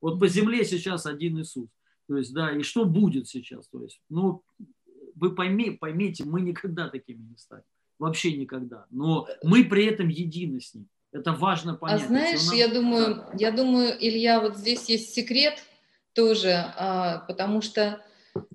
Вот 0.00 0.20
по 0.20 0.28
земле 0.28 0.64
сейчас 0.64 1.06
один 1.06 1.40
Иисус. 1.40 1.68
То 2.06 2.18
есть, 2.18 2.34
да, 2.34 2.54
и 2.54 2.62
что 2.62 2.84
будет 2.84 3.28
сейчас? 3.28 3.66
То 3.68 3.82
есть, 3.82 4.00
ну, 4.10 4.42
вы 5.16 5.34
пойми, 5.34 5.70
поймите, 5.70 6.24
мы 6.24 6.40
никогда 6.40 6.88
такими 6.88 7.22
не 7.22 7.36
станем. 7.36 7.64
Вообще 7.98 8.32
никогда. 8.36 8.86
Но 8.90 9.28
мы 9.42 9.64
при 9.64 9.86
этом 9.86 10.08
едины 10.08 10.60
с 10.60 10.74
ним. 10.74 10.88
Это 11.12 11.32
важно 11.32 11.72
а 11.72 11.76
понять. 11.76 12.02
А 12.02 12.06
знаешь, 12.06 12.46
нам... 12.46 12.56
я 12.56 12.68
думаю, 12.68 13.24
я 13.38 13.52
думаю, 13.52 13.94
Илья, 13.98 14.40
вот 14.40 14.56
здесь 14.56 14.88
есть 14.88 15.14
секрет 15.14 15.62
тоже, 16.12 16.72
а, 16.76 17.18
потому 17.28 17.62
что 17.62 18.00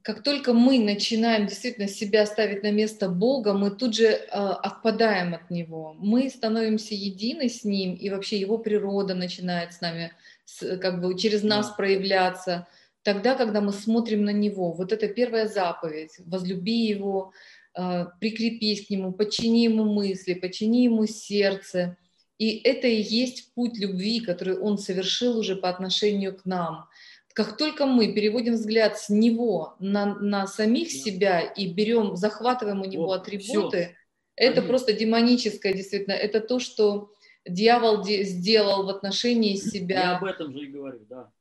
как 0.01 0.23
только 0.23 0.53
мы 0.53 0.79
начинаем 0.79 1.47
действительно 1.47 1.87
себя 1.87 2.25
ставить 2.25 2.63
на 2.63 2.71
место 2.71 3.07
Бога, 3.07 3.53
мы 3.53 3.71
тут 3.71 3.95
же 3.95 4.07
а, 4.07 4.55
отпадаем 4.55 5.35
от 5.35 5.49
Него. 5.49 5.95
Мы 5.97 6.29
становимся 6.29 6.95
едины 6.95 7.47
с 7.47 7.63
Ним, 7.63 7.95
и 7.95 8.09
вообще 8.09 8.37
Его 8.37 8.57
природа 8.57 9.15
начинает 9.15 9.73
с 9.73 9.79
нами, 9.79 10.11
как 10.81 10.99
бы 11.01 11.17
через 11.17 11.43
нас 11.43 11.69
проявляться 11.69 12.67
тогда, 13.03 13.35
когда 13.35 13.61
мы 13.61 13.71
смотрим 13.71 14.23
на 14.23 14.31
Него. 14.31 14.71
Вот 14.71 14.91
это 14.91 15.07
первая 15.07 15.47
заповедь. 15.47 16.11
Возлюби 16.25 16.87
Его, 16.87 17.31
а, 17.73 18.05
прикрепись 18.19 18.87
к 18.87 18.89
Нему, 18.89 19.11
подчини 19.13 19.63
Ему 19.63 19.85
мысли, 19.85 20.33
подчини 20.33 20.85
Ему 20.85 21.05
сердце. 21.05 21.97
И 22.37 22.57
это 22.63 22.87
и 22.87 23.01
есть 23.01 23.53
путь 23.53 23.77
любви, 23.77 24.21
который 24.21 24.57
Он 24.57 24.77
совершил 24.77 25.37
уже 25.37 25.55
по 25.55 25.69
отношению 25.69 26.35
к 26.35 26.45
нам. 26.45 26.87
Как 27.33 27.57
только 27.57 27.85
мы 27.85 28.13
переводим 28.13 28.53
взгляд 28.53 28.97
с 28.97 29.09
Него 29.09 29.75
на, 29.79 30.15
на 30.15 30.47
самих 30.47 30.91
себя 30.91 31.41
и 31.41 31.71
берем, 31.71 32.15
захватываем 32.15 32.81
у 32.81 32.85
Него 32.85 33.05
вот, 33.05 33.21
атрибуты, 33.21 33.77
все. 33.77 33.95
это 34.35 34.55
Конечно. 34.55 34.61
просто 34.63 34.93
демоническое, 34.93 35.73
действительно. 35.73 36.13
Это 36.13 36.39
то, 36.41 36.59
что 36.59 37.11
дьявол 37.47 38.03
сделал 38.03 38.85
в 38.85 38.89
отношении 38.89 39.55
себя. 39.55 40.01
Я 40.01 40.17
об 40.17 40.25
этом 40.25 40.51
же 40.51 40.65
и 40.65 40.67
говорю, 40.67 40.99
да. 41.09 41.31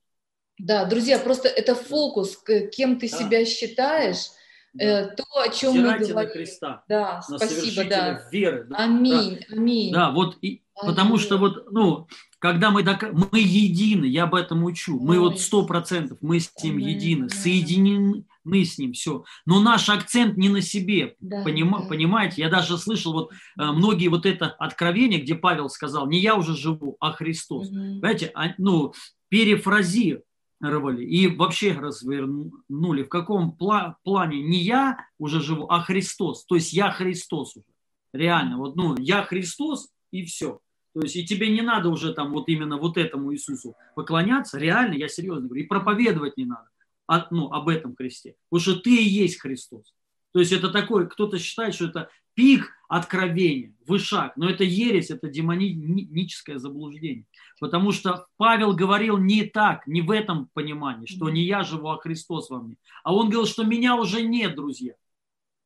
Да, 0.58 0.84
друзья, 0.84 1.18
просто 1.18 1.48
это 1.48 1.74
фокус, 1.74 2.38
кем 2.72 2.98
ты 2.98 3.10
да. 3.10 3.16
себя 3.16 3.44
считаешь, 3.44 4.30
да. 4.74 4.84
э, 4.84 5.14
то, 5.14 5.24
о 5.40 5.48
чем 5.48 5.72
Взирайте 5.72 6.04
мы 6.06 6.10
говорим. 6.10 6.32
Христа, 6.32 6.84
да, 6.88 7.20
на 7.28 7.38
спасибо, 7.38 7.84
да. 7.84 8.28
веры. 8.30 8.66
Да. 8.68 8.76
Аминь, 8.76 9.38
да. 9.48 9.56
аминь. 9.56 9.92
Да, 9.92 10.10
вот, 10.10 10.36
и, 10.42 10.62
аминь. 10.74 10.92
потому 10.92 11.18
что 11.18 11.38
вот, 11.38 11.70
ну, 11.70 12.08
когда 12.38 12.70
мы, 12.70 12.82
док... 12.82 13.04
мы 13.12 13.38
едины, 13.38 14.04
я 14.04 14.24
об 14.24 14.34
этом 14.34 14.64
учу, 14.64 14.98
мы 15.00 15.14
Ой. 15.14 15.20
вот 15.20 15.40
сто 15.40 15.64
процентов, 15.64 16.18
мы 16.20 16.40
с 16.40 16.50
ним 16.62 16.76
аминь. 16.76 16.88
едины, 16.90 17.28
соединены 17.30 18.24
с 18.64 18.78
ним, 18.78 18.92
все. 18.92 19.24
Но 19.46 19.60
наш 19.60 19.88
акцент 19.88 20.36
не 20.36 20.48
на 20.48 20.60
себе, 20.60 21.16
да, 21.20 21.42
поним... 21.42 21.72
да. 21.72 21.86
понимаете? 21.88 22.42
Я 22.42 22.48
даже 22.48 22.78
слышал 22.78 23.12
вот 23.12 23.30
э, 23.32 23.34
многие 23.56 24.08
вот 24.08 24.26
это 24.26 24.46
откровение, 24.46 25.20
где 25.20 25.34
Павел 25.34 25.68
сказал, 25.68 26.08
не 26.08 26.18
я 26.20 26.34
уже 26.34 26.56
живу, 26.56 26.96
а 27.00 27.12
Христос. 27.12 27.68
Угу. 27.68 27.76
Понимаете, 27.76 28.30
а, 28.34 28.54
ну, 28.58 28.94
перефразируя, 29.28 30.22
рвали 30.60 31.04
и 31.04 31.28
вообще 31.28 31.72
развернули. 31.72 33.02
В 33.02 33.08
каком 33.08 33.56
пла- 33.58 33.94
плане 34.02 34.42
не 34.42 34.58
я 34.58 34.98
уже 35.18 35.40
живу, 35.40 35.66
а 35.68 35.80
Христос. 35.80 36.44
То 36.46 36.56
есть 36.56 36.72
я 36.72 36.90
Христос 36.90 37.56
уже. 37.56 37.66
Реально. 38.12 38.58
Вот, 38.58 38.76
ну, 38.76 38.96
я 38.98 39.22
Христос 39.22 39.88
и 40.10 40.24
все. 40.24 40.60
То 40.94 41.02
есть 41.02 41.16
и 41.16 41.26
тебе 41.26 41.50
не 41.50 41.62
надо 41.62 41.90
уже 41.90 42.12
там 42.12 42.32
вот 42.32 42.48
именно 42.48 42.78
вот 42.78 42.96
этому 42.96 43.32
Иисусу 43.32 43.76
поклоняться. 43.94 44.58
Реально, 44.58 44.94
я 44.94 45.08
серьезно 45.08 45.46
говорю. 45.46 45.62
И 45.62 45.66
проповедовать 45.66 46.36
не 46.36 46.46
надо 46.46 46.68
а, 47.06 47.26
ну, 47.30 47.52
об 47.52 47.68
этом 47.68 47.94
Христе. 47.94 48.34
Потому 48.50 48.60
что 48.60 48.82
ты 48.82 48.96
и 48.96 49.08
есть 49.08 49.40
Христос. 49.40 49.94
То 50.32 50.40
есть 50.40 50.52
это 50.52 50.70
такой, 50.70 51.08
кто-то 51.08 51.38
считает, 51.38 51.74
что 51.74 51.86
это 51.86 52.08
пик 52.34 52.72
откровение, 52.88 53.74
вышаг. 53.86 54.36
Но 54.36 54.48
это 54.48 54.64
ересь, 54.64 55.10
это 55.10 55.28
демоническое 55.28 56.58
заблуждение. 56.58 57.26
Потому 57.60 57.92
что 57.92 58.26
Павел 58.36 58.74
говорил 58.74 59.18
не 59.18 59.44
так, 59.44 59.86
не 59.86 60.00
в 60.00 60.10
этом 60.10 60.48
понимании, 60.54 61.06
что 61.06 61.28
не 61.30 61.44
я 61.44 61.62
живу, 61.62 61.88
а 61.88 61.98
Христос 61.98 62.50
во 62.50 62.60
мне. 62.60 62.76
А 63.04 63.14
он 63.14 63.28
говорил, 63.28 63.46
что 63.46 63.64
меня 63.64 63.96
уже 63.96 64.22
нет, 64.22 64.54
друзья. 64.56 64.94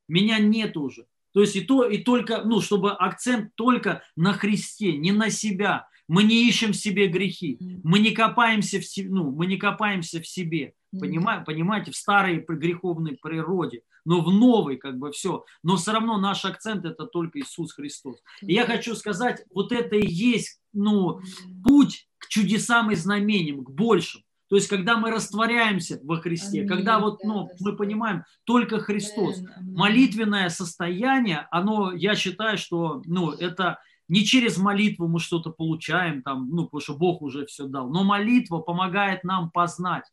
Меня 0.07 0.37
нет 0.39 0.75
уже. 0.77 1.05
То 1.33 1.41
есть 1.41 1.55
и 1.55 1.61
то, 1.61 1.85
и 1.85 1.97
только, 1.97 2.43
ну, 2.43 2.61
чтобы 2.61 2.91
акцент 2.91 3.55
только 3.55 4.03
на 4.15 4.33
Христе, 4.33 4.97
не 4.97 5.11
на 5.11 5.29
себя. 5.29 5.87
Мы 6.07 6.23
не 6.23 6.47
ищем 6.47 6.73
в 6.73 6.75
себе 6.75 7.07
грехи. 7.07 7.57
Мы 7.83 7.99
не 7.99 8.11
копаемся 8.11 8.79
в, 8.79 8.83
ну, 9.09 9.31
мы 9.31 9.47
не 9.47 9.57
копаемся 9.57 10.21
в 10.21 10.27
себе. 10.27 10.73
Понимаете, 10.99 11.45
понимаете, 11.45 11.91
в 11.91 11.95
старой 11.95 12.45
греховной 12.47 13.17
природе, 13.19 13.81
но 14.05 14.21
в 14.21 14.31
новой 14.31 14.77
как 14.77 14.97
бы 14.97 15.11
все. 15.11 15.45
Но 15.63 15.77
все 15.77 15.91
равно 15.91 16.17
наш 16.17 16.45
акцент 16.45 16.85
это 16.85 17.05
только 17.05 17.39
Иисус 17.39 17.73
Христос. 17.73 18.17
И 18.41 18.53
я 18.53 18.65
хочу 18.65 18.95
сказать, 18.95 19.43
вот 19.53 19.71
это 19.71 19.95
и 19.95 20.07
есть 20.07 20.59
ну, 20.73 21.19
путь 21.63 22.07
к 22.17 22.27
чудесам 22.27 22.91
и 22.91 22.95
знамениям, 22.95 23.63
к 23.63 23.69
большим. 23.69 24.23
То 24.49 24.57
есть, 24.57 24.67
когда 24.67 24.97
мы 24.97 25.09
растворяемся 25.09 25.99
во 26.03 26.17
Христе, 26.17 26.59
Аминь, 26.59 26.67
когда 26.67 26.99
вот, 26.99 27.23
ну, 27.23 27.49
мы 27.59 27.75
понимаем, 27.75 28.23
только 28.43 28.79
Христос. 28.79 29.41
Молитвенное 29.61 30.49
состояние, 30.49 31.47
оно, 31.49 31.91
я 31.91 32.15
считаю, 32.15 32.59
что, 32.59 33.01
ну, 33.05 33.31
это 33.31 33.79
не 34.07 34.23
через 34.23 34.57
молитву 34.57 35.07
мы 35.07 35.19
что-то 35.19 35.49
получаем, 35.49 36.21
там, 36.21 36.49
ну, 36.51 36.65
потому 36.65 36.81
что 36.81 36.95
Бог 36.95 37.23
уже 37.23 37.47
все 37.47 37.65
дал, 37.65 37.89
но 37.89 38.03
молитва 38.03 38.59
помогает 38.59 39.23
нам 39.23 39.49
познать. 39.49 40.03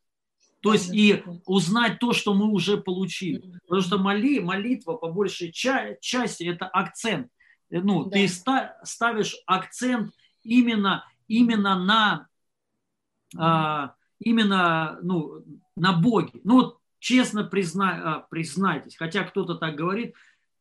То 0.61 0.75
есть 0.75 0.95
и 0.95 1.23
узнать 1.47 1.99
то, 1.99 2.13
что 2.13 2.35
мы 2.35 2.47
уже 2.51 2.77
получили. 2.77 3.59
Потому 3.63 3.81
что 3.81 3.99
моли, 3.99 4.41
молитва 4.41 4.95
по 4.95 5.11
большей 5.11 5.53
части 5.53 6.45
это 6.45 6.67
акцент. 6.67 7.29
Э, 7.71 7.81
ну, 7.81 8.05
да. 8.05 8.11
ты 8.11 8.29
ставишь 8.29 9.37
акцент 9.47 10.13
именно, 10.43 11.05
именно 11.29 11.79
на 11.83 12.29
а, 13.39 13.95
именно 14.19 14.99
ну, 15.03 15.45
на 15.77 15.93
Боге. 15.93 16.41
Ну 16.45 16.57
вот 16.57 16.79
честно 16.99 17.45
призна, 17.45 18.01
а, 18.03 18.27
признайтесь, 18.31 18.97
хотя 18.97 19.25
кто-то 19.25 19.55
так 19.55 19.75
говорит, 19.77 20.15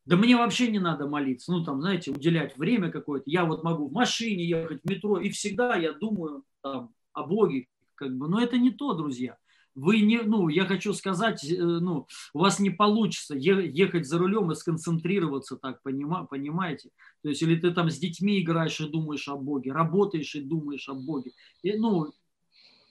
да 0.06 0.16
мне 0.16 0.36
вообще 0.36 0.70
не 0.70 0.78
надо 0.78 1.06
молиться, 1.06 1.52
ну 1.52 1.64
там, 1.64 1.80
знаете, 1.80 2.10
уделять 2.10 2.56
время 2.56 2.90
какое-то. 2.90 3.28
Я 3.28 3.44
вот 3.44 3.62
могу 3.62 3.88
в 3.88 3.92
машине 3.92 4.44
ехать, 4.44 4.82
в 4.82 4.88
метро, 4.88 5.20
и 5.20 5.30
всегда 5.30 5.76
я 5.76 5.92
думаю 5.92 6.44
там, 6.62 6.94
о 7.12 7.24
Боге, 7.24 7.66
как 7.94 8.16
бы, 8.16 8.28
но 8.28 8.40
это 8.40 8.56
не 8.56 8.70
то, 8.70 8.94
друзья. 8.94 9.36
Вы 9.74 10.00
не, 10.00 10.22
ну, 10.22 10.48
я 10.48 10.66
хочу 10.66 10.92
сказать, 10.92 11.44
э, 11.44 11.56
ну, 11.56 12.06
у 12.34 12.38
вас 12.40 12.58
не 12.58 12.70
получится 12.70 13.36
ехать 13.36 14.06
за 14.06 14.18
рулем 14.18 14.50
и 14.50 14.54
сконцентрироваться 14.54 15.56
так, 15.56 15.82
понимаете? 15.82 16.90
То 17.22 17.28
есть, 17.28 17.42
или 17.42 17.54
ты 17.54 17.70
там 17.70 17.88
с 17.88 17.98
детьми 17.98 18.40
играешь 18.40 18.80
и 18.80 18.88
думаешь 18.88 19.28
о 19.28 19.36
Боге, 19.36 19.72
работаешь 19.72 20.34
и 20.34 20.40
думаешь 20.40 20.88
о 20.88 20.94
Боге. 20.94 21.32
И, 21.62 21.76
ну, 21.78 22.12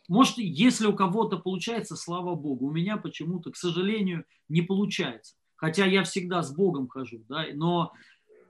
может, 0.08 0.38
если 0.38 0.88
у 0.88 0.96
кого-то 0.96 1.38
получается, 1.38 1.96
слава 1.96 2.34
Богу. 2.36 2.68
У 2.68 2.72
меня 2.72 2.98
почему-то, 2.98 3.52
к 3.52 3.58
сожалению, 3.58 4.26
не 4.48 4.62
получается. 4.62 5.36
Хотя 5.56 5.86
я 5.86 6.04
всегда 6.04 6.42
с 6.42 6.56
Богом 6.56 6.88
хожу, 6.88 7.24
да, 7.28 7.46
но 7.54 7.92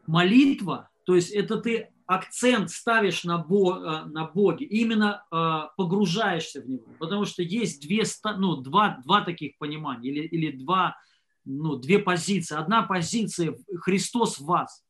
молитва, 0.06 0.90
то 1.06 1.16
есть 1.16 1.32
это 1.32 1.58
ты 1.58 1.90
акцент 2.10 2.70
ставишь 2.70 3.24
на, 3.24 3.38
Бо, 3.38 3.78
э, 3.78 4.06
на 4.06 4.26
Боге, 4.26 4.66
именно 4.66 5.24
э, 5.32 5.70
погружаешься 5.78 6.62
в 6.62 6.70
Него. 6.70 6.86
Потому 7.00 7.26
что 7.26 7.44
есть 7.44 7.82
две, 7.82 8.04
ну, 8.38 8.58
два, 8.58 9.00
два 9.06 9.22
таких 9.22 9.58
понимания 9.58 10.10
или, 10.10 10.28
или 10.28 10.52
два, 10.52 10.98
ну, 11.46 11.76
две 11.76 12.00
позиции. 12.00 12.56
Одна 12.56 12.84
позиция– 12.84 13.56
Христос 13.82 14.40
в 14.40 14.46
вас, 14.46 14.84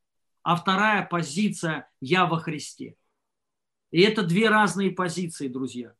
а 0.44 0.56
вторая 0.56 1.06
позиция– 1.06 1.90
Я 2.02 2.26
во 2.26 2.40
Христе. 2.40 2.96
И 3.92 4.02
это 4.02 4.24
две 4.24 4.50
разные 4.50 4.92
позиции, 4.92 5.48
друзья 5.48 5.94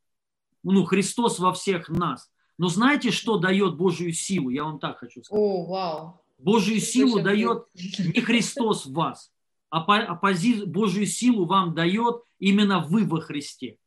ну, 0.62 0.84
Христос 0.84 1.38
во 1.38 1.52
всех 1.52 1.88
нас. 1.88 2.30
Но 2.58 2.68
знаете, 2.68 3.10
что 3.10 3.38
дает 3.38 3.76
Божью 3.76 4.12
силу? 4.12 4.50
Я 4.50 4.64
вам 4.64 4.78
так 4.78 4.98
хочу 4.98 5.22
сказать. 5.22 5.42
О, 5.42 5.64
вау. 5.66 6.20
Божью 6.38 6.80
силу 6.80 7.22
дает 7.22 7.64
не 7.74 8.20
Христос 8.20 8.86
в 8.86 8.92
вас, 8.92 9.32
а, 9.70 9.78
а 9.78 10.14
пози... 10.16 10.64
Божью 10.64 11.06
силу 11.06 11.46
вам 11.46 11.74
дает 11.74 12.22
именно 12.38 12.80
вы 12.80 13.04
во 13.04 13.20
Христе. 13.20 13.78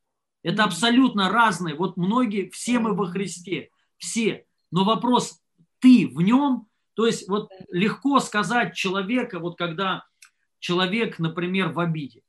Это 0.41 0.63
абсолютно 0.63 1.29
разные. 1.29 1.75
Вот 1.75 1.97
многие, 1.97 2.49
все 2.49 2.79
мы 2.79 2.93
во 2.95 3.05
Христе, 3.05 3.69
все. 3.97 4.45
Но 4.71 4.83
вопрос, 4.83 5.39
ты 5.79 6.07
в 6.07 6.21
нем, 6.21 6.67
то 6.95 7.05
есть 7.05 7.27
вот 7.29 7.49
легко 7.69 8.19
сказать 8.19 8.75
человека, 8.75 9.39
вот 9.39 9.57
когда 9.57 10.05
человек, 10.59 11.19
например, 11.19 11.69
в 11.69 11.79
обиде 11.79 12.22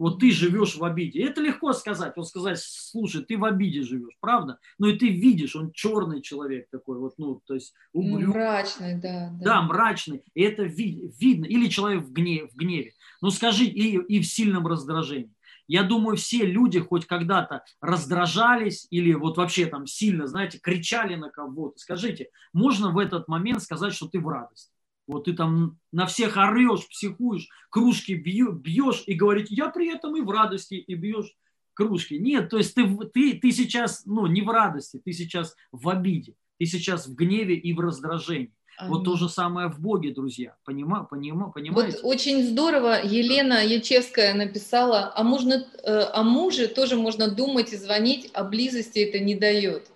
вот 0.00 0.18
ты 0.18 0.30
живешь 0.30 0.76
в 0.76 0.82
обиде. 0.82 1.22
Это 1.22 1.42
легко 1.42 1.74
сказать. 1.74 2.14
Вот 2.16 2.26
сказать, 2.26 2.58
слушай, 2.58 3.22
ты 3.22 3.36
в 3.36 3.44
обиде 3.44 3.82
живешь, 3.82 4.16
правда? 4.18 4.58
Но 4.78 4.88
и 4.88 4.96
ты 4.96 5.08
видишь, 5.08 5.54
он 5.54 5.72
черный 5.72 6.22
человек 6.22 6.68
такой, 6.70 6.98
вот, 6.98 7.14
ну, 7.18 7.42
то 7.46 7.52
есть 7.52 7.74
угрюм. 7.92 8.30
Мрачный, 8.30 8.94
да, 8.98 9.30
да. 9.38 9.44
Да, 9.44 9.62
мрачный. 9.62 10.24
И 10.32 10.40
это 10.40 10.62
ви- 10.62 11.12
видно. 11.20 11.44
Или 11.44 11.68
человек 11.68 12.04
в, 12.04 12.12
гневе, 12.12 12.48
в 12.48 12.56
гневе. 12.56 12.94
Ну, 13.20 13.30
скажи, 13.30 13.66
и, 13.66 13.98
и 13.98 14.20
в 14.20 14.26
сильном 14.26 14.66
раздражении. 14.66 15.34
Я 15.68 15.82
думаю, 15.82 16.16
все 16.16 16.46
люди 16.46 16.80
хоть 16.80 17.04
когда-то 17.04 17.62
раздражались 17.82 18.86
или 18.88 19.12
вот 19.12 19.36
вообще 19.36 19.66
там 19.66 19.86
сильно, 19.86 20.26
знаете, 20.26 20.58
кричали 20.58 21.14
на 21.14 21.28
кого-то. 21.28 21.78
Скажите, 21.78 22.30
можно 22.54 22.90
в 22.90 22.96
этот 22.96 23.28
момент 23.28 23.62
сказать, 23.62 23.92
что 23.92 24.08
ты 24.08 24.18
в 24.18 24.26
радости? 24.26 24.72
Вот 25.10 25.24
ты 25.24 25.32
там 25.32 25.78
на 25.92 26.06
всех 26.06 26.36
орешь, 26.36 26.88
психуешь, 26.88 27.48
кружки 27.70 28.12
бьешь 28.14 29.02
и 29.06 29.14
говорить, 29.14 29.48
я 29.50 29.68
при 29.68 29.92
этом 29.92 30.16
и 30.16 30.20
в 30.20 30.30
радости, 30.30 30.74
и 30.74 30.94
бьешь 30.94 31.34
кружки. 31.74 32.14
Нет, 32.18 32.48
то 32.48 32.58
есть 32.58 32.74
ты, 32.74 32.86
ты, 33.12 33.34
ты 33.34 33.50
сейчас 33.50 34.04
ну, 34.06 34.26
не 34.26 34.42
в 34.42 34.48
радости, 34.48 35.00
ты 35.04 35.12
сейчас 35.12 35.54
в 35.72 35.88
обиде, 35.88 36.34
ты 36.58 36.66
сейчас 36.66 37.06
в 37.06 37.14
гневе 37.14 37.56
и 37.56 37.72
в 37.72 37.80
раздражении. 37.80 38.54
Аминь. 38.78 38.94
Вот 38.94 39.04
то 39.04 39.16
же 39.16 39.28
самое 39.28 39.68
в 39.68 39.78
Боге, 39.78 40.12
друзья. 40.14 40.56
Понима, 40.64 41.04
понима, 41.04 41.50
понимаете? 41.50 41.98
Вот 42.02 42.14
очень 42.14 42.44
здорово 42.44 43.04
Елена 43.04 43.64
Ячевская 43.64 44.32
написала, 44.32 45.12
а, 45.14 45.22
можно, 45.22 45.66
э, 45.82 46.00
о 46.00 46.22
муже 46.22 46.66
тоже 46.66 46.96
можно 46.96 47.30
думать 47.30 47.72
и 47.72 47.76
звонить, 47.76 48.30
а 48.32 48.42
близости 48.42 49.00
это 49.00 49.18
не 49.18 49.34
дает. 49.34 49.89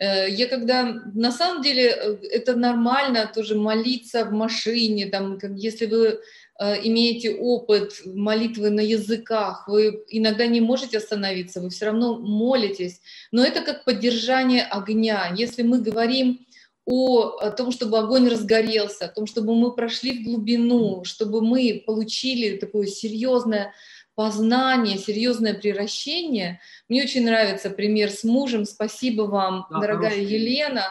Э, 0.00 0.28
я 0.30 0.46
когда, 0.48 1.02
на 1.14 1.30
самом 1.30 1.62
деле, 1.62 1.90
э, 1.90 2.16
это 2.32 2.56
нормально 2.56 3.30
тоже 3.32 3.54
молиться 3.54 4.24
в 4.24 4.32
машине, 4.32 5.06
там, 5.06 5.38
как, 5.38 5.52
если 5.56 5.86
вы 5.86 6.20
э, 6.58 6.86
имеете 6.88 7.34
опыт 7.34 8.00
молитвы 8.06 8.70
на 8.70 8.80
языках, 8.80 9.68
вы 9.68 10.02
иногда 10.08 10.46
не 10.46 10.62
можете 10.62 10.98
остановиться, 10.98 11.60
вы 11.60 11.68
все 11.68 11.86
равно 11.86 12.18
молитесь, 12.18 13.00
но 13.30 13.44
это 13.44 13.60
как 13.60 13.84
поддержание 13.84 14.64
огня. 14.64 15.34
Если 15.36 15.62
мы 15.62 15.82
говорим 15.82 16.46
о, 16.86 17.36
о 17.38 17.50
том, 17.50 17.70
чтобы 17.70 17.98
огонь 17.98 18.26
разгорелся, 18.28 19.04
о 19.04 19.08
том, 19.08 19.26
чтобы 19.26 19.54
мы 19.54 19.74
прошли 19.74 20.18
в 20.18 20.24
глубину, 20.24 21.04
чтобы 21.04 21.42
мы 21.42 21.82
получили 21.86 22.56
такое 22.56 22.86
серьезное 22.86 23.74
познание, 24.20 24.98
серьезное 24.98 25.54
превращение. 25.54 26.60
Мне 26.90 27.04
очень 27.04 27.24
нравится 27.24 27.70
пример 27.70 28.10
с 28.10 28.22
мужем. 28.22 28.66
Спасибо 28.66 29.22
вам, 29.22 29.66
да, 29.70 29.80
дорогая 29.80 30.10
хороший. 30.10 30.34
Елена, 30.34 30.84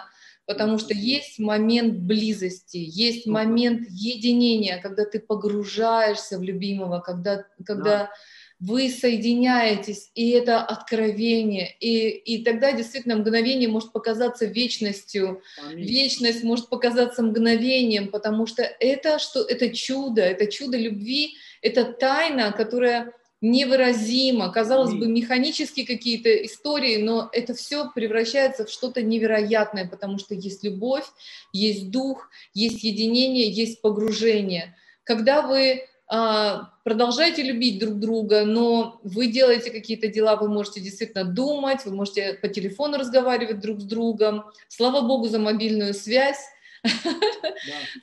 потому 0.47 0.79
что 0.79 0.95
есть 0.95 1.37
момент 1.37 1.99
близости, 1.99 2.77
есть 2.77 3.25
Супер. 3.25 3.33
момент 3.33 3.87
единения, 3.87 4.81
когда 4.81 5.05
ты 5.05 5.19
погружаешься 5.19 6.39
в 6.39 6.41
любимого, 6.41 7.01
когда, 7.01 7.45
когда 7.63 7.83
да. 7.83 8.11
вы 8.59 8.89
соединяетесь, 8.89 10.09
и 10.15 10.31
это 10.31 10.63
откровение, 10.63 11.71
и, 11.79 12.09
и 12.09 12.43
тогда 12.43 12.71
действительно 12.71 13.17
мгновение 13.17 13.69
может 13.69 13.91
показаться 13.91 14.47
вечностью, 14.47 15.43
Аминь. 15.67 15.85
вечность 15.85 16.43
может 16.43 16.69
показаться 16.69 17.21
мгновением, 17.21 18.07
потому 18.07 18.47
что 18.47 18.63
это 18.63 19.19
что 19.19 19.41
это 19.41 19.69
чудо, 19.69 20.23
это 20.23 20.47
чудо 20.47 20.79
любви, 20.79 21.35
это 21.61 21.83
тайна, 21.93 22.51
которая 22.53 23.13
невыразимо, 23.41 24.51
казалось 24.51 24.93
бы, 24.93 25.07
механические 25.07 25.85
какие-то 25.85 26.29
истории, 26.45 27.01
но 27.01 27.29
это 27.31 27.53
все 27.53 27.89
превращается 27.93 28.65
в 28.65 28.69
что-то 28.69 29.01
невероятное, 29.01 29.87
потому 29.87 30.19
что 30.19 30.35
есть 30.35 30.63
любовь, 30.63 31.05
есть 31.53 31.89
дух, 31.89 32.29
есть 32.53 32.83
единение, 32.83 33.49
есть 33.49 33.81
погружение. 33.81 34.75
Когда 35.03 35.41
вы 35.41 35.87
а, 36.11 36.71
продолжаете 36.83 37.43
любить 37.43 37.79
друг 37.79 37.99
друга, 37.99 38.43
но 38.43 38.99
вы 39.03 39.27
делаете 39.27 39.69
какие-то 39.69 40.07
дела, 40.07 40.35
вы 40.35 40.49
можете 40.49 40.81
действительно 40.81 41.23
думать, 41.23 41.85
вы 41.85 41.95
можете 41.95 42.33
по 42.33 42.47
телефону 42.47 42.97
разговаривать 42.97 43.59
друг 43.59 43.79
с 43.79 43.83
другом. 43.83 44.45
Слава 44.67 45.01
Богу 45.01 45.27
за 45.27 45.37
мобильную 45.37 45.93
связь. 45.93 46.39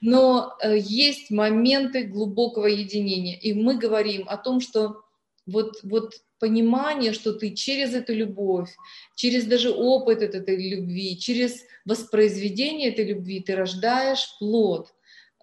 Но 0.00 0.54
э, 0.62 0.76
есть 0.78 1.30
моменты 1.30 2.04
глубокого 2.04 2.66
единения. 2.66 3.36
И 3.38 3.54
мы 3.54 3.76
говорим 3.76 4.26
о 4.28 4.36
том, 4.36 4.60
что 4.60 5.02
вот, 5.46 5.80
вот 5.82 6.14
понимание, 6.38 7.12
что 7.12 7.32
ты 7.32 7.54
через 7.54 7.94
эту 7.94 8.14
любовь, 8.14 8.70
через 9.14 9.44
даже 9.46 9.70
опыт 9.70 10.22
этой 10.22 10.56
любви, 10.56 11.18
через 11.18 11.62
воспроизведение 11.84 12.90
этой 12.90 13.06
любви 13.06 13.40
ты 13.40 13.54
рождаешь 13.54 14.36
плод. 14.38 14.92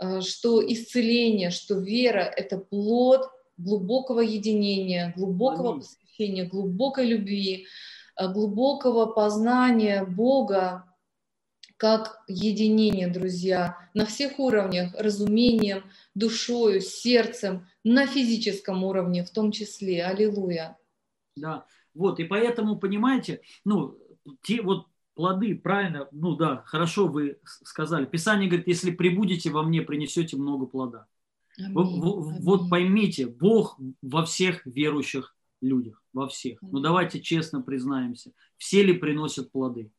э, 0.02 0.22
что 0.22 0.62
исцеление, 0.66 1.52
что 1.52 1.80
вера— 1.80 2.22
это 2.38 2.58
плод 2.58 3.30
глубокого 3.58 4.22
единения, 4.22 5.14
глубокого 5.16 5.80
посвящения, 5.80 6.46
глубокой 6.46 7.06
любви, 7.08 7.68
э, 8.18 8.28
глубокого 8.34 9.06
познания 9.06 10.04
Бога 10.04 10.84
как 11.84 12.24
единение, 12.30 13.10
друзья, 13.10 13.78
на 13.94 14.06
всех 14.06 14.40
уровнях, 14.40 14.94
разумением, 14.98 15.84
душою, 16.16 16.80
сердцем, 16.80 17.68
на 17.84 18.08
физическом 18.08 18.86
уровне 18.86 19.26
в 19.26 19.32
том 19.32 19.52
числе. 19.52 20.06
Аллилуйя. 20.06 20.78
Да, 21.36 21.66
вот, 21.94 22.22
и 22.22 22.24
поэтому, 22.24 22.78
понимаете, 22.78 23.42
ну, 23.66 23.98
те 24.44 24.62
вот 24.62 24.88
плоды, 25.14 25.58
правильно, 25.58 26.08
ну 26.14 26.38
да, 26.38 26.64
хорошо 26.68 27.08
вы 27.08 27.40
сказали. 27.44 28.06
Pисание 28.06 28.48
говорит, 28.48 28.70
если 28.70 28.92
прибудете 28.92 29.50
во 29.50 29.62
мне, 29.62 29.82
принесете 29.82 30.38
много 30.38 30.68
плода. 30.68 31.08
Аминь, 31.58 31.74
аминь. 31.76 32.42
Вот 32.44 32.70
поймите, 32.70 33.28
Бог 33.28 33.78
во 34.02 34.24
всех 34.24 34.66
верующих 34.66 35.36
людях, 35.60 36.02
во 36.14 36.30
всех. 36.30 36.62
Ну 36.62 36.80
давайте 36.80 37.20
честно 37.20 37.62
признаемся, 37.62 38.32
все 38.56 38.84
ли 38.84 38.94
приносят 38.94 39.52
плоды? 39.52 39.92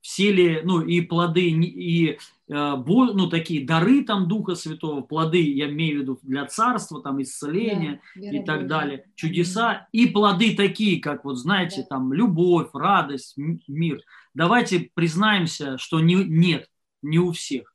Все 0.00 0.32
ли, 0.32 0.60
ну 0.64 0.80
и 0.80 1.00
плоды, 1.00 1.50
и 1.50 2.10
э, 2.12 2.16
ну, 2.46 3.28
такие 3.28 3.66
дары 3.66 4.04
там 4.04 4.28
Духа 4.28 4.54
Святого, 4.54 5.00
плоды, 5.00 5.42
я 5.42 5.68
имею 5.68 5.98
в 5.98 6.02
виду 6.02 6.18
для 6.22 6.46
царства, 6.46 7.02
там 7.02 7.20
исцеления 7.20 8.00
да, 8.14 8.30
и 8.30 8.44
так 8.44 8.68
далее, 8.68 9.06
чудеса, 9.16 9.88
и 9.92 10.06
плоды 10.06 10.54
такие, 10.54 11.00
как 11.00 11.24
вот 11.24 11.36
знаете, 11.36 11.82
да. 11.82 11.96
там 11.96 12.12
любовь, 12.12 12.68
радость, 12.72 13.34
мир. 13.36 14.02
Давайте 14.34 14.88
признаемся, 14.94 15.78
что 15.78 16.00
не, 16.00 16.14
нет, 16.14 16.70
не 17.02 17.18
у 17.18 17.32
всех. 17.32 17.74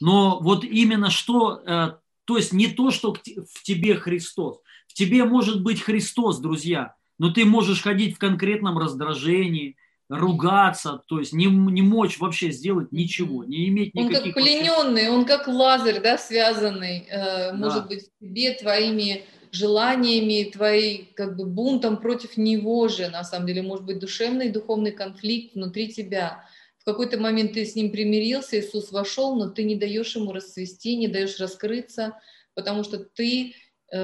Но 0.00 0.40
вот 0.40 0.64
именно 0.64 1.10
что 1.10 1.62
э, 1.64 1.92
то 2.28 2.36
есть 2.36 2.52
не 2.52 2.66
то, 2.66 2.90
что 2.90 3.14
в 3.14 3.62
тебе 3.62 3.94
Христос. 3.94 4.60
В 4.86 4.92
тебе 4.92 5.24
может 5.24 5.62
быть 5.62 5.80
Христос, 5.80 6.40
друзья, 6.40 6.94
но 7.18 7.30
ты 7.30 7.46
можешь 7.46 7.80
ходить 7.80 8.16
в 8.16 8.18
конкретном 8.18 8.76
раздражении, 8.76 9.76
ругаться, 10.08 11.02
то 11.06 11.18
есть 11.18 11.32
не, 11.32 11.46
не 11.46 11.82
мочь 11.82 12.18
вообще 12.18 12.50
сделать 12.50 12.92
ничего, 12.92 13.44
не 13.44 13.68
иметь 13.68 13.94
никаких... 13.94 14.18
Он 14.18 14.32
как 14.32 14.34
плененный, 14.34 15.08
он 15.10 15.24
как 15.24 15.48
лазарь, 15.48 16.00
да, 16.00 16.16
связанный, 16.16 17.06
э, 17.10 17.52
может 17.52 17.82
да. 17.82 17.88
быть, 17.88 18.04
в 18.04 18.20
тебе 18.20 18.52
твоими 18.54 19.24
желаниями, 19.52 20.50
твоим 20.50 21.08
как 21.14 21.36
бы 21.36 21.44
бунтом 21.44 21.98
против 21.98 22.36
него 22.36 22.88
же, 22.88 23.08
на 23.08 23.24
самом 23.24 23.46
деле, 23.46 23.62
может 23.62 23.84
быть, 23.84 23.98
душевный 23.98 24.50
духовный 24.50 24.92
конфликт 24.92 25.54
внутри 25.54 25.88
тебя. 25.92 26.44
Какой-то 26.88 27.20
момент 27.20 27.52
ты 27.52 27.66
с 27.66 27.76
ним 27.76 27.90
примирился, 27.90 28.58
Иисус 28.58 28.92
вошел, 28.92 29.36
но 29.36 29.50
ты 29.50 29.62
не 29.62 29.76
даешь 29.76 30.16
ему 30.16 30.32
расцвести, 30.32 30.96
не 30.96 31.06
даешь 31.06 31.38
раскрыться, 31.38 32.18
потому 32.54 32.82
что 32.82 32.98
ты 32.98 33.54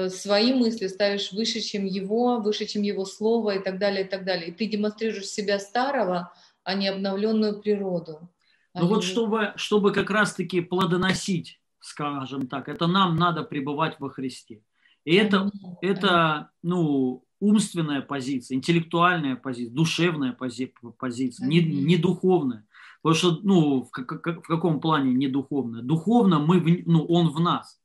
свои 0.09 0.53
мысли 0.53 0.87
ставишь 0.87 1.31
выше, 1.31 1.59
чем 1.59 1.85
его, 1.85 2.39
выше, 2.39 2.65
чем 2.65 2.81
его 2.81 3.05
слово 3.05 3.57
и 3.57 3.63
так 3.63 3.77
далее, 3.77 4.05
и 4.05 4.07
так 4.07 4.25
далее. 4.25 4.49
И 4.49 4.51
ты 4.51 4.65
демонстрируешь 4.65 5.27
себя 5.27 5.59
старого, 5.59 6.33
а 6.63 6.73
не 6.73 6.87
обновленную 6.87 7.61
природу. 7.61 8.29
Ну 8.73 8.87
вот 8.87 9.03
чтобы, 9.03 9.53
чтобы 9.55 9.93
как 9.93 10.09
раз-таки 10.09 10.61
плодоносить, 10.61 11.61
скажем 11.79 12.47
так, 12.47 12.67
это 12.67 12.87
нам 12.87 13.15
надо 13.15 13.43
пребывать 13.43 13.99
во 13.99 14.09
Христе. 14.09 14.61
И 15.05 15.15
это, 15.15 15.51
это 15.81 16.49
ну, 16.63 17.23
умственная 17.39 18.01
позиция, 18.01 18.55
интеллектуальная 18.55 19.35
позиция, 19.35 19.73
душевная 19.73 20.33
позиция, 20.33 21.47
не, 21.47 21.61
не 21.61 21.97
духовная. 21.97 22.65
Потому 23.01 23.15
что, 23.15 23.39
ну, 23.43 23.83
в, 23.83 23.91
как, 23.91 24.25
в 24.25 24.47
каком 24.47 24.81
плане 24.81 25.13
не 25.13 25.27
духовно? 25.27 25.83
Духовно 25.83 26.39
мы, 26.39 26.59
в, 26.59 26.87
ну, 26.87 27.05
он 27.05 27.29
в 27.29 27.39
нас. 27.39 27.79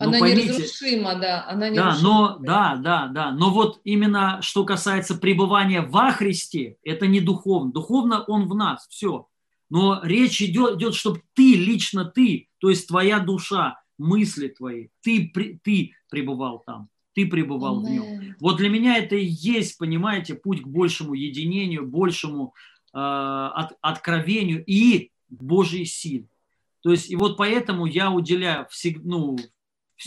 Но 0.00 0.08
она 0.08 0.18
поймите, 0.18 0.48
неразрушима, 0.48 1.14
да, 1.16 1.46
она 1.48 1.68
неразрушима. 1.68 2.38
Да, 2.38 2.38
но, 2.38 2.38
да, 2.38 2.76
да, 2.76 3.06
да, 3.08 3.30
но 3.32 3.50
вот 3.50 3.80
именно 3.84 4.40
что 4.42 4.64
касается 4.64 5.14
пребывания 5.16 5.82
во 5.82 6.10
Христе, 6.12 6.76
это 6.82 7.06
не 7.06 7.20
духовно. 7.20 7.72
Духовно 7.72 8.24
он 8.24 8.48
в 8.48 8.54
нас, 8.54 8.86
все. 8.88 9.26
Но 9.68 10.00
речь 10.02 10.42
идет, 10.42 10.76
идет, 10.76 10.94
чтобы 10.94 11.22
ты, 11.34 11.54
лично 11.54 12.04
ты, 12.04 12.48
то 12.58 12.70
есть 12.70 12.88
твоя 12.88 13.20
душа, 13.20 13.80
мысли 13.98 14.48
твои, 14.48 14.88
ты, 15.02 15.32
ты 15.62 15.92
пребывал 16.08 16.62
там, 16.66 16.88
ты 17.14 17.26
пребывал 17.26 17.80
Amen. 17.80 17.86
в 17.86 17.90
нем. 17.90 18.36
Вот 18.40 18.56
для 18.56 18.68
меня 18.68 18.96
это 18.96 19.14
и 19.14 19.24
есть, 19.24 19.78
понимаете, 19.78 20.34
путь 20.34 20.62
к 20.62 20.66
большему 20.66 21.14
единению, 21.14 21.86
большему 21.86 22.54
Э, 22.92 23.50
от, 23.54 23.78
откровению 23.82 24.64
и 24.66 25.12
Божьей 25.28 25.84
силе. 25.84 26.26
То 26.82 26.90
есть, 26.90 27.08
и 27.08 27.14
вот 27.14 27.36
поэтому 27.36 27.86
я 27.86 28.10
уделяю, 28.10 28.66
всег, 28.68 28.98
ну, 29.04 29.36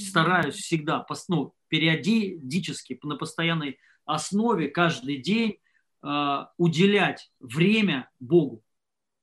стараюсь 0.02 0.56
всегда, 0.56 1.06
ну, 1.30 1.54
периодически, 1.68 3.00
на 3.04 3.16
постоянной 3.16 3.80
основе, 4.06 4.68
каждый 4.68 5.18
день 5.18 5.58
э, 6.04 6.46
уделять 6.58 7.32
время 7.40 8.10
Богу. 8.20 8.64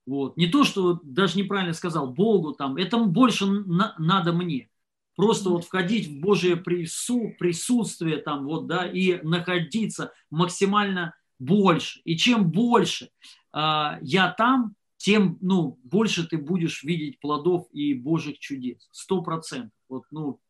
Вот. 0.07 0.37
Не 0.37 0.47
то, 0.47 0.65
что 0.65 1.01
даже 1.03 1.39
неправильно 1.39 1.73
сказал, 1.73 2.13
Богу 2.13 2.53
там, 2.53 2.77
это 2.77 2.99
больше 2.99 3.47
на, 3.47 3.95
надо 3.99 4.33
мне. 4.33 4.69
Просто 5.17 5.51
вот 5.51 5.65
входить 5.65 6.09
в 6.09 6.21
Божие 6.21 6.57
прису, 6.57 7.35
присутствие 7.39 8.17
там, 8.19 8.45
вот, 8.47 8.67
да, 8.67 8.87
и 8.87 9.21
находиться 9.23 10.13
максимально 10.31 11.15
больше. 11.39 12.01
И 12.05 12.17
чем 12.17 12.51
больше 12.51 13.11
а, 13.53 13.99
я 14.03 14.33
там, 14.33 14.75
тем 14.97 15.39
ну, 15.41 15.79
больше 15.83 16.27
ты 16.27 16.39
будешь 16.39 16.83
видеть 16.83 17.21
плодов 17.21 17.69
и 17.73 17.95
Божьих 17.95 18.39
чудес. 18.39 18.89
Сто 18.93 19.23
процентов. 19.23 19.73
Вот, 19.89 20.05
ну, 20.11 20.41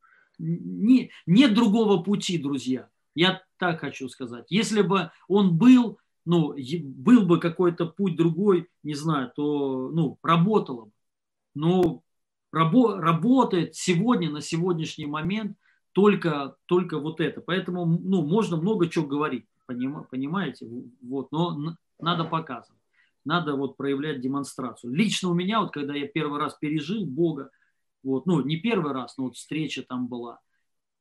не, 0.40 1.10
нет 1.26 1.54
другого 1.54 2.02
пути, 2.02 2.38
друзья. 2.38 2.88
Я 3.14 3.42
так 3.58 3.80
хочу 3.80 4.08
сказать. 4.08 4.46
Если 4.48 4.82
бы 4.82 5.10
он 5.28 5.56
был, 5.56 5.98
ну, 6.24 6.54
был 6.82 7.26
бы 7.26 7.38
какой-то 7.38 7.86
путь 7.86 8.16
другой, 8.16 8.68
не 8.82 8.94
знаю, 8.94 9.32
то, 9.34 9.90
ну, 9.90 10.18
работало 10.22 10.86
бы. 10.86 10.92
Но 11.54 12.02
рабо, 12.52 12.96
работает 12.96 13.74
сегодня, 13.74 14.30
на 14.30 14.40
сегодняшний 14.40 15.06
момент 15.06 15.56
только, 15.92 16.56
только 16.66 16.98
вот 16.98 17.20
это. 17.20 17.40
Поэтому, 17.40 17.84
ну, 17.84 18.26
можно 18.26 18.56
много 18.56 18.88
чего 18.88 19.06
говорить, 19.06 19.46
понимаете? 19.66 20.68
Вот, 21.02 21.32
но 21.32 21.76
надо 21.98 22.24
показывать 22.24 22.80
надо 23.24 23.54
вот 23.54 23.76
проявлять 23.76 24.20
демонстрацию. 24.20 24.92
Лично 24.92 25.30
у 25.30 25.34
меня, 25.34 25.60
вот 25.60 25.72
когда 25.72 25.94
я 25.94 26.06
первый 26.08 26.40
раз 26.40 26.54
пережил 26.54 27.04
Бога, 27.04 27.50
вот, 28.02 28.26
ну, 28.26 28.42
не 28.44 28.56
первый 28.56 28.92
раз, 28.92 29.16
но 29.16 29.24
вот 29.24 29.36
встреча 29.36 29.82
там 29.82 30.08
была, 30.08 30.40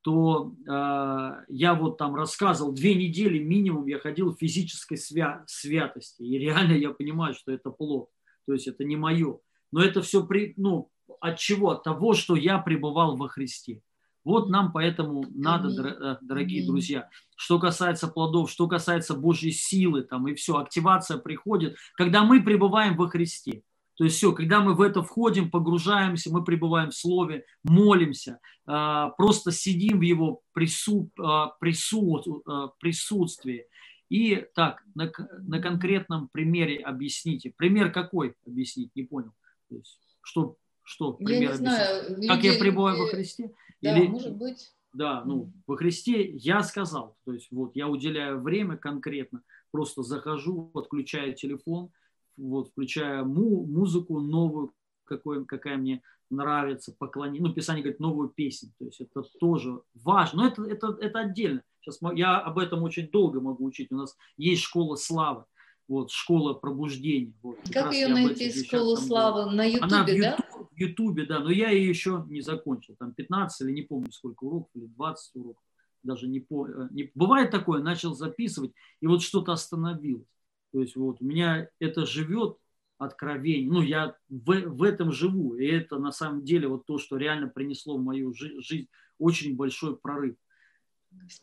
то 0.01 0.55
э, 0.65 1.45
я 1.49 1.73
вот 1.73 1.97
там 1.97 2.15
рассказывал, 2.15 2.71
две 2.71 2.95
недели 2.95 3.39
минимум 3.39 3.85
я 3.87 3.99
ходил 3.99 4.33
в 4.33 4.39
физической 4.39 4.97
свя- 4.97 5.43
святости, 5.45 6.23
и 6.23 6.37
реально 6.37 6.73
я 6.73 6.91
понимаю, 6.91 7.33
что 7.33 7.51
это 7.51 7.69
плод, 7.69 8.09
то 8.45 8.53
есть 8.53 8.67
это 8.67 8.83
не 8.83 8.95
мое. 8.95 9.39
Но 9.71 9.81
это 9.81 10.01
все 10.01 10.25
при, 10.25 10.53
ну, 10.57 10.89
от 11.19 11.37
чего? 11.37 11.71
От 11.71 11.83
того, 11.83 12.13
что 12.13 12.35
я 12.35 12.59
пребывал 12.59 13.17
во 13.17 13.27
Христе. 13.27 13.81
Вот 14.23 14.49
нам 14.49 14.71
поэтому 14.71 15.25
надо, 15.29 15.69
э, 15.69 16.17
дорогие 16.21 16.65
друзья. 16.65 17.09
Что 17.35 17.59
касается 17.59 18.07
плодов, 18.07 18.49
что 18.51 18.67
касается 18.67 19.15
Божьей 19.15 19.51
силы, 19.51 20.03
там 20.03 20.27
и 20.27 20.35
все, 20.35 20.57
активация 20.57 21.17
приходит, 21.17 21.77
когда 21.95 22.23
мы 22.23 22.43
пребываем 22.43 22.95
во 22.95 23.07
Христе. 23.07 23.63
То 23.99 24.05
есть 24.05 24.15
все, 24.15 24.31
когда 24.31 24.61
мы 24.61 24.75
в 24.75 24.81
это 24.81 25.03
входим, 25.03 25.51
погружаемся, 25.51 26.31
мы 26.31 26.41
пребываем 26.41 26.89
в 26.89 26.95
Слове, 26.95 27.43
молимся, 27.65 28.39
а, 28.65 29.09
просто 29.09 29.51
сидим 29.51 29.99
в 29.99 30.03
Его 30.03 30.41
прису, 30.53 31.11
а, 31.19 31.47
прису, 31.59 32.41
а, 32.47 32.69
присутствии. 32.79 33.65
И 34.07 34.47
так, 34.55 34.81
на, 34.95 35.11
на 35.39 35.61
конкретном 35.61 36.29
примере 36.29 36.77
объясните. 36.77 37.51
Пример 37.57 37.91
какой 37.91 38.35
объяснить, 38.47 38.95
не 38.95 39.03
понял. 39.03 39.33
То 39.67 39.75
есть, 39.75 39.99
что, 40.21 40.55
что 40.81 41.11
пример 41.11 41.41
я 41.41 41.49
не 41.49 41.55
знаю, 41.55 42.15
люди, 42.15 42.27
Как 42.29 42.41
я 42.45 42.53
пребываю 42.53 42.99
во 42.99 43.07
Христе? 43.07 43.51
Да, 43.81 43.97
Или, 43.97 44.07
может 44.07 44.37
быть. 44.37 44.71
Да, 44.93 45.25
ну, 45.25 45.51
во 45.67 45.75
Христе 45.75 46.31
я 46.37 46.63
сказал, 46.63 47.17
то 47.25 47.33
есть 47.33 47.51
вот 47.51 47.75
я 47.75 47.89
уделяю 47.89 48.39
время 48.39 48.77
конкретно, 48.77 49.41
просто 49.71 50.03
захожу, 50.03 50.71
отключаю 50.73 51.35
телефон, 51.35 51.91
вот, 52.39 52.69
включаю 52.69 53.25
му, 53.25 53.65
музыку 53.65 54.19
новую, 54.19 54.73
какой, 55.03 55.45
какая 55.45 55.77
мне 55.77 56.01
нравится, 56.29 56.95
поклонение, 56.97 57.41
ну, 57.41 57.53
Писание 57.53 57.83
говорит, 57.83 57.99
новую 57.99 58.29
песню, 58.29 58.71
то 58.77 58.85
есть 58.85 59.01
это 59.01 59.23
тоже 59.39 59.81
важно, 59.95 60.43
но 60.43 60.47
это, 60.47 60.63
это, 60.63 60.97
это 61.01 61.19
отдельно. 61.19 61.63
Сейчас 61.81 61.99
я 62.15 62.39
об 62.39 62.59
этом 62.59 62.83
очень 62.83 63.09
долго 63.09 63.41
могу 63.41 63.65
учить, 63.65 63.91
у 63.91 63.95
нас 63.95 64.15
есть 64.37 64.61
школа 64.61 64.95
славы, 64.95 65.45
вот, 65.87 66.11
школа 66.11 66.53
пробуждения. 66.53 67.33
Вот, 67.41 67.57
как, 67.63 67.85
как 67.85 67.93
ее 67.93 68.09
найти, 68.09 68.51
школу 68.63 68.95
славы? 68.95 69.51
На 69.51 69.65
Ютубе, 69.65 70.21
да? 70.21 70.37
в 70.71 70.77
Ютубе, 70.77 71.25
да, 71.25 71.39
но 71.39 71.49
я 71.49 71.71
ее 71.71 71.89
еще 71.89 72.23
не 72.27 72.41
закончил. 72.41 72.95
Там 72.99 73.13
15 73.13 73.61
или 73.61 73.71
не 73.71 73.81
помню 73.81 74.11
сколько 74.11 74.43
уроков, 74.43 74.69
или 74.75 74.85
20 74.85 75.35
уроков. 75.35 75.63
Даже 76.03 76.27
не, 76.27 76.39
по, 76.39 76.67
э, 76.67 76.87
не 76.91 77.11
бывает 77.15 77.51
такое, 77.51 77.81
начал 77.81 78.13
записывать, 78.13 78.71
и 79.01 79.07
вот 79.07 79.21
что-то 79.21 79.51
остановилось. 79.51 80.27
То 80.71 80.81
есть 80.81 80.95
вот 80.95 81.21
у 81.21 81.25
меня 81.25 81.69
это 81.79 82.05
живет, 82.05 82.57
откровений. 82.99 83.65
Ну, 83.65 83.81
я 83.81 84.15
в, 84.27 84.51
в 84.51 84.83
этом 84.83 85.11
живу. 85.11 85.55
И 85.55 85.65
это 85.65 85.97
на 85.97 86.11
самом 86.11 86.43
деле 86.43 86.67
вот 86.67 86.85
то, 86.85 86.99
что 86.99 87.17
реально 87.17 87.47
принесло 87.47 87.97
в 87.97 88.03
мою 88.03 88.33
жизнь 88.33 88.87
очень 89.17 89.55
большой 89.55 89.97
прорыв. 89.97 90.35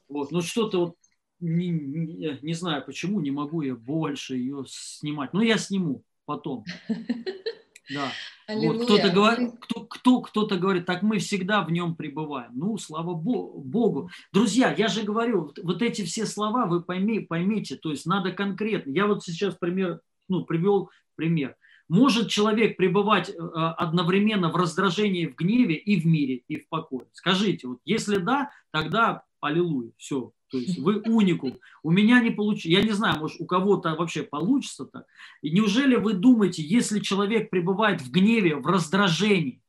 Вот. 0.08 0.30
Ну, 0.30 0.42
что-то 0.42 0.80
вот 0.80 0.96
не, 1.40 1.70
не, 1.70 2.38
не 2.42 2.54
знаю 2.54 2.84
почему, 2.84 3.20
не 3.20 3.30
могу 3.30 3.62
я 3.62 3.74
больше 3.74 4.36
ее 4.36 4.64
снимать. 4.68 5.32
Но 5.32 5.42
я 5.42 5.58
сниму 5.58 6.04
потом. 6.26 6.64
Да. 7.90 8.12
Вот, 8.48 8.84
кто-то 8.84 9.10
говорит, 9.10 9.50
кто, 9.60 9.84
кто, 9.84 10.20
кто-то 10.20 10.56
говорит, 10.56 10.86
так 10.86 11.02
мы 11.02 11.18
всегда 11.18 11.62
в 11.62 11.70
нем 11.70 11.94
пребываем. 11.94 12.50
Ну, 12.54 12.78
слава 12.78 13.14
Богу. 13.14 14.10
Друзья, 14.32 14.74
я 14.76 14.88
же 14.88 15.02
говорю, 15.02 15.52
вот 15.62 15.82
эти 15.82 16.04
все 16.04 16.26
слова 16.26 16.66
вы 16.66 16.82
пойми, 16.82 17.20
поймите, 17.20 17.76
то 17.76 17.90
есть 17.90 18.06
надо 18.06 18.32
конкретно. 18.32 18.90
Я 18.90 19.06
вот 19.06 19.24
сейчас 19.24 19.54
пример, 19.54 20.00
ну, 20.28 20.44
привел 20.44 20.90
пример. 21.16 21.56
Может 21.88 22.28
человек 22.28 22.76
пребывать 22.76 23.30
э, 23.30 23.32
одновременно 23.34 24.50
в 24.50 24.56
раздражении, 24.56 25.26
в 25.26 25.36
гневе 25.36 25.76
и 25.76 26.00
в 26.00 26.06
мире, 26.06 26.42
и 26.48 26.56
в 26.56 26.68
покое? 26.68 27.06
Скажите, 27.12 27.68
вот 27.68 27.78
если 27.84 28.16
да, 28.16 28.50
тогда 28.72 29.22
аллилуйя, 29.40 29.92
все, 29.96 30.32
то 30.50 30.58
есть 30.58 30.78
вы 30.78 31.00
уникум. 31.06 31.58
У 31.82 31.90
меня 31.90 32.20
не 32.20 32.30
получится. 32.30 32.68
Я 32.68 32.82
не 32.82 32.92
знаю, 32.92 33.20
может, 33.20 33.40
у 33.40 33.46
кого-то 33.46 33.94
вообще 33.94 34.22
получится 34.22 34.86
так. 34.86 35.06
И 35.42 35.50
неужели 35.50 35.96
вы 35.96 36.14
думаете, 36.14 36.62
если 36.62 37.00
человек 37.00 37.50
пребывает 37.50 38.00
в 38.00 38.10
гневе, 38.10 38.56
в 38.56 38.66
раздражении, 38.66 39.62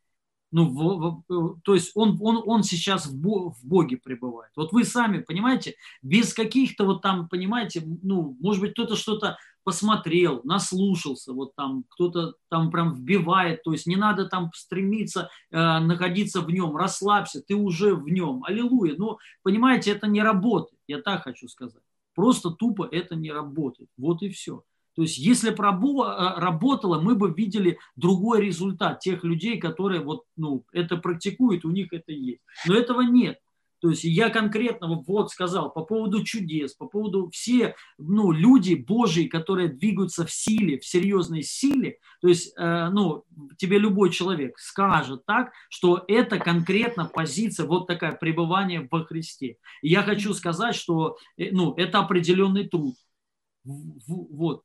ну, 0.51 0.65
в, 0.65 1.23
в, 1.27 1.61
то 1.61 1.73
есть 1.73 1.91
он, 1.93 2.17
он, 2.21 2.41
он 2.45 2.63
сейчас 2.63 3.05
в, 3.05 3.19
Бо, 3.19 3.51
в 3.51 3.63
Боге 3.65 3.97
пребывает. 3.97 4.51
Вот 4.55 4.71
вы 4.71 4.85
сами 4.85 5.19
понимаете, 5.19 5.75
без 6.01 6.33
каких-то 6.33 6.85
вот 6.85 7.01
там, 7.01 7.27
понимаете, 7.27 7.83
ну, 8.01 8.37
может 8.39 8.61
быть, 8.61 8.71
кто-то 8.71 8.95
что-то 8.95 9.37
посмотрел, 9.67 10.39
наслушался, 10.45 11.33
вот 11.33 11.53
там 11.57 11.83
кто-то 11.89 12.35
там 12.47 12.71
прям 12.71 12.93
вбивает, 12.93 13.63
то 13.63 13.73
есть 13.73 13.85
не 13.85 13.97
надо 13.97 14.23
там 14.23 14.49
стремиться 14.53 15.29
э, 15.51 15.57
находиться 15.57 16.39
в 16.39 16.49
нем, 16.49 16.77
расслабься, 16.77 17.41
ты 17.45 17.53
уже 17.53 17.93
в 17.93 18.07
нем, 18.07 18.45
аллилуйя. 18.45 18.95
Но, 18.97 19.17
понимаете, 19.43 19.91
это 19.91 20.07
не 20.07 20.23
работает, 20.23 20.79
я 20.87 21.01
так 21.01 21.23
хочу 21.25 21.49
сказать. 21.49 21.83
Просто 22.15 22.51
тупо 22.51 22.87
это 22.89 23.17
не 23.17 23.29
работает, 23.29 23.89
вот 23.97 24.21
и 24.21 24.29
все. 24.29 24.63
То 24.95 25.01
есть 25.01 25.17
если 25.17 25.49
бы 25.49 25.65
э, 25.65 26.39
работало, 26.39 27.01
мы 27.01 27.15
бы 27.15 27.33
видели 27.35 27.77
другой 27.97 28.45
результат 28.45 29.01
тех 29.01 29.25
людей, 29.25 29.59
которые 29.59 29.99
вот, 29.99 30.23
ну, 30.37 30.63
это 30.71 30.95
практикуют, 30.95 31.65
у 31.65 31.71
них 31.71 31.91
это 31.91 32.13
есть. 32.13 32.41
Но 32.65 32.73
этого 32.73 33.01
нет. 33.01 33.37
То 33.79 33.91
есть 33.91 34.03
я 34.03 34.29
конкретно 34.29 35.03
вот 35.05 35.31
сказал 35.31 35.71
по 35.71 35.83
поводу 35.83 36.23
чудес, 36.23 36.73
по 36.73 36.87
поводу 36.87 37.29
все 37.29 37.75
ну, 37.97 38.31
люди 38.31 38.73
Божьи, 38.73 39.27
которые 39.27 39.69
двигаются 39.69 40.25
в 40.25 40.31
силе, 40.31 40.79
в 40.79 40.85
серьезной 40.85 41.43
силе. 41.43 41.99
То 42.21 42.27
есть 42.27 42.53
э, 42.57 42.89
ну, 42.89 43.25
тебе 43.57 43.77
любой 43.77 44.11
человек 44.11 44.57
скажет 44.57 45.25
так, 45.25 45.51
что 45.69 46.03
это 46.07 46.39
конкретно 46.39 47.05
позиция, 47.05 47.67
вот 47.67 47.85
такая 47.85 48.13
пребывание 48.13 48.87
во 48.89 49.03
Христе. 49.05 49.57
И 49.83 49.89
я 49.89 50.01
хочу 50.01 50.33
сказать, 50.33 50.75
что 50.75 51.17
э, 51.37 51.51
ну, 51.51 51.73
это 51.75 51.99
определенный 51.99 52.67
труд. 52.67 52.95
Вот. 53.63 54.63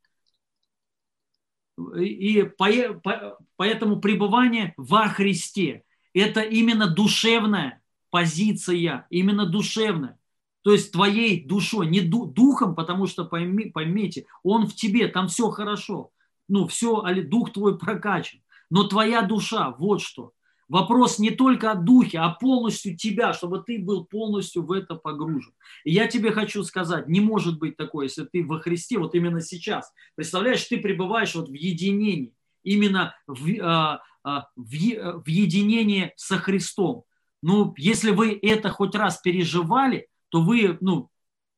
И 1.98 2.42
по, 2.56 2.68
по, 3.02 3.38
поэтому 3.56 4.00
пребывание 4.00 4.72
во 4.76 5.08
Христе– 5.08 5.82
это 6.14 6.40
именно 6.40 6.86
душевное 6.86 7.81
позиция, 8.12 9.06
именно 9.08 9.46
душевная. 9.46 10.18
То 10.62 10.72
есть 10.72 10.92
твоей 10.92 11.44
душой, 11.44 11.88
не 11.88 12.02
духом, 12.02 12.76
потому 12.76 13.06
что 13.06 13.24
пойми, 13.24 13.64
поймите, 13.64 14.26
он 14.44 14.66
в 14.66 14.74
тебе, 14.76 15.08
там 15.08 15.26
все 15.26 15.50
хорошо. 15.50 16.10
Ну, 16.46 16.68
все, 16.68 17.02
дух 17.24 17.52
твой 17.52 17.78
прокачан. 17.78 18.40
Но 18.70 18.84
твоя 18.84 19.22
душа, 19.22 19.74
вот 19.78 20.02
что. 20.02 20.32
Вопрос 20.68 21.18
не 21.18 21.30
только 21.30 21.72
о 21.72 21.74
духе, 21.74 22.18
а 22.18 22.30
полностью 22.30 22.96
тебя, 22.96 23.32
чтобы 23.32 23.62
ты 23.62 23.78
был 23.78 24.04
полностью 24.04 24.62
в 24.62 24.72
это 24.72 24.94
погружен. 24.94 25.52
И 25.84 25.92
я 25.92 26.06
тебе 26.06 26.32
хочу 26.32 26.62
сказать, 26.64 27.08
не 27.08 27.20
может 27.20 27.58
быть 27.58 27.76
такое, 27.76 28.06
если 28.06 28.24
ты 28.24 28.44
во 28.44 28.60
Христе, 28.60 28.98
вот 28.98 29.14
именно 29.14 29.40
сейчас. 29.40 29.92
Представляешь, 30.14 30.64
ты 30.64 30.78
пребываешь 30.78 31.34
вот 31.34 31.48
в 31.48 31.54
единении, 31.54 32.34
именно 32.62 33.14
в, 33.26 33.50
а, 33.60 34.02
а, 34.22 34.48
в, 34.54 34.70
в 34.70 35.28
единении 35.28 36.12
со 36.16 36.38
Христом. 36.38 37.04
Ну, 37.42 37.74
если 37.76 38.10
вы 38.10 38.38
это 38.40 38.70
хоть 38.70 38.94
раз 38.94 39.18
переживали, 39.18 40.08
то 40.28 40.40
вы, 40.40 40.78
ну, 40.80 41.10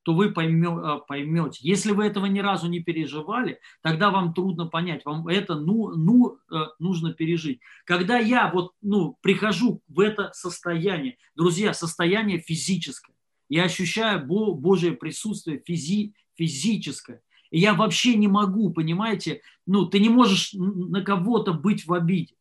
то 0.04 0.14
вы 0.14 0.32
поймете. 0.32 1.60
Если 1.62 1.92
вы 1.92 2.06
этого 2.06 2.26
ни 2.26 2.40
разу 2.40 2.68
не 2.68 2.80
переживали, 2.80 3.58
тогда 3.82 4.10
вам 4.10 4.34
трудно 4.34 4.66
понять. 4.66 5.04
Вам 5.04 5.26
это 5.28 5.54
ну, 5.54 5.96
ну, 5.96 6.38
э, 6.50 6.56
нужно 6.78 7.14
пережить. 7.14 7.60
Когда 7.84 8.18
я 8.18 8.50
вот, 8.52 8.72
ну, 8.82 9.16
прихожу 9.22 9.80
в 9.88 10.00
это 10.00 10.30
состояние, 10.34 11.16
друзья, 11.34 11.72
состояние 11.72 12.38
физическое, 12.38 13.14
я 13.48 13.64
ощущаю 13.64 14.26
Божье 14.26 14.92
присутствие 14.92 15.62
физи, 15.64 16.14
физическое. 16.34 17.22
И 17.50 17.60
я 17.60 17.72
вообще 17.72 18.16
не 18.16 18.28
могу, 18.28 18.70
понимаете, 18.72 19.40
ну, 19.66 19.86
ты 19.86 20.00
не 20.00 20.10
можешь 20.10 20.50
на 20.54 21.02
кого-то 21.02 21.52
быть 21.52 21.86
в 21.86 21.94
обиде. 21.94 22.34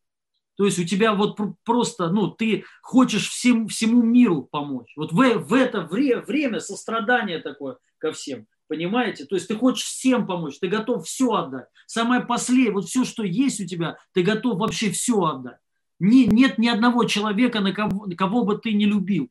То 0.56 0.66
есть 0.66 0.80
у 0.80 0.84
тебя 0.84 1.14
вот 1.14 1.38
просто, 1.64 2.10
ну, 2.10 2.28
ты 2.28 2.66
хочешь 2.82 3.30
всем, 3.30 3.68
всему 3.68 4.04
миру 4.04 4.44
помочь. 4.44 4.94
Вот 4.96 5.12
в, 5.12 5.16
в 5.16 5.54
это 5.54 5.82
вре, 5.82 6.20
время 6.20 6.60
сострадание 6.60 7.40
такое 7.40 7.78
ко 7.98 8.12
всем. 8.12 8.46
Понимаете? 8.68 9.26
То 9.26 9.36
есть 9.36 9.48
ты 9.48 9.56
хочешь 9.56 9.84
всем 9.84 10.26
помочь, 10.26 10.60
ты 10.60 10.68
готов 10.68 11.06
все 11.06 11.32
отдать. 11.34 11.68
Самое 11.86 12.22
последнее, 12.22 12.74
вот 12.74 12.86
все, 12.86 13.04
что 13.04 13.24
есть 13.24 13.60
у 13.60 13.66
тебя, 13.66 13.98
ты 14.14 14.24
готов 14.24 14.58
вообще 14.58 14.92
все 14.92 15.22
отдать. 15.24 15.58
Не, 16.00 16.28
нет 16.28 16.58
ни 16.58 16.68
одного 16.68 17.06
человека, 17.06 17.60
на 17.60 17.72
кого, 17.72 18.06
на 18.06 18.16
кого 18.16 18.44
бы 18.44 18.58
ты 18.58 18.74
не 18.74 18.86
любил. 18.86 19.30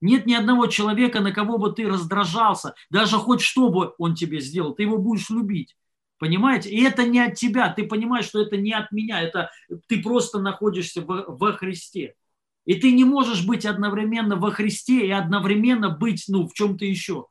Нет 0.00 0.26
ни 0.26 0.34
одного 0.34 0.66
человека, 0.66 1.20
на 1.20 1.32
кого 1.32 1.58
бы 1.58 1.72
ты 1.72 1.86
раздражался. 1.86 2.74
Даже 2.90 3.16
хоть 3.16 3.42
что 3.42 3.68
бы 3.68 3.94
он 3.98 4.14
тебе 4.14 4.40
сделал, 4.40 4.74
ты 4.74 4.84
его 4.84 4.98
будешь 4.98 5.30
любить. 5.30 5.76
Понимаете? 6.20 6.68
И 6.68 6.82
это 6.82 7.06
не 7.06 7.18
от 7.18 7.36
тебя. 7.36 7.72
Ты 7.72 7.84
понимаешь, 7.84 8.26
что 8.26 8.42
это 8.42 8.58
не 8.58 8.74
от 8.74 8.92
меня. 8.92 9.22
Это 9.22 9.50
ты 9.86 10.02
просто 10.02 10.38
находишься 10.38 11.00
во, 11.00 11.24
во 11.26 11.54
Христе. 11.54 12.14
И 12.66 12.74
ты 12.74 12.92
не 12.92 13.04
можешь 13.04 13.46
быть 13.46 13.64
одновременно 13.64 14.36
во 14.36 14.50
Христе 14.50 15.06
и 15.06 15.10
одновременно 15.10 15.88
быть 15.88 16.26
ну, 16.28 16.46
в 16.46 16.52
чем-то 16.52 16.84
еще. 16.84 17.26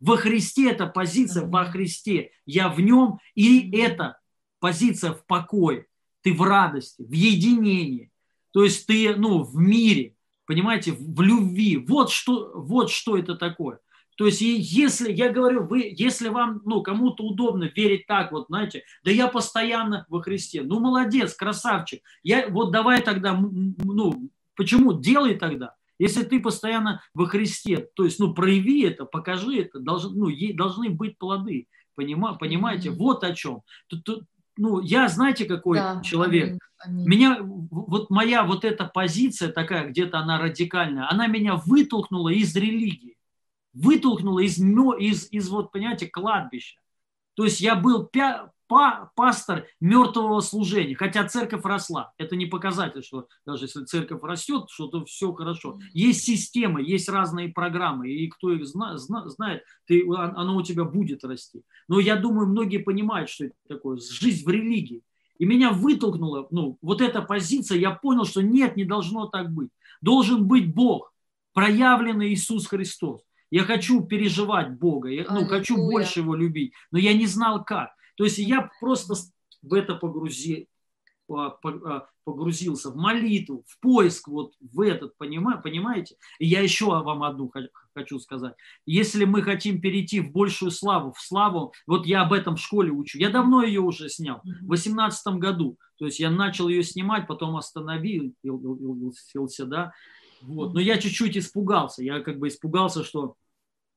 Во 0.00 0.16
Христе 0.16 0.72
это 0.72 0.88
позиция 0.88 1.46
во 1.46 1.66
Христе. 1.66 2.32
Я 2.44 2.68
в 2.68 2.80
нем, 2.80 3.20
и 3.36 3.70
это 3.78 4.18
позиция 4.58 5.12
в 5.12 5.24
покое. 5.24 5.86
Ты 6.22 6.34
в 6.34 6.42
радости, 6.42 7.00
в 7.00 7.12
единении. 7.12 8.10
То 8.50 8.64
есть 8.64 8.88
ты 8.88 9.14
ну, 9.14 9.44
в 9.44 9.54
мире, 9.54 10.16
понимаете, 10.46 10.96
в 10.98 11.20
любви. 11.20 11.76
Вот 11.76 12.10
что, 12.10 12.50
вот 12.56 12.90
что 12.90 13.16
это 13.16 13.36
такое. 13.36 13.78
То 14.16 14.26
есть, 14.26 14.40
если, 14.40 15.12
я 15.12 15.30
говорю, 15.30 15.66
вы, 15.66 15.92
если 15.96 16.28
вам, 16.28 16.60
ну, 16.64 16.82
кому-то 16.82 17.24
удобно 17.24 17.70
верить 17.74 18.06
так, 18.06 18.32
вот, 18.32 18.46
знаете, 18.48 18.84
да 19.04 19.10
я 19.10 19.28
постоянно 19.28 20.06
во 20.08 20.20
Христе, 20.20 20.62
ну, 20.62 20.80
молодец, 20.80 21.34
красавчик, 21.34 22.02
я, 22.22 22.48
вот 22.48 22.72
давай 22.72 23.02
тогда, 23.02 23.34
ну, 23.34 24.30
почему, 24.54 24.92
делай 24.92 25.34
тогда, 25.34 25.74
если 25.98 26.24
ты 26.24 26.40
постоянно 26.40 27.02
во 27.14 27.26
Христе, 27.26 27.88
то 27.94 28.04
есть, 28.04 28.18
ну, 28.18 28.34
прояви 28.34 28.82
это, 28.82 29.04
покажи 29.04 29.60
это, 29.60 29.78
должны, 29.78 30.14
ну, 30.14 30.54
должны 30.54 30.90
быть 30.90 31.16
плоды, 31.16 31.68
понима, 31.94 32.34
понимаете, 32.34 32.90
mm-hmm. 32.90 32.96
вот 32.96 33.24
о 33.24 33.34
чем. 33.34 33.62
Тут, 33.86 34.04
тут, 34.04 34.24
ну, 34.56 34.80
я, 34.80 35.08
знаете, 35.08 35.44
какой 35.46 35.78
да, 35.78 36.02
человек? 36.02 36.48
Аминь, 36.48 36.58
аминь. 36.78 37.08
Меня, 37.08 37.38
вот 37.40 38.10
моя 38.10 38.42
вот 38.44 38.64
эта 38.64 38.84
позиция 38.84 39.50
такая, 39.50 39.88
где-то 39.88 40.18
она 40.18 40.38
радикальная, 40.38 41.08
она 41.10 41.26
меня 41.26 41.56
вытолкнула 41.56 42.28
из 42.30 42.54
религии 42.54 43.16
вытолкнуло 43.72 44.40
из, 44.40 44.58
из, 44.58 45.30
из 45.30 45.48
вот, 45.48 45.72
понимаете, 45.72 46.06
кладбища. 46.06 46.78
То 47.34 47.44
есть 47.44 47.60
я 47.60 47.74
был 47.74 48.04
пя, 48.04 48.50
па, 48.72 49.10
пастор 49.16 49.66
мертвого 49.80 50.40
служения, 50.40 50.94
хотя 50.94 51.28
церковь 51.28 51.64
росла. 51.64 52.12
Это 52.16 52.36
не 52.36 52.46
показатель, 52.46 53.02
что 53.02 53.28
даже 53.44 53.66
если 53.66 53.84
церковь 53.84 54.22
растет, 54.22 54.70
что 54.70 54.86
то 54.86 55.04
все 55.04 55.32
хорошо. 55.32 55.78
Есть 55.92 56.24
системы, 56.24 56.82
есть 56.82 57.08
разные 57.08 57.50
программы, 57.50 58.10
и 58.10 58.28
кто 58.28 58.50
их 58.50 58.66
зна, 58.66 58.96
зна, 58.96 59.28
знает, 59.28 59.62
ты, 59.86 60.06
оно 60.08 60.56
у 60.56 60.62
тебя 60.62 60.84
будет 60.84 61.22
расти. 61.22 61.62
Но 61.86 62.00
я 62.00 62.16
думаю, 62.16 62.48
многие 62.48 62.78
понимают, 62.78 63.28
что 63.28 63.44
это 63.44 63.54
такое, 63.68 63.98
жизнь 63.98 64.44
в 64.44 64.48
религии. 64.48 65.02
И 65.38 65.44
меня 65.44 65.70
вытолкнула, 65.70 66.46
ну, 66.50 66.78
вот 66.80 67.00
эта 67.00 67.20
позиция, 67.20 67.76
я 67.76 67.90
понял, 67.90 68.24
что 68.24 68.42
нет, 68.42 68.76
не 68.76 68.84
должно 68.84 69.26
так 69.26 69.52
быть. 69.52 69.70
Должен 70.00 70.46
быть 70.46 70.74
Бог, 70.74 71.12
проявленный 71.52 72.32
Иисус 72.32 72.66
Христос. 72.66 73.22
Я 73.52 73.64
хочу 73.64 74.00
переживать 74.00 74.78
Бога, 74.78 75.10
я 75.10 75.26
ну, 75.30 75.44
хочу 75.44 75.76
больше 75.76 76.20
Его 76.20 76.34
любить, 76.34 76.72
но 76.90 76.98
я 76.98 77.12
не 77.12 77.26
знал 77.26 77.62
как. 77.62 77.90
То 78.16 78.24
есть 78.24 78.38
я 78.38 78.70
просто 78.80 79.14
в 79.60 79.74
это 79.74 79.94
погрузил, 79.94 80.66
погрузился 82.24 82.90
в 82.90 82.96
молитву, 82.96 83.62
в 83.68 83.78
поиск 83.80 84.28
вот 84.28 84.54
в 84.58 84.80
этот, 84.80 85.18
понимаете? 85.18 86.16
И 86.38 86.46
я 86.46 86.62
еще 86.62 86.86
вам 86.86 87.24
одну 87.24 87.52
хочу 87.94 88.18
сказать. 88.20 88.54
Если 88.86 89.26
мы 89.26 89.42
хотим 89.42 89.82
перейти 89.82 90.20
в 90.20 90.32
большую 90.32 90.70
славу, 90.70 91.12
в 91.12 91.20
славу, 91.20 91.74
вот 91.86 92.06
я 92.06 92.22
об 92.22 92.32
этом 92.32 92.56
в 92.56 92.60
школе 92.60 92.90
учу, 92.90 93.18
я 93.18 93.28
давно 93.28 93.62
ее 93.62 93.82
уже 93.82 94.08
снял, 94.08 94.38
в 94.38 94.66
2018 94.66 95.26
году, 95.34 95.76
то 95.98 96.06
есть 96.06 96.20
я 96.20 96.30
начал 96.30 96.68
ее 96.68 96.82
снимать, 96.82 97.26
потом 97.26 97.58
остановился, 97.58 99.66
да, 99.66 99.92
вот. 100.40 100.74
Но 100.74 100.80
я 100.80 100.98
чуть-чуть 100.98 101.36
испугался, 101.36 102.02
я 102.02 102.20
как 102.20 102.38
бы 102.38 102.48
испугался, 102.48 103.04
что 103.04 103.36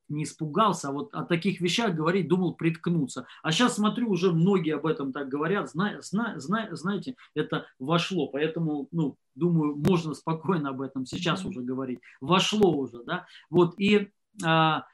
не 0.08 0.24
испугался, 0.24 0.88
а 0.88 0.92
вот 0.92 1.14
о 1.14 1.24
таких 1.24 1.60
вещах 1.60 1.94
говорить, 1.94 2.28
думал 2.28 2.54
приткнуться. 2.54 3.26
А 3.42 3.52
сейчас 3.52 3.76
смотрю, 3.76 4.10
уже 4.10 4.32
многие 4.32 4.76
об 4.76 4.86
этом 4.86 5.12
так 5.12 5.28
говорят, 5.28 5.70
зна, 5.70 6.00
зна, 6.00 6.38
зна, 6.38 6.68
знаете, 6.72 7.16
это 7.34 7.66
вошло, 7.78 8.28
поэтому, 8.28 8.88
ну, 8.92 9.16
думаю, 9.34 9.76
можно 9.76 10.14
спокойно 10.14 10.70
об 10.70 10.80
этом 10.80 11.06
сейчас 11.06 11.44
уже 11.44 11.60
говорить. 11.60 12.00
Вошло 12.20 12.70
уже, 12.76 13.02
да, 13.04 13.26
вот, 13.50 13.78
и 13.78 14.10
а, 14.44 14.84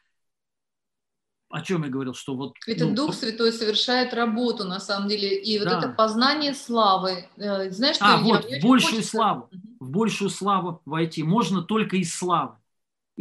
о 1.52 1.60
чем 1.60 1.84
я 1.84 1.90
говорил, 1.90 2.14
что 2.14 2.34
вот... 2.34 2.54
Это 2.66 2.86
ну, 2.86 2.94
Дух 2.94 3.14
Святой 3.14 3.52
совершает 3.52 4.14
работу, 4.14 4.64
на 4.64 4.80
самом 4.80 5.08
деле, 5.08 5.38
и 5.38 5.58
вот 5.58 5.68
да. 5.68 5.78
это 5.78 5.88
познание 5.90 6.54
славы. 6.54 7.28
Э, 7.36 7.70
знаешь, 7.70 7.96
что 7.96 8.06
а, 8.06 8.16
я, 8.16 8.22
вот, 8.22 8.44
в 8.44 8.62
большую 8.62 8.80
хочется... 8.80 9.10
славу, 9.10 9.50
в 9.78 9.90
большую 9.90 10.30
славу 10.30 10.80
войти 10.86 11.22
можно 11.22 11.62
только 11.62 11.96
из 11.96 12.14
славы. 12.14 12.56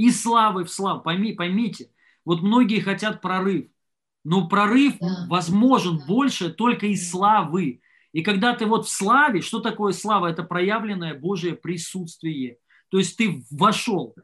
Из 0.02 0.20
славы 0.20 0.64
в 0.64 0.72
славу, 0.72 1.02
пойми, 1.02 1.34
поймите. 1.34 1.92
Вот 2.26 2.42
многие 2.42 2.80
хотят 2.80 3.22
прорыв, 3.22 3.68
но 4.24 4.48
прорыв 4.48 4.96
да. 5.00 5.28
возможен 5.30 6.00
да. 6.00 6.06
больше 6.08 6.50
только 6.52 6.88
из 6.88 7.08
славы. 7.08 7.82
И 8.12 8.24
когда 8.24 8.56
ты 8.56 8.66
вот 8.66 8.88
в 8.88 8.90
славе, 8.90 9.42
что 9.42 9.60
такое 9.60 9.94
слава? 9.94 10.26
Это 10.26 10.42
проявленное 10.42 11.14
Божье 11.14 11.54
присутствие. 11.54 12.58
То 12.90 12.98
есть 12.98 13.16
ты 13.16 13.46
вошел 13.52 14.16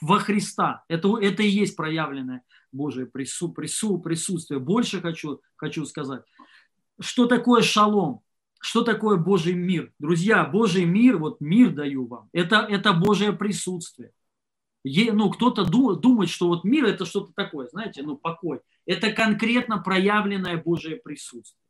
во 0.00 0.20
Христа. 0.20 0.84
Это, 0.88 1.18
это 1.18 1.42
и 1.42 1.48
есть 1.48 1.76
проявленное 1.76 2.42
Божие 2.72 3.04
прису, 3.04 3.50
прису, 3.50 3.98
присутствие. 3.98 4.58
Больше 4.58 5.02
хочу, 5.02 5.42
хочу 5.56 5.84
сказать. 5.84 6.22
Что 6.98 7.26
такое 7.26 7.60
шалом? 7.60 8.22
Что 8.58 8.80
такое 8.82 9.18
Божий 9.18 9.52
мир? 9.52 9.92
Друзья, 9.98 10.44
Божий 10.44 10.86
мир, 10.86 11.18
вот 11.18 11.42
мир 11.42 11.72
даю 11.72 12.06
вам, 12.06 12.30
это, 12.32 12.66
это 12.70 12.94
Божье 12.94 13.34
присутствие. 13.34 14.12
Е, 14.88 15.12
ну, 15.12 15.30
кто-то 15.30 15.64
думает, 15.64 16.30
что 16.30 16.46
вот 16.46 16.62
мир 16.62 16.84
это 16.84 17.04
что-то 17.06 17.32
такое, 17.32 17.66
знаете, 17.66 18.04
ну, 18.04 18.16
покой. 18.16 18.60
Это 18.86 19.10
конкретно 19.10 19.78
проявленное 19.78 20.62
Божие 20.62 20.94
присутствие. 20.96 21.60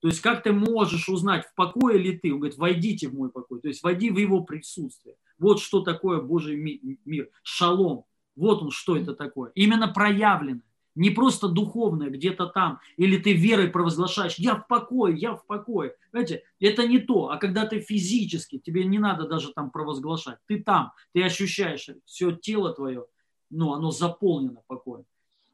То 0.00 0.06
есть 0.06 0.20
как 0.20 0.44
ты 0.44 0.52
можешь 0.52 1.08
узнать, 1.08 1.46
в 1.46 1.54
покое 1.56 1.98
ли 1.98 2.16
ты? 2.16 2.32
Он 2.32 2.38
говорит, 2.38 2.56
войдите 2.56 3.08
в 3.08 3.14
мой 3.14 3.28
покой. 3.28 3.60
То 3.60 3.66
есть 3.66 3.82
войди 3.82 4.10
в 4.10 4.18
его 4.18 4.44
присутствие. 4.44 5.16
Вот 5.36 5.60
что 5.60 5.80
такое 5.80 6.22
Божий 6.22 6.56
мир. 7.04 7.28
Шалом. 7.42 8.04
Вот 8.36 8.62
он, 8.62 8.70
что 8.70 8.96
это 8.96 9.14
такое. 9.14 9.50
Именно 9.56 9.88
проявленное. 9.88 10.62
Не 10.94 11.10
просто 11.10 11.48
духовное 11.48 12.10
где-то 12.10 12.46
там, 12.46 12.80
или 12.96 13.16
ты 13.16 13.32
верой 13.32 13.68
провозглашаешь, 13.68 14.34
я 14.36 14.56
в 14.56 14.66
покое, 14.66 15.16
я 15.16 15.34
в 15.34 15.46
покое. 15.46 15.94
Знаете, 16.10 16.42
это 16.58 16.86
не 16.86 16.98
то. 16.98 17.30
А 17.30 17.36
когда 17.36 17.66
ты 17.66 17.80
физически, 17.80 18.58
тебе 18.58 18.84
не 18.84 18.98
надо 18.98 19.28
даже 19.28 19.52
там 19.52 19.70
провозглашать. 19.70 20.38
Ты 20.46 20.62
там, 20.62 20.92
ты 21.12 21.22
ощущаешь 21.22 21.88
все 22.04 22.32
тело 22.32 22.72
твое, 22.72 23.06
ну, 23.50 23.72
оно 23.72 23.90
заполнено 23.90 24.62
покоем. 24.66 25.04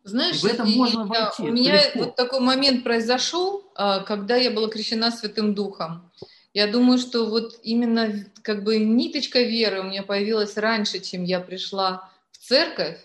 Знаешь, 0.05 0.37
и 0.37 0.39
в 0.39 0.45
этом 0.45 0.71
можно 0.71 1.05
войти. 1.05 1.43
У 1.43 1.53
меня 1.53 1.85
легко. 1.85 1.99
вот 1.99 2.17
такой 2.17 2.41
момент 2.41 2.85
произошел, 2.85 3.65
а, 3.75 4.01
когда 4.01 4.37
я 4.37 4.53
была 4.53 4.69
крещена 4.69 5.11
Святым 5.11 5.55
Духом. 5.55 6.13
Я 6.55 6.69
думаю, 6.69 6.99
что 6.99 7.27
вот 7.27 7.59
именно 7.63 8.25
как 8.43 8.65
бы 8.65 8.79
ниточка 8.79 9.43
веры 9.43 9.81
у 9.81 9.83
меня 9.83 10.05
появилась 10.05 10.57
раньше, 10.57 11.01
чем 11.01 11.25
я 11.25 11.41
пришла 11.41 12.09
церковь, 12.31 12.99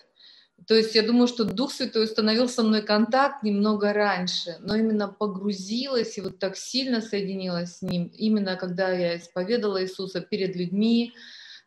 то 0.66 0.74
есть 0.74 0.94
я 0.94 1.02
думаю, 1.02 1.26
что 1.28 1.44
Дух 1.44 1.72
Святой 1.72 2.04
установил 2.04 2.48
со 2.48 2.62
мной 2.62 2.82
контакт 2.82 3.42
немного 3.42 3.92
раньше, 3.92 4.56
но 4.60 4.76
именно 4.76 5.08
погрузилась 5.08 6.18
и 6.18 6.20
вот 6.20 6.38
так 6.38 6.56
сильно 6.56 7.00
соединилась 7.00 7.78
с 7.78 7.82
Ним, 7.82 8.06
именно 8.14 8.56
когда 8.56 8.90
я 8.90 9.16
исповедала 9.16 9.82
Иисуса 9.82 10.20
перед 10.20 10.54
людьми, 10.54 11.14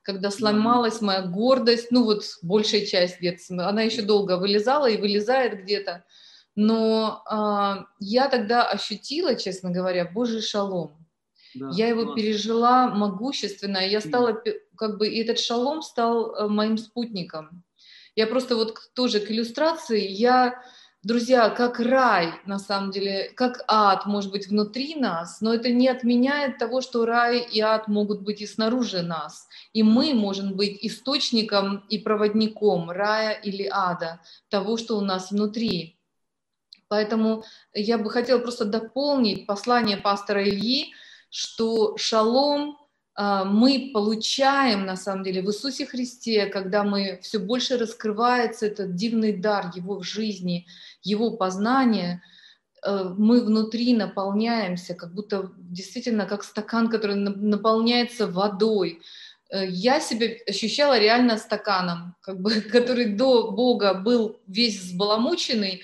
когда 0.01 0.29
сломалась 0.29 1.01
моя 1.01 1.23
гордость, 1.23 1.91
ну 1.91 2.03
вот 2.03 2.23
большая 2.43 2.85
часть 2.85 3.19
где-то, 3.19 3.67
она 3.67 3.81
еще 3.81 4.03
долго 4.03 4.37
вылезала 4.37 4.89
и 4.89 4.97
вылезает 4.97 5.63
где-то, 5.63 6.05
но 6.55 7.23
а, 7.25 7.87
я 7.99 8.29
тогда 8.29 8.65
ощутила, 8.69 9.35
честно 9.35 9.71
говоря, 9.71 10.05
Божий 10.05 10.41
шалом. 10.41 11.05
Да, 11.53 11.69
я 11.73 11.87
его 11.87 12.03
класс. 12.03 12.15
пережила 12.15 12.87
могущественно, 12.87 13.77
я 13.77 13.99
стала 13.99 14.41
как 14.77 14.97
бы, 14.97 15.07
и 15.07 15.21
этот 15.21 15.39
шалом 15.39 15.81
стал 15.81 16.35
э, 16.35 16.47
моим 16.47 16.77
спутником. 16.77 17.64
Я 18.15 18.27
просто 18.27 18.55
вот 18.55 18.77
тоже 18.93 19.19
к 19.19 19.29
иллюстрации, 19.29 20.07
я, 20.07 20.63
друзья, 21.03 21.49
как 21.49 21.81
рай, 21.81 22.33
на 22.45 22.59
самом 22.59 22.91
деле, 22.91 23.29
как 23.35 23.63
ад 23.67 24.05
может 24.05 24.31
быть 24.31 24.47
внутри 24.47 24.95
нас, 24.95 25.41
но 25.41 25.53
это 25.53 25.69
не 25.69 25.89
отменяет 25.89 26.57
того, 26.57 26.79
что 26.79 27.05
рай 27.05 27.39
и 27.39 27.59
ад 27.59 27.89
могут 27.89 28.21
быть 28.21 28.41
и 28.41 28.47
снаружи 28.47 29.01
нас. 29.01 29.47
И 29.73 29.83
мы 29.83 30.13
можем 30.13 30.55
быть 30.55 30.79
источником 30.81 31.85
и 31.89 31.97
проводником 31.97 32.89
рая 32.89 33.33
или 33.33 33.67
ада, 33.69 34.21
того, 34.49 34.77
что 34.77 34.97
у 34.97 35.01
нас 35.01 35.31
внутри. 35.31 35.99
Поэтому 36.87 37.43
я 37.73 37.97
бы 37.97 38.09
хотела 38.09 38.39
просто 38.39 38.63
дополнить 38.63 39.45
послание 39.45 39.97
пастора 39.97 40.47
Ильи, 40.47 40.93
что 41.29 41.97
шалом 41.97 42.77
мы 43.17 43.91
получаем, 43.93 44.85
на 44.85 44.97
самом 44.97 45.23
деле, 45.23 45.41
в 45.41 45.47
Иисусе 45.47 45.85
Христе, 45.85 46.47
когда 46.47 46.83
мы 46.83 47.19
все 47.21 47.39
больше 47.39 47.77
раскрывается 47.77 48.65
этот 48.65 48.95
дивный 48.95 49.31
дар 49.31 49.71
Его 49.73 49.99
в 49.99 50.03
жизни, 50.03 50.67
Его 51.01 51.31
познание, 51.31 52.21
э, 52.83 53.13
мы 53.17 53.39
внутри 53.39 53.93
наполняемся, 53.93 54.95
как 54.95 55.13
будто 55.13 55.51
действительно 55.57 56.25
как 56.25 56.43
стакан, 56.43 56.89
который 56.89 57.15
наполняется 57.15 58.27
водой. 58.27 58.99
Э, 59.49 59.65
я 59.65 60.01
себя 60.01 60.27
ощущала 60.45 60.99
реально 60.99 61.37
стаканом, 61.37 62.15
как 62.19 62.41
бы, 62.41 62.51
который 62.71 63.05
до 63.05 63.51
Бога 63.51 63.93
был 63.93 64.41
весь 64.45 64.81
взбаламученный, 64.81 65.83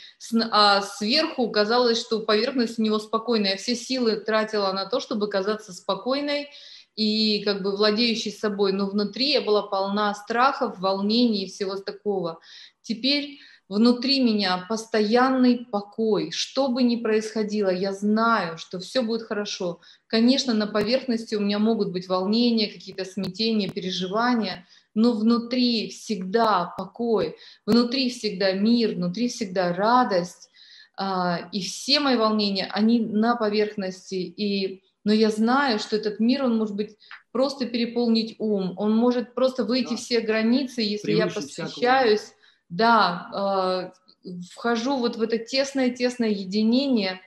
а 0.51 0.81
сверху 0.81 1.49
казалось, 1.49 2.01
что 2.01 2.19
поверхность 2.19 2.77
у 2.77 2.81
него 2.81 2.99
спокойная. 2.99 3.51
Я 3.51 3.57
все 3.57 3.75
силы 3.75 4.17
тратила 4.17 4.73
на 4.73 4.85
то, 4.85 4.99
чтобы 4.99 5.29
казаться 5.29 5.71
спокойной, 5.71 6.49
и 6.95 7.43
как 7.43 7.63
бы 7.63 7.75
владеющей 7.75 8.31
собой, 8.31 8.73
но 8.73 8.87
внутри 8.89 9.31
я 9.31 9.41
была 9.41 9.63
полна 9.63 10.13
страхов, 10.13 10.79
волнений 10.79 11.45
и 11.45 11.49
всего 11.49 11.75
такого. 11.75 12.39
Теперь 12.81 13.39
внутри 13.71 14.19
меня 14.19 14.65
постоянный 14.67 15.65
покой. 15.65 16.31
Что 16.31 16.67
бы 16.67 16.83
ни 16.83 16.97
происходило, 16.97 17.69
я 17.69 17.93
знаю, 17.93 18.57
что 18.57 18.79
все 18.79 19.01
будет 19.01 19.21
хорошо. 19.21 19.79
Конечно, 20.07 20.53
на 20.53 20.67
поверхности 20.67 21.35
у 21.35 21.39
меня 21.39 21.57
могут 21.57 21.93
быть 21.93 22.09
волнения, 22.09 22.67
какие-то 22.67 23.05
смятения, 23.05 23.69
переживания, 23.69 24.67
но 24.93 25.13
внутри 25.13 25.89
всегда 25.89 26.73
покой, 26.77 27.37
внутри 27.65 28.09
всегда 28.09 28.51
мир, 28.51 28.95
внутри 28.95 29.29
всегда 29.29 29.73
радость. 29.73 30.49
А, 30.97 31.49
и 31.53 31.61
все 31.61 32.01
мои 32.01 32.17
волнения, 32.17 32.67
они 32.71 32.99
на 32.99 33.37
поверхности. 33.37 34.15
И 34.15 34.83
но 35.03 35.13
я 35.13 35.29
знаю, 35.29 35.79
что 35.79 35.95
этот 35.95 36.19
мир, 36.19 36.43
он 36.43 36.57
может 36.57 36.75
быть 36.75 36.97
просто 37.31 37.65
переполнить 37.65 38.35
ум, 38.39 38.73
он 38.77 38.95
может 38.95 39.33
просто 39.33 39.63
выйти 39.63 39.91
да. 39.91 39.95
все 39.95 40.21
границы, 40.21 40.81
если 40.81 41.13
Превыше 41.13 41.27
я 41.27 41.41
посвящаюсь, 41.41 42.33
да, 42.69 43.91
э, 44.23 44.29
вхожу 44.51 44.97
вот 44.97 45.15
в 45.15 45.21
это 45.21 45.37
тесное-тесное 45.37 46.29
единение 46.29 47.21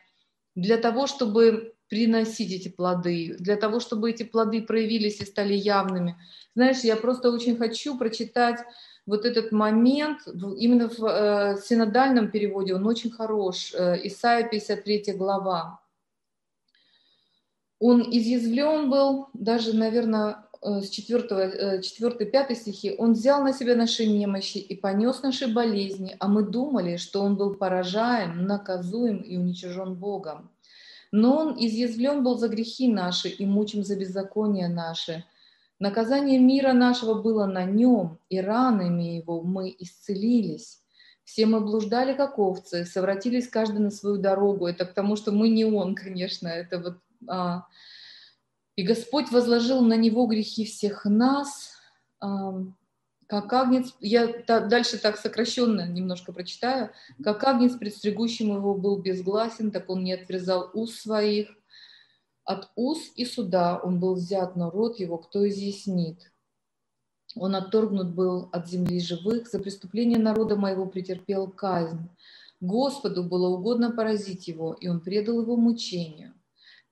для 0.54 0.76
того, 0.76 1.06
чтобы 1.06 1.74
приносить 1.88 2.52
эти 2.52 2.68
плоды, 2.68 3.36
для 3.38 3.56
того, 3.56 3.80
чтобы 3.80 4.10
эти 4.10 4.22
плоды 4.22 4.62
проявились 4.62 5.20
и 5.20 5.24
стали 5.24 5.54
явными. 5.54 6.16
Знаешь, 6.54 6.80
я 6.80 6.96
просто 6.96 7.30
очень 7.30 7.56
хочу 7.56 7.98
прочитать 7.98 8.60
вот 9.06 9.24
этот 9.26 9.52
момент, 9.52 10.20
именно 10.58 10.88
в 10.88 11.04
э, 11.04 11.58
синодальном 11.62 12.30
переводе, 12.30 12.74
он 12.74 12.86
очень 12.86 13.10
хорош, 13.10 13.74
э, 13.74 14.06
Исайя 14.06 14.48
53 14.48 15.12
глава. 15.14 15.83
Он 17.80 18.02
изъязвлен 18.02 18.88
был, 18.88 19.28
даже, 19.34 19.74
наверное, 19.74 20.44
э, 20.62 20.80
с 20.80 20.90
4, 20.90 21.82
4 21.82 22.26
5 22.26 22.56
стихи, 22.56 22.94
«Он 22.98 23.12
взял 23.12 23.42
на 23.42 23.52
себя 23.52 23.74
наши 23.74 24.06
немощи 24.06 24.58
и 24.58 24.76
понес 24.76 25.22
наши 25.22 25.52
болезни, 25.52 26.16
а 26.18 26.28
мы 26.28 26.42
думали, 26.44 26.96
что 26.96 27.22
Он 27.22 27.36
был 27.36 27.54
поражаем, 27.54 28.46
наказуем 28.46 29.18
и 29.18 29.36
уничижен 29.36 29.94
Богом. 29.94 30.50
Но 31.12 31.36
Он 31.36 31.56
изъязвлен 31.58 32.22
был 32.22 32.38
за 32.38 32.48
грехи 32.48 32.88
наши 32.88 33.28
и 33.28 33.44
мучим 33.44 33.84
за 33.84 33.96
беззакония 33.96 34.68
наши. 34.68 35.24
Наказание 35.80 36.38
мира 36.38 36.72
нашего 36.72 37.14
было 37.14 37.46
на 37.46 37.64
Нем, 37.64 38.18
и 38.30 38.40
ранами 38.40 39.16
Его 39.18 39.42
мы 39.42 39.74
исцелились». 39.78 40.80
Все 41.24 41.46
мы 41.46 41.60
блуждали, 41.60 42.12
как 42.12 42.38
овцы, 42.38 42.84
совратились 42.84 43.48
каждый 43.48 43.78
на 43.78 43.90
свою 43.90 44.18
дорогу. 44.18 44.66
Это 44.66 44.84
к 44.84 44.92
тому, 44.92 45.16
что 45.16 45.32
мы 45.32 45.48
не 45.48 45.64
он, 45.64 45.94
конечно, 45.94 46.48
это 46.48 46.78
вот 46.78 46.98
И 48.76 48.82
Господь 48.82 49.30
возложил 49.30 49.80
на 49.82 49.96
него 49.96 50.26
грехи 50.26 50.64
всех 50.64 51.04
нас, 51.04 51.72
как 53.26 53.52
агнец, 53.52 53.94
я 54.00 54.26
дальше 54.46 54.98
так 54.98 55.16
сокращенно 55.16 55.88
немножко 55.88 56.32
прочитаю, 56.32 56.90
как 57.22 57.42
агнец, 57.44 57.74
предстригущим 57.76 58.54
его, 58.54 58.74
был 58.74 58.98
безгласен, 58.98 59.70
так 59.70 59.88
он 59.88 60.04
не 60.04 60.12
отвязал 60.12 60.70
уст 60.74 61.00
своих. 61.00 61.48
От 62.44 62.70
уз 62.76 62.98
и 63.16 63.24
суда 63.24 63.80
он 63.82 63.98
был 64.00 64.14
взят, 64.14 64.56
но 64.56 64.70
рот 64.70 65.00
его 65.00 65.16
кто 65.16 65.48
изъяснит? 65.48 66.30
Он 67.34 67.56
отторгнут 67.56 68.14
был 68.14 68.50
от 68.52 68.68
земли 68.68 69.00
живых, 69.00 69.48
за 69.48 69.58
преступление 69.58 70.18
народа 70.18 70.56
моего 70.56 70.86
претерпел 70.86 71.48
казнь. 71.48 72.10
Господу 72.60 73.24
было 73.24 73.48
угодно 73.48 73.90
поразить 73.90 74.46
его, 74.46 74.74
и 74.74 74.88
он 74.88 75.00
предал 75.00 75.40
его 75.40 75.56
мучению. 75.56 76.34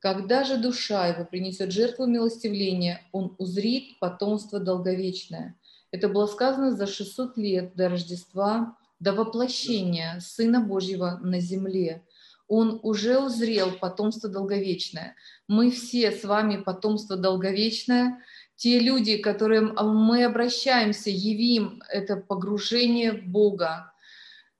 Когда 0.03 0.43
же 0.43 0.57
душа 0.59 1.07
его 1.07 1.25
принесет 1.25 1.71
жертву 1.71 2.07
милостивления, 2.07 3.07
он 3.13 3.37
узрит 3.39 4.01
потомство 4.01 4.59
долговечное. 4.59 5.55
Это 5.93 6.09
было 6.09 6.27
сказано 6.27 6.73
за 6.73 6.89
600 6.89 7.37
лет 7.37 7.77
до 7.77 7.89
Рождества, 7.89 8.77
до 8.99 9.13
воплощения 9.13 10.19
Сына 10.19 10.61
Божьего 10.61 11.21
на 11.23 11.39
земле. 11.39 12.03
Он 12.49 12.81
уже 12.83 13.21
узрел 13.21 13.71
потомство 13.71 14.29
долговечное. 14.29 15.15
Мы 15.47 15.71
все 15.71 16.11
с 16.11 16.25
вами 16.25 16.57
потомство 16.57 17.17
долговечное. 17.17 18.19
Те 18.57 18.81
люди, 18.81 19.19
к 19.19 19.25
которым 19.25 19.77
мы 19.77 20.25
обращаемся, 20.25 21.11
явим 21.11 21.81
это 21.89 22.17
погружение 22.17 23.13
в 23.13 23.25
Бога. 23.29 23.93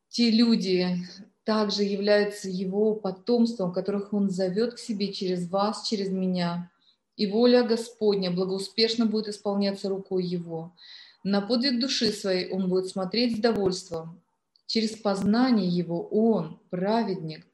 Те 0.09 0.31
люди, 0.31 0.99
также 1.45 1.83
являются 1.83 2.49
его 2.49 2.95
потомством, 2.95 3.73
которых 3.73 4.13
он 4.13 4.31
зовет 4.31 4.75
к 4.75 4.79
себе 4.79 5.13
через 5.13 5.49
вас, 5.51 5.87
через 5.87 6.11
меня. 6.11 6.71
И 7.17 7.27
воля 7.27 7.63
Господня 7.63 8.31
благоуспешно 8.31 9.07
будет 9.07 9.29
исполняться 9.29 9.89
рукой 9.89 10.25
его. 10.25 10.73
На 11.25 11.41
подвиг 11.41 11.81
души 11.81 12.13
своей 12.13 12.51
он 12.51 12.69
будет 12.69 12.89
смотреть 12.89 13.37
с 13.37 13.41
довольством. 13.41 14.21
Через 14.67 14.91
познание 14.97 15.69
его 15.69 16.03
он, 16.09 16.61
праведник, 16.71 17.47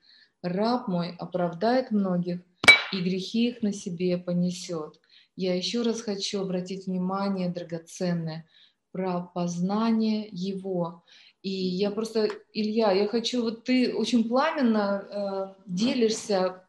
раб 0.43 0.89
мой, 0.89 1.15
оправдает 1.19 1.91
многих, 1.91 2.41
и 2.93 3.01
грехи 3.01 3.49
их 3.49 3.63
на 3.63 3.73
себе 3.73 4.17
понесет. 4.19 5.01
Я 5.37 5.55
еще 5.55 5.83
раз 5.83 6.01
хочу 6.01 6.41
обратить 6.41 6.87
внимание, 6.87 7.49
драгоценное, 7.49 8.47
про 8.93 9.21
познание 9.21 10.29
его. 10.31 11.05
И 11.43 11.51
я 11.51 11.91
просто, 11.91 12.29
Илья, 12.53 12.93
я 12.93 13.07
хочу, 13.07 13.43
вот 13.43 13.65
ты 13.65 13.95
очень 13.95 14.29
пламенно 14.29 15.57
э, 15.57 15.63
делишься 15.67 16.65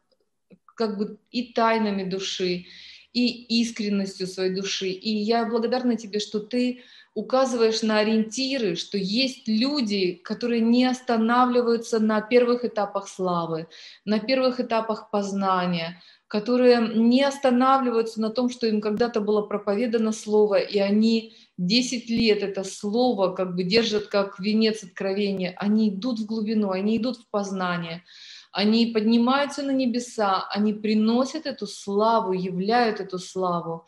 как 0.76 0.96
бы 0.96 1.18
и 1.30 1.52
тайнами 1.52 2.04
души, 2.04 2.66
и 3.12 3.60
искренностью 3.60 4.26
своей 4.26 4.54
души. 4.54 4.88
И 4.88 5.10
я 5.10 5.44
благодарна 5.44 5.96
тебе, 5.96 6.20
что 6.20 6.40
ты 6.40 6.82
указываешь 7.14 7.82
на 7.82 7.98
ориентиры, 7.98 8.76
что 8.76 8.96
есть 8.96 9.48
люди, 9.48 10.12
которые 10.12 10.60
не 10.60 10.84
останавливаются 10.84 11.98
на 11.98 12.20
первых 12.20 12.64
этапах 12.64 13.08
славы, 13.08 13.66
на 14.04 14.20
первых 14.20 14.60
этапах 14.60 15.10
познания, 15.10 16.00
которые 16.28 16.80
не 16.94 17.24
останавливаются 17.24 18.20
на 18.20 18.30
том, 18.30 18.48
что 18.48 18.68
им 18.68 18.80
когда-то 18.80 19.20
было 19.20 19.42
проповедано 19.42 20.12
слово, 20.12 20.60
и 20.60 20.78
они 20.78 21.34
10 21.60 22.08
лет 22.08 22.42
это 22.42 22.64
слово 22.64 23.34
как 23.34 23.54
бы 23.54 23.64
держат 23.64 24.06
как 24.06 24.40
венец 24.40 24.82
откровения, 24.82 25.54
они 25.58 25.90
идут 25.90 26.18
в 26.18 26.26
глубину, 26.26 26.70
они 26.70 26.96
идут 26.96 27.18
в 27.18 27.28
познание, 27.28 28.02
они 28.50 28.86
поднимаются 28.86 29.62
на 29.62 29.70
небеса, 29.70 30.48
они 30.48 30.72
приносят 30.72 31.44
эту 31.44 31.66
славу, 31.66 32.32
являют 32.32 33.00
эту 33.00 33.18
славу. 33.18 33.86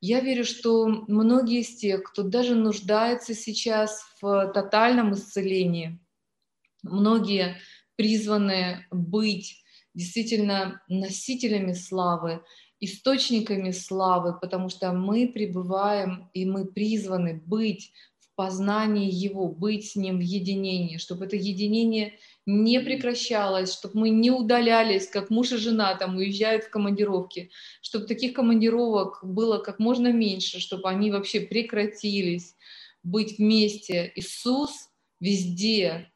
Я 0.00 0.18
верю, 0.18 0.44
что 0.44 0.86
многие 0.86 1.60
из 1.60 1.76
тех, 1.76 2.02
кто 2.02 2.24
даже 2.24 2.56
нуждается 2.56 3.34
сейчас 3.34 4.02
в 4.20 4.50
тотальном 4.52 5.14
исцелении, 5.14 6.00
многие 6.82 7.56
призваны 7.94 8.84
быть 8.90 9.62
действительно 9.94 10.82
носителями 10.88 11.72
славы, 11.72 12.42
источниками 12.82 13.70
славы, 13.70 14.36
потому 14.40 14.68
что 14.68 14.92
мы 14.92 15.28
пребываем 15.28 16.28
и 16.34 16.44
мы 16.44 16.64
призваны 16.64 17.40
быть 17.46 17.92
в 18.18 18.34
познании 18.34 19.08
Его, 19.08 19.46
быть 19.46 19.92
с 19.92 19.96
Ним 19.96 20.18
в 20.18 20.22
единении, 20.22 20.96
чтобы 20.96 21.26
это 21.26 21.36
единение 21.36 22.18
не 22.44 22.80
прекращалось, 22.80 23.72
чтобы 23.72 24.00
мы 24.00 24.10
не 24.10 24.32
удалялись, 24.32 25.06
как 25.06 25.30
муж 25.30 25.52
и 25.52 25.58
жена 25.58 25.94
там 25.94 26.16
уезжают 26.16 26.64
в 26.64 26.70
командировки, 26.70 27.50
чтобы 27.82 28.06
таких 28.06 28.32
командировок 28.32 29.20
было 29.22 29.58
как 29.58 29.78
можно 29.78 30.12
меньше, 30.12 30.58
чтобы 30.58 30.88
они 30.88 31.12
вообще 31.12 31.40
прекратились, 31.40 32.56
быть 33.04 33.38
вместе. 33.38 34.10
Иисус 34.16 34.90
везде 35.20 36.10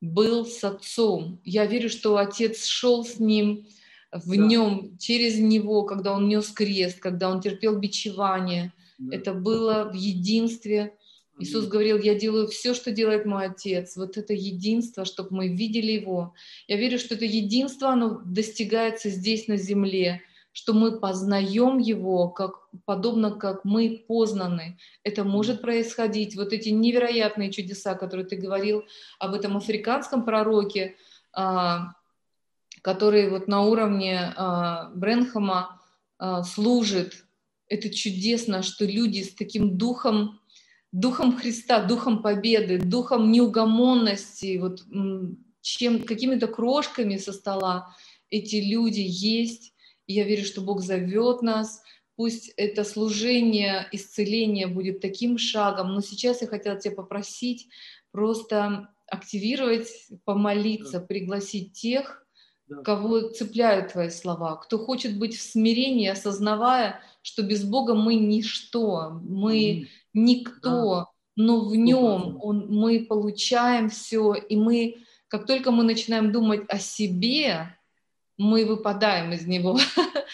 был 0.00 0.46
с 0.46 0.62
Отцом. 0.62 1.40
Я 1.44 1.66
верю, 1.66 1.88
что 1.88 2.16
Отец 2.16 2.64
шел 2.64 3.04
с 3.04 3.18
Ним, 3.18 3.66
в 4.12 4.36
да. 4.36 4.36
Нем, 4.36 4.96
через 4.98 5.38
Него, 5.38 5.84
когда 5.84 6.12
Он 6.12 6.28
нес 6.28 6.48
крест, 6.48 7.00
когда 7.00 7.30
Он 7.30 7.40
терпел 7.40 7.78
бичевание. 7.78 8.72
Да. 8.98 9.16
Это 9.16 9.32
было 9.32 9.90
в 9.90 9.94
единстве. 9.94 10.94
Иисус 11.38 11.66
говорил, 11.66 11.98
я 11.98 12.14
делаю 12.14 12.46
все, 12.46 12.74
что 12.74 12.92
делает 12.92 13.24
мой 13.24 13.46
Отец. 13.46 13.96
Вот 13.96 14.16
это 14.18 14.34
единство, 14.34 15.04
чтобы 15.04 15.34
мы 15.36 15.48
видели 15.48 15.92
Его. 15.92 16.34
Я 16.68 16.76
верю, 16.76 16.98
что 16.98 17.14
это 17.14 17.24
единство, 17.24 17.88
оно 17.88 18.20
достигается 18.24 19.08
здесь 19.08 19.48
на 19.48 19.56
земле 19.56 20.22
что 20.52 20.74
мы 20.74 21.00
познаем 21.00 21.78
Его, 21.78 22.28
как, 22.28 22.68
подобно 22.84 23.30
как 23.30 23.64
мы 23.64 24.04
познаны. 24.06 24.78
Это 25.02 25.24
может 25.24 25.62
происходить. 25.62 26.36
Вот 26.36 26.52
эти 26.52 26.68
невероятные 26.68 27.50
чудеса, 27.50 27.94
которые 27.94 28.26
ты 28.26 28.36
говорил 28.36 28.84
об 29.18 29.32
этом 29.34 29.56
африканском 29.56 30.24
пророке, 30.24 30.96
а, 31.32 31.94
который 32.82 33.30
вот 33.30 33.48
на 33.48 33.62
уровне 33.62 34.32
а, 34.36 34.90
Бренхама 34.94 35.80
а, 36.18 36.42
служит. 36.42 37.24
Это 37.68 37.88
чудесно, 37.88 38.62
что 38.62 38.84
люди 38.84 39.22
с 39.22 39.34
таким 39.34 39.78
духом, 39.78 40.40
духом 40.92 41.36
Христа, 41.36 41.82
духом 41.82 42.22
победы, 42.22 42.78
духом 42.78 43.32
неугомонности, 43.32 44.58
вот 44.58 44.84
чем, 45.62 46.02
какими-то 46.02 46.48
крошками 46.48 47.16
со 47.16 47.32
стола 47.32 47.94
эти 48.32 48.56
люди 48.56 49.04
есть, 49.06 49.74
я 50.06 50.24
верю, 50.24 50.44
что 50.44 50.62
Бог 50.62 50.80
зовет 50.80 51.42
нас. 51.42 51.82
Пусть 52.16 52.52
это 52.56 52.82
служение, 52.82 53.88
исцеление 53.92 54.66
будет 54.66 55.00
таким 55.00 55.38
шагом. 55.38 55.94
Но 55.94 56.00
сейчас 56.00 56.40
я 56.40 56.48
хотела 56.48 56.78
тебя 56.78 56.94
попросить 56.94 57.68
просто 58.10 58.88
активировать, 59.06 59.88
помолиться, 60.24 61.00
пригласить 61.00 61.74
тех. 61.74 62.21
Кого 62.84 63.28
цепляют 63.28 63.92
твои 63.92 64.10
слова, 64.10 64.56
кто 64.56 64.78
хочет 64.78 65.18
быть 65.18 65.36
в 65.36 65.42
смирении, 65.42 66.08
осознавая, 66.08 67.00
что 67.22 67.42
без 67.42 67.64
Бога 67.64 67.94
мы 67.94 68.14
ничто, 68.14 69.20
мы 69.22 69.88
никто, 70.14 71.10
но 71.36 71.64
в 71.68 71.74
нем 71.74 72.38
он, 72.40 72.66
мы 72.68 73.06
получаем 73.08 73.88
все, 73.88 74.34
и 74.34 74.56
мы, 74.56 74.96
как 75.28 75.46
только 75.46 75.70
мы 75.70 75.84
начинаем 75.84 76.32
думать 76.32 76.62
о 76.68 76.78
себе, 76.78 77.76
мы 78.38 78.66
выпадаем 78.66 79.32
из 79.32 79.46
него. 79.46 79.78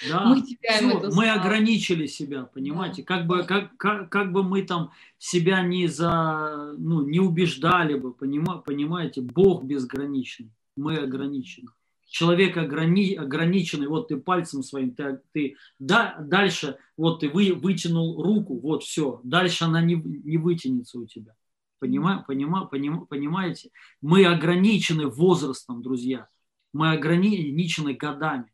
Да, 0.08 0.24
мы 0.24 0.40
теряем 0.42 0.88
все, 0.88 0.98
эту 0.98 1.14
Мы 1.14 1.30
ограничили 1.30 2.06
себя, 2.06 2.44
понимаете? 2.44 3.02
Да. 3.02 3.16
Как, 3.16 3.26
бы, 3.26 3.44
как, 3.44 3.76
как, 3.76 4.10
как 4.10 4.32
бы 4.32 4.42
мы 4.42 4.62
там 4.62 4.92
себя 5.18 5.62
не, 5.62 5.86
за, 5.88 6.74
ну, 6.78 7.02
не 7.06 7.20
убеждали 7.20 7.94
бы, 7.94 8.12
понимаете? 8.12 9.20
Бог 9.20 9.64
безграничен, 9.64 10.52
мы 10.76 10.96
ограничены. 10.96 11.68
Человек 12.08 12.56
ограни, 12.56 13.14
ограниченный, 13.14 13.86
вот 13.86 14.08
ты 14.08 14.16
пальцем 14.16 14.62
своим, 14.62 14.94
ты, 14.94 15.20
ты 15.32 15.56
да, 15.78 16.16
дальше, 16.20 16.78
вот 16.96 17.20
ты 17.20 17.28
вы, 17.28 17.52
вытянул 17.52 18.22
руку, 18.22 18.58
вот 18.58 18.82
все, 18.82 19.20
дальше 19.24 19.64
она 19.64 19.80
не, 19.82 19.94
не 19.94 20.38
вытянется 20.38 20.98
у 20.98 21.06
тебя. 21.06 21.34
Понимаете? 21.78 22.24
Понима, 22.26 22.64
поним, 22.64 23.06
понимаете? 23.06 23.70
Мы 24.00 24.24
ограничены 24.24 25.06
возрастом, 25.06 25.82
друзья 25.82 26.28
мы 26.72 26.92
ограничены 26.92 27.94
годами. 27.94 28.52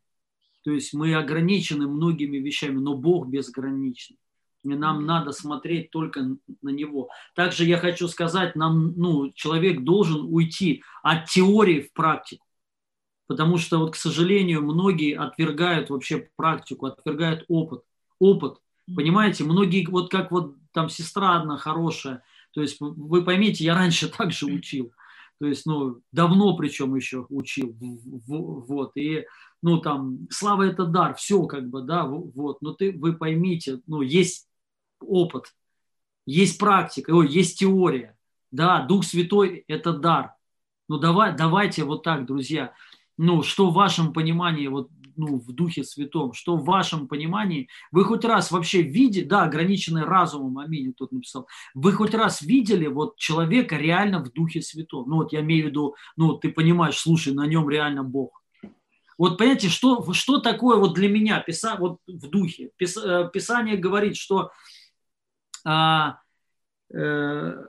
То 0.63 0.71
есть 0.71 0.93
мы 0.93 1.13
ограничены 1.13 1.87
многими 1.87 2.37
вещами, 2.37 2.79
но 2.79 2.95
Бог 2.95 3.27
безграничен. 3.27 4.15
И 4.63 4.69
нам 4.69 5.05
надо 5.05 5.31
смотреть 5.31 5.91
только 5.91 6.37
на 6.63 6.69
Него. 6.69 7.09
Также 7.35 7.65
я 7.65 7.77
хочу 7.77 8.07
сказать, 8.07 8.55
нам, 8.55 8.93
ну, 8.97 9.31
человек 9.33 9.83
должен 9.83 10.25
уйти 10.33 10.83
от 11.03 11.25
теории 11.25 11.81
в 11.81 11.93
практику. 11.93 12.44
Потому 13.27 13.57
что, 13.57 13.79
вот, 13.79 13.93
к 13.93 13.95
сожалению, 13.95 14.61
многие 14.61 15.17
отвергают 15.17 15.89
вообще 15.89 16.29
практику, 16.35 16.85
отвергают 16.85 17.45
опыт. 17.47 17.81
Опыт. 18.19 18.59
Понимаете, 18.93 19.43
многие, 19.43 19.85
вот 19.87 20.11
как 20.11 20.31
вот 20.31 20.55
там 20.71 20.89
сестра 20.89 21.39
одна 21.39 21.57
хорошая, 21.57 22.23
то 22.53 22.61
есть 22.61 22.77
вы 22.79 23.23
поймите, 23.23 23.63
я 23.63 23.75
раньше 23.75 24.09
также 24.15 24.45
учил 24.45 24.91
то 25.39 25.47
есть, 25.47 25.65
ну, 25.65 26.01
давно 26.11 26.55
причем 26.55 26.95
еще 26.95 27.25
учил, 27.29 27.75
вот, 28.27 28.91
и, 28.95 29.25
ну 29.61 29.79
там, 29.79 30.27
слава 30.29 30.63
это 30.63 30.85
дар, 30.85 31.15
все 31.15 31.43
как 31.45 31.69
бы, 31.69 31.81
да, 31.81 32.05
вот, 32.05 32.61
но 32.61 32.73
ты, 32.73 32.97
вы 32.97 33.13
поймите, 33.13 33.81
ну, 33.85 34.01
есть 34.01 34.47
опыт, 35.01 35.53
есть 36.25 36.57
практика, 36.57 37.11
ой, 37.11 37.27
есть 37.27 37.59
теория, 37.59 38.17
да, 38.51 38.85
Дух 38.85 39.03
Святой– 39.03 39.65
это 39.67 39.91
дар. 39.93 40.35
Ну, 40.87 40.97
давай, 40.97 41.35
давайте 41.35 41.83
вот 41.83 42.03
так, 42.03 42.25
друзья, 42.25 42.73
ну, 43.17 43.43
что 43.43 43.69
в 43.69 43.73
вашем 43.73 44.13
понимании, 44.13 44.67
вот, 44.67 44.89
ну, 45.15 45.37
в 45.39 45.51
Духе 45.53 45.83
Святом, 45.83 46.33
что 46.33 46.57
в 46.57 46.65
вашем 46.65 47.07
понимании, 47.07 47.69
вы 47.91 48.03
хоть 48.03 48.25
раз 48.25 48.51
вообще 48.51 48.81
видели, 48.81 49.23
да, 49.23 49.43
ограниченный 49.43 50.03
разумом, 50.03 50.57
аминь, 50.57 50.93
тут 50.93 51.11
написал, 51.11 51.47
вы 51.73 51.91
хоть 51.93 52.13
раз 52.13 52.41
видели 52.41 52.87
вот 52.87 53.17
человека 53.17 53.77
реально 53.77 54.23
в 54.23 54.31
Духе 54.31 54.61
Святом? 54.61 55.05
Ну, 55.07 55.17
вот 55.17 55.33
я 55.33 55.41
имею 55.41 55.65
в 55.65 55.67
виду, 55.69 55.95
ну, 56.17 56.33
ты 56.33 56.49
понимаешь, 56.49 56.97
слушай, 56.97 57.33
на 57.33 57.47
нем 57.47 57.69
реально 57.69 58.03
Бог. 58.03 58.41
Вот 59.17 59.37
понимаете, 59.37 59.69
что, 59.69 60.11
что 60.13 60.39
такое 60.39 60.77
вот 60.77 60.93
для 60.93 61.07
меня 61.07 61.39
писа, 61.39 61.77
вот 61.77 61.99
в 62.05 62.29
духе? 62.29 62.71
Пис, 62.75 62.97
э, 62.97 63.29
Писание 63.31 63.77
говорит, 63.77 64.17
что 64.17 64.51
а, 65.63 66.19
э, 66.93 67.65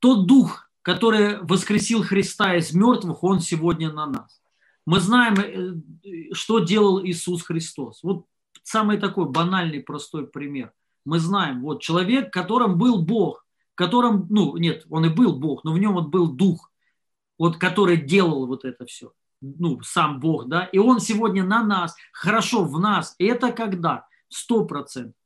тот 0.00 0.26
дух, 0.26 0.70
который 0.82 1.38
воскресил 1.40 2.02
Христа 2.02 2.56
из 2.56 2.74
мертвых, 2.74 3.24
он 3.24 3.40
сегодня 3.40 3.90
на 3.90 4.06
нас. 4.06 4.41
Мы 4.86 5.00
знаем, 5.00 5.34
э, 5.34 6.34
что 6.34 6.58
делал 6.60 7.04
Иисус 7.04 7.42
Христос. 7.42 8.02
Вот 8.02 8.26
самый 8.62 8.98
такой 8.98 9.28
банальный, 9.28 9.80
простой 9.80 10.26
пример. 10.26 10.72
Мы 11.04 11.18
знаем, 11.18 11.62
вот 11.62 11.82
человек, 11.82 12.32
которым 12.32 12.78
был 12.78 13.02
Бог, 13.02 13.44
которым, 13.74 14.26
ну 14.30 14.56
нет, 14.56 14.86
он 14.88 15.06
и 15.06 15.08
был 15.08 15.38
Бог, 15.38 15.64
но 15.64 15.72
в 15.72 15.78
нем 15.78 15.94
вот 15.94 16.08
был 16.08 16.30
дух, 16.30 16.70
вот 17.38 17.56
который 17.56 17.96
делал 17.96 18.46
вот 18.46 18.64
это 18.64 18.86
все 18.86 19.12
ну, 19.42 19.80
сам 19.82 20.20
Бог, 20.20 20.48
да, 20.48 20.64
и 20.64 20.78
Он 20.78 21.00
сегодня 21.00 21.44
на 21.44 21.62
нас, 21.62 21.94
хорошо 22.12 22.64
в 22.64 22.78
нас. 22.78 23.14
Это 23.18 23.52
когда? 23.52 24.06
Сто 24.28 24.64
процентов. 24.64 25.20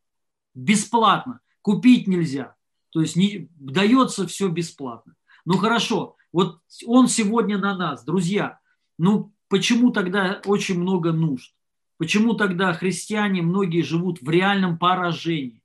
Бесплатно. 0.54 1.40
Купить 1.60 2.06
нельзя. 2.08 2.56
То 2.90 3.00
есть 3.02 3.14
не, 3.14 3.48
дается 3.56 4.26
все 4.26 4.48
бесплатно. 4.48 5.14
Ну 5.44 5.58
хорошо, 5.58 6.16
вот 6.32 6.60
Он 6.86 7.08
сегодня 7.08 7.58
на 7.58 7.76
нас, 7.76 8.04
друзья. 8.04 8.58
Ну 8.98 9.32
почему 9.48 9.90
тогда 9.90 10.40
очень 10.44 10.78
много 10.78 11.12
нужд? 11.12 11.52
Почему 11.98 12.34
тогда 12.34 12.72
христиане 12.74 13.42
многие 13.42 13.82
живут 13.82 14.20
в 14.20 14.28
реальном 14.28 14.78
поражении? 14.78 15.62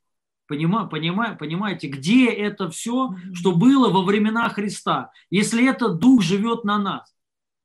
Понимаю, 0.48 0.90
понимаю, 0.90 1.38
понимаете, 1.38 1.88
где 1.88 2.30
это 2.30 2.70
все, 2.70 3.16
что 3.34 3.56
было 3.56 3.90
во 3.90 4.04
времена 4.04 4.50
Христа, 4.50 5.12
если 5.30 5.70
этот 5.70 6.00
дух 6.00 6.22
живет 6.22 6.66
на 6.66 6.78
нас? 6.78 7.16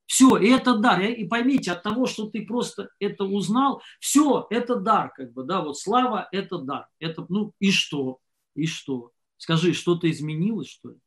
Все, 0.07 0.37
и 0.37 0.49
это 0.49 0.79
дар. 0.79 1.03
И 1.03 1.27
поймите, 1.27 1.73
от 1.73 1.83
того, 1.83 2.07
что 2.07 2.27
ты 2.31 2.47
просто 2.47 2.91
это 3.01 3.25
узнал, 3.25 3.83
все, 3.99 4.47
это 4.51 4.77
дар, 4.77 5.13
как 5.13 5.33
бы, 5.33 5.43
да, 5.43 5.63
вот 5.63 5.79
слава– 5.79 6.29
это 6.33 6.59
дар. 6.59 6.87
Это, 7.01 7.27
ну, 7.29 7.53
и 7.59 7.73
что? 7.73 8.21
И 8.55 8.67
что? 8.67 9.11
Скажи, 9.37 9.73
что-то 9.73 10.09
изменилось, 10.09 10.69
что 10.69 10.91
ли? 10.91 10.99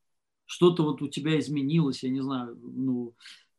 Что-то 0.45 0.83
вот 0.83 1.01
у 1.01 1.07
тебя 1.07 1.39
изменилось, 1.39 2.03
я 2.03 2.09
не 2.09 2.21
знаю, 2.21 2.59
ну, 2.61 3.13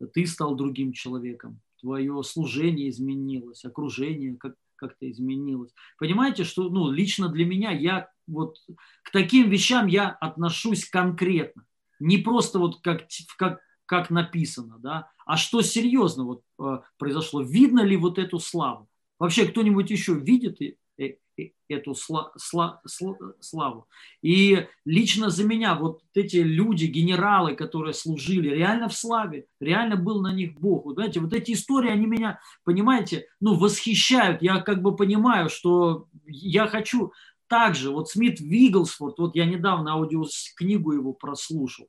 ты 0.07 0.27
стал 0.27 0.55
другим 0.55 0.93
человеком, 0.93 1.61
твое 1.81 2.23
служение 2.23 2.89
изменилось, 2.89 3.65
окружение 3.65 4.37
как, 4.37 4.55
как-то 4.77 5.11
изменилось. 5.11 5.73
Понимаете, 5.99 6.45
что, 6.45 6.69
ну, 6.69 6.91
лично 6.91 7.29
для 7.29 7.45
меня, 7.45 7.71
я 7.71 8.11
вот 8.27 8.59
к 9.03 9.11
таким 9.11 9.51
вещам 9.51 9.87
я 9.87 10.09
отношусь 10.09 10.89
конкретно. 10.89 11.65
Не 11.99 12.19
просто 12.19 12.59
вот 12.59 12.81
как, 12.81 13.07
как 13.37 13.61
как 13.91 14.09
написано, 14.09 14.79
да, 14.79 15.11
а 15.27 15.37
что 15.37 15.63
серьезно 15.63 16.23
вот 16.23 16.43
э, 16.61 16.79
произошло, 16.97 17.43
видно 17.43 17.81
ли 17.81 17.97
вот 17.97 18.21
эту 18.21 18.39
славу? 18.39 18.89
Вообще 19.19 19.49
кто-нибудь 19.49 19.91
еще 19.91 20.15
видит 20.15 20.59
эту 21.69 21.95
сла, 21.95 22.33
сла, 22.37 22.81
сла, 22.87 23.17
славу? 23.41 23.87
И 24.23 24.67
лично 24.85 25.31
за 25.31 25.45
меня 25.45 25.75
вот 25.75 26.03
эти 26.15 26.37
люди, 26.37 26.87
генералы, 26.87 27.55
которые 27.55 27.95
служили 27.95 28.49
реально 28.49 28.89
в 28.89 28.95
славе, 28.95 29.47
реально 29.61 29.97
был 29.97 30.21
на 30.21 30.33
них 30.33 30.55
Бог. 30.55 30.85
Вот, 30.85 30.95
знаете, 30.95 31.21
вот 31.21 31.33
эти 31.33 31.53
истории, 31.53 31.91
они 31.91 32.07
меня, 32.07 32.41
понимаете, 32.65 33.27
ну, 33.41 33.55
восхищают. 33.55 34.43
Я 34.43 34.61
как 34.61 34.83
бы 34.83 34.97
понимаю, 34.97 35.49
что 35.49 36.07
я 36.27 36.67
хочу 36.67 37.13
также, 37.51 37.91
вот 37.91 38.09
Смит 38.09 38.41
Вигглсфорд, 38.41 39.19
вот 39.19 39.35
я 39.35 39.45
недавно 39.45 39.95
аудиокнигу 39.95 40.93
его 40.93 41.13
прослушал, 41.13 41.89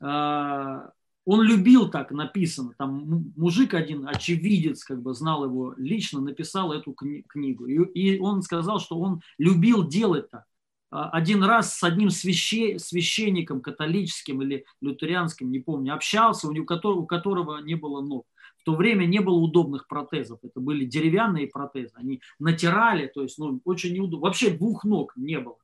а, 0.00 0.90
он 1.30 1.42
любил 1.42 1.88
так 1.88 2.10
написано, 2.10 2.74
там 2.76 3.32
мужик 3.36 3.74
один, 3.74 4.08
очевидец, 4.08 4.82
как 4.82 5.00
бы 5.00 5.14
знал 5.14 5.44
его 5.44 5.74
лично, 5.76 6.20
написал 6.20 6.72
эту 6.72 6.90
кни- 6.90 7.22
книгу. 7.28 7.66
И, 7.66 7.76
и 7.76 8.18
он 8.18 8.42
сказал, 8.42 8.80
что 8.80 8.98
он 8.98 9.20
любил 9.38 9.86
делать 9.86 10.28
так. 10.28 10.44
А, 10.90 11.08
один 11.10 11.44
раз 11.44 11.76
с 11.78 11.84
одним 11.84 12.10
свяще, 12.10 12.80
священником 12.80 13.60
католическим 13.60 14.42
или 14.42 14.64
лютеранским, 14.80 15.52
не 15.52 15.60
помню, 15.60 15.94
общался, 15.94 16.48
у, 16.48 16.50
него, 16.50 16.64
у 16.64 17.06
которого 17.06 17.60
не 17.60 17.76
было 17.76 18.00
ног. 18.00 18.26
В 18.56 18.64
то 18.64 18.74
время 18.74 19.04
не 19.04 19.20
было 19.20 19.36
удобных 19.36 19.86
протезов, 19.86 20.40
это 20.42 20.58
были 20.58 20.84
деревянные 20.84 21.46
протезы, 21.46 21.92
они 21.94 22.20
натирали, 22.40 23.06
то 23.06 23.22
есть 23.22 23.38
ну, 23.38 23.60
очень 23.64 23.94
неудобно, 23.94 24.26
вообще 24.26 24.50
двух 24.50 24.82
ног 24.82 25.12
не 25.14 25.38
было. 25.38 25.58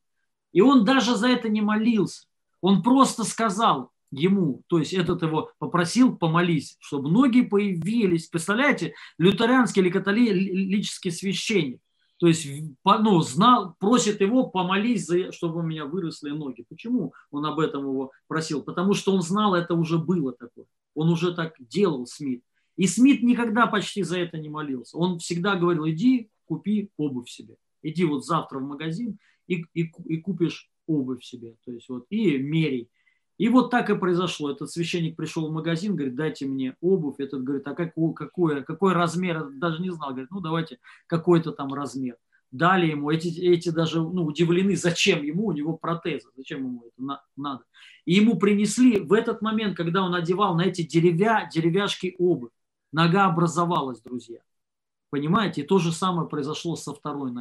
И 0.53 0.61
он 0.61 0.85
даже 0.85 1.17
за 1.17 1.27
это 1.27 1.49
не 1.49 1.61
молился, 1.61 2.29
он 2.61 2.85
просто 2.85 3.25
сказал, 3.25 3.91
ему, 4.11 4.63
то 4.67 4.79
есть 4.79 4.93
этот 4.93 5.23
его 5.23 5.51
попросил 5.59 6.17
помолись, 6.17 6.77
чтобы 6.81 7.11
ноги 7.11 7.43
появились. 7.43 8.29
Представляете, 8.29 8.95
лютеранский 9.19 9.83
или 9.83 9.91
католический 9.91 11.11
священник, 11.11 11.81
то 12.19 12.27
есть 12.27 12.49
ну, 12.85 13.21
знал, 13.21 13.75
просит 13.79 14.21
его 14.21 14.49
помолись, 14.49 15.07
за, 15.07 15.33
чтобы 15.33 15.61
у 15.61 15.63
меня 15.63 15.85
выросли 15.85 16.31
ноги. 16.31 16.65
Почему 16.69 17.13
он 17.31 17.45
об 17.45 17.61
этом 17.61 17.83
его 17.83 18.11
просил? 18.27 18.63
Потому 18.63 18.95
что 18.95 19.13
он 19.13 19.21
знал, 19.21 19.55
это 19.55 19.75
уже 19.75 19.99
было 19.99 20.33
такое. 20.33 20.67
Он 20.95 21.11
уже 21.11 21.35
так 21.35 21.55
делал, 21.59 22.07
Смит. 22.07 22.43
И 22.77 22.87
Смит 22.87 23.23
никогда 23.23 23.67
почти 23.67 24.03
за 24.03 24.19
это 24.19 24.39
не 24.39 24.49
молился. 24.49 24.97
Он 24.97 25.19
всегда 25.19 25.57
говорил, 25.57 25.87
иди 25.89 26.31
купи 26.47 26.91
обувь 26.97 27.29
себе. 27.29 27.57
Иди 27.83 28.05
вот 28.05 28.25
завтра 28.25 28.61
в 28.61 28.63
магазин 28.63 29.19
и, 29.47 29.65
и, 29.75 29.93
и 30.05 30.17
купишь 30.19 30.71
обувь 30.87 31.23
себе. 31.23 31.57
То 31.65 31.73
есть 31.73 31.89
вот, 31.89 32.07
и 32.09 32.39
мерей. 32.39 32.89
И 33.39 33.49
вот 33.49 33.71
так 33.71 33.91
и 33.91 33.97
произошло. 33.97 34.51
Этот 34.51 34.71
священник 34.71 35.17
пришел 35.17 35.49
в 35.49 35.53
магазин, 35.53 35.95
говорит, 35.95 36.15
дайте 36.15 36.47
мне 36.47 36.75
обувь. 36.81 37.17
Этот 37.19 37.45
говорит, 37.45 37.67
а 37.69 37.75
какой, 37.75 38.15
какой, 38.15 38.65
какой 38.65 38.93
размер? 38.95 39.51
Даже 39.51 39.83
не 39.83 39.91
знал. 39.91 40.11
Говорит, 40.11 40.31
ну 40.31 40.41
давайте 40.41 40.79
какой-то 41.07 41.53
там 41.53 41.75
размер. 41.75 42.17
Дали 42.51 42.87
ему, 42.87 43.11
эти, 43.11 43.29
эти 43.41 43.69
даже 43.69 44.01
ну, 44.01 44.25
удивлены, 44.25 44.77
зачем 44.77 45.23
ему, 45.23 45.47
у 45.47 45.53
него 45.53 45.77
протезы, 45.77 46.29
зачем 46.37 46.61
ему 46.61 46.85
это 46.87 47.03
на, 47.03 47.23
надо. 47.37 47.65
И 48.05 48.15
ему 48.15 48.39
принесли 48.39 49.01
в 49.01 49.13
этот 49.13 49.43
момент, 49.43 49.77
когда 49.77 50.03
он 50.03 50.15
одевал 50.15 50.55
на 50.55 50.63
эти 50.63 50.83
деревя, 50.83 51.51
деревяшки 51.53 52.15
обувь, 52.19 52.53
нога 52.93 53.27
образовалась, 53.27 54.01
друзья. 54.01 54.41
Понимаете? 55.11 55.63
И 55.63 55.67
то 55.67 55.79
же 55.79 55.93
самое 55.93 56.29
произошло 56.29 56.77
со 56.77 56.95
второй, 56.95 57.33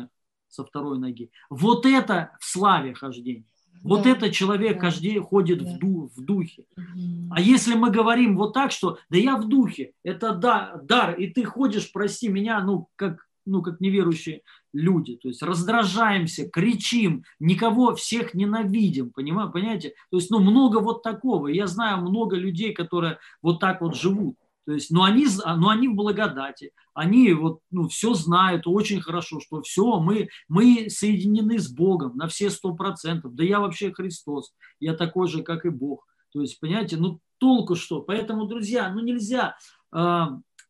со 0.49 0.65
второй 0.65 0.97
ноги. 0.97 1.31
Вот 1.49 1.85
это 1.85 2.35
в 2.39 2.45
славе 2.45 2.93
хождение. 2.93 3.45
Вот 3.85 4.03
да, 4.03 4.09
это 4.09 4.31
человек 4.31 4.73
да, 4.73 4.79
каждый 4.79 5.19
ходит 5.19 5.63
да. 5.63 5.71
в, 5.71 5.77
ду, 5.77 6.11
в 6.15 6.25
духе. 6.25 6.65
Угу. 6.75 7.29
А 7.31 7.39
если 7.39 7.75
мы 7.75 7.91
говорим 7.91 8.35
вот 8.35 8.53
так, 8.53 8.71
что 8.71 8.97
да 9.09 9.17
я 9.17 9.37
в 9.37 9.47
духе, 9.47 9.91
это 10.03 10.33
да, 10.33 10.81
дар, 10.83 11.13
и 11.13 11.27
ты 11.27 11.45
ходишь, 11.45 11.91
прости 11.91 12.27
меня, 12.27 12.61
ну 12.61 12.89
как, 12.95 13.27
ну 13.45 13.61
как 13.61 13.79
неверующие 13.79 14.41
люди, 14.73 15.17
то 15.17 15.27
есть 15.27 15.43
раздражаемся, 15.43 16.49
кричим, 16.49 17.25
никого 17.39 17.93
всех 17.95 18.33
ненавидим, 18.33 19.11
понимаете? 19.11 19.93
То 20.09 20.17
есть 20.17 20.31
ну 20.31 20.39
много 20.39 20.79
вот 20.79 21.03
такого. 21.03 21.47
Я 21.47 21.67
знаю 21.67 22.01
много 22.01 22.35
людей, 22.35 22.73
которые 22.73 23.19
вот 23.43 23.59
так 23.59 23.81
вот 23.81 23.95
живут. 23.95 24.35
То 24.65 24.73
есть, 24.73 24.89
но 24.89 25.03
они, 25.03 25.27
но 25.45 25.69
они 25.69 25.87
в 25.87 25.93
благодати, 25.93 26.71
они 26.93 27.33
вот, 27.33 27.59
ну, 27.69 27.87
все 27.87 28.13
знают 28.15 28.63
очень 28.65 28.99
хорошо, 28.99 29.39
что 29.39 29.61
все, 29.61 29.99
мы, 29.99 30.29
мы 30.47 30.89
соединены 30.89 31.59
с 31.59 31.69
Богом 31.71 32.17
на 32.17 32.27
все 32.27 32.49
сто 32.49 32.73
процентов. 32.73 33.35
Да 33.35 33.43
я 33.43 33.59
вообще 33.59 33.93
Христос, 33.93 34.53
я 34.79 34.95
такой 34.95 35.27
же, 35.27 35.43
как 35.43 35.65
и 35.65 35.69
Бог. 35.69 36.05
То 36.33 36.41
есть, 36.41 36.59
понимаете, 36.59 36.97
ну 36.97 37.19
толку 37.37 37.75
что? 37.75 38.01
Поэтому, 38.01 38.45
друзья, 38.47 38.91
ну 38.91 39.01
нельзя 39.01 39.55
э, 39.95 40.23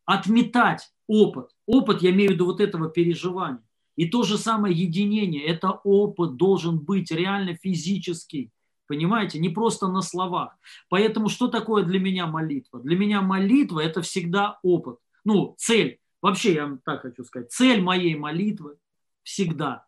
отметать 0.06 0.90
опыт. 1.08 1.50
Опыт, 1.66 2.02
я 2.02 2.12
имею 2.12 2.32
в 2.32 2.34
виду 2.34 2.46
вот 2.46 2.60
этого 2.60 2.90
переживания. 2.90 3.64
И 3.96 4.10
то 4.10 4.24
же 4.24 4.38
самое 4.38 4.76
единение, 4.76 5.46
это 5.46 5.72
опыт 5.84 6.36
должен 6.36 6.80
быть 6.80 7.12
реально 7.12 7.56
физический. 7.56 8.52
Понимаете, 8.88 9.40
не 9.40 9.50
просто 9.50 9.88
на 9.88 10.02
словах. 10.02 10.58
Поэтому 10.90 11.30
что 11.30 11.48
такое 11.48 11.84
для 11.84 12.00
меня 12.00 12.28
молитва? 12.28 12.80
Для 12.82 12.98
меня 12.98 13.22
молитва– 13.22 13.80
это 13.82 14.02
всегда 14.02 14.60
опыт. 14.64 15.00
Ну, 15.24 15.56
цель. 15.58 16.00
Вообще, 16.22 16.54
я 16.54 16.66
вам 16.68 16.80
так 16.80 17.02
хочу 17.02 17.24
сказать. 17.24 17.52
Цель 17.52 17.82
моей 17.82 18.16
молитвы 18.16 18.78
всегда, 19.24 19.86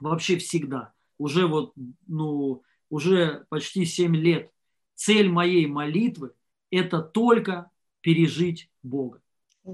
вообще 0.00 0.36
всегда, 0.38 0.92
уже 1.18 1.46
вот, 1.46 1.72
ну, 2.06 2.62
уже 2.90 3.46
почти 3.48 3.84
7 3.84 4.16
лет, 4.16 4.50
цель 4.94 5.28
моей 5.30 5.66
молитвы– 5.66 6.32
это 6.70 7.00
только 7.00 7.70
пережить 8.00 8.70
Бога. 8.82 9.22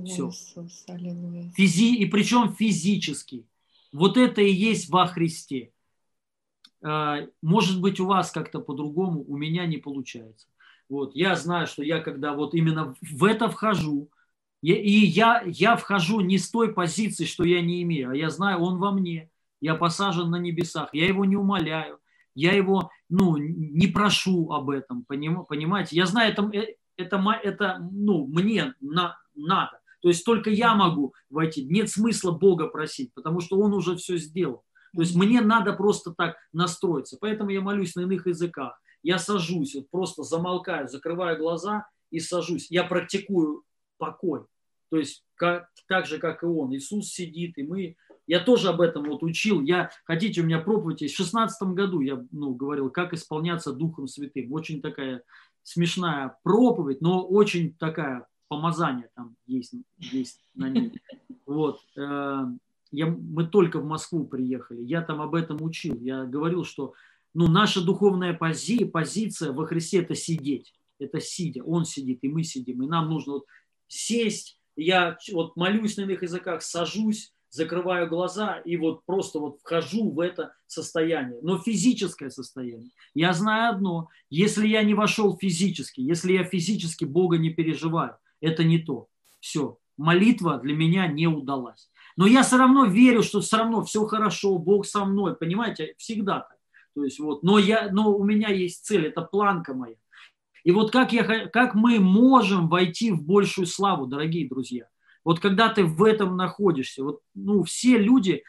Все. 0.04 0.30
Физи... 0.30 1.96
И 1.96 2.06
причем 2.06 2.54
физически. 2.54 3.46
Вот 3.92 4.16
это 4.16 4.42
и 4.42 4.52
есть 4.52 4.90
во 4.90 5.06
Христе. 5.06 5.72
А, 6.82 7.20
может 7.42 7.80
быть, 7.80 8.00
у 8.00 8.06
вас 8.06 8.30
как-то 8.30 8.60
по-другому, 8.60 9.24
у 9.26 9.36
меня 9.36 9.66
не 9.66 9.78
получается. 9.78 10.46
Вот, 10.88 11.14
я 11.14 11.34
знаю, 11.36 11.66
что 11.66 11.82
я 11.82 12.00
когда 12.00 12.32
вот 12.32 12.54
именно 12.54 12.94
в 13.00 13.24
это 13.24 13.48
вхожу, 13.48 14.08
и 14.62 14.72
я, 14.72 15.42
я 15.46 15.76
вхожу 15.76 16.20
не 16.20 16.38
с 16.38 16.50
той 16.50 16.72
позиции, 16.72 17.24
что 17.24 17.44
я 17.44 17.60
не 17.60 17.82
имею, 17.82 18.10
а 18.10 18.16
я 18.16 18.30
знаю, 18.30 18.60
он 18.60 18.78
во 18.78 18.90
мне, 18.90 19.30
я 19.60 19.74
посажен 19.74 20.30
на 20.30 20.36
небесах, 20.36 20.88
я 20.92 21.06
его 21.06 21.24
не 21.24 21.36
умоляю, 21.36 21.98
я 22.34 22.52
его 22.52 22.90
ну, 23.08 23.36
не 23.36 23.86
прошу 23.86 24.50
об 24.52 24.70
этом, 24.70 25.04
понимаете? 25.04 25.96
Я 25.96 26.06
знаю, 26.06 26.32
это, 26.32 26.50
э, 26.52 26.74
это, 26.96 27.40
это 27.42 27.78
ну, 27.90 28.26
мне 28.26 28.74
на, 28.80 29.18
надо. 29.34 29.80
То 30.00 30.08
есть 30.08 30.24
только 30.24 30.50
я 30.50 30.74
могу 30.74 31.14
войти. 31.30 31.64
Нет 31.64 31.90
смысла 31.90 32.30
Бога 32.30 32.68
просить, 32.68 33.12
потому 33.14 33.40
что 33.40 33.58
Он 33.58 33.74
уже 33.74 33.96
все 33.96 34.16
сделал. 34.16 34.64
То 34.94 35.02
есть 35.02 35.14
мне 35.14 35.40
надо 35.40 35.72
просто 35.72 36.12
так 36.12 36.36
настроиться. 36.52 37.18
Поэтому 37.20 37.50
я 37.50 37.60
молюсь 37.60 37.94
на 37.94 38.02
иных 38.02 38.26
языках. 38.26 38.80
Я 39.02 39.18
сажусь, 39.18 39.74
вот 39.74 39.90
просто 39.90 40.22
замолкаю, 40.22 40.88
закрываю 40.88 41.38
глаза 41.38 41.86
и 42.10 42.20
сажусь. 42.20 42.70
Я 42.70 42.84
практикую 42.84 43.62
покой. 43.98 44.44
То 44.90 44.96
есть 44.96 45.24
как, 45.34 45.68
так 45.86 46.06
же, 46.06 46.18
как 46.18 46.42
и 46.42 46.46
Он. 46.46 46.74
Иисус 46.74 47.08
сидит, 47.08 47.58
и 47.58 47.62
мы... 47.62 47.96
Я 48.26 48.40
тоже 48.40 48.68
об 48.68 48.82
этом 48.82 49.04
вот 49.04 49.22
учил. 49.22 49.62
Я, 49.62 49.90
хотите, 50.04 50.42
у 50.42 50.44
меня 50.44 50.58
проповедь 50.58 51.00
есть. 51.00 51.14
В 51.14 51.18
16 51.18 51.68
году 51.68 52.00
я 52.00 52.22
ну, 52.30 52.54
говорил, 52.54 52.90
как 52.90 53.14
исполняться 53.14 53.72
Духом 53.72 54.06
Святым. 54.06 54.52
Очень 54.52 54.82
такая 54.82 55.22
смешная 55.62 56.36
проповедь, 56.42 57.00
но 57.00 57.26
очень 57.26 57.74
такая 57.74 58.26
помазание 58.48 59.10
там 59.14 59.36
есть, 59.46 59.74
есть 59.98 60.44
на 60.54 60.68
ней. 60.68 60.92
Вот. 61.46 61.80
Я, 62.90 63.06
мы 63.06 63.46
только 63.46 63.80
в 63.80 63.84
Москву 63.84 64.26
приехали, 64.26 64.82
я 64.82 65.02
там 65.02 65.20
об 65.20 65.34
этом 65.34 65.62
учил. 65.62 65.98
Я 66.00 66.24
говорил, 66.24 66.64
что 66.64 66.94
ну, 67.34 67.46
наша 67.46 67.84
духовная 67.84 68.34
пози, 68.34 68.84
позиция 68.84 69.52
во 69.52 69.66
Христе– 69.66 69.98
это 70.00 70.14
сидеть. 70.14 70.74
Это 70.98 71.20
сидя. 71.20 71.62
Он 71.62 71.84
сидит, 71.84 72.18
и 72.22 72.28
мы 72.28 72.42
сидим. 72.42 72.82
И 72.82 72.86
нам 72.86 73.08
нужно 73.08 73.34
вот 73.34 73.44
сесть. 73.86 74.58
Я 74.76 75.16
вот 75.32 75.56
молюсь 75.56 75.96
на 75.96 76.02
иных 76.02 76.22
языках, 76.22 76.62
сажусь, 76.62 77.32
закрываю 77.50 78.08
глаза 78.08 78.58
и 78.64 78.76
вот 78.76 79.04
просто 79.04 79.38
вот 79.38 79.58
вхожу 79.60 80.10
в 80.10 80.20
это 80.20 80.54
состояние. 80.66 81.38
Но 81.42 81.58
физическое 81.58 82.30
состояние. 82.30 82.90
Я 83.14 83.32
знаю 83.32 83.74
одно. 83.74 84.08
Если 84.30 84.66
я 84.66 84.82
не 84.82 84.94
вошел 84.94 85.36
физически, 85.36 86.00
если 86.00 86.32
я 86.32 86.44
физически 86.44 87.04
Бога 87.04 87.38
не 87.38 87.50
переживаю, 87.50 88.16
это 88.40 88.64
не 88.64 88.78
то. 88.78 89.08
Все. 89.40 89.78
Молитва 89.96 90.58
для 90.58 90.74
меня 90.74 91.06
не 91.06 91.26
удалась. 91.26 91.90
Но 92.18 92.26
я 92.26 92.42
все 92.42 92.56
равно 92.56 92.84
верю, 92.84 93.22
что 93.22 93.40
все 93.40 93.58
равно 93.58 93.84
все 93.84 94.04
хорошо, 94.04 94.58
Бог 94.58 94.86
со 94.86 95.04
мной, 95.04 95.36
понимаете, 95.36 95.94
всегда 95.98 96.40
так. 96.40 96.58
То 96.96 97.04
есть 97.04 97.20
вот, 97.20 97.44
но, 97.44 97.60
я, 97.60 97.92
но 97.92 98.12
у 98.12 98.24
меня 98.24 98.48
есть 98.48 98.84
цель, 98.84 99.06
это 99.06 99.22
планка 99.22 99.72
моя. 99.72 99.94
И 100.64 100.72
вот 100.72 100.90
как, 100.90 101.12
я, 101.12 101.46
как 101.46 101.76
мы 101.76 102.00
можем 102.00 102.68
войти 102.68 103.12
в 103.12 103.22
большую 103.22 103.68
славу, 103.68 104.06
дорогие 104.08 104.48
друзья? 104.48 104.88
Вот 105.22 105.38
когда 105.38 105.68
ты 105.68 105.84
в 105.84 106.02
этом 106.02 106.36
находишься, 106.36 107.04
вот, 107.04 107.20
ну, 107.36 107.62
все 107.62 107.98
люди, 107.98 108.42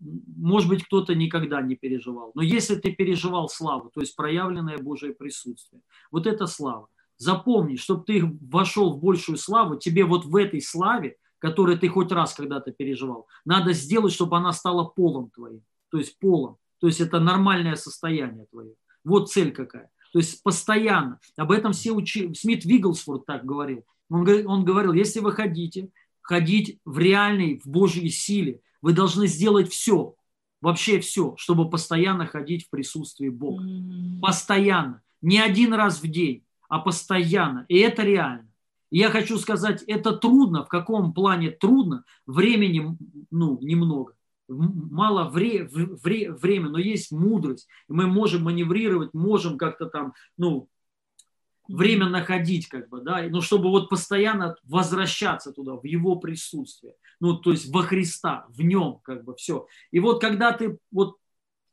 может 0.00 0.68
быть, 0.68 0.84
кто-то 0.84 1.14
никогда 1.14 1.62
не 1.62 1.76
переживал, 1.76 2.32
но 2.34 2.42
если 2.42 2.74
ты 2.74 2.92
переживал 2.92 3.48
славу, 3.48 3.90
то 3.94 4.02
есть 4.02 4.14
проявленное 4.16 4.76
Божие 4.76 5.14
присутствие, 5.14 5.80
вот 6.10 6.26
это 6.26 6.46
слава. 6.46 6.88
Запомни, 7.16 7.76
чтобы 7.76 8.04
ты 8.04 8.22
вошел 8.42 8.92
в 8.92 9.00
большую 9.00 9.38
славу, 9.38 9.76
тебе 9.76 10.04
вот 10.04 10.26
в 10.26 10.36
этой 10.36 10.60
славе, 10.60 11.16
которую 11.44 11.78
ты 11.78 11.88
хоть 11.88 12.10
раз 12.10 12.32
когда-то 12.32 12.72
переживал, 12.72 13.26
надо 13.44 13.74
сделать, 13.74 14.14
чтобы 14.14 14.38
она 14.38 14.54
стала 14.54 14.84
полом 14.84 15.28
твоим, 15.28 15.60
то 15.90 15.98
есть 15.98 16.18
полом. 16.18 16.56
То 16.80 16.86
есть 16.86 17.02
это 17.02 17.20
нормальное 17.20 17.74
состояние 17.74 18.46
твое. 18.50 18.72
Вот 19.04 19.30
цель 19.30 19.52
какая. 19.52 19.90
То 20.14 20.20
есть 20.20 20.42
постоянно. 20.42 21.20
Об 21.36 21.52
этом 21.52 21.74
все 21.74 21.92
учили. 21.92 22.32
Смит 22.32 22.64
Вигглсфорд 22.64 23.26
так 23.26 23.44
говорил. 23.44 23.84
Он, 24.08 24.26
он 24.46 24.64
говорил, 24.64 24.94
если 24.94 25.20
вы 25.20 25.32
хотите 25.32 25.90
ходить 26.22 26.78
в 26.86 26.98
реальной, 26.98 27.60
в 27.62 27.66
Божьей 27.66 28.08
силе, 28.08 28.62
вы 28.80 28.94
должны 28.94 29.26
сделать 29.26 29.70
все, 29.70 30.14
вообще 30.62 30.98
все, 30.98 31.34
чтобы 31.36 31.68
постоянно 31.68 32.24
ходить 32.24 32.64
в 32.64 32.70
присутствии 32.70 33.28
Бога. 33.28 33.62
Постоянно. 34.22 35.02
Не 35.20 35.40
один 35.40 35.74
раз 35.74 36.02
в 36.02 36.08
день, 36.08 36.46
а 36.70 36.78
постоянно. 36.78 37.66
И 37.68 37.76
это 37.76 38.02
реально. 38.02 38.48
И 38.94 38.98
я 38.98 39.10
хочу 39.10 39.38
сказать, 39.38 39.82
это 39.88 40.12
трудно. 40.12 40.64
В 40.64 40.68
каком 40.68 41.14
плане 41.14 41.50
трудно? 41.50 42.04
Времени 42.26 42.96
ну, 43.32 43.58
немного. 43.60 44.14
Мало 44.46 45.28
вре, 45.30 45.64
вре, 45.64 46.30
времени, 46.30 46.68
но 46.68 46.78
есть 46.78 47.10
мудрость. 47.10 47.66
И 47.88 47.92
мы 47.92 48.06
можем 48.06 48.44
маневрировать, 48.44 49.12
можем 49.12 49.58
как-то 49.58 49.86
там, 49.86 50.14
ну, 50.38 50.68
время 51.66 52.08
находить, 52.08 52.68
как 52.68 52.88
бы, 52.88 53.00
да, 53.00 53.24
ну, 53.28 53.40
чтобы 53.40 53.70
вот 53.70 53.88
постоянно 53.88 54.54
возвращаться 54.62 55.50
туда, 55.50 55.74
в 55.74 55.84
его 55.84 56.14
присутствие, 56.14 56.94
ну, 57.18 57.36
то 57.36 57.50
есть 57.50 57.74
во 57.74 57.82
Христа, 57.82 58.46
в 58.48 58.62
нем, 58.62 59.00
как 59.02 59.24
бы, 59.24 59.34
все. 59.34 59.66
И 59.90 59.98
вот 59.98 60.20
когда 60.20 60.52
ты 60.52 60.78
вот 60.92 61.16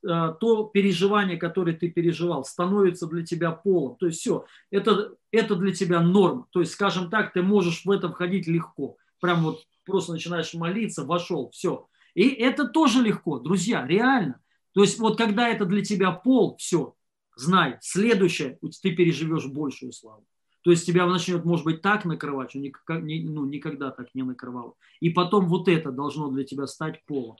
то 0.02 0.72
переживание, 0.74 1.38
которое 1.38 1.74
ты 1.74 1.90
переживал, 1.90 2.44
становится 2.44 3.08
для 3.08 3.24
тебя 3.24 3.52
полом. 3.52 3.96
То 3.98 4.08
есть 4.08 4.20
все, 4.20 4.46
это, 4.72 5.16
это 5.32 5.56
для 5.56 5.74
тебя 5.74 6.02
норма. 6.02 6.48
То 6.52 6.60
есть, 6.60 6.74
скажем 6.74 7.10
так, 7.10 7.34
ты 7.34 7.44
можешь 7.44 7.86
в 7.86 7.92
это 7.92 8.10
входить 8.10 8.48
легко. 8.48 8.98
Прям 9.20 9.44
вот 9.44 9.62
просто 9.86 10.14
начинаешь 10.14 10.54
молиться, 10.54 11.06
вошел, 11.06 11.50
все. 11.52 11.88
И 12.16 12.28
это 12.28 12.68
тоже 12.68 13.02
легко, 13.02 13.40
друзья, 13.40 13.86
реально. 13.86 14.40
То 14.74 14.82
есть 14.82 15.00
вот 15.00 15.18
когда 15.18 15.50
это 15.50 15.66
для 15.66 15.84
тебя 15.84 16.12
пол, 16.12 16.56
все, 16.58 16.96
знай, 17.36 17.78
следующее, 17.82 18.58
ты 18.82 18.96
переживешь 18.96 19.46
большую 19.46 19.92
славу. 19.92 20.26
То 20.64 20.72
есть 20.72 20.86
тебя 20.86 21.08
начнет, 21.08 21.44
может 21.44 21.66
быть, 21.66 21.82
так 21.82 22.06
накрывать, 22.06 22.52
что 22.52 22.60
никогда, 22.60 23.00
ну, 23.04 23.46
никогда 23.46 23.90
так 23.90 24.14
не 24.14 24.24
накрывало. 24.24 24.76
И 25.00 25.10
потом 25.10 25.48
вот 25.48 25.68
это 25.68 25.92
должно 25.92 26.30
для 26.30 26.44
тебя 26.44 26.68
стать 26.68 27.04
полом. 27.06 27.38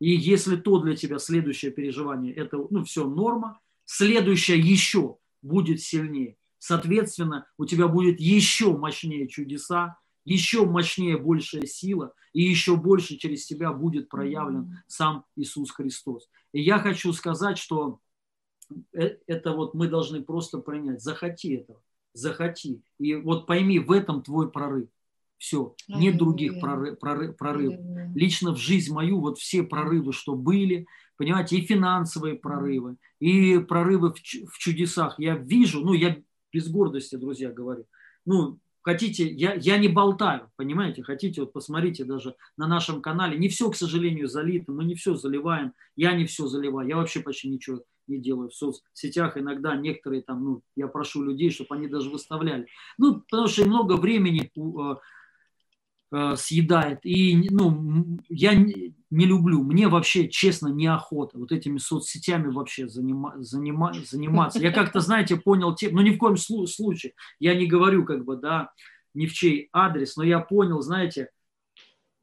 И 0.00 0.10
если 0.10 0.56
то 0.56 0.78
для 0.78 0.96
тебя 0.96 1.18
следующее 1.18 1.72
переживание, 1.72 2.32
это 2.32 2.58
ну, 2.70 2.84
все 2.84 3.06
норма, 3.06 3.60
следующее 3.84 4.58
еще 4.58 5.18
будет 5.42 5.80
сильнее. 5.80 6.36
Соответственно, 6.58 7.46
у 7.56 7.64
тебя 7.64 7.88
будет 7.88 8.20
еще 8.20 8.76
мощнее 8.76 9.28
чудеса, 9.28 9.98
еще 10.24 10.66
мощнее 10.66 11.16
большая 11.16 11.66
сила, 11.66 12.12
и 12.32 12.42
еще 12.42 12.76
больше 12.76 13.16
через 13.16 13.46
тебя 13.46 13.72
будет 13.72 14.08
проявлен 14.08 14.82
сам 14.86 15.24
Иисус 15.36 15.70
Христос. 15.70 16.28
И 16.52 16.60
я 16.60 16.78
хочу 16.78 17.12
сказать, 17.12 17.58
что 17.58 18.00
э, 18.92 19.16
это 19.26 19.52
вот 19.52 19.74
мы 19.74 19.88
должны 19.88 20.22
просто 20.22 20.58
принять. 20.58 21.00
Захоти 21.00 21.54
этого, 21.54 21.80
захоти. 22.12 22.82
И 22.98 23.14
вот 23.14 23.46
пойми, 23.46 23.78
в 23.78 23.92
этом 23.92 24.22
твой 24.22 24.50
прорыв. 24.50 24.88
Все, 25.38 25.74
нет 25.86 26.18
других 26.18 26.60
прорыв, 26.60 26.98
прорыв, 26.98 27.36
прорывов. 27.36 27.80
Лично 28.14 28.52
в 28.52 28.58
жизнь 28.58 28.92
мою 28.92 29.20
вот 29.20 29.38
все 29.38 29.62
прорывы, 29.62 30.12
что 30.12 30.34
были, 30.34 30.86
понимаете, 31.16 31.56
и 31.56 31.66
финансовые 31.66 32.34
прорывы, 32.34 32.96
и 33.20 33.58
прорывы 33.58 34.12
в, 34.12 34.18
в 34.18 34.58
чудесах. 34.58 35.14
Я 35.18 35.36
вижу, 35.36 35.80
ну, 35.80 35.92
я 35.92 36.16
без 36.52 36.68
гордости, 36.68 37.14
друзья, 37.16 37.52
говорю. 37.52 37.86
Ну, 38.24 38.58
хотите, 38.82 39.28
я, 39.28 39.54
я 39.54 39.78
не 39.78 39.88
болтаю, 39.88 40.50
понимаете, 40.56 41.02
хотите, 41.02 41.42
вот 41.42 41.52
посмотрите 41.52 42.04
даже 42.04 42.34
на 42.56 42.66
нашем 42.66 43.00
канале. 43.00 43.38
Не 43.38 43.48
все, 43.48 43.70
к 43.70 43.76
сожалению, 43.76 44.28
залито, 44.28 44.72
мы 44.72 44.84
не 44.84 44.96
все 44.96 45.14
заливаем, 45.14 45.72
я 45.94 46.14
не 46.14 46.24
все 46.26 46.46
заливаю, 46.46 46.88
я 46.88 46.96
вообще 46.96 47.20
почти 47.20 47.48
ничего 47.48 47.82
не 48.08 48.18
делаю 48.18 48.48
в 48.48 48.54
соцсетях. 48.54 49.36
Иногда 49.36 49.76
некоторые 49.76 50.22
там, 50.22 50.44
ну, 50.44 50.62
я 50.74 50.88
прошу 50.88 51.22
людей, 51.22 51.50
чтобы 51.50 51.76
они 51.76 51.86
даже 51.86 52.10
выставляли. 52.10 52.66
Ну, 52.96 53.20
потому 53.20 53.46
что 53.46 53.66
много 53.66 53.94
времени 53.94 54.50
э, 54.56 54.96
съедает. 56.10 57.00
И 57.04 57.48
ну, 57.50 58.18
я 58.28 58.54
не, 58.54 58.94
люблю, 59.10 59.62
мне 59.62 59.88
вообще, 59.88 60.28
честно, 60.28 60.68
неохота 60.68 61.38
вот 61.38 61.52
этими 61.52 61.78
соцсетями 61.78 62.50
вообще 62.50 62.88
занима, 62.88 63.34
занима, 63.38 63.92
заниматься. 64.04 64.58
Я 64.58 64.72
как-то, 64.72 65.00
знаете, 65.00 65.36
понял, 65.36 65.74
те, 65.74 65.90
ну 65.90 66.00
ни 66.00 66.10
в 66.10 66.18
коем 66.18 66.36
случае, 66.36 67.12
я 67.40 67.54
не 67.54 67.66
говорю 67.66 68.04
как 68.04 68.24
бы, 68.24 68.36
да, 68.36 68.70
ни 69.14 69.26
в 69.26 69.32
чей 69.32 69.68
адрес, 69.72 70.16
но 70.16 70.22
я 70.22 70.40
понял, 70.40 70.80
знаете, 70.80 71.28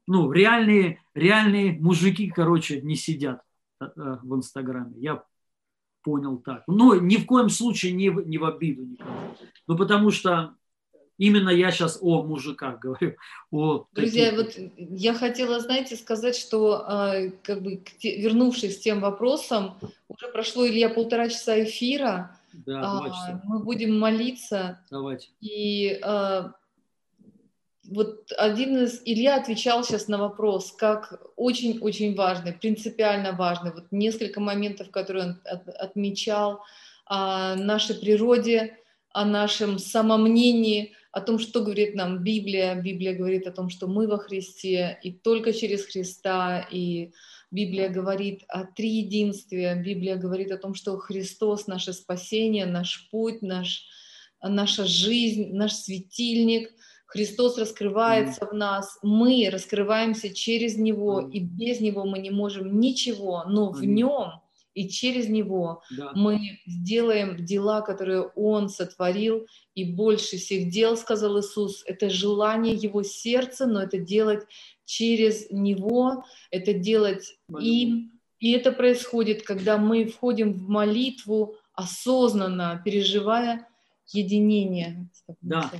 ну, 0.06 0.30
реальные, 0.30 1.00
реальные 1.14 1.78
мужики, 1.80 2.30
короче, 2.30 2.80
не 2.80 2.94
сидят 2.94 3.42
э, 3.80 3.84
э, 3.84 4.18
в 4.22 4.36
Инстаграме. 4.36 4.94
Я 4.96 5.24
понял 6.02 6.38
так. 6.38 6.62
Но 6.68 6.94
ни 6.94 7.16
в 7.16 7.26
коем 7.26 7.48
случае 7.48 7.92
не 7.92 8.10
в, 8.10 8.26
не 8.26 8.38
в 8.38 8.44
обиду 8.44 8.84
никому. 8.84 9.36
Ну, 9.66 9.76
потому 9.76 10.10
что 10.12 10.54
Именно 11.18 11.50
я 11.50 11.70
сейчас 11.70 11.98
о 12.00 12.22
мужиках 12.22 12.78
говорю. 12.78 13.16
О 13.50 13.86
Друзья, 13.92 14.30
таких... 14.30 14.58
вот 14.58 14.72
я 14.76 15.14
хотела, 15.14 15.60
знаете, 15.60 15.96
сказать, 15.96 16.36
что 16.36 16.84
а, 16.86 17.28
как 17.42 17.62
бы 17.62 17.82
вернувшись 18.02 18.78
к 18.78 18.82
тем 18.82 19.00
вопросам, 19.00 19.78
уже 20.08 20.28
прошло, 20.28 20.66
Илья, 20.66 20.90
полтора 20.90 21.28
часа 21.28 21.62
эфира. 21.62 22.38
Да, 22.52 22.80
а, 22.82 23.40
мы 23.44 23.60
будем 23.60 23.98
молиться. 23.98 24.80
Давайте. 24.90 25.28
И 25.40 25.98
а, 26.02 26.52
вот 27.88 28.32
один 28.36 28.84
из, 28.84 29.00
Илья 29.04 29.36
отвечал 29.36 29.84
сейчас 29.84 30.08
на 30.08 30.18
вопрос, 30.18 30.72
как 30.72 31.20
очень-очень 31.36 32.14
важный, 32.14 32.52
принципиально 32.52 33.32
важный, 33.32 33.72
вот 33.72 33.86
несколько 33.90 34.40
моментов, 34.40 34.90
которые 34.90 35.26
он 35.26 35.40
от, 35.44 35.68
отмечал 35.68 36.62
о 37.06 37.54
нашей 37.56 37.96
природе, 37.96 38.78
о 39.12 39.24
нашем 39.24 39.78
самомнении, 39.78 40.94
о 41.16 41.22
том, 41.22 41.38
что 41.38 41.62
говорит 41.62 41.94
нам 41.94 42.22
Библия. 42.22 42.74
Библия 42.74 43.14
говорит 43.16 43.46
о 43.46 43.50
том, 43.50 43.70
что 43.70 43.86
мы 43.86 44.06
во 44.06 44.18
Христе, 44.18 44.98
и 45.02 45.12
только 45.12 45.54
через 45.54 45.86
Христа, 45.86 46.60
и 46.70 47.12
Библия 47.50 47.88
говорит 47.88 48.44
о 48.48 48.64
триединстве, 48.64 49.74
Библия 49.82 50.16
говорит 50.16 50.52
о 50.52 50.58
том, 50.58 50.74
что 50.74 50.98
Христос— 50.98 51.66
наше 51.68 51.94
спасение, 51.94 52.66
наш 52.66 53.08
путь, 53.10 53.40
наш, 53.40 53.86
наша 54.42 54.84
жизнь, 54.84 55.54
наш 55.54 55.72
светильник— 55.72 56.70
Христос 57.06 57.56
раскрывается 57.56 58.44
mm. 58.44 58.50
в 58.50 58.52
нас, 58.52 58.98
мы 59.02 59.48
раскрываемся 59.50 60.34
через 60.34 60.76
Него, 60.76 61.22
mm. 61.22 61.30
и 61.30 61.40
без 61.40 61.80
Него 61.80 62.04
мы 62.04 62.18
не 62.18 62.30
можем 62.30 62.78
ничего, 62.78 63.44
но 63.46 63.70
mm. 63.70 63.72
в 63.72 63.84
Нем 63.84 64.32
и 64.76 64.90
через 64.90 65.28
Него 65.28 65.82
да. 65.90 66.12
мы 66.14 66.60
сделаем 66.66 67.44
дела, 67.44 67.80
которые 67.80 68.30
Он 68.36 68.68
сотворил, 68.68 69.46
и 69.74 69.84
больше 69.84 70.36
всех 70.36 70.68
дел, 70.70 70.98
сказал 70.98 71.40
Иисус, 71.40 71.82
это 71.86 72.10
желание 72.10 72.74
Его 72.74 73.02
сердца, 73.02 73.66
но 73.66 73.82
это 73.82 73.96
делать 73.96 74.44
через 74.84 75.50
Него, 75.50 76.24
это 76.50 76.74
делать 76.74 77.38
им, 77.58 78.12
и 78.38 78.52
это 78.52 78.70
происходит, 78.70 79.42
когда 79.42 79.78
мы 79.78 80.04
входим 80.04 80.52
в 80.52 80.68
молитву 80.68 81.56
осознанно, 81.72 82.80
переживая 82.84 83.66
единение. 84.12 85.08
Да, 85.40 85.72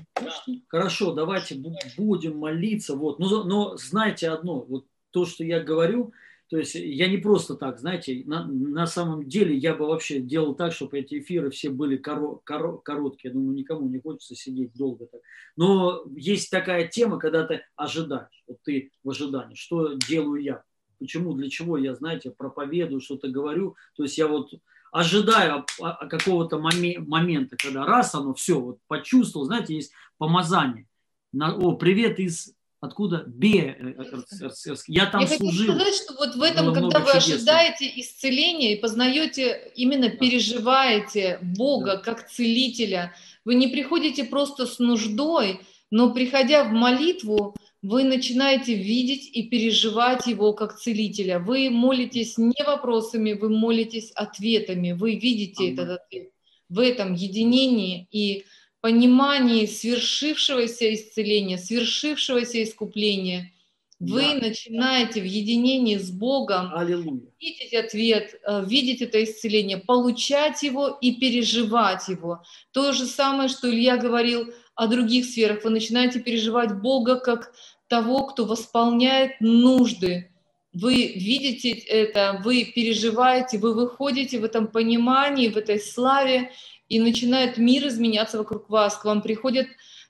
хорошо, 0.69 1.13
давайте 1.13 1.63
будем 1.99 2.39
молиться. 2.39 2.97
Вот. 2.97 3.19
Но, 3.19 3.45
но 3.45 3.77
знайте 3.77 4.31
одно, 4.31 4.63
вот 4.63 4.87
то, 5.11 5.27
что 5.27 5.45
я 5.45 5.61
говорю, 5.61 6.13
то 6.49 6.59
есть 6.59 6.77
я 6.77 7.09
не 7.09 7.19
просто 7.19 7.57
так, 7.57 7.81
знаете, 7.81 8.23
на, 8.25 8.47
на 8.47 8.87
самом 8.87 9.29
деле 9.29 9.57
я 9.57 9.75
бы 9.75 9.87
вообще 9.87 10.21
делал 10.21 10.55
так, 10.55 10.73
чтобы 10.73 11.01
эти 11.01 11.19
эфиры 11.19 11.51
все 11.51 11.71
были 11.71 11.97
коро, 11.97 12.37
коро, 12.45 12.77
короткие. 12.77 13.31
Я 13.31 13.35
думаю, 13.35 13.57
никому 13.57 13.89
не 13.89 14.01
хочется 14.01 14.37
сидеть 14.37 14.73
долго 14.75 15.07
так. 15.07 15.21
Но 15.57 16.05
есть 16.17 16.51
такая 16.51 16.87
тема, 16.87 17.19
когда 17.19 17.45
ты 17.45 17.63
ожидаешь, 17.75 18.45
вот 18.47 18.59
ты 18.63 18.93
в 19.03 19.11
ожидании, 19.11 19.57
что 19.57 19.95
делаю 19.95 20.41
я, 20.41 20.63
почему, 21.01 21.33
для 21.35 21.51
чего 21.51 21.79
я, 21.79 21.95
знаете, 21.97 22.31
проповедую, 22.31 23.01
что-то 23.01 23.29
говорю. 23.29 23.75
То 23.97 24.05
есть 24.05 24.17
я 24.17 24.29
вот 24.29 24.53
ожидаю 24.93 25.67
какого-то 26.09 26.61
момента, 26.61 27.57
когда 27.57 27.85
раз 27.85 28.15
оно 28.15 28.35
все, 28.35 28.61
вот 28.61 28.79
почувствовал, 28.87 29.47
знаете, 29.47 29.75
есть 29.75 29.93
помазание. 30.17 30.87
На, 31.33 31.57
о, 31.57 31.77
привет 31.77 32.21
из 32.21 32.55
откуда? 32.81 33.25
Бе, 33.27 33.77
э, 33.79 34.03
э, 34.03 34.75
я 34.89 35.07
там 35.07 35.21
я 35.23 35.27
служил. 35.27 35.75
Я 35.75 35.81
сказать, 35.81 35.95
что 35.95 36.15
вот 36.15 36.35
в 36.37 36.43
этом, 36.43 36.75
когда 36.75 37.01
вы 37.01 37.13
ожидаете 37.13 37.91
исцеления 37.97 38.75
и 38.75 38.81
познаете, 38.81 39.73
именно 39.75 40.09
да. 40.09 40.17
переживаете 40.17 41.39
Бога 41.43 41.97
да. 41.97 41.99
как 41.99 42.29
целителя, 42.29 43.15
вы 43.45 43.55
не 43.55 43.69
приходите 43.69 44.25
просто 44.25 44.67
с 44.67 44.79
нуждой, 44.79 45.61
но 45.91 46.13
приходя 46.13 46.65
в 46.65 46.73
молитву, 46.73 47.55
вы 47.83 48.03
начинаете 48.05 48.75
видеть 48.75 49.31
и 49.33 49.45
переживать 49.45 50.27
его 50.27 50.53
как 50.53 50.77
целителя. 50.79 51.39
Вы 51.39 51.71
молитесь 51.71 52.37
не 52.37 52.65
вопросами, 52.65 53.33
вы 53.33 53.49
молитесь 53.49 54.11
ответами. 54.13 54.93
Вы 54.93 55.17
видите 55.17 55.73
ага. 55.73 55.83
этот 55.83 56.01
ответ 56.01 56.31
в 56.69 56.81
этом 56.81 57.15
единении 57.15 58.09
и 58.11 58.45
понимании 58.87 59.67
свершившегося 59.67 60.95
исцеления, 60.95 61.59
свершившегося 61.59 62.63
искупления. 62.63 63.53
Вы 63.99 64.21
да. 64.21 64.47
начинаете 64.47 65.21
в 65.23 65.25
единении 65.25 65.97
с 65.97 66.13
Богом 66.13 66.73
Аллилуйя. 66.73 67.23
видеть 67.41 67.75
ответ, 67.75 68.41
э, 68.47 68.65
видеть 68.65 69.03
это 69.03 69.25
исцеление, 69.25 69.79
получать 69.79 70.63
его 70.63 70.87
и 71.01 71.17
переживать 71.17 72.07
его. 72.07 72.45
То 72.71 72.93
же 72.93 73.07
самое, 73.07 73.49
что 73.49 73.69
Илья 73.69 73.97
говорил 73.97 74.53
о 74.77 74.87
других 74.87 75.25
сферах. 75.25 75.65
Вы 75.65 75.71
начинаете 75.71 76.21
переживать 76.21 76.81
Бога 76.81 77.17
как 77.17 77.53
того, 77.89 78.23
кто 78.27 78.45
восполняет 78.45 79.33
нужды. 79.41 80.31
Вы 80.73 81.13
видите 81.17 81.71
это, 81.71 82.41
вы 82.45 82.67
переживаете, 82.73 83.59
вы 83.59 83.75
выходите 83.75 84.39
в 84.39 84.45
этом 84.45 84.69
понимании, 84.69 85.49
в 85.49 85.57
этой 85.57 85.81
славе, 85.81 86.53
и 86.89 87.01
начинает 87.01 87.59
мир 87.59 87.89
изменяться 87.89 88.39
вокруг 88.39 88.71
вас. 88.71 88.97
К 88.97 89.05
вам 89.05 89.23
приходят 89.23 89.67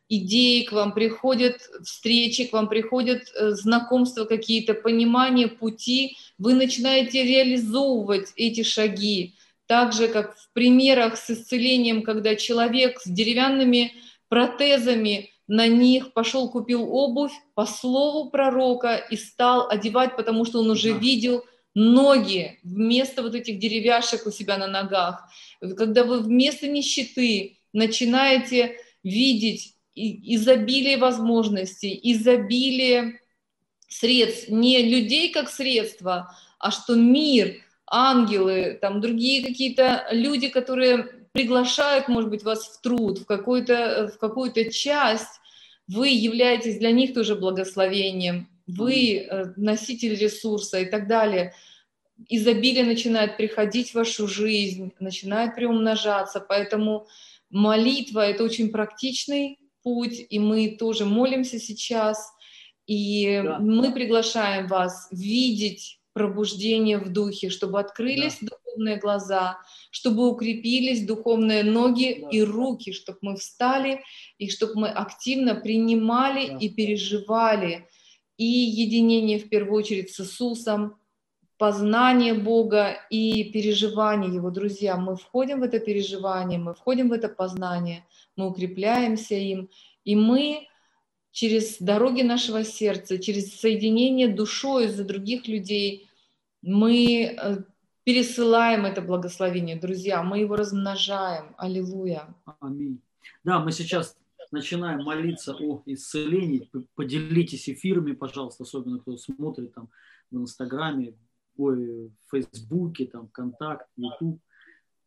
идеи, 0.09 0.63
к 0.63 0.73
вам 0.73 0.93
приходят 0.93 1.61
встречи, 1.85 2.45
к 2.45 2.53
вам 2.53 2.69
приходят 2.69 3.23
э, 3.35 3.51
знакомства 3.51 4.25
какие-то, 4.25 4.75
понимания, 4.75 5.49
пути. 5.49 6.17
Вы 6.39 6.55
начинаете 6.55 7.25
реализовывать 7.25 8.33
эти 8.37 8.63
шаги. 8.63 9.35
Так 9.67 9.93
же, 9.93 10.09
как 10.09 10.37
в 10.37 10.53
примерах 10.53 11.17
с 11.17 11.31
исцелением, 11.31 12.03
когда 12.03 12.37
человек 12.37 13.01
с 13.01 13.09
деревянными 13.09 13.95
протезами 14.29 15.31
на 15.49 15.67
них, 15.67 16.13
пошел, 16.13 16.49
купил 16.49 16.89
обувь 16.93 17.33
по 17.55 17.67
слову 17.67 18.31
пророка 18.31 18.97
и 18.97 19.17
стал 19.17 19.69
одевать, 19.69 20.17
потому 20.17 20.45
что 20.45 20.61
он 20.61 20.71
уже 20.71 20.93
да. 20.93 20.99
видел 20.99 21.45
ноги 21.77 22.59
вместо 22.65 23.23
вот 23.23 23.35
этих 23.35 23.59
деревяшек 23.59 24.27
у 24.27 24.31
себя 24.31 24.57
на 24.57 24.67
ногах. 24.67 25.29
Когда 25.77 26.05
вы 26.05 26.21
вместо 26.21 26.67
нищеты 26.67 27.59
начинаете 27.75 28.79
видеть 29.05 29.75
изобилие 29.95 30.97
возможностей, 30.97 32.01
изобилие 32.03 33.21
средств, 33.89 34.49
не 34.49 34.83
людей 34.83 35.31
как 35.31 35.51
средства, 35.51 36.35
а 36.59 36.71
что 36.71 36.95
мир, 36.95 37.57
ангелы, 37.87 38.79
там 38.81 39.03
другие 39.03 39.45
какие-то 39.47 40.07
люди, 40.13 40.49
которые 40.49 41.29
приглашают, 41.33 42.09
может 42.09 42.31
быть, 42.31 42.43
вас 42.43 42.67
в 42.69 42.81
труд, 42.81 43.19
в, 43.19 43.27
какую-то, 43.27 44.11
в 44.15 44.19
какую-то 44.19 44.73
часть, 44.73 45.41
вы 45.89 46.09
являетесь 46.09 46.79
для 46.79 46.91
них 46.91 47.13
тоже 47.13 47.37
благословением, 47.37 48.49
вы 48.67 49.19
э, 49.19 49.53
носитель 49.57 50.15
ресурса 50.15 50.81
и 50.81 50.87
так 50.87 51.07
далее. 51.07 51.55
Изобилие 52.29 52.85
начинает 52.85 53.37
приходить 53.37 53.91
в 53.91 53.95
вашу 53.95 54.27
жизнь, 54.27 54.93
начинает 55.01 55.55
приумножаться, 55.55 56.41
поэтому 56.41 57.07
молитва– 57.51 58.21
это 58.27 58.43
очень 58.43 58.71
практичный 58.71 59.59
путь, 59.83 60.27
и 60.31 60.39
мы 60.39 60.77
тоже 60.79 61.05
молимся 61.05 61.59
сейчас, 61.59 62.33
и 62.87 63.41
да. 63.45 63.59
мы 63.59 63.93
приглашаем 63.93 64.67
вас 64.67 65.09
видеть 65.11 66.01
пробуждение 66.13 66.99
в 66.99 67.13
духе, 67.13 67.51
чтобы 67.51 67.79
открылись 67.79 68.39
да. 68.41 68.49
духовные 68.49 68.97
глаза, 68.97 69.59
чтобы 69.91 70.29
укрепились 70.29 71.05
духовные 71.05 71.63
ноги 71.63 72.21
да. 72.23 72.29
и 72.31 72.41
руки, 72.41 72.93
чтобы 72.93 73.19
мы 73.21 73.37
встали 73.37 74.03
и 74.39 74.49
чтобы 74.51 74.81
мы 74.81 74.89
активно 74.89 75.55
принимали 75.55 76.49
да. 76.49 76.57
и 76.59 76.69
переживали 76.71 77.87
и 78.39 78.45
единение 78.45 79.39
в 79.39 79.49
первую 79.49 79.79
очередь 79.79 80.11
с 80.11 80.21
Иисусом, 80.21 80.97
познание 81.59 82.35
Бога 82.35 82.99
и 83.11 83.51
переживание 83.51 84.35
Его. 84.35 84.51
Друзья, 84.51 84.97
мы 84.97 85.17
входим 85.17 85.61
в 85.61 85.63
это 85.63 85.79
переживание, 85.79 86.59
мы 86.59 86.75
входим 86.75 87.09
в 87.09 87.13
это 87.13 87.29
познание, 87.29 88.05
мы 88.37 88.49
укрепляемся 88.49 89.35
им, 89.35 89.71
и 90.05 90.15
мы 90.17 90.69
через 91.33 91.79
дороги 91.79 92.23
нашего 92.23 92.65
сердца, 92.65 93.19
через 93.19 93.59
соединение 93.61 94.29
душой 94.29 94.89
за 94.89 95.05
других 95.05 95.49
людей, 95.49 96.09
мы 96.63 97.25
э, 97.25 97.57
пересылаем 98.05 98.87
это 98.87 99.03
благословение, 99.03 99.77
друзья, 99.77 100.23
мы 100.23 100.41
его 100.41 100.57
размножаем. 100.57 101.55
Аллилуйя. 101.59 102.35
Аминь. 102.61 103.01
Да, 103.45 103.61
мы 103.61 103.73
сейчас 103.73 104.17
начинаем 104.53 105.05
молиться 105.05 105.55
о 105.55 105.83
исцелении. 105.87 106.71
Поделитесь 106.95 107.69
эфирами, 107.69 108.13
пожалуйста, 108.13 108.65
особенно 108.65 108.99
кто 108.99 109.17
смотрит 109.17 109.75
там 109.75 109.89
в 110.31 110.39
Инстаграме, 110.39 111.17
ой, 111.57 112.09
в 112.09 112.31
Фейсбуке, 112.31 113.07
там, 113.07 113.29
ВКонтакт, 113.29 113.89
Ютуб. 113.97 114.41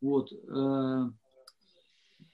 Вот. 0.02 0.32
Э, 0.32 1.10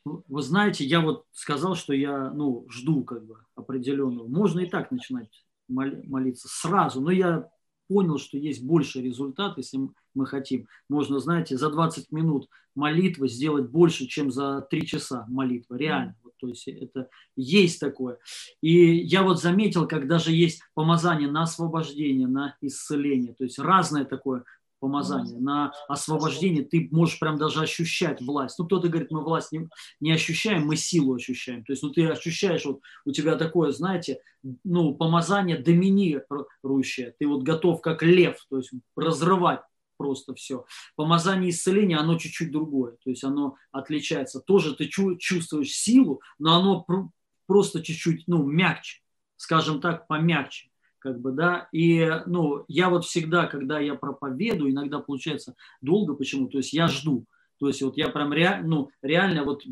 вы 0.06 0.41
знаете, 0.41 0.86
я 0.86 1.02
вот 1.02 1.26
сказал, 1.32 1.76
что 1.76 1.94
я 1.94 2.30
ну, 2.32 2.65
жду 2.69 3.03
как 3.03 3.26
бы 3.26 3.40
определенного. 3.56 4.27
Можно 4.27 4.61
и 4.61 4.69
так 4.69 4.91
начинать 4.91 5.30
молиться 5.68 6.48
сразу, 6.48 7.02
но 7.02 7.10
я 7.10 7.49
понял, 7.88 8.18
что 8.18 8.38
есть 8.38 8.64
больше 8.64 9.02
результат, 9.02 9.57
если 9.57 9.80
мы 10.14 10.26
хотим. 10.26 10.68
Можно, 10.90 11.20
знаете, 11.20 11.57
за 11.57 11.70
20 11.70 12.12
минут 12.12 12.49
молитвы 12.76 13.28
сделать 13.28 13.70
больше, 13.70 14.06
чем 14.06 14.32
за 14.32 14.62
3 14.70 14.86
часа 14.86 15.26
молитвы. 15.28 15.78
Реально. 15.78 16.16
Вот, 16.24 16.34
то 16.38 16.48
есть 16.48 16.68
это 16.68 17.10
есть 17.36 17.80
такое. 17.80 18.18
И 18.62 18.98
я 18.98 19.24
вот 19.24 19.41
заметил, 19.41 19.88
как 19.88 20.07
даже 20.07 20.32
есть 20.32 20.62
помазание 20.74 21.30
на 21.30 21.44
освобождение, 21.44 22.28
на 22.28 22.56
исцеление. 22.62 23.34
То 23.34 23.44
есть 23.44 23.60
разное 23.60 24.06
такое 24.06 24.44
помазание, 24.86 25.40
на 25.40 25.74
освобождение, 25.88 26.64
ты 26.64 26.88
можешь 26.91 27.18
прям 27.18 27.40
даже 27.40 27.60
ощущать 27.60 28.22
власть. 28.22 28.60
Ну, 28.60 28.66
кто-то 28.66 28.88
говорит, 28.88 29.10
мы 29.10 29.24
власть 29.24 29.52
не, 29.52 29.68
не 29.99 30.12
ощущаем, 30.12 30.68
мы 30.68 30.76
силу 30.76 31.16
ощущаем. 31.16 31.66
То 31.66 31.74
есть, 31.74 31.82
ну, 31.82 31.90
ты 31.90 32.06
ощущаешь, 32.06 32.66
вот 32.66 32.82
у 33.03 33.12
тебя 33.12 33.36
такое, 33.36 33.72
знаете, 33.72 34.20
ну, 34.64 34.94
помазание 34.94 35.57
доминирующее. 35.57 37.16
Ты 37.18 37.28
вот 37.28 37.41
готов 37.41 37.82
как 37.82 38.03
лев, 38.03 38.38
то 38.48 38.57
есть 38.57 38.74
разрывать 38.95 39.62
просто 39.98 40.36
все. 40.36 40.66
Помазание 40.95 41.49
исцеления, 41.49 41.98
оно 41.98 42.20
чуть-чуть 42.20 42.52
другое. 42.52 42.98
То 43.03 43.10
есть 43.10 43.24
оно 43.24 43.56
отличается. 43.72 44.40
Тоже 44.40 44.76
ты 44.76 44.88
чувствуешь 44.88 45.72
силу, 45.72 46.22
но 46.38 46.60
оно 46.60 47.10
просто 47.48 47.82
чуть-чуть, 47.82 48.26
ну, 48.28 48.45
мягче. 48.45 49.02
Скажем 49.36 49.82
так, 49.82 50.07
помягче 50.07 50.70
как 51.06 51.22
бы, 51.22 51.34
да, 51.34 51.69
и, 51.72 52.10
ну, 52.26 52.65
я 52.68 52.90
вот 52.90 53.06
всегда, 53.06 53.45
когда 53.45 53.80
я 53.80 53.94
проповедую, 53.94 54.72
иногда 54.72 54.98
получается 54.98 55.53
долго, 55.80 56.15
почему, 56.15 56.48
то 56.48 56.57
есть 56.57 56.73
я 56.73 56.88
жду, 56.88 57.27
то 57.60 57.68
есть 57.68 57.84
вот 57.84 57.95
я 57.95 58.10
прям 58.10 58.34
реально, 58.34 58.68
ну, 58.68 58.90
реально 59.03 59.44
вот 59.44 59.64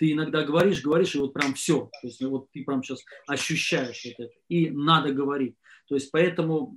ты 0.00 0.10
иногда 0.10 0.42
говоришь, 0.42 0.82
говоришь, 0.82 1.14
и 1.14 1.18
вот 1.18 1.32
прям 1.32 1.54
все, 1.54 1.88
то 2.02 2.08
есть 2.08 2.20
вот 2.24 2.50
ты 2.50 2.64
прям 2.64 2.82
сейчас 2.82 3.04
ощущаешь 3.28 4.04
вот 4.04 4.26
это, 4.26 4.34
и 4.48 4.68
надо 4.70 5.12
говорить, 5.12 5.54
то 5.86 5.94
есть 5.94 6.10
поэтому 6.10 6.76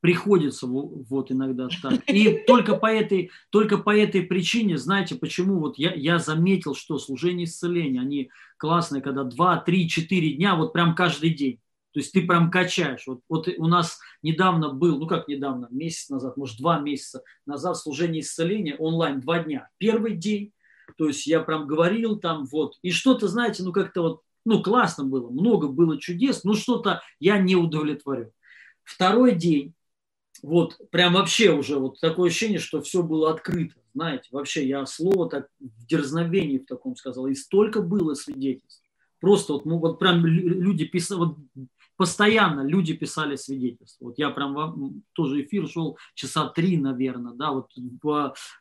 приходится 0.00 0.66
вот 0.66 1.32
иногда 1.32 1.68
так. 1.82 2.02
И 2.06 2.44
только 2.46 2.76
по 2.76 2.86
этой, 2.86 3.30
только 3.48 3.78
по 3.78 3.96
этой 3.96 4.22
причине, 4.24 4.76
знаете, 4.76 5.14
почему 5.14 5.58
вот 5.58 5.78
я, 5.78 5.94
я 5.94 6.18
заметил, 6.18 6.74
что 6.74 6.98
служение 6.98 7.46
исцеления, 7.46 8.02
они 8.02 8.30
классные, 8.58 9.00
когда 9.00 9.24
2, 9.24 9.56
3, 9.60 9.88
4 9.88 10.32
дня, 10.34 10.54
вот 10.54 10.74
прям 10.74 10.94
каждый 10.94 11.30
день. 11.30 11.60
То 11.96 12.00
есть 12.00 12.12
ты 12.12 12.26
прям 12.26 12.50
качаешь. 12.50 13.06
Вот, 13.06 13.22
вот 13.26 13.48
у 13.56 13.66
нас 13.68 14.00
недавно 14.20 14.68
был, 14.68 14.98
ну 14.98 15.06
как 15.06 15.28
недавно, 15.28 15.66
месяц 15.70 16.10
назад, 16.10 16.36
может 16.36 16.58
два 16.58 16.78
месяца 16.78 17.22
назад 17.46 17.78
служение 17.78 18.20
исцеления 18.20 18.76
онлайн, 18.76 19.22
два 19.22 19.38
дня. 19.38 19.70
Первый 19.78 20.14
день, 20.14 20.52
то 20.98 21.06
есть 21.06 21.26
я 21.26 21.40
прям 21.40 21.66
говорил 21.66 22.18
там 22.18 22.44
вот, 22.44 22.74
и 22.82 22.90
что-то, 22.90 23.28
знаете, 23.28 23.62
ну 23.62 23.72
как-то 23.72 24.02
вот, 24.02 24.20
ну 24.44 24.62
классно 24.62 25.04
было, 25.04 25.30
много 25.30 25.68
было 25.68 25.98
чудес, 25.98 26.44
но 26.44 26.52
что-то 26.52 27.00
я 27.18 27.38
не 27.38 27.56
удовлетворен. 27.56 28.30
Второй 28.84 29.34
день, 29.34 29.72
вот 30.42 30.78
прям 30.90 31.14
вообще 31.14 31.52
уже 31.52 31.78
вот 31.78 31.98
такое 31.98 32.28
ощущение, 32.28 32.58
что 32.58 32.82
все 32.82 33.02
было 33.02 33.30
открыто, 33.30 33.76
знаете, 33.94 34.28
вообще 34.32 34.68
я 34.68 34.84
слово 34.84 35.30
так 35.30 35.48
в 35.60 35.86
дерзновении 35.86 36.58
в 36.58 36.66
таком 36.66 36.94
сказал, 36.94 37.26
и 37.26 37.34
столько 37.34 37.80
было 37.80 38.12
свидетельств. 38.12 38.82
Просто 39.18 39.54
вот, 39.54 39.64
ну, 39.64 39.78
вот 39.78 39.98
прям 39.98 40.26
люди 40.26 40.84
писали, 40.84 41.20
вот 41.20 41.38
постоянно 41.96 42.60
люди 42.60 42.94
писали 42.94 43.36
свидетельства. 43.36 44.06
Вот 44.06 44.18
я 44.18 44.30
прям 44.30 45.02
тоже 45.12 45.42
эфир 45.42 45.68
шел 45.68 45.98
часа 46.14 46.48
три, 46.48 46.76
наверное, 46.76 47.32
да, 47.32 47.52
вот 47.52 47.70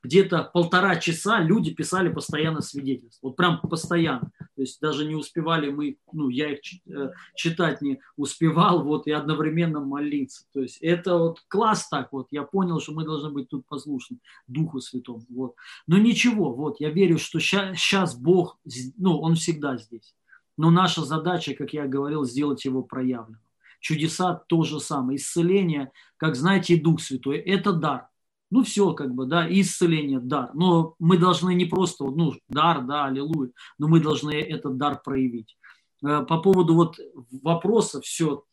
где-то 0.04 0.50
полтора 0.54 0.96
часа 0.98 1.42
люди 1.42 1.74
писали 1.74 2.10
постоянно 2.10 2.62
свидетельства. 2.62 3.28
Вот 3.28 3.36
прям 3.36 3.60
постоянно. 3.60 4.32
То 4.56 4.62
есть 4.62 4.80
даже 4.80 5.06
не 5.06 5.16
успевали 5.16 5.70
мы, 5.70 5.98
ну, 6.12 6.30
я 6.30 6.54
их 6.54 6.60
э, 6.88 7.10
читать 7.36 7.82
не 7.82 8.00
успевал, 8.16 8.84
вот, 8.84 9.08
и 9.08 9.12
одновременно 9.12 9.80
молиться. 9.80 10.46
То 10.54 10.62
есть 10.62 10.78
это 10.82 11.18
вот 11.18 11.42
класс 11.48 11.90
так 11.90 12.12
вот. 12.12 12.28
Я 12.32 12.44
понял, 12.44 12.80
что 12.80 12.94
мы 12.94 13.04
должны 13.04 13.32
быть 13.32 13.50
тут 13.50 13.66
послушны 13.68 14.20
Духу 14.48 14.80
Святому. 14.80 15.26
Вот. 15.30 15.56
Но 15.88 15.98
ничего, 15.98 16.54
вот, 16.54 16.80
я 16.80 16.90
верю, 16.90 17.18
что 17.18 17.40
сейчас 17.40 18.16
Бог, 18.16 18.60
ну, 18.98 19.20
Он 19.20 19.36
всегда 19.36 19.78
здесь. 19.78 20.16
Но 20.58 20.72
наша 20.72 21.04
задача, 21.04 21.54
как 21.54 21.74
я 21.74 21.86
говорил, 21.86 22.26
сделать 22.26 22.66
его 22.66 22.82
проявленным. 22.82 23.42
Чудеса 23.80 24.44
то 24.48 24.64
же 24.64 24.80
самое. 24.80 25.18
Исцеление, 25.18 25.92
как 26.18 26.36
знаете, 26.36 26.78
Дух 26.78 27.02
Святой, 27.02 27.38
это 27.38 27.74
дар. 27.74 28.08
Ну 28.52 28.64
все, 28.64 28.94
как 28.94 29.14
бы, 29.14 29.26
да, 29.26 29.48
исцеление– 29.50 30.20
дар. 30.22 30.52
Но 30.54 30.96
мы 31.00 31.18
должны 31.18 31.54
не 31.56 31.66
просто, 31.66 32.06
ну, 32.06 32.34
дар, 32.48 32.84
да, 32.84 33.06
аллилуйя, 33.06 33.52
но 33.78 33.88
мы 33.88 34.00
должны 34.00 34.32
этот 34.34 34.78
дар 34.78 35.02
проявить. 35.04 35.58
Э, 36.04 36.26
по 36.28 36.38
поводу 36.40 36.76
вот 36.76 36.98
вопроса 37.44 38.02
все, 38.02 38.44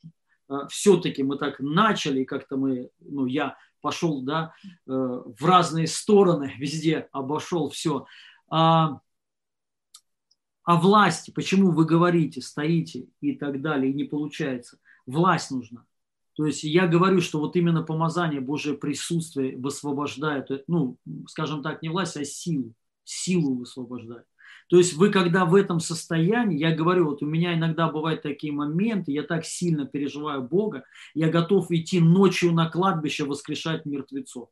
э, 0.48 0.54
все-таки 0.68 1.22
мы 1.22 1.36
так 1.36 1.60
начали, 1.60 2.24
как-то 2.24 2.56
мы, 2.56 2.90
ну, 3.00 3.26
я 3.26 3.56
пошел, 3.80 4.22
да, 4.22 4.54
э, 4.64 4.68
в 4.86 5.44
разные 5.44 5.86
стороны, 5.86 6.54
везде 6.58 7.08
обошел 7.12 7.68
все. 7.70 8.06
А, 10.64 10.74
о 10.74 10.80
власти, 10.80 11.30
почему 11.30 11.72
вы 11.72 11.84
говорите, 11.84 12.40
стоите 12.40 13.06
и 13.20 13.34
так 13.34 13.60
далее, 13.60 13.90
и 13.90 13.94
не 13.94 14.05
получается. 14.05 14.78
Власть 15.06 15.51
нужна. 15.51 15.84
То 16.34 16.47
есть 16.47 16.64
я 16.64 16.86
говорю, 16.86 17.20
что 17.20 17.40
вот 17.40 17.56
именно 17.56 17.82
помазание, 17.82 18.40
Божие 18.40 18.76
присутствие 18.76 19.56
высвобождает, 19.56 20.48
ну, 20.66 20.97
скажем 21.28 21.62
так, 21.62 21.82
не 21.82 21.89
власть, 21.89 22.16
а 22.16 22.24
силу. 22.24 22.74
Силу 23.05 23.56
высвобождает. 23.56 24.24
То 24.68 24.78
есть 24.78 24.94
вы, 24.94 25.10
когда 25.10 25.44
в 25.44 25.55
этом 25.55 25.80
состоянии, 25.80 26.59
я 26.59 26.74
говорю, 26.74 27.06
вот 27.06 27.22
у 27.22 27.26
меня 27.26 27.52
иногда 27.52 27.89
бывают 27.89 28.22
такие 28.22 28.52
моменты, 28.52 29.12
я 29.12 29.24
так 29.24 29.44
сильно 29.44 29.84
переживаю 29.84 30.43
Бога, 30.43 30.84
я 31.12 31.28
готов 31.28 31.70
идти 31.70 32.01
ночью 32.01 32.52
на 32.52 32.70
кладбище 32.70 33.24
воскрешать 33.24 33.84
мертвецов. 33.84 34.48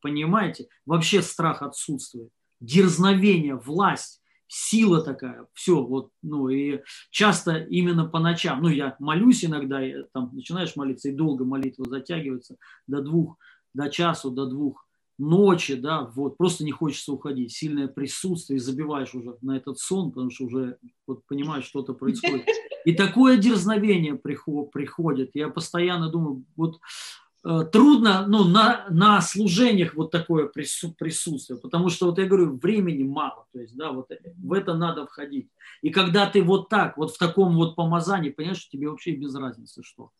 Понимаете? 0.00 0.68
Вообще 0.84 1.22
страх 1.22 1.62
отсутствует. 1.62 2.30
Дерзновение, 2.58 3.54
власть 3.54 4.20
сила 4.48 5.02
такая, 5.02 5.46
все, 5.54 5.82
вот, 5.82 6.10
ну, 6.22 6.48
и 6.48 6.80
часто 7.10 7.56
именно 7.56 8.06
по 8.06 8.18
ночам, 8.18 8.62
ну, 8.62 8.68
я 8.68 8.96
молюсь 8.98 9.44
иногда, 9.44 9.80
я, 9.80 10.04
там, 10.12 10.30
начинаешь 10.32 10.76
молиться, 10.76 11.08
и 11.08 11.12
долго 11.14 11.44
молитва 11.44 11.84
затягивается 11.88 12.56
до 12.86 13.02
двух, 13.02 13.38
до 13.74 13.90
часу, 13.90 14.30
до 14.30 14.46
двух 14.46 14.86
ночи, 15.18 15.74
да, 15.74 16.10
вот, 16.14 16.36
просто 16.36 16.64
не 16.64 16.72
хочется 16.72 17.12
уходить, 17.12 17.52
сильное 17.52 17.88
присутствие, 17.88 18.60
забиваешь 18.60 19.14
уже 19.14 19.36
на 19.40 19.56
этот 19.56 19.78
сон, 19.78 20.12
потому 20.12 20.30
что 20.30 20.44
уже, 20.44 20.78
вот, 21.06 21.26
понимаешь, 21.26 21.64
что-то 21.64 21.94
происходит. 21.94 22.46
И 22.84 22.92
такое 22.92 23.36
дерзновение 23.36 24.14
приходит, 24.14 25.30
я 25.34 25.48
постоянно 25.48 26.08
думаю, 26.08 26.44
вот, 26.56 26.78
трудно 27.46 28.26
ну, 28.26 28.44
на, 28.44 28.86
на 28.90 29.20
служениях 29.20 29.94
вот 29.94 30.10
такое 30.10 30.48
присутствие, 30.48 31.58
потому 31.60 31.90
что, 31.90 32.06
вот 32.06 32.18
я 32.18 32.26
говорю, 32.26 32.56
времени 32.56 33.04
мало, 33.04 33.46
то 33.52 33.60
есть, 33.60 33.76
да, 33.76 33.92
вот 33.92 34.10
в 34.36 34.52
это 34.52 34.74
надо 34.74 35.06
входить. 35.06 35.48
И 35.80 35.90
когда 35.90 36.28
ты 36.28 36.42
вот 36.42 36.68
так, 36.68 36.96
вот 36.96 37.14
в 37.14 37.18
таком 37.18 37.54
вот 37.54 37.76
помазании, 37.76 38.30
понимаешь, 38.30 38.58
что 38.58 38.70
тебе 38.70 38.88
вообще 38.88 39.12
без 39.12 39.34
разницы 39.34 39.82
что. 39.84 40.10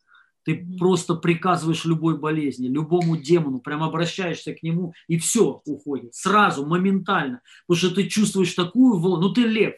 Ты 0.45 0.65
просто 0.79 1.17
приказываешь 1.17 1.85
любой 1.85 2.17
болезни, 2.17 2.69
любому 2.69 3.17
демону, 3.17 3.59
прям 3.59 3.83
обращаешься 3.83 4.55
к 4.55 4.63
нему, 4.63 4.95
и 5.09 5.19
все 5.19 5.61
уходит. 5.67 6.15
Сразу, 6.15 6.65
моментально. 6.65 7.41
Потому 7.67 7.79
что 7.79 7.95
ты 7.97 8.09
чувствуешь 8.09 8.55
такую 8.55 9.01
волну, 9.01 9.27
ну 9.29 9.35
ты 9.35 9.41
лев, 9.41 9.75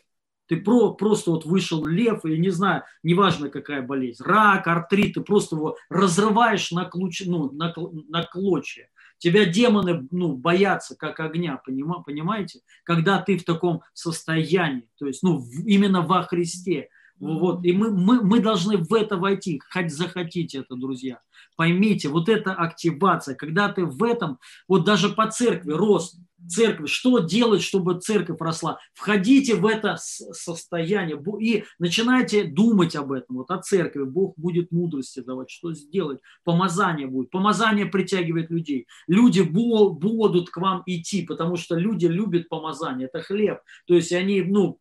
ты 0.49 0.57
про, 0.57 0.95
просто 0.95 1.31
вот 1.31 1.45
вышел 1.45 1.87
лев, 1.87 2.25
и 2.25 2.39
не 2.39 2.51
знаю, 2.51 2.83
неважно 3.03 3.51
какая 3.51 3.83
болезнь, 3.83 4.23
рак, 4.25 4.67
артрит, 4.67 5.15
ты 5.15 5.21
просто 5.21 5.57
его 5.57 5.77
разрываешь 5.91 6.71
на, 6.73 6.87
ключ, 6.87 7.23
ну, 7.27 7.51
на, 7.53 7.75
на 8.09 8.25
клочья. 8.25 8.89
Тебя 9.19 9.45
демоны 9.45 10.07
ну, 10.11 10.37
боятся 10.37 10.97
как 10.97 11.21
огня, 11.21 11.61
понимаете? 11.65 12.61
Когда 12.85 13.21
ты 13.21 13.37
в 13.37 13.45
таком 13.45 13.83
состоянии, 13.93 14.89
то 14.99 15.07
есть 15.07 15.23
ну, 15.23 15.45
именно 15.67 16.03
во 16.03 16.23
Христе. 16.23 16.89
Вот. 17.19 17.65
И 17.65 17.73
мы, 17.73 17.91
мы, 17.91 18.23
мы 18.23 18.41
должны 18.41 18.77
в 18.77 18.95
это 18.95 19.17
войти, 19.17 19.61
хоть 19.71 19.93
захотите 19.93 20.59
это, 20.59 20.77
друзья. 20.77 21.21
Поймите, 21.59 22.09
вот 22.09 22.29
эта 22.29 22.55
активация, 22.55 23.35
когда 23.35 23.69
ты 23.69 23.85
в 23.85 24.05
этом, 24.05 24.39
вот 24.69 24.85
даже 24.85 25.09
по 25.09 25.29
церкви, 25.29 25.73
рост 25.73 26.21
церкви, 26.47 26.87
что 26.87 27.19
делать, 27.19 27.63
чтобы 27.63 27.99
церковь 27.99 28.41
росла? 28.41 28.79
Входите 28.95 29.57
в 29.57 29.67
это 29.67 29.97
состояние 29.99 31.21
и 31.41 31.65
начинайте 31.81 32.45
думать 32.45 32.95
об 32.95 33.11
этом, 33.11 33.39
вот 33.39 33.51
о 33.51 33.59
церкви. 33.59 34.05
Бог 34.05 34.35
будет 34.37 34.71
мудрости 34.71 35.19
давать, 35.19 35.51
что 35.51 35.75
сделать. 35.75 36.21
Помазание 36.45 37.09
будет. 37.09 37.31
Помазание 37.31 37.87
притягивает 37.87 38.51
людей. 38.51 38.87
Люди 39.09 39.41
будут 39.41 40.51
к 40.51 40.59
вам 40.59 40.85
идти, 40.87 41.27
потому 41.27 41.57
что 41.57 41.75
люди 41.75 42.07
любят 42.07 42.49
помазание. 42.49 43.09
Это 43.13 43.21
хлеб. 43.21 43.59
То 43.89 43.95
есть 43.95 44.13
они, 44.13 44.43
ну, 44.43 44.79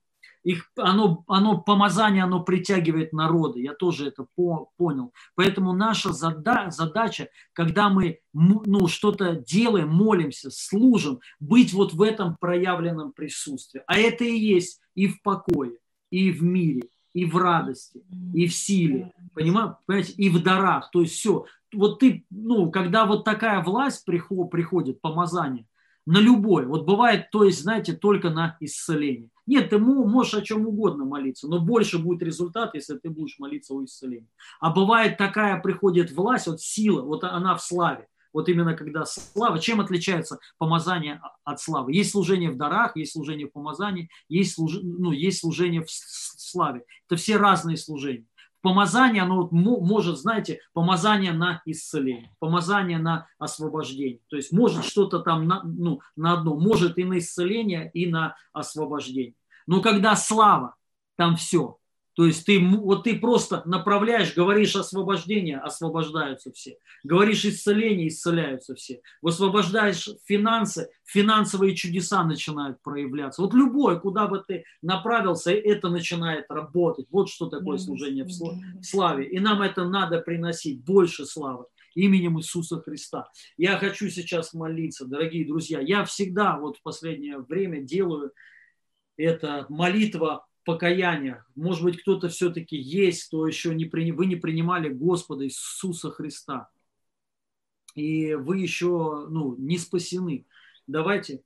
их, 0.48 0.72
оно, 0.78 1.26
оно, 1.28 1.60
помазание, 1.60 2.24
оно 2.24 2.42
притягивает 2.42 3.12
народы. 3.12 3.62
Я 3.62 3.74
тоже 3.74 4.08
это 4.08 4.26
по, 4.36 4.70
понял. 4.78 5.12
Поэтому 5.36 5.74
наша 5.74 6.14
зада, 6.14 6.72
задача, 6.72 7.28
когда 7.52 7.90
мы 7.90 8.22
ну, 8.32 8.88
что-то 8.88 9.36
делаем, 9.36 9.90
молимся, 9.90 10.50
служим, 10.50 11.20
быть 11.42 11.74
вот 11.74 11.92
в 11.92 12.02
этом 12.02 12.38
проявленном 12.40 13.12
присутствии. 13.12 13.82
А 13.88 13.98
это 13.98 14.24
и 14.24 14.38
есть 14.38 14.80
и 14.96 15.08
в 15.08 15.22
покое, 15.22 15.80
и 16.12 16.32
в 16.32 16.42
мире, 16.44 16.84
и 17.12 17.26
в 17.26 17.36
радости, 17.36 18.02
и 18.34 18.48
в 18.48 18.54
силе, 18.54 19.12
понимаете, 19.34 20.14
и 20.14 20.30
в 20.30 20.42
дарах. 20.42 20.92
То 20.92 21.02
есть 21.02 21.16
все. 21.16 21.46
Вот 21.74 22.00
ты, 22.00 22.26
ну, 22.30 22.72
когда 22.72 23.06
вот 23.06 23.26
такая 23.26 23.62
власть 23.62 24.06
приходит, 24.06 25.02
помазание, 25.02 25.66
на 26.06 26.20
любой, 26.20 26.68
вот 26.68 26.86
бывает, 26.86 27.32
то 27.32 27.44
есть, 27.44 27.64
знаете, 27.64 27.92
только 27.92 28.30
на 28.30 28.56
исцеление. 28.62 29.30
Нет, 29.48 29.70
ты 29.70 29.80
можешь 29.80 30.34
о 30.34 30.42
чем 30.42 30.68
угодно 30.68 31.06
молиться, 31.06 31.48
но 31.48 31.60
больше 31.60 31.98
будет 31.98 32.22
результат, 32.22 32.76
если 32.76 32.98
ты 32.98 33.10
будешь 33.10 33.40
молиться 33.40 33.74
о 33.74 33.84
исцелении. 33.84 34.30
А 34.60 34.72
бывает 34.72 35.18
такая 35.18 35.60
приходит 35.62 36.12
власть, 36.12 36.48
вот 36.48 36.62
сила, 36.62 37.02
вот 37.02 37.24
она 37.24 37.56
в 37.56 37.64
славе. 37.64 38.08
Вот 38.34 38.50
именно 38.50 38.76
когда 38.76 39.06
слава, 39.06 39.58
чем 39.58 39.80
отличается 39.80 40.38
помазание 40.58 41.22
от 41.44 41.60
славы? 41.60 41.94
Есть 41.94 42.12
служение 42.12 42.52
в 42.52 42.58
дарах, 42.58 42.96
есть 42.96 43.14
служение 43.14 43.48
в 43.48 43.52
помазании, 43.52 44.10
есть, 44.28 44.54
служ... 44.54 44.78
ну, 44.84 45.12
есть 45.12 45.40
служение 45.40 45.82
в 45.82 45.90
славе. 45.90 46.84
Это 47.08 47.16
все 47.16 47.38
разные 47.38 47.78
служения. 47.78 48.28
Помазание, 48.68 49.24
оно 49.24 49.48
может, 49.50 50.18
знаете, 50.20 50.60
помазание 50.74 51.32
на 51.32 51.62
исцеление, 51.64 52.36
помазание 52.38 52.98
на 52.98 53.30
освобождение. 53.40 54.20
То 54.28 54.36
есть 54.36 54.52
может 54.52 54.84
что-то 54.84 55.20
там 55.20 55.48
на, 55.48 55.64
ну, 55.64 56.02
на 56.18 56.34
одно, 56.34 56.60
может 56.60 56.98
и 56.98 57.06
на 57.06 57.20
исцеление, 57.20 57.90
и 57.94 58.08
на 58.08 58.36
освобождение. 58.52 59.36
Но 59.68 59.82
когда 59.82 60.18
слава, 60.18 60.76
там 61.16 61.38
все. 61.38 61.78
То 62.18 62.26
есть 62.26 62.48
ты, 62.48 62.60
вот 62.60 63.04
ты 63.04 63.20
просто 63.20 63.62
направляешь, 63.66 64.34
говоришь 64.34 64.76
освобождение, 64.76 65.60
освобождаются 65.60 66.52
все. 66.52 66.80
Говоришь 67.04 67.46
исцеление, 67.46 68.08
исцеляются 68.08 68.74
все. 68.74 69.02
Высвобождаешь 69.22 70.10
финансы, 70.26 70.90
финансовые 71.06 71.76
чудеса 71.76 72.24
начинают 72.24 72.82
проявляться. 72.82 73.44
Вот 73.44 73.54
любое, 73.54 74.00
куда 74.00 74.26
бы 74.26 74.44
ты 74.48 74.64
направился, 74.82 75.52
это 75.52 75.90
начинает 75.90 76.46
работать. 76.50 77.06
Вот 77.12 77.30
что 77.30 77.46
такое 77.46 77.78
служение 77.78 78.26
в 78.26 78.84
славе. 78.84 79.30
И 79.30 79.40
нам 79.40 79.62
это 79.62 79.88
надо 79.88 80.20
приносить, 80.20 80.84
больше 80.84 81.24
славы 81.24 81.66
именем 81.94 82.40
Иисуса 82.40 82.82
Христа. 82.82 83.30
Я 83.58 83.78
хочу 83.78 84.10
сейчас 84.10 84.56
молиться, 84.56 85.06
дорогие 85.06 85.46
друзья. 85.46 85.80
Я 85.82 86.04
всегда 86.04 86.58
вот 86.58 86.78
в 86.78 86.82
последнее 86.82 87.38
время 87.38 87.82
делаю 87.82 88.32
это 89.18 89.68
молитва 89.70 90.47
покаяния. 90.68 91.46
Может 91.56 91.82
быть, 91.82 92.02
кто-то 92.02 92.28
все-таки 92.28 92.76
есть, 92.76 93.24
кто 93.28 93.48
еще 93.48 93.74
не 93.74 93.86
при... 93.86 94.12
вы 94.12 94.26
не 94.26 94.36
принимали 94.36 94.90
Господа 94.90 95.46
Иисуса 95.46 96.12
Христа. 96.12 96.68
И 97.96 98.34
вы 98.34 98.58
еще 98.58 99.28
ну, 99.30 99.56
не 99.58 99.78
спасены. 99.78 100.46
Давайте 100.86 101.42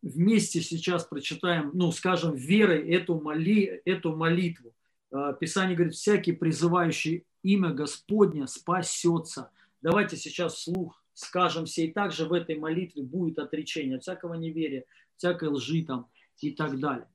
вместе 0.00 0.62
сейчас 0.62 1.04
прочитаем, 1.04 1.72
ну, 1.74 1.92
скажем, 1.92 2.34
верой 2.34 2.88
эту, 2.88 3.20
моли, 3.20 3.82
эту 3.84 4.16
молитву. 4.16 4.74
А, 5.10 5.34
Писание 5.34 5.76
говорит, 5.76 5.94
всякий 5.94 6.32
призывающий 6.32 7.26
имя 7.42 7.68
Господня 7.68 8.46
спасется. 8.46 9.50
Давайте 9.82 10.16
сейчас 10.16 10.54
вслух 10.54 10.98
скажем 11.12 11.66
все, 11.66 11.84
и 11.84 11.92
также 11.92 12.24
в 12.24 12.32
этой 12.32 12.58
молитве 12.58 13.02
будет 13.02 13.38
отречение 13.38 13.96
от 13.96 14.02
всякого 14.02 14.32
неверия, 14.32 14.86
всякой 15.18 15.50
лжи 15.50 15.84
там 15.84 16.08
и 16.40 16.52
так 16.52 16.80
далее 16.80 17.06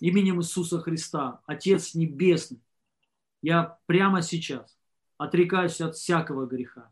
именем 0.00 0.40
Иисуса 0.40 0.80
Христа, 0.80 1.40
Отец 1.46 1.94
Небесный, 1.94 2.60
я 3.42 3.78
прямо 3.86 4.22
сейчас 4.22 4.76
отрекаюсь 5.16 5.80
от 5.80 5.96
всякого 5.96 6.46
греха. 6.46 6.90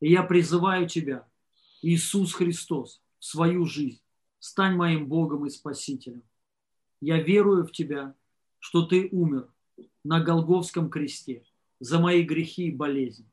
И 0.00 0.10
я 0.10 0.22
призываю 0.22 0.88
Тебя, 0.88 1.28
Иисус 1.82 2.32
Христос, 2.32 3.02
в 3.18 3.24
свою 3.24 3.66
жизнь. 3.66 4.00
Стань 4.38 4.76
моим 4.76 5.06
Богом 5.06 5.46
и 5.46 5.50
Спасителем. 5.50 6.22
Я 7.00 7.20
верую 7.20 7.66
в 7.66 7.72
Тебя, 7.72 8.14
что 8.60 8.86
Ты 8.86 9.08
умер 9.10 9.48
на 10.04 10.20
Голговском 10.20 10.90
кресте 10.90 11.44
за 11.80 11.98
мои 11.98 12.22
грехи 12.22 12.68
и 12.68 12.74
болезни 12.74 13.26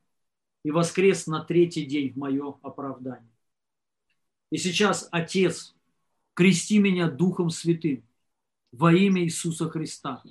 и 0.63 0.71
воскрес 0.71 1.27
на 1.27 1.43
третий 1.43 1.85
день 1.85 2.11
в 2.11 2.17
мое 2.17 2.57
оправдание. 2.63 3.31
И 4.49 4.57
сейчас, 4.57 5.07
Отец, 5.11 5.75
крести 6.33 6.79
меня 6.79 7.09
Духом 7.09 7.51
Святым– 7.51 8.03
во 8.71 8.93
имя 8.93 9.23
Иисуса 9.23 9.69
Христа. 9.69 10.21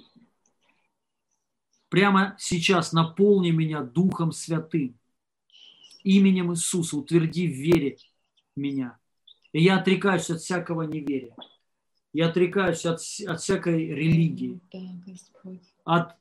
Прямо 1.89 2.35
сейчас 2.39 2.93
наполни 2.93 3.51
меня 3.51 3.83
Духом 3.83 4.33
Святым, 4.33 4.99
именем 6.03 6.53
Иисуса, 6.53 6.97
утверди 6.97 7.47
в 7.47 7.53
вере 7.53 7.99
меня. 8.57 8.99
И 9.53 9.63
я 9.63 9.79
отрекаюсь 9.79 10.31
от 10.31 10.41
всякого 10.41 10.83
неверия. 10.83 11.37
Я 12.13 12.29
отрекаюсь 12.29 12.85
от, 12.85 13.01
от 13.27 13.41
всякой 13.41 13.87
религии, 13.89 14.61
от 15.85 16.17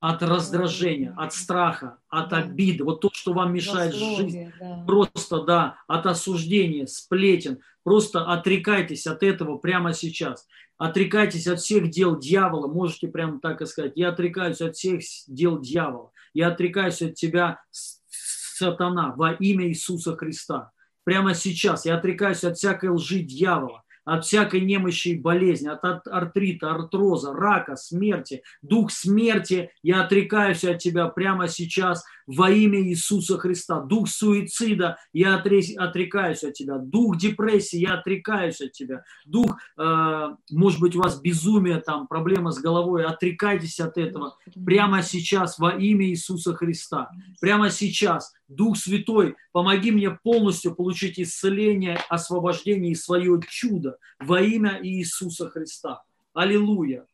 от 0.00 0.22
раздражения, 0.22 1.14
от 1.16 1.34
страха, 1.34 1.98
от 2.08 2.32
обиды, 2.32 2.84
вот 2.84 3.02
то, 3.02 3.10
что 3.12 3.34
вам 3.34 3.52
мешает 3.52 3.94
жить, 3.94 4.48
просто, 4.86 5.42
да, 5.44 5.76
от 5.86 6.06
осуждения, 6.06 6.86
сплетен, 6.86 7.60
просто 7.82 8.24
отрекайтесь 8.24 9.06
от 9.06 9.22
этого 9.22 9.58
прямо 9.58 9.92
сейчас. 9.92 10.48
Отрекайтесь 10.80 11.46
от 11.46 11.60
всех 11.60 11.90
дел 11.90 12.18
дьявола, 12.18 12.66
можете 12.66 13.06
прямо 13.06 13.38
так 13.38 13.60
и 13.60 13.66
сказать. 13.66 13.92
Я 13.96 14.08
отрекаюсь 14.08 14.62
от 14.62 14.76
всех 14.76 15.02
дел 15.26 15.60
дьявола. 15.60 16.10
Я 16.32 16.48
отрекаюсь 16.48 17.02
от 17.02 17.16
тебя, 17.16 17.60
сатана, 17.70 19.12
во 19.14 19.32
имя 19.32 19.68
Иисуса 19.68 20.16
Христа. 20.16 20.70
Прямо 21.04 21.34
сейчас 21.34 21.84
я 21.84 21.96
отрекаюсь 21.96 22.44
от 22.44 22.56
всякой 22.56 22.88
лжи 22.88 23.18
дьявола 23.18 23.82
от 24.04 24.24
всякой 24.24 24.60
немощи 24.60 25.08
и 25.08 25.18
болезни, 25.18 25.68
от 25.68 26.06
артрита, 26.06 26.70
артроза, 26.70 27.32
рака, 27.32 27.76
смерти, 27.76 28.42
дух 28.62 28.90
смерти, 28.90 29.70
я 29.82 30.02
отрекаюсь 30.02 30.64
от 30.64 30.78
тебя 30.78 31.06
прямо 31.06 31.48
сейчас 31.48 32.04
во 32.26 32.50
имя 32.50 32.80
Иисуса 32.80 33.38
Христа. 33.38 33.80
Дух 33.80 34.08
суицида, 34.08 34.98
я 35.12 35.36
отрекаюсь 35.36 36.44
от 36.44 36.54
тебя. 36.54 36.78
Дух 36.78 37.16
депрессии, 37.16 37.78
я 37.78 37.94
отрекаюсь 37.94 38.60
от 38.60 38.72
тебя. 38.72 39.02
Дух, 39.24 39.58
э, 39.76 40.28
может 40.50 40.80
быть, 40.80 40.94
у 40.94 41.00
вас 41.00 41.20
безумие, 41.20 41.80
там, 41.80 42.06
проблема 42.06 42.52
с 42.52 42.60
головой, 42.60 43.04
отрекайтесь 43.04 43.80
от 43.80 43.98
этого 43.98 44.36
прямо 44.64 45.02
сейчас 45.02 45.58
во 45.58 45.70
имя 45.70 46.06
Иисуса 46.06 46.54
Христа. 46.54 47.10
Прямо 47.40 47.70
сейчас 47.70 48.32
Дух 48.48 48.76
Святой, 48.76 49.36
помоги 49.52 49.90
мне 49.90 50.10
полностью 50.10 50.74
получить 50.74 51.18
исцеление, 51.18 51.98
освобождение 52.08 52.92
и 52.92 52.96
свое 52.96 53.40
чудо 53.48 53.96
во 54.18 54.40
имя 54.40 54.80
Иисуса 54.82 55.48
Христа. 55.48 56.02
Аллилуйя. 56.32 57.06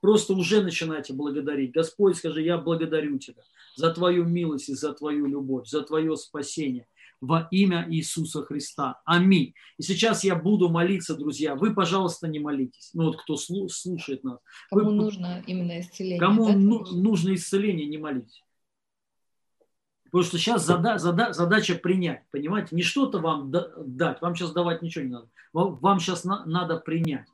Просто 0.00 0.34
уже 0.34 0.62
начинайте 0.62 1.14
благодарить. 1.14 1.72
Господь, 1.72 2.16
скажи, 2.16 2.42
я 2.42 2.58
благодарю 2.58 3.18
Тебя 3.18 3.42
за 3.76 3.92
Твою 3.92 4.24
милость 4.24 4.68
и 4.68 4.74
за 4.74 4.92
Твою 4.92 5.26
любовь, 5.26 5.68
за 5.68 5.82
Твое 5.82 6.16
спасение 6.16 6.86
во 7.20 7.48
имя 7.50 7.86
Иисуса 7.90 8.42
Христа. 8.42 9.00
Аминь. 9.04 9.54
И 9.78 9.82
сейчас 9.82 10.24
я 10.24 10.36
буду 10.36 10.68
молиться, 10.68 11.16
друзья. 11.16 11.54
Вы, 11.54 11.74
пожалуйста, 11.74 12.28
не 12.28 12.38
молитесь. 12.38 12.90
Ну 12.92 13.06
вот 13.06 13.16
кто 13.16 13.36
слушает 13.36 14.24
нас. 14.24 14.38
Кому 14.70 14.90
Вы, 14.90 14.92
нужно 14.92 15.42
именно 15.46 15.80
исцеление? 15.80 16.20
Кому 16.20 16.46
да? 16.48 16.54
нужно 16.54 17.34
исцеление, 17.34 17.86
не 17.86 17.98
молитесь. 17.98 18.43
Потому 20.14 20.28
что 20.28 20.38
сейчас 20.38 20.64
зада, 20.64 20.96
зада, 20.96 21.32
задача 21.32 21.74
принять, 21.74 22.22
понимаете? 22.30 22.76
Не 22.76 22.82
что-то 22.82 23.18
вам 23.18 23.50
дать, 23.50 24.22
вам 24.22 24.36
сейчас 24.36 24.52
давать 24.52 24.80
ничего 24.80 25.04
не 25.04 25.10
надо. 25.10 25.28
Вам, 25.52 25.74
вам 25.80 25.98
сейчас 25.98 26.22
на, 26.22 26.46
надо 26.46 26.76
принять. 26.76 27.26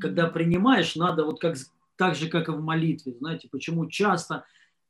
Когда 0.00 0.28
принимаешь, 0.28 0.94
надо 0.94 1.24
вот 1.24 1.40
как, 1.40 1.56
так 1.96 2.14
же, 2.14 2.28
как 2.28 2.46
и 2.46 2.52
в 2.52 2.62
молитве. 2.62 3.16
Знаете, 3.18 3.48
почему 3.50 3.88
часто 3.88 4.44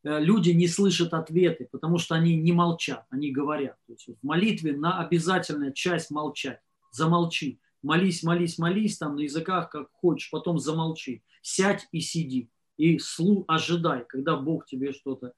э, 0.04 0.20
люди 0.20 0.50
не 0.50 0.68
слышат 0.68 1.14
ответы, 1.14 1.66
потому 1.72 1.96
что 1.96 2.14
они 2.14 2.36
не 2.36 2.52
молчат, 2.52 3.06
они 3.08 3.30
говорят. 3.30 3.78
То 3.86 3.94
есть 3.94 4.08
в 4.08 4.26
молитве 4.26 4.76
на 4.76 5.00
обязательная 5.02 5.72
часть 5.72 6.10
молчать. 6.10 6.60
Замолчи. 6.90 7.58
Молись, 7.82 8.22
молись, 8.22 8.58
молись 8.58 8.98
там 8.98 9.16
на 9.16 9.20
языках, 9.20 9.70
как 9.70 9.90
хочешь, 9.92 10.30
потом 10.30 10.58
замолчи. 10.58 11.22
Сядь 11.40 11.88
и 11.90 12.00
сиди. 12.00 12.50
И 12.76 12.98
слу, 12.98 13.46
ожидай, 13.48 14.04
когда 14.06 14.36
Бог 14.36 14.66
тебе 14.66 14.92
что-то 14.92 15.32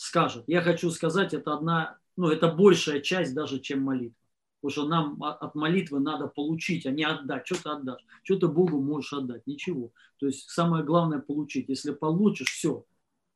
скажет. 0.00 0.44
Я 0.46 0.62
хочу 0.62 0.90
сказать, 0.90 1.34
это 1.34 1.52
одна, 1.52 1.98
ну, 2.16 2.30
это 2.30 2.48
большая 2.48 3.00
часть 3.00 3.34
даже, 3.34 3.60
чем 3.60 3.82
молитва. 3.82 4.16
Потому 4.62 4.70
что 4.70 4.88
нам 4.88 5.22
от 5.22 5.54
молитвы 5.54 6.00
надо 6.00 6.26
получить, 6.26 6.86
а 6.86 6.90
не 6.90 7.04
отдать. 7.04 7.46
Что 7.46 7.62
ты 7.62 7.68
отдашь? 7.68 8.04
Что 8.22 8.36
ты 8.36 8.48
Богу 8.48 8.80
можешь 8.80 9.12
отдать? 9.12 9.46
Ничего. 9.46 9.92
То 10.18 10.26
есть 10.26 10.48
самое 10.50 10.84
главное 10.84 11.18
получить. 11.18 11.68
Если 11.68 11.92
получишь, 11.92 12.50
все, 12.50 12.84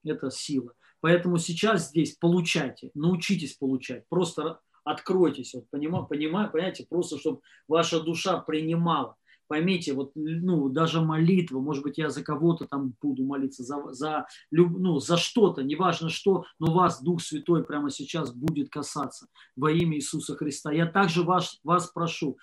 это 0.05 0.31
сила. 0.31 0.73
Поэтому 1.01 1.39
сейчас 1.39 1.91
здесь 1.91 2.17
получайте, 2.17 2.91
научитесь 2.95 3.55
получать. 3.55 4.09
Просто 4.09 4.61
откройтесь, 4.85 5.55
вот, 5.55 5.69
понимаете, 5.71 6.09
понимаете, 6.09 6.87
просто 6.89 7.19
чтобы 7.19 7.41
ваша 7.69 8.01
душа 8.01 8.39
принимала 8.39 9.17
поймите, 9.47 9.93
вот, 9.93 10.13
ну, 10.15 10.69
даже 10.69 11.01
молитва, 11.01 11.61
может 11.61 11.83
быть, 11.83 11.99
я 11.99 12.11
за 12.11 12.23
кого-то 12.23 12.67
там 12.67 12.95
буду 13.01 13.25
молиться, 13.25 13.63
за, 13.63 13.93
за, 13.93 14.27
ну, 14.51 14.99
за 14.99 15.17
что-то, 15.17 15.63
неважно 15.63 16.09
что, 16.09 16.45
но 16.59 16.73
вас 16.73 17.03
Дух 17.03 17.23
Святой 17.23 17.65
прямо 17.65 17.91
сейчас 17.91 18.33
будет 18.33 18.71
касаться 18.71 19.27
во 19.57 19.71
имя 19.71 19.97
Иисуса 19.97 20.37
Христа. 20.37 20.73
Я 20.73 20.87
также 20.87 21.23
вас, 21.23 21.59
вас 21.63 21.89
прошу, 21.89 22.39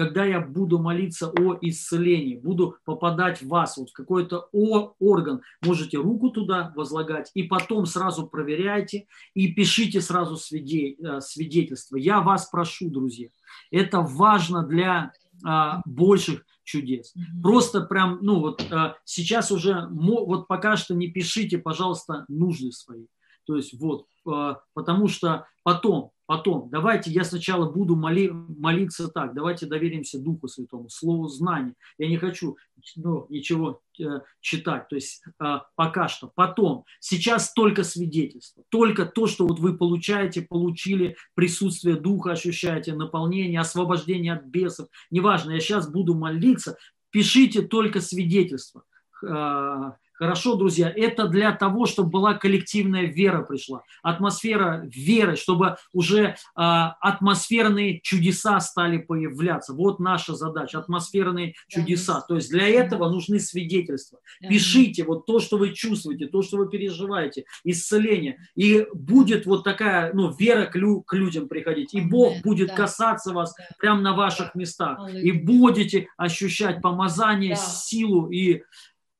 когда 0.00 0.24
я 0.24 0.40
буду 0.40 0.78
молиться 0.78 1.28
о 1.28 1.58
исцелении, 1.60 2.34
буду 2.34 2.76
попадать 2.84 3.42
в 3.42 3.48
вас, 3.48 3.76
вот 3.76 3.90
в 3.90 3.92
какой-то 3.92 4.48
орган, 4.50 5.42
можете 5.62 5.98
руку 5.98 6.30
туда 6.30 6.72
возлагать, 6.74 7.30
и 7.34 7.42
потом 7.42 7.84
сразу 7.84 8.26
проверяйте 8.26 9.06
и 9.34 9.52
пишите 9.52 10.00
сразу 10.00 10.36
э, 10.36 11.20
свидетельство. 11.20 11.96
Я 11.96 12.20
вас 12.22 12.46
прошу, 12.46 12.88
друзья, 12.88 13.28
это 13.70 14.00
важно 14.00 14.66
для 14.66 15.12
а, 15.44 15.82
больших 15.84 16.44
чудес. 16.64 17.14
Просто 17.42 17.82
прям, 17.82 18.18
ну 18.22 18.40
вот 18.40 18.64
а, 18.70 18.96
сейчас 19.04 19.50
уже, 19.50 19.88
вот 19.90 20.48
пока 20.48 20.76
что 20.76 20.94
не 20.94 21.08
пишите, 21.08 21.58
пожалуйста, 21.58 22.24
нужды 22.28 22.72
свои. 22.72 23.06
То 23.46 23.56
есть 23.56 23.74
вот, 23.78 24.06
потому 24.24 25.08
что 25.08 25.46
потом, 25.62 26.12
потом, 26.26 26.68
давайте 26.70 27.10
я 27.10 27.24
сначала 27.24 27.70
буду 27.70 27.96
моли, 27.96 28.30
молиться 28.30 29.08
так, 29.08 29.34
давайте 29.34 29.66
доверимся 29.66 30.20
Духу 30.20 30.48
Святому, 30.48 30.88
Слову 30.88 31.28
знания. 31.28 31.74
Я 31.98 32.08
не 32.08 32.16
хочу 32.16 32.56
ну, 32.96 33.26
ничего 33.28 33.82
э, 33.98 34.20
читать, 34.40 34.88
то 34.88 34.96
есть 34.96 35.22
э, 35.42 35.58
пока 35.74 36.08
что. 36.08 36.30
Потом, 36.34 36.84
сейчас 37.00 37.52
только 37.52 37.84
свидетельство, 37.84 38.62
только 38.68 39.06
то, 39.06 39.26
что 39.26 39.46
вот 39.46 39.58
вы 39.58 39.76
получаете, 39.76 40.42
получили 40.42 41.16
присутствие 41.34 41.96
Духа, 41.96 42.32
ощущаете 42.32 42.94
наполнение, 42.94 43.60
освобождение 43.60 44.34
от 44.34 44.44
бесов. 44.44 44.88
Неважно, 45.10 45.52
я 45.52 45.60
сейчас 45.60 45.90
буду 45.90 46.14
молиться, 46.14 46.76
пишите 47.10 47.62
только 47.62 48.00
свидетельство 48.00 48.84
э, 49.22 49.92
Хорошо, 50.20 50.54
друзья, 50.54 50.92
это 50.94 51.28
для 51.28 51.50
того, 51.52 51.86
чтобы 51.86 52.10
была 52.10 52.34
коллективная 52.34 53.04
вера 53.04 53.40
пришла, 53.42 53.84
атмосфера 54.02 54.82
веры, 54.84 55.34
чтобы 55.34 55.76
уже 55.94 56.36
а, 56.54 56.90
атмосферные 57.00 58.00
чудеса 58.02 58.60
стали 58.60 58.98
появляться. 58.98 59.72
Вот 59.72 59.98
наша 59.98 60.34
задача, 60.34 60.78
атмосферные 60.78 61.54
чудеса. 61.68 62.20
То 62.20 62.34
есть 62.34 62.50
для 62.50 62.68
этого 62.68 63.08
нужны 63.08 63.40
свидетельства. 63.40 64.18
Пишите 64.46 65.04
вот 65.04 65.24
то, 65.24 65.40
что 65.40 65.56
вы 65.56 65.72
чувствуете, 65.72 66.26
то, 66.26 66.42
что 66.42 66.58
вы 66.58 66.68
переживаете, 66.68 67.46
исцеление. 67.64 68.46
И 68.54 68.86
будет 68.92 69.46
вот 69.46 69.64
такая 69.64 70.12
ну, 70.12 70.30
вера 70.36 70.66
к, 70.66 70.76
лю, 70.76 71.00
к 71.00 71.14
людям 71.14 71.48
приходить. 71.48 71.94
И 71.94 72.02
Бог 72.02 72.42
будет 72.42 72.72
касаться 72.72 73.32
вас 73.32 73.54
прямо 73.78 74.02
на 74.02 74.12
ваших 74.12 74.54
местах. 74.54 74.98
И 75.14 75.32
будете 75.32 76.08
ощущать 76.18 76.82
помазание, 76.82 77.56
силу 77.56 78.28
и 78.28 78.64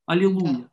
Аллилуйя. 0.05 0.57
Да. 0.57 0.71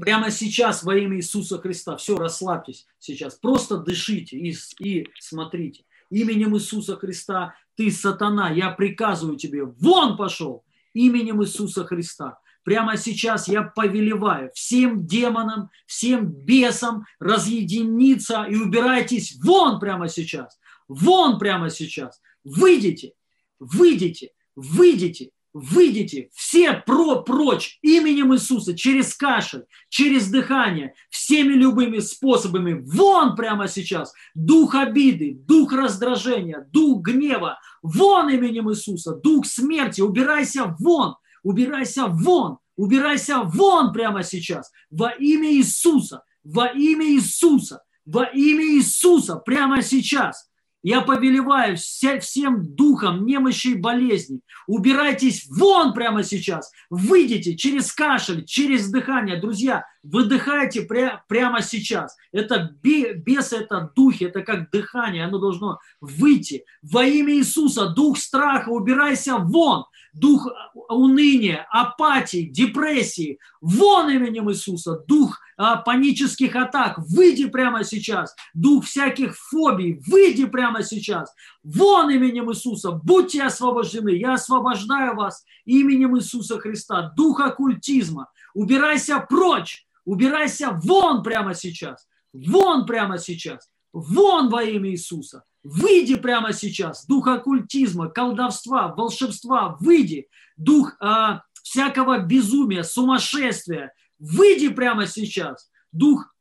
Прямо 0.00 0.30
сейчас 0.30 0.82
во 0.82 0.96
имя 0.96 1.18
Иисуса 1.18 1.58
Христа. 1.58 1.96
Все, 1.96 2.16
расслабьтесь 2.16 2.86
сейчас. 2.98 3.36
Просто 3.36 3.78
дышите 3.78 4.36
и, 4.36 4.54
и 4.80 5.06
смотрите. 5.20 5.84
Именем 6.10 6.56
Иисуса 6.56 6.96
Христа 6.96 7.54
ты, 7.76 7.90
сатана, 7.90 8.50
я 8.50 8.70
приказываю 8.70 9.36
тебе, 9.36 9.64
вон 9.64 10.16
пошел. 10.16 10.64
Именем 10.94 11.42
Иисуса 11.42 11.84
Христа. 11.84 12.38
Прямо 12.64 12.96
сейчас 12.96 13.48
я 13.48 13.62
повелеваю 13.62 14.50
всем 14.54 15.06
демонам, 15.06 15.70
всем 15.86 16.26
бесам 16.26 17.06
разъединиться 17.18 18.44
и 18.44 18.54
убирайтесь 18.54 19.36
вон 19.42 19.80
прямо 19.80 20.08
сейчас. 20.08 20.58
Вон 20.86 21.38
прямо 21.38 21.70
сейчас. 21.70 22.20
Выйдите, 22.44 23.14
выйдите, 23.58 24.30
выйдите, 24.54 25.30
выйдите 25.52 26.30
все 26.34 26.72
про, 26.72 27.22
прочь 27.22 27.78
именем 27.82 28.34
Иисуса, 28.34 28.76
через 28.76 29.14
кашель, 29.14 29.64
через 29.88 30.30
дыхание, 30.30 30.94
всеми 31.10 31.52
любыми 31.52 31.98
способами, 31.98 32.82
вон 32.84 33.36
прямо 33.36 33.68
сейчас, 33.68 34.12
дух 34.34 34.74
обиды, 34.74 35.34
дух 35.46 35.72
раздражения, 35.72 36.66
дух 36.72 37.02
гнева, 37.02 37.58
вон 37.82 38.30
именем 38.30 38.70
Иисуса, 38.70 39.14
дух 39.14 39.46
смерти, 39.46 40.00
убирайся 40.00 40.74
вон, 40.78 41.16
убирайся 41.42 42.06
вон, 42.06 42.58
убирайся 42.76 43.42
вон 43.42 43.92
прямо 43.92 44.22
сейчас, 44.22 44.70
во 44.90 45.10
имя 45.10 45.52
Иисуса, 45.52 46.22
во 46.44 46.66
имя 46.66 47.06
Иисуса, 47.06 47.82
во 48.04 48.24
имя 48.24 48.64
Иисуса, 48.64 49.36
прямо 49.36 49.82
сейчас– 49.82 50.48
я 50.82 51.00
повелеваю 51.00 51.76
всем 51.76 52.74
духом 52.74 53.24
немощи 53.24 53.68
и 53.68 53.74
болезни. 53.74 54.40
Убирайтесь 54.66 55.46
вон 55.48 55.94
прямо 55.94 56.24
сейчас. 56.24 56.72
Выйдите 56.90 57.56
через 57.56 57.92
кашель, 57.92 58.44
через 58.44 58.90
дыхание. 58.90 59.40
Друзья, 59.40 59.86
выдыхайте 60.02 60.82
пря, 60.82 61.22
прямо 61.28 61.62
сейчас. 61.62 62.16
Это 62.32 62.74
бес, 62.82 63.52
это 63.52 63.92
духи, 63.94 64.24
это 64.24 64.42
как 64.42 64.70
дыхание. 64.70 65.24
Оно 65.24 65.38
должно 65.38 65.78
выйти. 66.00 66.64
Во 66.82 67.04
имя 67.04 67.34
Иисуса, 67.34 67.88
дух 67.88 68.18
страха, 68.18 68.70
убирайся 68.70 69.36
вон 69.36 69.84
дух 70.12 70.46
уныния, 70.88 71.66
апатии, 71.70 72.42
депрессии, 72.42 73.38
вон 73.60 74.10
именем 74.10 74.50
Иисуса, 74.50 74.98
дух 75.06 75.40
а, 75.62 75.76
панических 75.76 76.56
атак, 76.56 76.98
выйди 76.98 77.46
прямо 77.46 77.84
сейчас, 77.84 78.34
дух 78.52 78.84
всяких 78.84 79.36
фобий, 79.36 80.02
выйди 80.08 80.44
прямо 80.44 80.82
сейчас, 80.82 81.32
вон 81.62 82.10
именем 82.10 82.50
Иисуса, 82.50 82.90
будьте 82.90 83.44
освобождены, 83.44 84.08
я 84.08 84.34
освобождаю 84.34 85.14
вас 85.14 85.44
именем 85.64 86.18
Иисуса 86.18 86.58
Христа, 86.58 87.12
дух 87.16 87.38
оккультизма, 87.38 88.28
убирайся 88.54 89.20
прочь, 89.20 89.86
убирайся 90.04 90.80
вон 90.82 91.22
прямо 91.22 91.54
сейчас, 91.54 92.08
вон 92.32 92.84
прямо 92.84 93.18
сейчас, 93.18 93.70
вон 93.92 94.48
во 94.48 94.64
имя 94.64 94.90
Иисуса, 94.90 95.44
Выйди 95.64 96.16
прямо 96.16 96.52
сейчас, 96.52 97.06
дух 97.06 97.28
оккультизма, 97.28 98.08
колдовства, 98.08 98.88
волшебства, 98.96 99.76
выйди, 99.78 100.26
дух 100.56 100.96
а, 100.98 101.42
всякого 101.62 102.18
безумия, 102.18 102.82
сумасшествия, 102.82 103.92
выйди 104.22 104.68
прямо 104.68 105.06
сейчас, 105.06 105.70
дух 105.90 106.34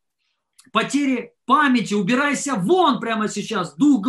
потери 0.72 1.34
памяти, 1.46 1.96
убирайся 1.96 2.56
вон 2.56 3.00
прямо 3.00 3.28
сейчас, 3.28 3.76
дух 3.76 4.02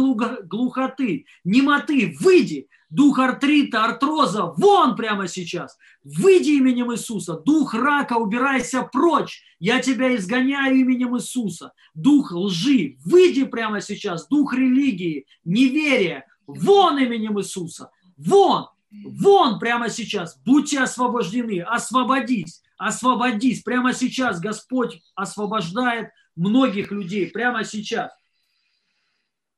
глухоты, 0.45 1.27
немоты, 1.43 2.15
выйди, 2.21 2.69
дух 2.91 3.19
артрита, 3.19 3.85
артроза, 3.85 4.53
вон 4.57 4.95
прямо 4.95 5.27
сейчас. 5.27 5.79
Выйди 6.05 6.51
именем 6.51 6.93
Иисуса. 6.93 7.37
Дух 7.37 7.75
рака, 7.75 8.15
убирайся 8.15 8.83
прочь. 8.83 9.43
Я 9.59 9.81
тебя 9.81 10.15
изгоняю 10.15 10.77
именем 10.77 11.17
Иисуса. 11.17 11.73
Дух 11.95 12.33
лжи, 12.33 12.99
выйди 13.05 13.45
прямо 13.45 13.81
сейчас. 13.81 14.29
Дух 14.29 14.55
религии, 14.55 15.27
неверия, 15.45 16.27
вон 16.47 16.99
именем 16.99 17.41
Иисуса. 17.41 17.91
Вон, 18.17 18.67
вон 18.91 19.59
прямо 19.59 19.89
сейчас. 19.89 20.39
Будьте 20.45 20.81
освобождены, 20.81 21.63
освободись, 21.63 22.63
освободись. 22.87 23.63
Прямо 23.63 23.93
сейчас 23.93 24.41
Господь 24.41 25.01
освобождает 25.15 26.11
многих 26.35 26.91
людей. 26.91 27.29
Прямо 27.29 27.65
сейчас. 27.65 28.11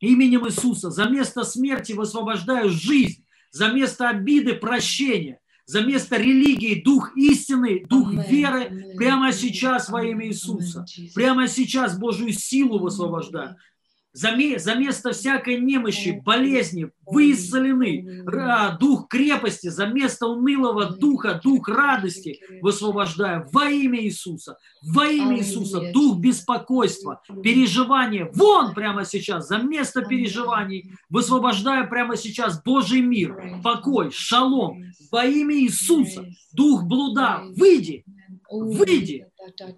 Именем 0.00 0.46
Иисуса. 0.46 0.90
За 0.90 1.04
место 1.04 1.44
смерти 1.44 1.92
высвобождаю 1.92 2.68
жизнь. 2.70 3.24
За 3.50 3.68
место 3.68 4.08
обиды 4.08 4.54
прощения, 4.54 5.38
за 5.64 5.82
место 5.82 6.16
религии 6.16 6.82
дух 6.82 7.16
истины, 7.16 7.86
дух 7.88 8.12
веры 8.12 8.94
прямо 8.96 9.32
сейчас 9.32 9.88
во 9.88 10.04
имя 10.04 10.26
Иисуса. 10.26 10.84
Прямо 11.14 11.46
сейчас 11.46 11.96
Божью 11.96 12.32
силу 12.32 12.80
высвобождаю 12.80 13.56
за, 14.14 14.30
за 14.58 14.74
место 14.76 15.12
всякой 15.12 15.58
немощи, 15.58 16.20
болезни, 16.24 16.88
вы 17.04 17.32
исцелены. 17.32 18.24
Дух 18.78 19.08
крепости, 19.08 19.68
за 19.68 19.86
место 19.86 20.28
унылого 20.28 20.96
духа, 20.96 21.40
дух 21.42 21.68
радости 21.68 22.40
высвобождаю 22.62 23.48
во 23.52 23.68
имя 23.68 24.00
Иисуса. 24.04 24.56
Во 24.82 25.06
имя 25.08 25.38
Иисуса. 25.38 25.90
Дух 25.92 26.20
беспокойства, 26.20 27.20
переживания. 27.42 28.30
Вон 28.34 28.72
прямо 28.72 29.04
сейчас, 29.04 29.48
за 29.48 29.58
место 29.58 30.02
переживаний 30.02 30.92
высвобождаю 31.10 31.90
прямо 31.90 32.16
сейчас 32.16 32.62
Божий 32.62 33.00
мир, 33.00 33.60
покой, 33.64 34.12
шалом. 34.12 34.84
Во 35.10 35.24
имя 35.24 35.56
Иисуса. 35.56 36.24
Дух 36.52 36.84
блуда, 36.84 37.42
выйди, 37.56 38.04
выйди, 38.48 39.26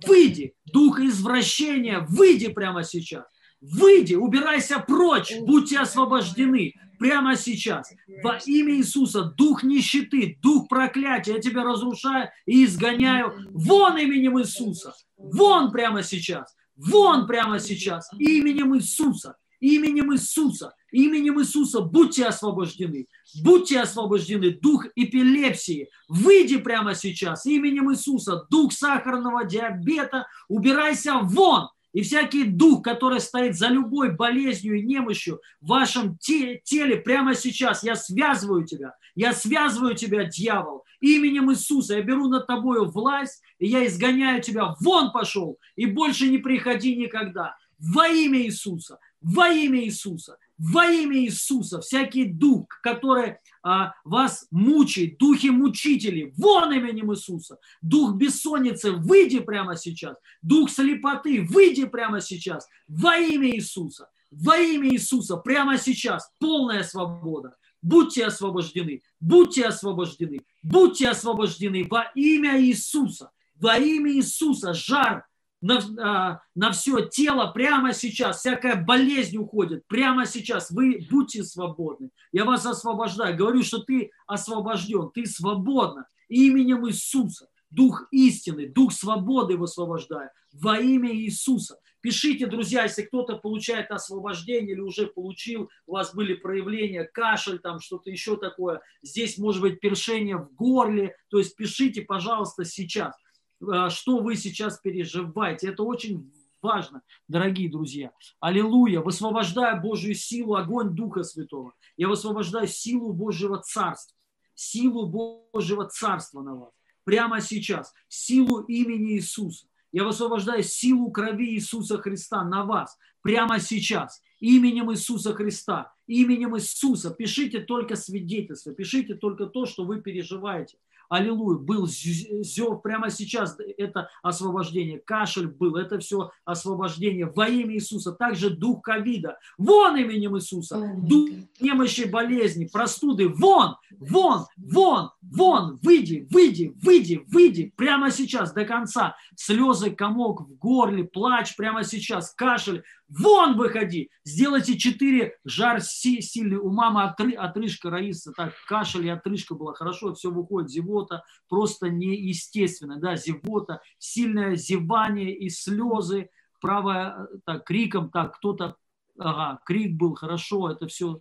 выйди. 0.06 0.52
Дух 0.66 1.00
извращения, 1.00 2.04
выйди 2.06 2.48
прямо 2.48 2.84
сейчас. 2.84 3.24
Выйди, 3.60 4.14
убирайся 4.14 4.78
прочь, 4.78 5.32
будьте 5.40 5.78
освобождены 5.78 6.74
прямо 6.98 7.36
сейчас. 7.36 7.90
Во 8.22 8.38
имя 8.46 8.74
Иисуса, 8.76 9.24
дух 9.36 9.62
нищеты, 9.62 10.38
дух 10.42 10.68
проклятия, 10.68 11.34
я 11.34 11.40
тебя 11.40 11.64
разрушаю 11.64 12.30
и 12.46 12.64
изгоняю. 12.64 13.34
Вон 13.50 13.96
именем 13.98 14.38
Иисуса, 14.40 14.92
вон 15.16 15.72
прямо 15.72 16.02
сейчас, 16.02 16.54
вон 16.76 17.26
прямо 17.26 17.58
сейчас, 17.58 18.08
именем 18.18 18.76
Иисуса, 18.76 19.36
именем 19.60 20.12
Иисуса, 20.12 20.74
именем 20.92 21.40
Иисуса, 21.40 21.80
будьте 21.80 22.26
освобождены, 22.26 23.06
будьте 23.42 23.80
освобождены. 23.80 24.50
Дух 24.50 24.86
эпилепсии, 24.94 25.88
выйди 26.08 26.58
прямо 26.58 26.94
сейчас, 26.94 27.46
именем 27.46 27.90
Иисуса, 27.92 28.46
дух 28.50 28.72
сахарного 28.72 29.44
диабета, 29.44 30.26
убирайся 30.48 31.18
вон, 31.22 31.68
и 31.96 32.02
всякий 32.02 32.44
дух, 32.44 32.82
который 32.82 33.20
стоит 33.20 33.56
за 33.56 33.68
любой 33.68 34.14
болезнью 34.14 34.78
и 34.78 34.82
немощью 34.82 35.40
в 35.62 35.68
вашем 35.68 36.18
те, 36.18 36.60
теле 36.62 36.98
прямо 36.98 37.34
сейчас, 37.34 37.82
я 37.82 37.96
связываю 37.96 38.66
тебя, 38.66 38.94
я 39.14 39.32
связываю 39.32 39.94
тебя, 39.94 40.24
дьявол, 40.24 40.84
именем 41.00 41.50
Иисуса. 41.50 41.94
Я 41.94 42.02
беру 42.02 42.28
над 42.28 42.46
тобою 42.46 42.84
власть, 42.90 43.42
и 43.58 43.68
я 43.68 43.86
изгоняю 43.86 44.42
тебя. 44.42 44.74
Вон 44.78 45.10
пошел, 45.10 45.56
и 45.74 45.86
больше 45.86 46.28
не 46.28 46.36
приходи 46.36 46.94
никогда. 46.96 47.56
Во 47.78 48.06
имя 48.06 48.42
Иисуса, 48.42 48.98
во 49.22 49.48
имя 49.48 49.82
Иисуса, 49.82 50.36
во 50.58 50.86
имя 50.86 51.18
Иисуса, 51.20 51.80
всякий 51.80 52.24
дух, 52.24 52.66
который 52.82 53.36
а, 53.62 53.92
вас 54.04 54.46
мучает, 54.50 55.18
духи 55.18 55.48
мучителей, 55.48 56.32
вон 56.36 56.72
именем 56.72 57.12
Иисуса, 57.12 57.58
дух 57.82 58.14
бессонницы, 58.14 58.92
выйди 58.92 59.40
прямо 59.40 59.76
сейчас, 59.76 60.16
дух 60.42 60.70
слепоты, 60.70 61.42
выйди 61.42 61.84
прямо 61.84 62.20
сейчас, 62.20 62.66
во 62.88 63.16
имя 63.16 63.50
Иисуса, 63.54 64.08
во 64.30 64.56
имя 64.56 64.90
Иисуса, 64.90 65.36
прямо 65.36 65.78
сейчас, 65.78 66.30
полная 66.38 66.82
свобода. 66.82 67.56
Будьте 67.82 68.24
освобождены, 68.24 69.02
будьте 69.20 69.66
освобождены, 69.66 70.40
будьте 70.62 71.08
освобождены 71.08 71.86
во 71.88 72.10
имя 72.14 72.60
Иисуса, 72.60 73.30
во 73.54 73.78
имя 73.78 74.12
Иисуса, 74.12 74.74
жар, 74.74 75.26
на, 75.60 75.80
а, 75.98 76.40
на 76.54 76.72
все 76.72 77.06
тело 77.06 77.50
прямо 77.52 77.92
сейчас, 77.92 78.38
всякая 78.38 78.76
болезнь 78.76 79.36
уходит 79.36 79.86
прямо 79.86 80.26
сейчас. 80.26 80.70
Вы 80.70 81.06
будьте 81.10 81.44
свободны. 81.44 82.10
Я 82.32 82.44
вас 82.44 82.66
освобождаю. 82.66 83.36
Говорю, 83.36 83.62
что 83.62 83.78
ты 83.78 84.10
освобожден, 84.26 85.10
ты 85.14 85.26
свободна 85.26 86.06
именем 86.28 86.86
Иисуса. 86.88 87.48
Дух 87.70 88.06
истины, 88.12 88.68
дух 88.68 88.92
свободы 88.92 89.56
высвобождаю 89.56 90.30
во 90.52 90.78
имя 90.78 91.14
Иисуса. 91.14 91.78
Пишите, 92.00 92.46
друзья, 92.46 92.84
если 92.84 93.02
кто-то 93.02 93.36
получает 93.36 93.90
освобождение 93.90 94.74
или 94.74 94.80
уже 94.80 95.08
получил, 95.08 95.70
у 95.86 95.94
вас 95.94 96.14
были 96.14 96.34
проявления, 96.34 97.04
кашель, 97.04 97.58
там 97.58 97.80
что-то 97.80 98.10
еще 98.10 98.36
такое, 98.36 98.80
здесь 99.02 99.38
может 99.38 99.60
быть 99.60 99.80
першение 99.80 100.36
в 100.36 100.54
горле, 100.54 101.16
то 101.30 101.38
есть 101.38 101.56
пишите, 101.56 102.02
пожалуйста, 102.02 102.64
сейчас. 102.64 103.16
А, 103.64 103.90
что 103.90 104.18
вы 104.18 104.36
сейчас 104.36 104.78
переживаете. 104.78 105.68
Это 105.68 105.82
очень 105.82 106.30
важно, 106.60 107.02
дорогие 107.28 107.70
друзья. 107.70 108.12
Аллилуйя. 108.40 109.00
Высвобождаю 109.00 109.80
Божью 109.80 110.14
силу, 110.14 110.54
огонь 110.54 110.94
Духа 110.94 111.22
Святого. 111.22 111.74
Я 111.96 112.08
высвобождаю 112.08 112.66
силу 112.66 113.12
Божьего 113.12 113.58
Царства. 113.58 114.16
Силу 114.54 115.06
Божьего 115.52 115.86
Царства 115.86 116.42
на 116.42 116.54
вас. 116.54 116.72
Прямо 117.04 117.40
сейчас. 117.40 117.92
Силу 118.08 118.60
имени 118.62 119.14
Иисуса. 119.14 119.66
Я 119.92 120.04
высвобождаю 120.04 120.62
силу 120.62 121.10
крови 121.10 121.54
Иисуса 121.54 121.98
Христа 121.98 122.44
на 122.44 122.64
вас. 122.64 122.98
Прямо 123.22 123.60
сейчас. 123.60 124.20
Именем 124.40 124.92
Иисуса 124.92 125.34
Христа. 125.34 125.92
Именем 126.06 126.56
Иисуса. 126.56 127.10
Пишите 127.10 127.60
только 127.60 127.96
свидетельство. 127.96 128.74
Пишите 128.74 129.14
только 129.14 129.46
то, 129.46 129.64
что 129.64 129.84
вы 129.84 130.02
переживаете 130.02 130.78
аллилуйя, 131.08 131.58
был 131.58 131.86
зев 131.86 132.82
прямо 132.82 133.10
сейчас, 133.10 133.56
это 133.78 134.08
освобождение, 134.22 134.98
кашель 134.98 135.48
был, 135.48 135.76
это 135.76 135.98
все 135.98 136.30
освобождение 136.44 137.26
во 137.26 137.48
имя 137.48 137.74
Иисуса, 137.74 138.12
также 138.12 138.50
дух 138.50 138.82
ковида, 138.82 139.38
вон 139.58 139.96
именем 139.96 140.36
Иисуса, 140.36 140.94
дух 140.96 141.30
немощи, 141.60 142.04
болезни, 142.04 142.66
простуды, 142.66 143.28
вон, 143.28 143.76
вон, 143.98 144.46
вон, 144.56 145.10
вон, 145.22 145.78
выйди, 145.82 146.26
выйди, 146.30 146.74
выйди, 146.82 147.24
выйди, 147.28 147.72
прямо 147.76 148.10
сейчас 148.10 148.52
до 148.52 148.64
конца, 148.64 149.16
слезы, 149.34 149.90
комок 149.90 150.42
в 150.42 150.56
горле, 150.56 151.04
плач 151.04 151.56
прямо 151.56 151.84
сейчас, 151.84 152.32
кашель, 152.34 152.82
Вон 153.08 153.56
выходи! 153.56 154.10
Сделайте 154.24 154.76
четыре 154.76 155.36
жар 155.44 155.80
сильный. 155.80 156.56
У 156.56 156.70
мамы 156.70 157.04
отры, 157.04 157.34
отрыжка 157.34 157.88
Раиса, 157.88 158.32
так, 158.36 158.52
кашель 158.66 159.06
и 159.06 159.08
отрыжка 159.08 159.54
была. 159.54 159.74
Хорошо, 159.74 160.14
все 160.14 160.30
выходит. 160.30 160.70
Зевота 160.96 161.24
просто 161.48 161.88
неестественно. 161.88 162.98
Да, 162.98 163.16
зевота, 163.16 163.80
сильное 163.98 164.56
зевание 164.56 165.34
и 165.34 165.48
слезы. 165.48 166.30
Правая, 166.60 167.28
так, 167.44 167.64
криком, 167.64 168.10
так, 168.10 168.36
кто-то, 168.38 168.76
ага, 169.18 169.60
крик 169.66 169.92
был, 169.92 170.14
хорошо, 170.14 170.70
это 170.70 170.86
все 170.86 171.20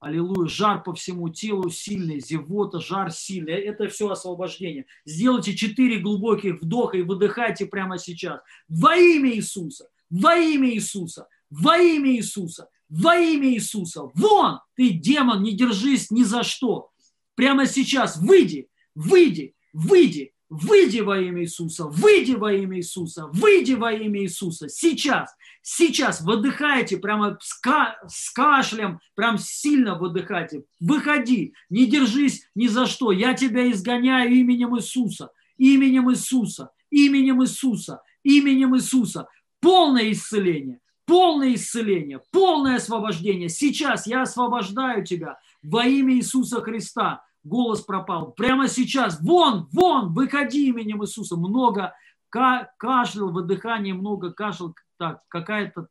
Аллилуйя, 0.00 0.48
жар 0.48 0.82
по 0.82 0.94
всему 0.94 1.28
телу 1.28 1.70
сильный, 1.70 2.18
зевота, 2.18 2.80
жар 2.80 3.12
сильный. 3.12 3.52
Это 3.52 3.86
все 3.86 4.08
освобождение. 4.08 4.86
Сделайте 5.04 5.54
четыре 5.54 6.00
глубоких 6.00 6.60
вдоха 6.60 6.96
и 6.96 7.02
выдыхайте 7.02 7.66
прямо 7.66 7.98
сейчас. 7.98 8.40
Во 8.68 8.96
имя 8.96 9.30
Иисуса 9.30 9.86
во 10.12 10.36
имя 10.36 10.70
Иисуса, 10.74 11.26
во 11.50 11.78
имя 11.78 12.10
Иисуса, 12.14 12.68
во 12.88 13.16
имя 13.16 13.48
Иисуса. 13.48 14.02
Вон, 14.14 14.60
ты 14.76 14.90
демон, 14.90 15.42
не 15.42 15.56
держись 15.56 16.10
ни 16.10 16.22
за 16.22 16.42
что. 16.42 16.90
Прямо 17.34 17.66
сейчас 17.66 18.18
выйди, 18.18 18.68
выйди, 18.94 19.54
выйди, 19.72 20.32
выйди 20.48 21.00
во 21.00 21.18
имя 21.18 21.42
Иисуса, 21.42 21.86
выйди 21.86 22.32
во 22.32 22.52
имя 22.52 22.76
Иисуса, 22.78 23.26
выйди 23.32 23.72
во 23.72 23.92
имя 23.92 24.22
Иисуса. 24.22 24.68
Сейчас, 24.68 25.34
сейчас 25.62 26.20
выдыхайте, 26.20 26.98
прямо 26.98 27.38
с, 27.40 27.54
ка- 27.54 27.98
с 28.06 28.30
кашлем, 28.30 29.00
прям 29.14 29.38
сильно 29.38 29.94
выдыхайте. 29.98 30.64
Выходи, 30.78 31.54
не 31.70 31.86
держись 31.86 32.46
ни 32.54 32.66
за 32.66 32.86
что. 32.86 33.12
Я 33.12 33.34
тебя 33.34 33.70
изгоняю 33.70 34.30
именем 34.32 34.76
Иисуса, 34.76 35.30
именем 35.56 36.10
Иисуса, 36.10 36.70
именем 36.90 37.42
Иисуса, 37.42 38.02
именем 38.22 38.76
Иисуса 38.76 39.26
полное 39.62 40.10
исцеление, 40.12 40.80
полное 41.06 41.54
исцеление, 41.54 42.20
полное 42.30 42.76
освобождение. 42.76 43.48
Сейчас 43.48 44.06
я 44.06 44.22
освобождаю 44.22 45.04
тебя 45.06 45.38
во 45.62 45.86
имя 45.86 46.14
Иисуса 46.14 46.60
Христа. 46.60 47.24
Голос 47.44 47.80
пропал. 47.80 48.32
Прямо 48.32 48.68
сейчас. 48.68 49.20
Вон, 49.20 49.68
вон, 49.72 50.12
выходи 50.12 50.68
именем 50.68 51.02
Иисуса. 51.02 51.36
Много 51.36 51.94
кашлял, 52.28 53.30
выдыхание, 53.30 53.94
много 53.94 54.32
кашлял. 54.32 54.74
Так, 54.96 55.22
какая-то 55.28 55.88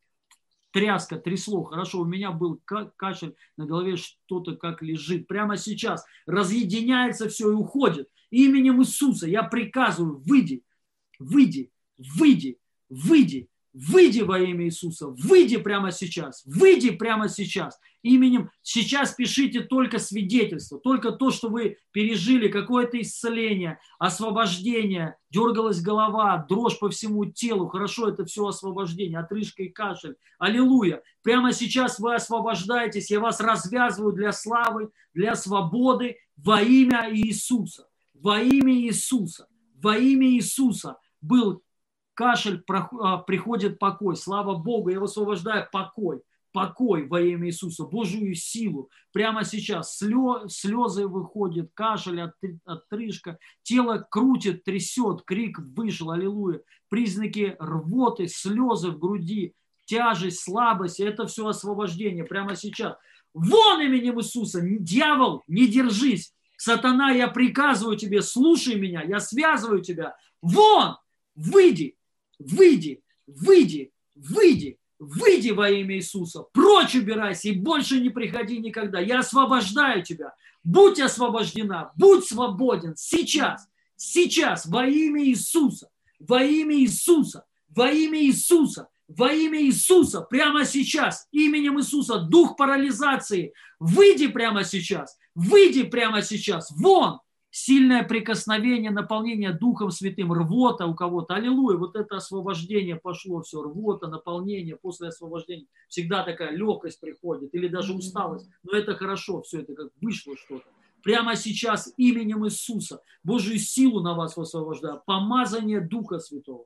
тряска, 0.72 1.18
трясло. 1.18 1.64
Хорошо, 1.64 2.02
у 2.02 2.06
меня 2.06 2.32
был 2.32 2.62
кашель 2.96 3.36
на 3.58 3.66
голове, 3.66 3.98
что-то 3.98 4.56
как 4.56 4.82
лежит. 4.82 5.28
Прямо 5.28 5.58
сейчас 5.58 6.06
разъединяется 6.26 7.30
все 7.30 7.52
и 7.52 7.56
уходит. 7.56 8.10
Именем 8.30 8.82
Иисуса 8.82 9.28
я 9.28 9.44
приказываю, 9.44 10.22
выйди, 10.26 10.64
выйди, 11.20 11.72
выйди, 11.98 12.58
выйди, 12.90 13.50
Выйди 13.74 14.20
во 14.20 14.38
имя 14.38 14.66
Иисуса, 14.66 15.08
выйди 15.08 15.56
прямо 15.56 15.92
сейчас, 15.92 16.44
выйди 16.46 16.92
прямо 16.92 17.30
сейчас. 17.30 17.80
Именем 18.04 18.50
сейчас 18.64 19.14
пишите 19.14 19.62
только 19.62 19.98
свидетельство, 19.98 20.78
только 20.80 21.12
то, 21.12 21.32
что 21.32 21.48
вы 21.48 21.78
пережили, 21.92 22.50
какое-то 22.50 23.00
исцеление, 23.00 23.80
освобождение, 23.98 25.16
дергалась 25.30 25.82
голова, 25.82 26.46
дрожь 26.50 26.80
по 26.80 26.90
всему 26.90 27.26
телу. 27.26 27.68
Хорошо, 27.68 28.10
это 28.10 28.26
все 28.26 28.46
освобождение, 28.46 29.20
отрыжка 29.20 29.64
и 29.64 29.70
кашель. 29.70 30.16
Аллилуйя. 30.38 31.02
Прямо 31.22 31.54
сейчас 31.54 32.00
вы 32.00 32.16
освобождаетесь, 32.16 33.10
я 33.10 33.22
вас 33.22 33.40
развязываю 33.40 34.12
для 34.14 34.34
славы, 34.34 34.90
для 35.14 35.36
свободы 35.36 36.18
во 36.36 36.62
имя 36.62 37.10
Иисуса. 37.14 37.88
Во 38.16 38.42
имя 38.42 38.74
Иисуса. 38.74 39.48
Во 39.82 39.98
имя 39.98 40.28
Иисуса 40.28 40.98
был 41.22 41.64
кашель, 42.14 42.64
а, 42.70 43.18
приходит 43.18 43.80
покой. 43.80 44.16
Слава 44.16 44.56
Богу, 44.56 44.90
я 44.90 45.00
высвобождаю 45.00 45.68
покой. 45.72 46.22
Покой 46.54 47.08
во 47.08 47.22
имя 47.22 47.48
Иисуса, 47.48 47.86
Божию 47.86 48.36
силу. 48.36 48.90
Прямо 49.14 49.46
сейчас 49.46 49.98
слезы 49.98 51.08
выходят, 51.08 51.72
кашель, 51.74 52.22
отрыжка, 52.66 53.38
тело 53.64 54.06
крутит, 54.10 54.66
трясет, 54.66 55.24
крик 55.24 55.60
вышел, 55.60 56.12
аллилуйя. 56.12 56.62
Признаки 56.90 57.56
рвоты, 57.58 58.28
слезы 58.28 58.92
в 58.92 59.00
груди, 59.00 59.54
тяжесть, 59.86 60.44
слабость, 60.44 61.00
это 61.00 61.26
все 61.26 61.48
освобождение 61.48 62.26
прямо 62.26 62.58
сейчас. 62.58 62.98
Вон 63.34 63.82
именем 63.82 64.20
Иисуса, 64.20 64.60
дьявол, 64.62 65.44
не 65.48 65.68
держись. 65.68 66.34
Сатана, 66.58 67.12
я 67.12 67.28
приказываю 67.28 67.98
тебе, 67.98 68.22
слушай 68.22 68.76
меня, 68.76 69.02
я 69.04 69.20
связываю 69.20 69.82
тебя. 69.82 70.16
Вон, 70.42 70.98
выйди, 71.34 71.96
выйди, 72.50 73.02
выйди, 73.28 73.92
выйди, 74.16 74.78
выйди 75.00 75.52
во 75.52 75.70
имя 75.70 75.96
Иисуса, 75.96 76.44
прочь 76.54 76.96
убирайся 76.96 77.50
и 77.50 77.54
больше 77.54 78.00
не 78.00 78.10
приходи 78.10 78.60
никогда. 78.60 79.00
Я 79.00 79.20
освобождаю 79.20 80.04
тебя. 80.04 80.34
Будь 80.64 81.00
освобождена, 81.00 81.92
будь 81.96 82.26
свободен 82.26 82.96
сейчас, 82.96 83.68
сейчас 83.96 84.66
во 84.68 84.86
имя 84.86 85.24
Иисуса, 85.26 85.90
во 86.20 86.44
имя 86.44 86.76
Иисуса, 86.78 87.46
во 87.70 87.90
имя 87.90 88.22
Иисуса, 88.22 88.88
во 89.08 89.32
имя 89.34 89.62
Иисуса, 89.62 90.22
прямо 90.22 90.66
сейчас, 90.66 91.28
именем 91.32 91.80
Иисуса, 91.80 92.20
дух 92.20 92.56
парализации, 92.56 93.54
выйди 93.80 94.28
прямо 94.28 94.64
сейчас, 94.64 95.18
выйди 95.36 95.84
прямо 95.84 96.22
сейчас, 96.22 96.72
вон, 96.72 97.20
сильное 97.52 98.04
прикосновение, 98.04 98.92
наполнение 98.92 99.52
Духом 99.52 99.92
Святым, 99.92 100.34
рвота 100.34 100.88
у 100.88 100.96
кого-то, 100.96 101.36
аллилуйя, 101.36 101.78
вот 101.78 101.96
это 101.96 102.16
освобождение 102.16 102.96
пошло, 102.96 103.42
все, 103.42 103.62
рвота, 103.62 104.08
наполнение, 104.08 104.78
после 104.78 105.10
освобождения 105.10 105.68
всегда 105.90 106.24
такая 106.24 106.52
легкость 106.52 107.00
приходит, 107.00 107.54
или 107.54 107.68
даже 107.68 107.94
усталость, 107.94 108.50
но 108.64 108.76
это 108.76 108.96
хорошо, 108.96 109.42
все 109.42 109.62
это 109.62 109.76
как 109.76 109.90
вышло 110.02 110.36
что-то. 110.38 110.66
Прямо 111.04 111.36
сейчас 111.36 111.94
именем 111.98 112.46
Иисуса 112.46 113.02
Божью 113.24 113.58
силу 113.58 114.02
на 114.02 114.14
вас 114.14 114.38
высвобождаю, 114.38 115.02
помазание 115.06 115.82
Духа 115.82 116.20
Святого, 116.20 116.66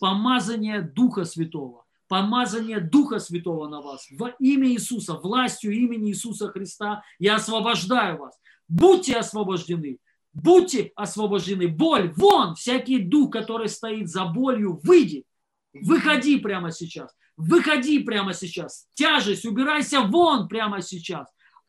помазание 0.00 0.82
Духа 0.82 1.24
Святого, 1.24 1.84
помазание 2.08 2.80
Духа 2.80 3.20
Святого 3.20 3.68
на 3.68 3.80
вас. 3.80 4.06
Во 4.10 4.30
имя 4.40 4.68
Иисуса, 4.68 5.14
властью 5.14 5.72
имени 5.72 6.10
Иисуса 6.10 6.48
Христа 6.48 7.02
я 7.18 7.36
освобождаю 7.36 8.18
вас. 8.18 8.38
Будьте 8.68 9.16
освобождены. 9.16 9.98
Будьте 10.36 10.92
освобождены. 10.96 11.66
Боль, 11.66 12.12
вон, 12.14 12.56
всякий 12.56 12.98
дух, 12.98 13.32
который 13.32 13.70
стоит 13.70 14.10
за 14.10 14.26
болью, 14.26 14.78
выйди. 14.82 15.24
Выходи 15.72 16.38
прямо 16.38 16.72
сейчас. 16.72 17.10
Выходи 17.38 18.00
прямо 18.00 18.34
сейчас. 18.34 18.86
Тяжесть, 18.92 19.46
убирайся 19.46 20.02
вон 20.02 20.46
прямо 20.46 20.82
сейчас. 20.82 21.26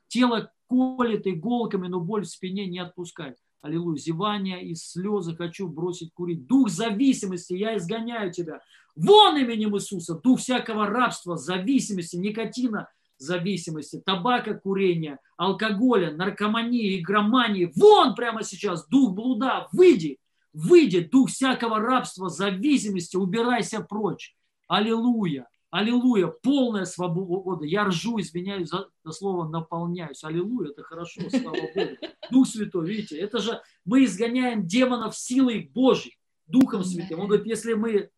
Тело 0.10 0.52
колет 0.68 1.26
иголками, 1.28 1.88
но 1.88 2.02
боль 2.02 2.26
в 2.26 2.30
спине 2.30 2.68
не 2.68 2.80
отпускает. 2.80 3.38
Аллилуйя. 3.62 3.98
Зевание 4.00 4.66
и 4.66 4.76
слезы 4.76 5.34
хочу 5.34 5.70
бросить 5.70 6.12
курить. 6.14 6.46
Дух 6.46 6.70
зависимости, 6.70 7.54
я 7.54 7.78
изгоняю 7.78 8.34
тебя. 8.34 8.60
Вон 8.98 9.38
именем 9.38 9.78
Иисуса. 9.78 10.16
Дух 10.16 10.42
всякого 10.42 10.88
рабства, 10.88 11.38
зависимости, 11.38 12.18
никотина, 12.18 12.90
зависимости, 13.18 14.02
табака, 14.06 14.54
курения, 14.54 15.20
алкоголя, 15.38 16.12
наркомании, 16.12 17.00
игромании. 17.00 17.72
Вон 17.76 18.16
прямо 18.16 18.44
сейчас 18.44 18.88
дух 18.88 19.14
блуда. 19.14 19.68
Выйди. 19.72 20.18
Выйди, 20.54 21.02
дух 21.02 21.30
всякого 21.30 21.80
рабства, 21.80 22.30
зависимости, 22.30 23.16
убирайся 23.16 23.82
прочь. 23.82 24.36
Аллилуйя. 24.68 25.48
Аллилуйя, 25.70 26.28
полная 26.28 26.86
свобода. 26.86 27.66
Я 27.66 27.86
ржу, 27.86 28.20
извиняюсь 28.20 28.70
за, 28.70 28.88
за 29.04 29.12
слово 29.12 29.48
наполняюсь. 29.50 30.24
Аллилуйя, 30.24 30.72
это 30.72 30.82
хорошо, 30.82 31.22
слава 31.30 31.58
Богу. 31.76 31.98
Дух 32.32 32.48
Святой, 32.48 32.88
видите, 32.88 33.18
это 33.18 33.40
же 33.40 33.62
мы 33.84 34.06
изгоняем 34.06 34.66
демонов 34.66 35.18
силой 35.18 35.70
Божьей, 35.74 36.18
Духом 36.48 36.84
Святым. 36.84 37.20
Он 37.20 37.28
говорит, 37.28 37.46
если 37.46 37.74
мы 37.74 38.10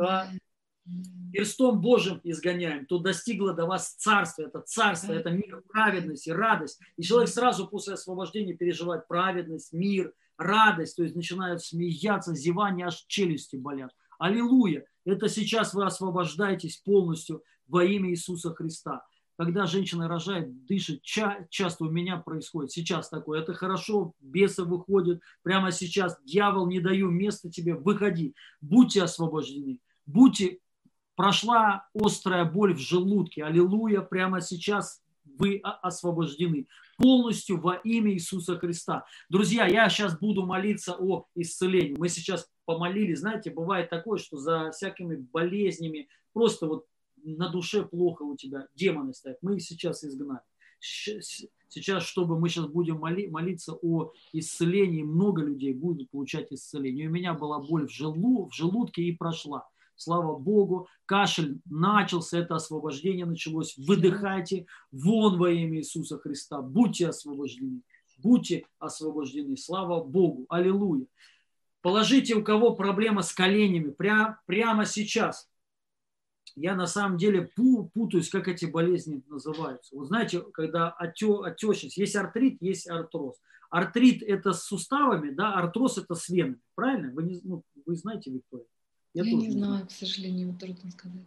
а, 0.00 0.28
перстом 1.32 1.80
Божьим 1.80 2.20
изгоняем, 2.24 2.86
то 2.86 2.98
достигло 2.98 3.52
до 3.52 3.66
вас 3.66 3.94
царство. 3.94 4.42
Это 4.42 4.60
царство, 4.60 5.12
это 5.12 5.30
мир, 5.30 5.62
праведность 5.68 6.26
и 6.26 6.32
радость. 6.32 6.80
И 6.96 7.02
человек 7.02 7.28
сразу 7.28 7.66
после 7.66 7.94
освобождения 7.94 8.54
переживает 8.54 9.06
праведность, 9.08 9.72
мир, 9.72 10.12
радость, 10.36 10.96
то 10.96 11.02
есть 11.02 11.16
начинают 11.16 11.62
смеяться, 11.62 12.34
зевание, 12.34 12.86
аж 12.86 13.04
челюсти 13.06 13.56
болят. 13.56 13.90
Аллилуйя. 14.18 14.84
Это 15.04 15.28
сейчас 15.28 15.74
вы 15.74 15.86
освобождаетесь 15.86 16.78
полностью 16.78 17.42
во 17.66 17.84
имя 17.84 18.10
Иисуса 18.10 18.54
Христа. 18.54 19.04
Когда 19.36 19.66
женщина 19.66 20.08
рожает, 20.08 20.66
дышит, 20.66 21.02
ча- 21.02 21.46
часто 21.48 21.84
у 21.84 21.90
меня 21.90 22.16
происходит 22.16 22.72
сейчас 22.72 23.08
такое. 23.08 23.40
Это 23.40 23.54
хорошо, 23.54 24.12
бесы 24.20 24.64
выходят 24.64 25.20
прямо 25.42 25.70
сейчас. 25.70 26.18
Дьявол, 26.24 26.66
не 26.66 26.80
даю 26.80 27.08
места 27.10 27.48
тебе, 27.48 27.74
выходи. 27.74 28.34
Будьте 28.60 29.02
освобождены. 29.02 29.78
Будьте, 30.06 30.58
прошла 31.18 31.84
острая 31.94 32.44
боль 32.44 32.74
в 32.74 32.78
желудке. 32.78 33.42
Аллилуйя, 33.42 34.02
прямо 34.02 34.40
сейчас 34.40 35.02
вы 35.24 35.60
освобождены 35.64 36.68
полностью 36.96 37.60
во 37.60 37.74
имя 37.74 38.12
Иисуса 38.12 38.56
Христа. 38.56 39.04
Друзья, 39.28 39.66
я 39.66 39.88
сейчас 39.88 40.16
буду 40.16 40.46
молиться 40.46 40.94
о 40.96 41.26
исцелении. 41.34 41.96
Мы 41.98 42.08
сейчас 42.08 42.48
помолились, 42.66 43.18
знаете, 43.18 43.50
бывает 43.50 43.90
такое, 43.90 44.18
что 44.18 44.36
за 44.36 44.70
всякими 44.70 45.16
болезнями, 45.16 46.08
просто 46.32 46.68
вот 46.68 46.86
на 47.24 47.48
душе 47.48 47.84
плохо 47.84 48.22
у 48.22 48.36
тебя, 48.36 48.68
демоны 48.76 49.12
стоят. 49.12 49.38
Мы 49.42 49.56
их 49.56 49.62
сейчас 49.62 50.04
изгнали. 50.04 50.42
Сейчас, 50.78 52.04
чтобы 52.04 52.38
мы 52.38 52.48
сейчас 52.48 52.68
будем 52.68 53.00
моли, 53.00 53.26
молиться 53.26 53.74
о 53.74 54.12
исцелении, 54.32 55.02
много 55.02 55.42
людей 55.42 55.74
будут 55.74 56.10
получать 56.12 56.52
исцеление. 56.52 57.08
У 57.08 57.12
меня 57.12 57.34
была 57.34 57.58
боль 57.58 57.88
в, 57.88 57.92
желу, 57.92 58.48
в 58.48 58.54
желудке 58.54 59.02
и 59.02 59.16
прошла 59.16 59.66
слава 59.98 60.38
Богу, 60.38 60.88
кашель 61.04 61.60
начался, 61.66 62.38
это 62.38 62.54
освобождение 62.54 63.26
началось. 63.26 63.76
Выдыхайте 63.76 64.66
вон 64.90 65.38
во 65.38 65.50
имя 65.50 65.78
Иисуса 65.78 66.18
Христа, 66.18 66.62
будьте 66.62 67.08
освобождены, 67.08 67.82
будьте 68.18 68.64
освобождены, 68.78 69.56
слава 69.56 70.02
Богу, 70.02 70.46
аллилуйя. 70.48 71.06
Положите, 71.82 72.34
у 72.34 72.42
кого 72.42 72.74
проблема 72.74 73.22
с 73.22 73.32
коленями, 73.32 73.90
пря, 73.90 74.40
прямо 74.46 74.84
сейчас. 74.84 75.48
Я 76.56 76.74
на 76.74 76.86
самом 76.86 77.18
деле 77.18 77.50
путаюсь, 77.94 78.30
как 78.30 78.48
эти 78.48 78.64
болезни 78.64 79.22
называются. 79.28 79.94
Вот 79.94 80.06
знаете, 80.08 80.40
когда 80.52 80.90
отечность, 80.90 81.96
есть 81.96 82.16
артрит, 82.16 82.58
есть 82.60 82.88
артроз. 82.88 83.36
Артрит– 83.70 84.22
это 84.26 84.52
с 84.54 84.64
суставами, 84.64 85.30
да, 85.30 85.54
артроз– 85.54 85.98
это 85.98 86.14
с 86.14 86.28
венами, 86.28 86.60
правильно? 86.74 87.12
Вы, 87.12 87.22
не, 87.24 87.40
ну, 87.44 87.62
вы 87.86 87.96
знаете, 87.96 88.30
Виктория? 88.30 88.66
Я, 89.18 89.24
Я 89.24 89.36
не 89.36 89.50
знаю, 89.50 89.84
к 89.84 89.90
сожалению, 89.90 90.54
трудно 90.54 90.90
сказать. 90.92 91.26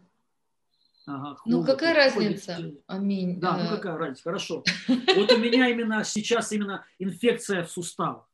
Ага, 1.06 1.38
ну, 1.46 1.66
какая 1.66 1.94
разница? 1.94 2.58
Аминь. 2.88 3.38
Да, 3.40 3.58
ну 3.58 3.76
какая 3.76 3.98
разница, 3.98 4.24
хорошо. 4.24 4.64
Вот 4.88 5.32
у 5.32 5.38
меня 5.38 5.68
именно 5.68 6.04
сейчас 6.06 6.54
именно 6.54 6.86
инфекция 7.00 7.64
в 7.64 7.72
суставах. 7.72 8.30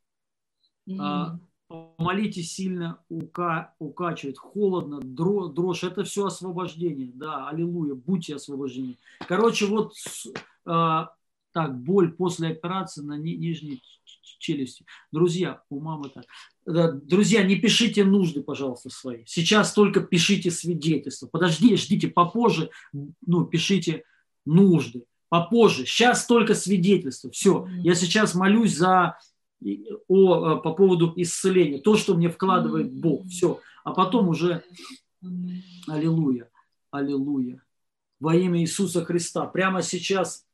Mm. 0.87 1.39
Помолитесь 1.67 2.53
сильно, 2.53 2.99
ука, 3.09 3.73
укачивает, 3.79 4.37
холодно, 4.37 4.99
дрожь, 5.01 5.83
это 5.83 6.03
все 6.03 6.27
освобождение, 6.27 7.11
да, 7.13 7.49
аллилуйя, 7.49 7.95
будьте 7.95 8.35
освобождены. 8.35 8.97
Короче, 9.27 9.65
вот 9.65 9.93
а, 10.65 11.13
так, 11.57 11.75
боль 11.75 12.11
после 12.11 12.49
операции 12.49 13.01
на 13.01 13.17
нижней 13.17 13.81
челюсти. 14.37 14.85
Друзья, 15.11 15.63
у 15.71 15.79
мамы 15.79 16.11
так. 16.13 16.25
Друзья, 17.03 17.41
не 17.41 17.55
пишите 17.55 18.05
нужды, 18.05 18.43
пожалуйста, 18.43 18.91
свои. 18.91 19.23
Сейчас 19.25 19.73
только 19.73 20.01
пишите 20.01 20.51
свидетельства. 20.51 21.25
Подожди, 21.25 21.75
ждите 21.75 22.09
попозже, 22.09 22.69
ну, 22.93 23.45
пишите 23.45 24.03
нужды. 24.45 25.05
Попозже. 25.29 25.87
Сейчас 25.87 26.27
только 26.27 26.53
свидетельства. 26.53 27.31
Все. 27.31 27.67
Я 27.81 27.95
сейчас 27.95 28.35
молюсь 28.35 28.77
за 28.77 29.17
о, 30.07 30.57
по 30.57 30.73
поводу 30.73 31.11
исцеления. 31.15 31.79
То, 31.79 31.95
что 31.95 32.13
мне 32.13 32.29
вкладывает 32.29 32.93
Бог. 32.93 33.25
Все. 33.25 33.61
А 33.83 33.93
потом 33.93 34.29
уже 34.29 34.63
Аллилуйя. 35.87 36.51
Аллилуйя. 36.91 37.63
Во 38.19 38.35
имя 38.35 38.61
Иисуса 38.61 39.03
Христа. 39.03 39.47
Прямо 39.47 39.81
сейчас 39.81 40.46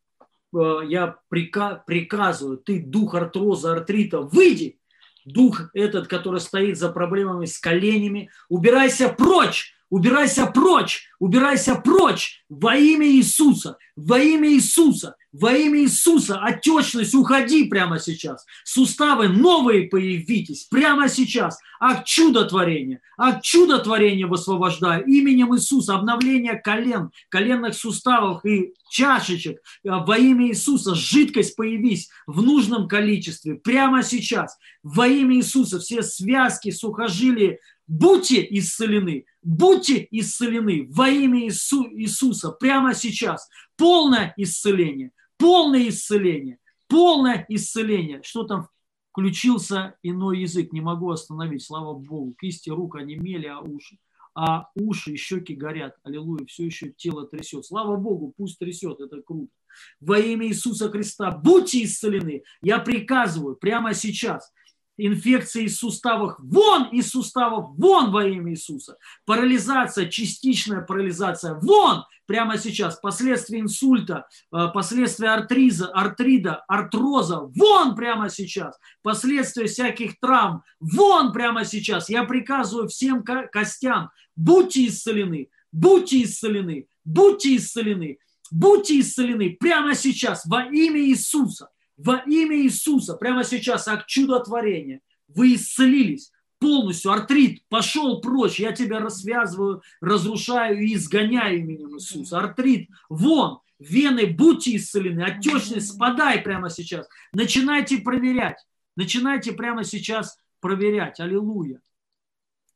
Э, 0.54 0.82
я 0.88 1.18
приказываю, 1.30 2.58
ты 2.58 2.82
дух 2.82 3.16
артроза, 3.16 3.74
артрита, 3.74 4.22
выйди, 4.22 4.80
дух 5.26 5.70
этот, 5.74 6.08
который 6.08 6.40
стоит 6.40 6.78
за 6.78 6.90
проблемами 6.90 7.46
с 7.46 7.58
коленями, 7.60 8.30
убирайся 8.50 9.10
прочь, 9.10 9.74
убирайся 9.90 10.46
прочь, 10.48 11.08
убирайся 11.20 11.76
прочь 11.76 12.44
во 12.50 12.76
имя 12.76 13.08
Иисуса, 13.08 13.78
во 13.96 14.20
имя 14.20 14.50
Иисуса, 14.50 15.16
во 15.34 15.52
имя 15.52 15.82
Иисуса, 15.82 16.40
отечность, 16.40 17.16
уходи 17.16 17.66
прямо 17.66 18.00
сейчас. 18.00 18.46
Суставы 18.64 19.28
новые 19.30 19.88
появитесь 19.88 20.66
прямо 20.66 21.10
сейчас. 21.10 21.58
Ак 21.80 22.06
чудотворение, 22.06 23.02
ак 23.18 23.42
чудотворение 23.42 24.28
высвобождаю 24.28 25.06
именем 25.06 25.56
Иисуса. 25.56 25.96
Обновление 25.96 26.56
колен, 26.56 27.10
коленных 27.30 27.74
суставов 27.74 28.46
и 28.46 28.74
чашечек 28.90 29.60
во 29.84 30.18
имя 30.18 30.50
Иисуса. 30.50 30.94
Жидкость 30.94 31.56
появись 31.56 32.10
в 32.28 32.44
нужном 32.44 32.88
количестве 32.88 33.56
прямо 33.56 34.04
сейчас. 34.04 34.58
Во 34.84 35.08
имя 35.08 35.38
Иисуса 35.38 35.80
все 35.80 36.04
связки, 36.04 36.70
сухожилия, 36.70 37.58
будьте 37.88 38.46
исцелены, 38.58 39.26
будьте 39.42 40.08
исцелены 40.12 40.88
во 40.90 41.10
имя 41.10 41.46
Иису, 41.46 41.88
Иисуса 41.92 42.52
прямо 42.52 42.94
сейчас. 42.94 43.48
Полное 43.78 44.34
исцеление– 44.38 45.12
полное 45.38 45.90
исцеление, 45.90 46.58
полное 46.88 47.46
исцеление. 47.50 48.22
Что 48.24 48.44
там 48.44 48.70
включился 49.12 49.96
иной 50.04 50.40
язык, 50.40 50.72
не 50.72 50.82
могу 50.82 51.12
остановить, 51.12 51.64
слава 51.64 51.94
Богу. 51.94 52.34
Кисти 52.40 52.70
рук 52.70 52.96
онемели, 52.96 53.48
а 53.48 53.60
уши, 53.60 53.98
а 54.36 54.70
уши 54.76 55.14
и 55.14 55.18
щеки 55.18 55.54
горят. 55.54 55.96
Аллилуйя, 56.04 56.46
все 56.46 56.66
еще 56.66 56.92
тело 56.92 57.28
трясет. 57.28 57.66
Слава 57.66 57.98
Богу, 57.98 58.34
пусть 58.38 58.58
трясет, 58.58 59.02
это 59.02 59.22
круто. 59.22 59.52
Во 60.00 60.18
имя 60.18 60.48
Иисуса 60.48 60.90
Христа 60.90 61.32
будьте 61.32 61.84
исцелены. 61.84 62.44
Я 62.62 62.80
приказываю 62.80 63.56
прямо 63.56 63.94
сейчас– 63.94 64.52
инфекции 64.98 65.65
из 65.65 65.78
суставов, 65.78 66.36
вон 66.40 66.90
из 66.90 67.10
суставов, 67.10 67.72
вон 67.78 68.11
во 68.11 68.26
имя 68.26 68.52
Иисуса. 68.52 68.98
Парализация, 69.26 70.07
частичная 70.07 70.82
парализация, 70.82 71.56
вон 71.61 72.03
прямо 72.26 72.57
сейчас. 72.57 72.98
Последствия 72.99 73.60
инсульта, 73.60 74.28
э, 74.53 74.68
последствия 74.74 75.30
артриза, 75.30 75.88
артрида, 75.88 76.64
артроза, 76.68 77.40
вон 77.40 77.95
прямо 77.95 78.30
сейчас. 78.30 78.78
Последствия 79.02 79.68
всяких 79.68 80.20
травм, 80.20 80.64
вон 80.80 81.34
прямо 81.34 81.65
сейчас. 81.65 82.10
Я 82.10 82.24
приказываю 82.24 82.88
всем 82.88 83.24
костям, 83.24 84.11
будьте 84.36 84.88
исцелены, 84.88 85.49
будьте 85.72 86.24
исцелены, 86.24 86.88
будьте 87.03 87.56
исцелены, 87.56 88.20
будьте 88.52 88.99
исцелены 88.99 89.57
прямо 89.60 89.95
сейчас 89.95 90.45
во 90.45 90.65
имя 90.65 91.02
Иисуса 91.02 91.70
во 91.98 92.18
имя 92.26 92.57
Иисуса, 92.61 93.15
прямо 93.15 93.44
сейчас, 93.44 93.86
как 93.86 94.06
чудотворение, 94.06 95.02
вы 95.28 95.56
исцелились 95.56 96.32
полностью, 96.60 97.11
артрит, 97.11 97.64
пошел 97.68 98.22
прочь, 98.22 98.60
я 98.60 98.72
тебя 98.72 98.99
развязываю, 98.99 99.82
разрушаю 99.99 100.82
и 100.82 100.94
изгоняю 100.95 101.60
именем 101.60 101.95
Иисуса. 101.95 102.40
Артрит, 102.40 102.90
вон, 103.10 103.60
вены, 103.80 104.28
будьте 104.28 104.76
исцелены, 104.78 105.24
отечность, 105.24 105.94
спадай 105.94 106.41
прямо 106.41 106.70
сейчас. 106.70 107.07
Начинайте 107.34 107.98
проверять, 107.98 108.65
начинайте 108.95 109.52
прямо 109.52 109.84
сейчас 109.84 110.38
проверять. 110.61 111.20
Аллилуйя. 111.20 111.82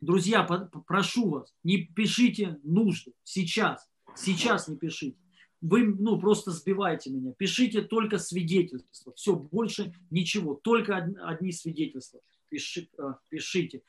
Друзья, 0.02 0.44
прошу 0.44 1.30
вас, 1.30 1.54
не 1.64 1.78
пишите 1.78 2.60
нужды 2.64 3.14
сейчас, 3.24 3.88
сейчас 4.16 4.68
не 4.68 4.76
пишите. 4.76 5.18
Вы 5.62 5.86
ну, 5.86 6.20
просто 6.20 6.52
сбиваете 6.52 7.10
меня. 7.10 7.34
Пишите 7.38 7.82
только 7.82 8.20
свидетельства. 8.20 9.14
Все, 9.16 9.36
больше 9.36 9.94
ничего. 10.12 10.54
Только 10.54 10.98
одни 11.24 11.52
свидетельства. 11.52 12.20
Пиши, 12.50 12.90
э, 12.98 13.14
пишите. 13.30 13.82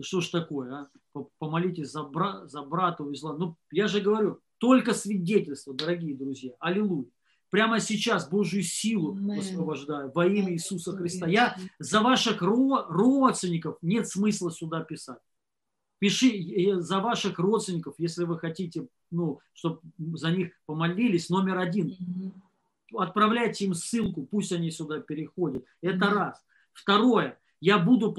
Что 0.00 0.20
ж 0.20 0.28
такое, 0.28 0.72
а? 1.14 1.22
Помолитесь 1.38 1.90
за, 1.90 2.02
бра, 2.02 2.46
за 2.46 2.62
брата 2.62 3.04
увезла. 3.04 3.36
Ну, 3.36 3.56
я 3.70 3.88
же 3.88 4.00
говорю, 4.00 4.40
только 4.58 4.94
свидетельство, 4.94 5.74
дорогие 5.74 6.16
друзья. 6.16 6.52
Аллилуйя. 6.58 7.08
Прямо 7.50 7.80
сейчас 7.80 8.30
Божью 8.30 8.62
силу 8.62 9.12
высвобождаю 9.12 10.10
во 10.12 10.26
имя 10.26 10.54
Иисуса 10.54 10.96
Христа. 10.96 11.26
Я 11.26 11.56
за 11.78 12.00
ваших 12.00 12.40
родственников 12.40 13.76
нет 13.82 14.08
смысла 14.08 14.50
сюда 14.50 14.80
писать. 14.80 15.18
Пиши 16.02 16.80
за 16.80 16.98
ваших 16.98 17.38
родственников, 17.38 17.94
если 17.96 18.24
вы 18.24 18.36
хотите, 18.36 18.88
ну, 19.12 19.38
чтобы 19.52 19.82
за 20.14 20.32
них 20.32 20.50
помолились, 20.66 21.30
номер 21.30 21.58
один. 21.58 21.94
Отправляйте 22.92 23.66
им 23.66 23.74
ссылку, 23.74 24.26
пусть 24.28 24.50
они 24.50 24.72
сюда 24.72 24.98
переходят. 24.98 25.64
Это 25.80 26.10
раз. 26.10 26.44
Второе. 26.72 27.38
Я 27.60 27.78
буду 27.78 28.12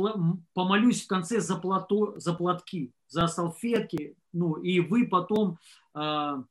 помолюсь 0.54 1.04
в 1.04 1.08
конце 1.08 1.42
за, 1.42 1.58
плато, 1.58 2.18
за 2.18 2.34
платки, 2.34 2.94
за 3.10 3.28
салфетки, 3.28 4.16
ну, 4.32 4.54
и 4.54 4.80
вы 4.80 5.06
потом 5.06 5.58
э, 5.94 6.42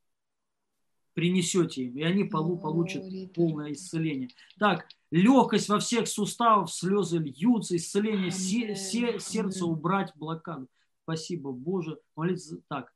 принесете 1.14 1.84
им, 1.84 1.96
и 1.96 2.02
они 2.02 2.24
полу, 2.24 2.58
получат 2.58 3.04
полное 3.32 3.72
исцеление. 3.72 4.28
Так, 4.58 4.86
легкость 5.10 5.70
во 5.70 5.78
всех 5.78 6.08
суставах, 6.08 6.68
слезы 6.68 7.16
льются, 7.16 7.76
исцеление 7.76 8.30
се, 8.30 8.76
се, 8.76 9.18
сердца 9.18 9.64
убрать 9.64 10.12
блокаду. 10.14 10.68
Спасибо, 11.02 11.52
Боже. 11.52 11.98
Молиться 12.16 12.58
так. 12.68 12.92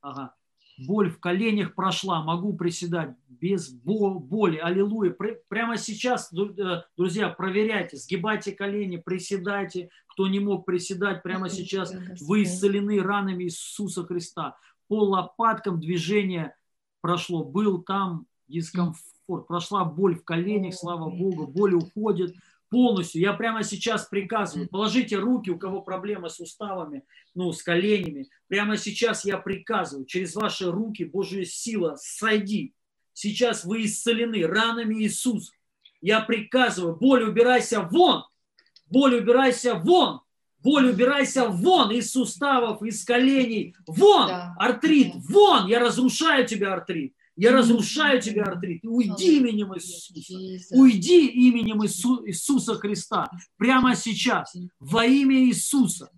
Ага. 0.00 0.34
Боль 0.86 1.10
в 1.10 1.20
коленях 1.20 1.74
прошла, 1.74 2.22
могу 2.22 2.54
приседать 2.54 3.10
без 3.28 3.70
боли. 3.70 4.56
Аллилуйя. 4.56 5.14
Прямо 5.48 5.76
сейчас, 5.76 6.32
э, 6.32 6.82
друзья, 6.96 7.28
проверяйте, 7.28 7.98
сгибайте 7.98 8.52
колени, 8.52 8.96
приседайте. 8.96 9.90
Кто 10.06 10.26
не 10.26 10.40
мог 10.40 10.64
приседать, 10.64 11.22
прямо 11.22 11.50
сейчас 11.50 11.92
вы 12.20 12.44
исцелены 12.44 13.02
ранами 13.02 13.44
Иисуса 13.44 14.04
Христа. 14.04 14.56
По 14.88 15.04
лопаткам 15.04 15.80
движение 15.80 16.54
прошло. 17.02 17.44
Был 17.44 17.82
там 17.82 18.26
дискомфорт, 18.48 19.46
прошла 19.46 19.84
боль 19.84 20.16
в 20.16 20.24
коленях, 20.24 20.74
слава 20.74 21.10
Богу, 21.10 21.46
боль 21.46 21.74
уходит 21.74 22.34
полностью. 22.70 23.20
Я 23.20 23.34
прямо 23.34 23.62
сейчас 23.62 24.06
приказываю, 24.06 24.68
положите 24.68 25.16
руки, 25.16 25.50
у 25.50 25.58
кого 25.58 25.82
проблемы 25.82 26.30
с 26.30 26.36
суставами, 26.36 27.04
ну, 27.34 27.52
с 27.52 27.62
коленями. 27.62 28.30
Прямо 28.48 28.76
сейчас 28.76 29.24
я 29.24 29.36
приказываю, 29.36 30.06
через 30.06 30.34
ваши 30.34 30.70
руки 30.70 31.04
Божья 31.04 31.44
сила, 31.44 31.96
сойди. 31.98 32.74
Сейчас 33.12 33.64
вы 33.64 33.84
исцелены 33.84 34.46
ранами 34.46 35.02
Иисуса. 35.02 35.52
Я 36.00 36.20
приказываю, 36.20 36.96
боль 36.96 37.24
убирайся 37.24 37.82
вон, 37.82 38.24
боль 38.86 39.16
убирайся 39.16 39.74
вон, 39.74 40.22
боль 40.60 40.90
убирайся 40.90 41.48
вон 41.48 41.90
из 41.90 42.12
суставов, 42.12 42.82
из 42.82 43.04
коленей, 43.04 43.74
вон, 43.86 44.28
да. 44.28 44.54
артрит, 44.58 45.12
вон, 45.28 45.66
я 45.66 45.80
разрушаю 45.80 46.46
тебя 46.46 46.72
артрит. 46.72 47.14
Я 47.40 47.52
разрушаю 47.52 48.20
тебя, 48.20 48.42
артрит. 48.44 48.84
Уйди 48.84 49.38
именем 49.38 49.74
Иисуса. 49.74 50.76
Уйди 50.76 51.26
именем 51.26 51.82
Иисуса 51.82 52.74
Христа. 52.74 53.30
Прямо 53.56 53.96
сейчас. 53.96 54.54
Во 54.78 55.06
имя 55.06 55.44
Иисуса. 55.46 56.10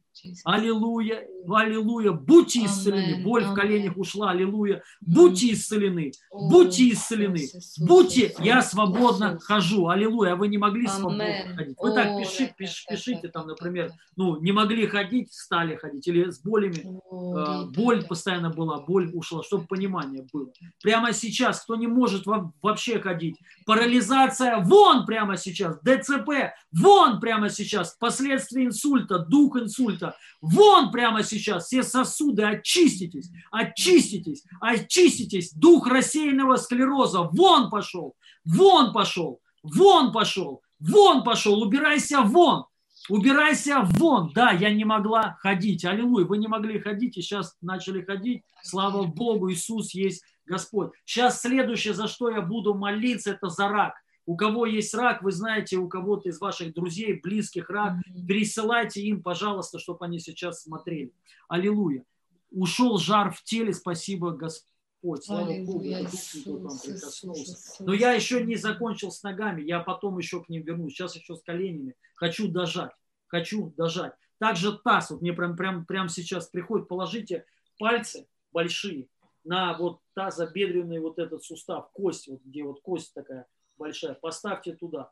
Аллилуйя, 0.44 1.24
аллилуйя. 1.48 2.12
Будьте 2.12 2.64
исцелены. 2.64 3.22
Боль 3.22 3.44
в 3.44 3.54
коленях 3.54 3.96
ушла. 3.96 4.30
Аллилуйя. 4.30 4.82
Будьте 5.00 5.52
исцелены. 5.52 6.12
Будьте 6.30 6.90
исцелены. 6.90 7.40
Будьте, 7.78 8.34
я 8.38 8.62
свободно 8.62 9.38
хожу. 9.38 9.88
Аллилуйя. 9.88 10.32
А 10.32 10.36
вы 10.36 10.48
не 10.48 10.58
могли 10.58 10.86
свободно 10.86 11.24
ходить. 11.56 11.76
Вы 11.78 11.92
так 11.92 12.18
пишите, 12.18 12.54
пиш, 12.56 12.84
пишите 12.88 13.28
там, 13.28 13.46
например, 13.46 13.92
ну, 14.16 14.40
не 14.40 14.52
могли 14.52 14.86
ходить, 14.86 15.32
стали 15.32 15.76
ходить. 15.76 16.06
Или 16.08 16.30
с 16.30 16.40
болями. 16.40 16.84
Э, 17.10 17.66
боль 17.70 18.04
постоянно 18.04 18.50
была, 18.50 18.80
боль 18.80 19.10
ушла, 19.12 19.42
чтобы 19.42 19.66
понимание 19.66 20.26
было. 20.32 20.48
Прямо 20.82 21.12
сейчас, 21.12 21.62
кто 21.62 21.76
не 21.76 21.86
может 21.86 22.24
вообще 22.62 23.00
ходить. 23.00 23.36
Парализация 23.66 24.58
вон 24.58 25.06
прямо 25.06 25.36
сейчас. 25.36 25.78
ДЦП 25.80 26.52
вон 26.72 27.20
прямо 27.20 27.48
сейчас. 27.50 27.96
Последствия 27.98 28.64
инсульта, 28.64 29.18
дух 29.18 29.56
инсульта 29.56 30.16
Вон 30.42 30.90
прямо 30.90 31.22
сейчас 31.22 31.31
все 31.38 31.82
сосуды, 31.82 32.42
очиститесь, 32.42 33.30
очиститесь, 33.50 34.44
очиститесь. 34.60 35.52
Дух 35.52 35.86
рассеянного 35.86 36.56
склероза, 36.56 37.22
вон 37.22 37.70
пошел, 37.70 38.14
вон 38.44 38.92
пошел, 38.92 39.40
вон 39.62 40.12
пошел, 40.12 40.62
вон 40.78 41.24
пошел, 41.24 41.62
убирайся 41.62 42.22
вон. 42.22 42.64
Убирайся 43.08 43.80
вон. 43.82 44.30
Да, 44.32 44.52
я 44.52 44.72
не 44.72 44.84
могла 44.84 45.36
ходить. 45.40 45.84
Аллилуйя. 45.84 46.24
Вы 46.24 46.38
не 46.38 46.46
могли 46.46 46.78
ходить 46.78 47.16
и 47.16 47.22
сейчас 47.22 47.56
начали 47.60 48.00
ходить. 48.00 48.44
Слава 48.62 49.04
Богу, 49.06 49.50
Иисус 49.50 49.92
есть 49.92 50.22
Господь. 50.46 50.92
Сейчас 51.04 51.40
следующее, 51.40 51.94
за 51.94 52.06
что 52.06 52.30
я 52.30 52.40
буду 52.40 52.74
молиться, 52.74 53.32
это 53.32 53.48
за 53.48 53.68
рак. 53.68 53.94
У 54.24 54.36
кого 54.36 54.66
есть 54.66 54.94
рак, 54.94 55.22
вы 55.22 55.32
знаете, 55.32 55.76
у 55.76 55.88
кого-то 55.88 56.28
из 56.28 56.40
ваших 56.40 56.74
друзей, 56.74 57.20
близких 57.20 57.68
рак, 57.68 57.94
пересылайте 58.28 59.02
им, 59.02 59.22
пожалуйста, 59.22 59.78
чтобы 59.78 60.04
они 60.04 60.20
сейчас 60.20 60.62
смотрели. 60.62 61.12
Аллилуйя. 61.48 62.04
Ушел 62.50 62.98
жар 62.98 63.32
в 63.32 63.42
теле, 63.42 63.72
спасибо 63.72 64.30
Господь. 64.30 65.24
Слава 65.24 65.52
Богу, 65.64 65.80
вам 65.80 66.78
прикоснулся. 66.78 67.82
Но 67.82 67.92
я 67.92 68.12
еще 68.12 68.44
не 68.44 68.56
закончил 68.56 69.10
с 69.10 69.22
ногами, 69.22 69.62
я 69.62 69.80
потом 69.80 70.18
еще 70.18 70.42
к 70.42 70.48
ним 70.48 70.62
вернусь. 70.62 70.92
Сейчас 70.92 71.16
еще 71.16 71.34
с 71.34 71.42
коленями. 71.42 71.96
Хочу 72.14 72.46
дожать, 72.46 72.92
хочу 73.26 73.72
дожать. 73.76 74.12
Также 74.38 74.78
таз, 74.78 75.10
вот 75.10 75.22
мне 75.22 75.32
прям, 75.32 75.56
прям, 75.56 75.84
прям 75.84 76.08
сейчас 76.08 76.48
приходит, 76.48 76.88
положите 76.88 77.44
пальцы 77.78 78.28
большие 78.52 79.08
на 79.44 79.76
вот 79.76 80.00
тазобедренный 80.14 81.00
вот 81.00 81.18
этот 81.18 81.44
сустав, 81.44 81.90
кость, 81.92 82.28
вот 82.28 82.40
где 82.44 82.62
вот 82.62 82.80
кость 82.80 83.14
такая, 83.14 83.46
большая. 83.78 84.14
Поставьте 84.14 84.74
туда. 84.74 85.10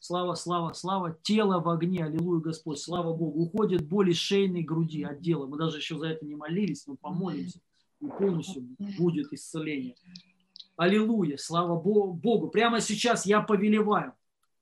Слава, 0.00 0.34
слава, 0.34 0.72
слава. 0.72 1.16
Тело 1.22 1.60
в 1.60 1.68
огне. 1.68 2.04
Аллилуйя, 2.04 2.40
Господь. 2.40 2.80
Слава 2.80 3.14
Богу. 3.14 3.42
Уходит 3.42 3.86
боль 3.86 4.10
из 4.10 4.16
шейной 4.16 4.62
груди 4.62 5.04
отдела. 5.04 5.46
Мы 5.46 5.58
даже 5.58 5.78
еще 5.78 5.98
за 5.98 6.08
это 6.08 6.26
не 6.26 6.34
молились, 6.34 6.86
но 6.86 6.96
помолимся. 6.96 7.60
И 8.00 8.06
полностью 8.06 8.66
будет 8.98 9.32
исцеление. 9.32 9.94
Аллилуйя. 10.76 11.36
Слава 11.36 11.80
Богу. 11.80 12.48
Прямо 12.48 12.80
сейчас 12.80 13.26
я 13.26 13.40
повелеваю 13.40 14.14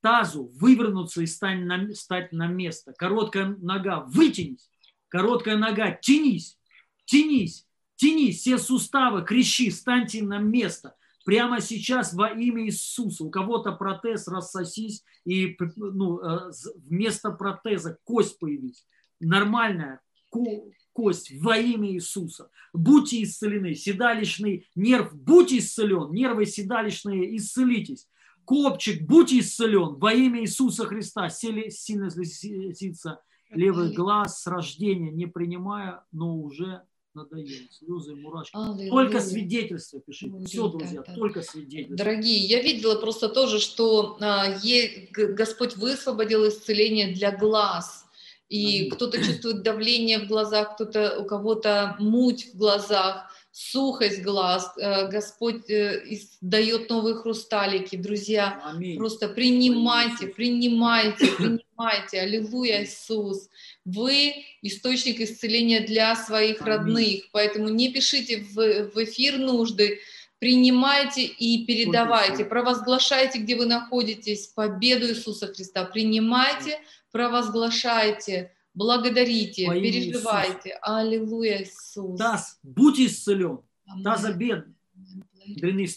тазу 0.02 0.50
вывернуться 0.54 1.22
и 1.22 1.26
стать 1.26 1.60
на, 1.60 1.94
стать 1.94 2.32
на 2.32 2.46
место. 2.46 2.92
Короткая 2.96 3.56
нога, 3.60 4.00
вытянись. 4.00 4.70
Короткая 5.08 5.56
нога, 5.56 5.90
тянись, 5.90 6.58
тянись, 7.04 7.66
тянись. 7.96 8.40
Все 8.40 8.58
суставы, 8.58 9.24
крещи, 9.24 9.70
станьте 9.70 10.22
на 10.22 10.38
место 10.38 10.94
прямо 11.30 11.60
сейчас 11.60 12.12
во 12.12 12.30
имя 12.30 12.66
Иисуса. 12.66 13.22
У 13.22 13.30
кого-то 13.30 13.70
протез 13.70 14.26
рассосись, 14.26 15.04
и 15.24 15.56
ну, 15.76 16.18
э, 16.18 16.50
вместо 16.88 17.30
протеза 17.30 17.98
кость 18.02 18.40
появись. 18.40 18.84
Нормальная 19.20 20.00
кость 20.92 21.30
во 21.40 21.56
имя 21.56 21.92
Иисуса. 21.92 22.50
Будьте 22.72 23.22
исцелены. 23.22 23.76
Седалищный 23.76 24.68
нерв, 24.74 25.14
будь 25.14 25.52
исцелен. 25.52 26.12
Нервы 26.12 26.46
седалищные, 26.46 27.36
исцелитесь. 27.36 28.08
Копчик, 28.44 29.06
будь 29.06 29.32
исцелен 29.32 30.00
во 30.00 30.12
имя 30.12 30.40
Иисуса 30.40 30.84
Христа. 30.84 31.28
Сели, 31.28 31.68
сильно 31.68 32.10
слезится 32.10 33.20
левый 33.50 33.92
глаз 33.92 34.42
с 34.42 34.48
рождения, 34.48 35.12
не 35.12 35.26
принимая, 35.26 36.02
но 36.10 36.36
уже 36.36 36.82
надоело. 37.14 37.66
Слезы, 37.70 38.14
мурашки. 38.14 38.56
Аллилуйя. 38.56 38.90
Только 38.90 39.20
свидетельства 39.20 40.00
пишите. 40.00 40.26
Аллилуйя. 40.26 40.46
Все, 40.46 40.68
друзья, 40.68 41.02
да, 41.06 41.14
только 41.14 41.42
свидетельства. 41.42 41.96
Дорогие, 41.96 42.38
я 42.46 42.62
видела 42.62 42.96
просто 43.00 43.28
тоже, 43.28 43.58
что 43.60 44.16
а, 44.20 44.58
е, 44.62 45.08
Господь 45.12 45.76
высвободил 45.76 46.48
исцеление 46.48 47.12
для 47.14 47.36
глаз. 47.36 48.06
и 48.48 48.90
кто-то 48.90 49.18
чувствует 49.18 49.62
давление 49.62 50.18
в 50.18 50.26
глазах, 50.26 50.74
кто-то 50.74 51.20
у 51.20 51.24
кого-то 51.24 51.96
муть 52.00 52.52
в 52.52 52.58
глазах, 52.58 53.30
сухость 53.52 54.22
глаз, 54.22 54.72
э, 54.76 55.08
Господь 55.08 55.68
э, 55.70 56.04
дает 56.40 56.88
новые 56.88 57.16
хрусталики, 57.16 57.96
друзья, 57.96 58.60
Аминь. 58.64 58.96
просто 58.96 59.28
принимайте, 59.28 60.28
принимайте, 60.28 61.26
принимайте, 61.36 62.20
аллилуйя, 62.20 62.84
Иисус, 62.84 63.48
вы 63.84 64.34
источник 64.62 65.20
исцеления 65.20 65.80
для 65.80 66.14
своих 66.14 66.62
Аминь. 66.62 66.68
родных, 66.68 67.30
поэтому 67.32 67.68
не 67.68 67.92
пишите 67.92 68.38
в, 68.38 68.90
в 68.94 69.04
эфир 69.04 69.38
нужды, 69.38 69.98
принимайте 70.38 71.24
и 71.24 71.66
передавайте, 71.66 72.44
провозглашайте, 72.44 73.40
где 73.40 73.56
вы 73.56 73.66
находитесь, 73.66 74.46
победу 74.46 75.08
Иисуса 75.08 75.48
Христа, 75.48 75.84
принимайте, 75.84 76.78
провозглашайте, 77.10 78.52
благодарите, 78.74 79.66
Во 79.66 79.74
переживайте. 79.74 80.70
Иисуса. 80.70 80.78
Аллилуйя, 80.82 81.62
Иисус. 81.62 82.18
Таз, 82.18 82.58
будь 82.62 83.00
исцелен. 83.00 83.60
Тазобедренный 84.04 85.88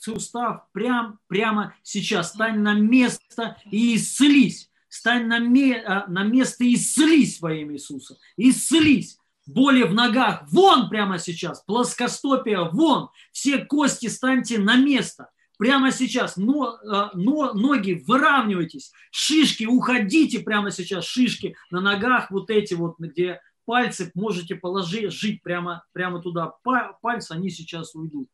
сустав 0.00 0.66
прям, 0.72 1.18
прямо 1.28 1.74
сейчас 1.82 2.30
стань 2.30 2.60
на 2.60 2.74
место 2.74 3.56
и 3.70 3.96
исцелись. 3.96 4.68
Стань 4.88 5.26
на, 5.26 5.38
ме, 5.38 5.76
а, 5.76 6.06
на 6.08 6.22
место 6.22 6.64
и 6.64 6.74
исцелись 6.74 7.40
во 7.40 7.54
имя 7.54 7.74
Иисуса. 7.74 8.18
Исцелись 8.36 9.18
боли 9.46 9.82
в 9.84 9.94
ногах, 9.94 10.42
вон 10.50 10.88
прямо 10.88 11.18
сейчас, 11.18 11.62
плоскостопие, 11.62 12.68
вон, 12.70 13.08
все 13.32 13.64
кости 13.64 14.08
станьте 14.08 14.58
на 14.58 14.76
место. 14.76 15.30
Прямо 15.62 15.92
сейчас 15.92 16.36
но, 16.36 16.76
а, 16.90 17.12
но, 17.14 17.54
ноги 17.54 18.02
выравнивайтесь, 18.04 18.92
шишки, 19.12 19.62
уходите 19.62 20.40
прямо 20.40 20.72
сейчас, 20.72 21.04
шишки 21.04 21.54
на 21.70 21.80
ногах, 21.80 22.32
вот 22.32 22.50
эти 22.50 22.74
вот, 22.74 22.96
где 22.98 23.40
пальцы 23.64 24.10
можете 24.16 24.56
положить, 24.56 25.12
жить 25.12 25.40
прямо, 25.40 25.84
прямо 25.92 26.20
туда. 26.20 26.52
Пальцы, 27.00 27.30
они 27.30 27.48
сейчас 27.48 27.94
уйдут. 27.94 28.28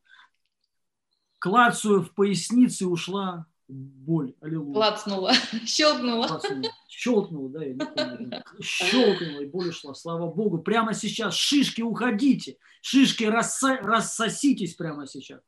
Клацаю 1.37 2.01
в 2.01 2.15
пояснице 2.15 2.87
ушла 2.87 3.45
боль. 3.69 4.33
Аллилуйя. 4.41 4.73
Клацнула, 4.73 5.33
щелкнула. 5.65 6.27
Клацнула. 6.27 6.71
Щелкнула, 6.87 7.49
да, 7.49 7.63
я 7.63 7.73
не 7.73 7.85
помню. 7.85 8.43
Щелкнула, 8.61 9.41
и 9.41 9.45
боль 9.45 9.69
ушла. 9.69 9.93
Слава 9.93 10.27
Богу. 10.27 10.57
Прямо 10.57 10.93
сейчас 10.93 11.35
шишки 11.35 11.81
уходите. 11.81 12.57
Шишки 12.81 13.25
расса, 13.25 13.77
рассоситесь 13.77 14.73
прямо 14.73 15.05
сейчас. 15.05 15.41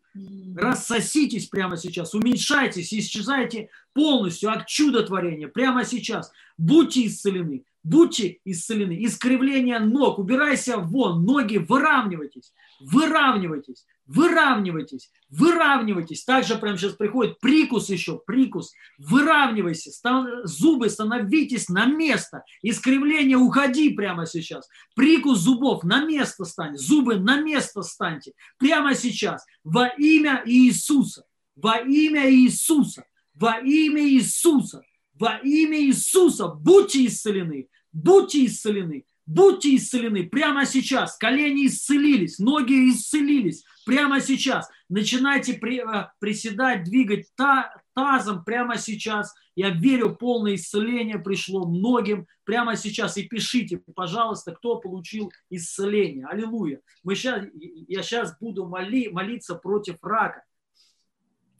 Рассоситесь 0.56 1.48
прямо 1.48 1.77
сейчас. 1.77 2.14
Уменьшайтесь, 2.14 2.93
исчезайте 2.93 3.69
полностью 3.93 4.52
от 4.52 4.68
чудотворения. 4.68 5.48
Прямо 5.48 5.84
сейчас. 5.85 6.31
Будьте 6.57 7.07
исцелены. 7.07 7.65
Будьте 7.84 8.40
исцелены. 8.45 9.03
Искривление 9.06 9.80
ног. 9.80 10.20
Убирайся 10.20 10.78
вон. 10.78 11.24
Ноги 11.26 11.58
выравнивайтесь. 11.58 12.53
Выравнивайтесь 12.80 13.86
выравнивайтесь, 14.12 15.12
выравнивайтесь. 15.30 16.24
Также 16.24 16.58
прямо 16.58 16.78
сейчас 16.78 16.94
приходит 16.94 17.40
прикус 17.40 17.90
еще, 17.90 18.20
прикус. 18.26 18.74
Выравнивайся, 18.98 19.91
стан, 19.91 20.45
зубы 20.45 20.90
становитесь 20.90 21.70
на 21.70 21.86
место. 21.86 22.44
Искривление 22.62 23.38
уходи 23.38 23.91
прямо 23.91 24.26
сейчас. 24.26 24.68
Прикус 24.95 25.40
зубов 25.40 25.84
на 25.84 26.06
место 26.06 26.45
стань, 26.45 26.78
зубы 26.78 27.16
на 27.16 27.41
место 27.41 27.82
станьте. 27.82 28.34
Прямо 28.58 28.95
сейчас. 28.95 29.45
Во 29.64 29.88
имя 29.88 30.44
Иисуса. 30.45 31.24
Во 31.56 31.78
имя 31.78 32.30
Иисуса. 32.32 33.06
Во 33.34 33.60
имя 33.60 34.03
Иисуса. 34.03 34.84
Во 35.22 35.38
имя 35.43 35.80
Иисуса. 35.80 36.48
Будьте 36.48 37.06
исцелены. 37.06 37.68
Будьте 37.93 38.43
исцелены. 38.43 39.06
Будьте 39.27 39.76
исцелены 39.76 40.23
прямо 40.23 40.65
сейчас. 40.65 41.15
Колени 41.15 41.68
исцелились, 41.68 42.39
ноги 42.39 42.89
исцелились 42.89 43.64
прямо 43.85 44.19
сейчас. 44.19 44.68
Начинайте 44.89 45.53
э, 45.53 46.07
приседать, 46.19 46.85
двигать 46.85 47.27
та, 47.35 47.72
тазом 47.93 48.43
прямо 48.43 48.80
сейчас. 48.80 49.31
Я 49.56 49.69
верю, 49.69 50.15
полное 50.15 50.56
исцеление 50.56 51.19
пришло 51.19 51.68
многим 51.68 52.26
прямо 52.43 52.76
сейчас. 52.76 53.15
И 53.18 53.27
пишите, 53.27 53.80
пожалуйста, 53.93 54.53
кто 54.53 54.80
получил 54.80 55.31
исцеление. 55.52 56.26
Аллилуйя. 56.26 56.81
Мы 57.03 57.14
сейчас, 57.14 57.45
я 57.53 58.02
сейчас 58.02 58.35
буду 58.39 58.65
моли, 58.65 59.10
молиться 59.10 59.53
против 59.53 59.98
рака 60.02 60.41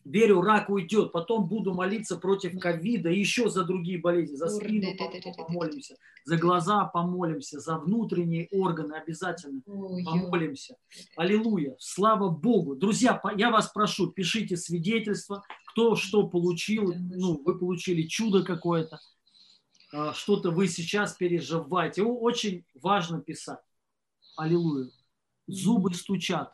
верю, 0.06 0.42
рак 0.42 0.70
уйдет, 0.70 1.12
потом 1.12 1.48
буду 1.48 1.74
молиться 1.74 2.18
против 2.18 2.60
ковида, 2.60 3.10
еще 3.10 3.50
за 3.50 3.64
другие 3.64 4.00
болезни, 4.00 4.36
за 4.36 4.50
спину 4.50 4.88
помолимся, 5.38 5.96
за 6.26 6.38
глаза 6.38 6.86
помолимся, 6.86 7.60
за 7.60 7.78
внутренние 7.78 8.48
органы 8.52 8.94
обязательно 8.94 9.62
помолимся. 9.62 10.76
Аллилуйя, 11.16 11.76
слава 11.80 12.30
Богу. 12.30 12.76
Друзья, 12.76 13.22
я 13.38 13.52
вас 13.52 13.72
прошу, 13.72 14.12
пишите 14.12 14.58
свидетельства, 14.58 15.44
кто 15.68 15.96
что 15.96 16.28
получил, 16.28 16.94
ну, 16.96 17.42
вы 17.44 17.58
получили 17.58 18.04
чудо 18.04 18.44
какое-то, 18.44 19.00
а, 19.94 20.14
что-то 20.14 20.52
вы 20.52 20.68
сейчас 20.68 21.14
переживаете. 21.16 22.04
Очень 22.04 22.66
важно 22.82 23.22
писать. 23.22 23.60
Аллилуйя. 24.38 24.90
Зубы 25.48 25.94
стучат, 25.94 26.54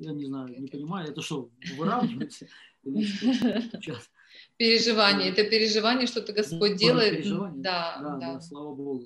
я 0.00 0.12
не 0.12 0.26
знаю, 0.26 0.60
не 0.60 0.68
понимаю, 0.68 1.10
это 1.10 1.22
что, 1.22 1.50
выравнивается? 1.76 2.46
Переживание, 4.56 5.30
это 5.30 5.44
переживание, 5.44 6.06
что-то 6.06 6.32
Господь 6.32 6.76
делает. 6.76 7.24
Да, 7.62 7.98
да, 8.00 8.16
да, 8.16 8.40
слава 8.40 8.74
Богу. 8.74 9.04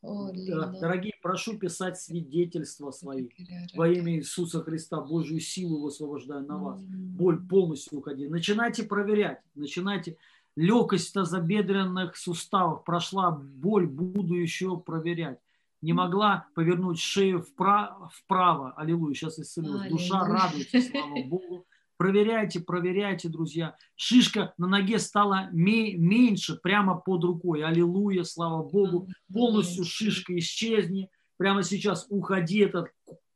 О, 0.00 0.30
Дорогие, 0.32 1.14
прошу 1.22 1.58
писать 1.58 2.00
свидетельства 2.00 2.92
свои. 2.92 3.28
Во 3.74 3.88
имя 3.88 4.16
Иисуса 4.16 4.62
Христа 4.62 5.00
Божью 5.00 5.40
силу 5.40 5.82
высвобождаю 5.82 6.46
на 6.46 6.56
вас. 6.56 6.80
Боль 6.82 7.40
полностью 7.46 7.98
уходи. 7.98 8.28
Начинайте 8.28 8.84
проверять. 8.84 9.40
Начинайте. 9.54 10.16
Легкость 10.54 11.12
тазобедренных 11.14 12.16
суставов 12.16 12.84
прошла. 12.84 13.30
Боль 13.30 13.86
буду 13.86 14.34
еще 14.34 14.76
проверять 14.78 15.38
не 15.80 15.92
могла 15.92 16.46
повернуть 16.54 16.98
шею 16.98 17.42
вправо, 17.42 18.10
вправо. 18.12 18.72
Аллилуйя, 18.76 19.14
сейчас 19.14 19.38
исцелилась. 19.38 19.88
Душа 19.88 20.24
радуется, 20.24 20.80
слава 20.80 21.22
Богу. 21.24 21.66
Проверяйте, 21.96 22.60
проверяйте, 22.60 23.28
друзья. 23.28 23.76
Шишка 23.96 24.54
на 24.56 24.68
ноге 24.68 25.00
стала 25.00 25.48
меньше, 25.52 26.56
прямо 26.56 26.94
под 26.94 27.24
рукой. 27.24 27.64
Аллилуйя, 27.64 28.22
слава 28.22 28.62
Богу. 28.62 29.08
Полностью 29.32 29.84
шишка 29.84 30.36
исчезни. 30.38 31.10
Прямо 31.36 31.62
сейчас 31.62 32.06
уходи, 32.08 32.60
этот 32.60 32.88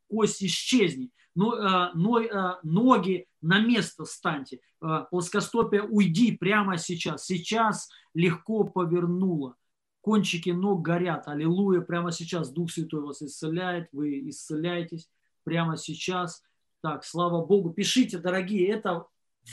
кость 0.08 0.44
исчезни. 0.44 1.10
Но, 1.34 1.54
э, 1.56 1.90
но, 1.94 2.20
э, 2.20 2.58
ноги 2.62 3.26
на 3.40 3.58
место 3.58 4.04
станьте. 4.04 4.60
Э, 4.80 5.06
плоскостопие 5.10 5.82
уйди 5.82 6.36
прямо 6.36 6.78
сейчас. 6.78 7.24
Сейчас 7.24 7.88
легко 8.14 8.64
повернула 8.64 9.56
кончики 10.02 10.50
ног 10.50 10.82
горят. 10.82 11.26
Аллилуйя. 11.26 11.80
Прямо 11.80 12.12
сейчас 12.12 12.50
Дух 12.50 12.70
Святой 12.70 13.00
вас 13.00 13.22
исцеляет. 13.22 13.88
Вы 13.92 14.28
исцеляетесь 14.28 15.08
прямо 15.44 15.78
сейчас. 15.78 16.42
Так, 16.82 17.04
слава 17.04 17.46
Богу. 17.46 17.70
Пишите, 17.70 18.18
дорогие, 18.18 18.68
это 18.68 19.06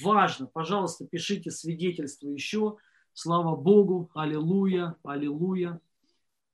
важно. 0.03 0.47
Пожалуйста, 0.47 1.05
пишите 1.05 1.51
свидетельство 1.51 2.27
еще. 2.27 2.77
Слава 3.13 3.55
Богу. 3.55 4.09
Аллилуйя. 4.13 4.95
Аллилуйя. 5.03 5.79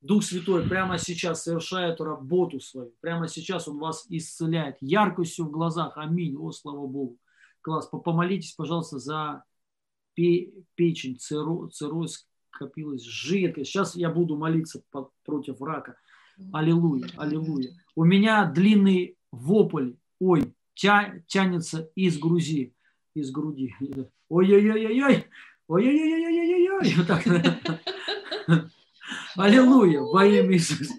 Дух 0.01 0.23
Святой 0.23 0.67
прямо 0.67 0.99
сейчас 0.99 1.43
совершает 1.43 1.99
работу 1.99 2.59
свою. 2.59 2.93
Прямо 3.01 3.27
сейчас 3.27 3.67
Он 3.67 3.79
вас 3.79 4.05
исцеляет. 4.09 4.77
Яркостью 4.81 5.45
в 5.45 5.51
глазах. 5.51 5.93
Аминь. 5.97 6.37
О, 6.37 6.51
слава 6.51 6.85
Богу. 6.85 7.17
Класс. 7.61 7.87
Помолитесь, 7.87 8.53
пожалуйста, 8.53 8.99
за 8.99 9.43
печень, 10.13 11.17
цирроз 11.17 12.27
копилась 12.57 13.03
жидкость. 13.03 13.69
Сейчас 13.71 13.95
я 13.95 14.09
буду 14.09 14.37
молиться 14.37 14.81
против 15.25 15.61
рака. 15.61 15.97
Аллилуйя, 16.51 17.07
аллилуйя. 17.17 17.71
У 17.95 18.03
меня 18.03 18.45
длинный 18.45 19.17
вопль, 19.31 19.93
ой, 20.19 20.53
тя, 20.73 21.13
тянется 21.27 21.89
из 21.95 22.17
грузи, 22.17 22.73
из 23.13 23.31
груди. 23.31 23.73
Ой-ой-ой-ой-ой, 24.29 25.25
ой-ой-ой-ой-ой-ой. 25.67 26.93
Аллилуйя, 29.35 30.01
во 30.01 30.25
имя 30.25 30.53
Иисуса. 30.53 30.93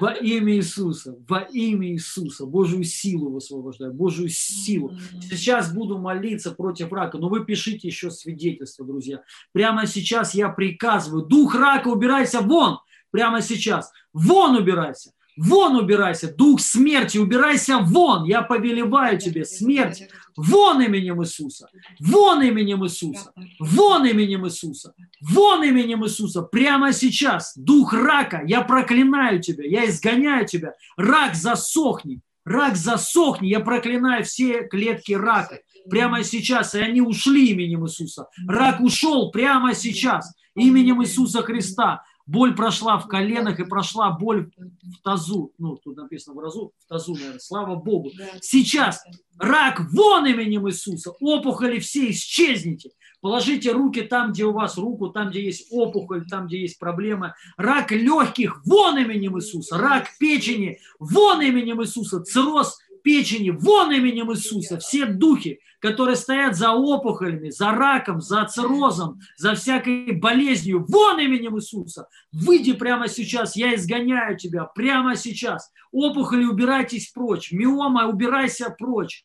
Во 0.00 0.12
имя 0.12 0.56
Иисуса, 0.56 1.16
во 1.28 1.40
имя 1.40 1.88
Иисуса, 1.92 2.46
Божью 2.46 2.82
силу 2.84 3.30
высвобождаю, 3.30 3.92
Божью 3.92 4.28
силу. 4.28 4.92
Сейчас 5.22 5.72
буду 5.72 5.98
молиться 5.98 6.50
против 6.52 6.92
рака, 6.92 7.18
но 7.18 7.28
вы 7.28 7.44
пишите 7.44 7.88
еще 7.88 8.10
свидетельство, 8.10 8.84
друзья. 8.84 9.22
Прямо 9.52 9.86
сейчас 9.86 10.34
я 10.34 10.48
приказываю, 10.48 11.24
дух 11.24 11.54
рака, 11.54 11.88
убирайся 11.88 12.40
вон, 12.40 12.78
прямо 13.10 13.40
сейчас. 13.40 13.92
Вон 14.12 14.56
убирайся, 14.56 15.12
Вон 15.36 15.76
убирайся, 15.76 16.34
дух 16.34 16.60
смерти, 16.60 17.18
убирайся 17.18 17.78
вон. 17.78 18.24
Я 18.24 18.42
повелеваю 18.42 19.18
тебе, 19.18 19.44
смерть, 19.44 20.02
вон 20.36 20.80
именем 20.80 21.22
Иисуса, 21.22 21.68
вон 22.00 22.42
именем 22.42 22.84
Иисуса, 22.84 23.32
вон 23.58 24.06
именем 24.06 24.46
Иисуса, 24.46 24.94
вон 25.20 25.62
именем 25.62 26.04
Иисуса. 26.04 26.42
Прямо 26.42 26.92
сейчас, 26.92 27.52
дух 27.56 27.92
рака, 27.92 28.42
я 28.46 28.62
проклинаю 28.62 29.40
тебя, 29.42 29.64
я 29.66 29.86
изгоняю 29.86 30.46
тебя. 30.46 30.72
Рак, 30.96 31.34
засохни, 31.34 32.20
рак, 32.44 32.76
засохни. 32.76 33.48
Я 33.48 33.60
проклинаю 33.60 34.24
все 34.24 34.62
клетки 34.62 35.12
рака 35.12 35.60
прямо 35.90 36.24
сейчас, 36.24 36.74
и 36.74 36.78
они 36.78 37.00
ушли 37.02 37.50
именем 37.50 37.84
Иисуса. 37.84 38.28
Рак 38.48 38.80
ушел 38.80 39.30
прямо 39.30 39.74
сейчас 39.74 40.34
именем 40.54 41.02
Иисуса 41.02 41.42
Христа. 41.42 42.02
Боль 42.26 42.56
прошла 42.56 42.98
в 42.98 43.06
коленах 43.06 43.60
и 43.60 43.64
прошла 43.64 44.10
боль 44.10 44.50
в 44.56 45.02
тазу. 45.02 45.52
Ну, 45.58 45.76
тут 45.76 45.96
написано 45.96 46.34
в 46.34 46.40
разу, 46.40 46.72
в 46.84 46.88
тазу, 46.88 47.14
наверное. 47.14 47.38
Слава 47.38 47.76
Богу. 47.76 48.10
Сейчас 48.40 49.04
рак 49.38 49.80
вон 49.92 50.26
именем 50.26 50.68
Иисуса. 50.68 51.12
Опухоли 51.20 51.78
все 51.78 52.10
исчезните. 52.10 52.90
Положите 53.20 53.72
руки 53.72 54.02
там, 54.02 54.32
где 54.32 54.44
у 54.44 54.52
вас 54.52 54.76
руку, 54.76 55.08
там, 55.08 55.30
где 55.30 55.44
есть 55.44 55.68
опухоль, 55.70 56.26
там, 56.28 56.46
где 56.46 56.60
есть 56.60 56.78
проблемы. 56.78 57.34
Рак 57.56 57.92
легких 57.92 58.60
вон 58.64 58.98
именем 58.98 59.38
Иисуса. 59.38 59.78
Рак 59.78 60.08
печени 60.18 60.78
вон 60.98 61.40
именем 61.42 61.80
Иисуса. 61.82 62.22
Цирроз 62.22 62.78
печени, 63.06 63.50
вон 63.50 63.92
именем 63.92 64.32
Иисуса, 64.32 64.78
все 64.78 65.06
духи, 65.06 65.60
которые 65.78 66.16
стоят 66.16 66.56
за 66.56 66.72
опухолями, 66.72 67.50
за 67.50 67.70
раком, 67.70 68.20
за 68.20 68.44
циррозом, 68.46 69.20
за 69.36 69.54
всякой 69.54 70.10
болезнью, 70.10 70.84
вон 70.88 71.20
именем 71.20 71.56
Иисуса, 71.56 72.08
выйди 72.32 72.72
прямо 72.72 73.06
сейчас, 73.06 73.54
я 73.54 73.76
изгоняю 73.76 74.36
тебя, 74.36 74.64
прямо 74.64 75.14
сейчас. 75.14 75.70
Опухоли 75.92 76.44
убирайтесь 76.46 77.12
прочь, 77.12 77.52
миома 77.52 78.08
убирайся 78.08 78.74
прочь, 78.76 79.24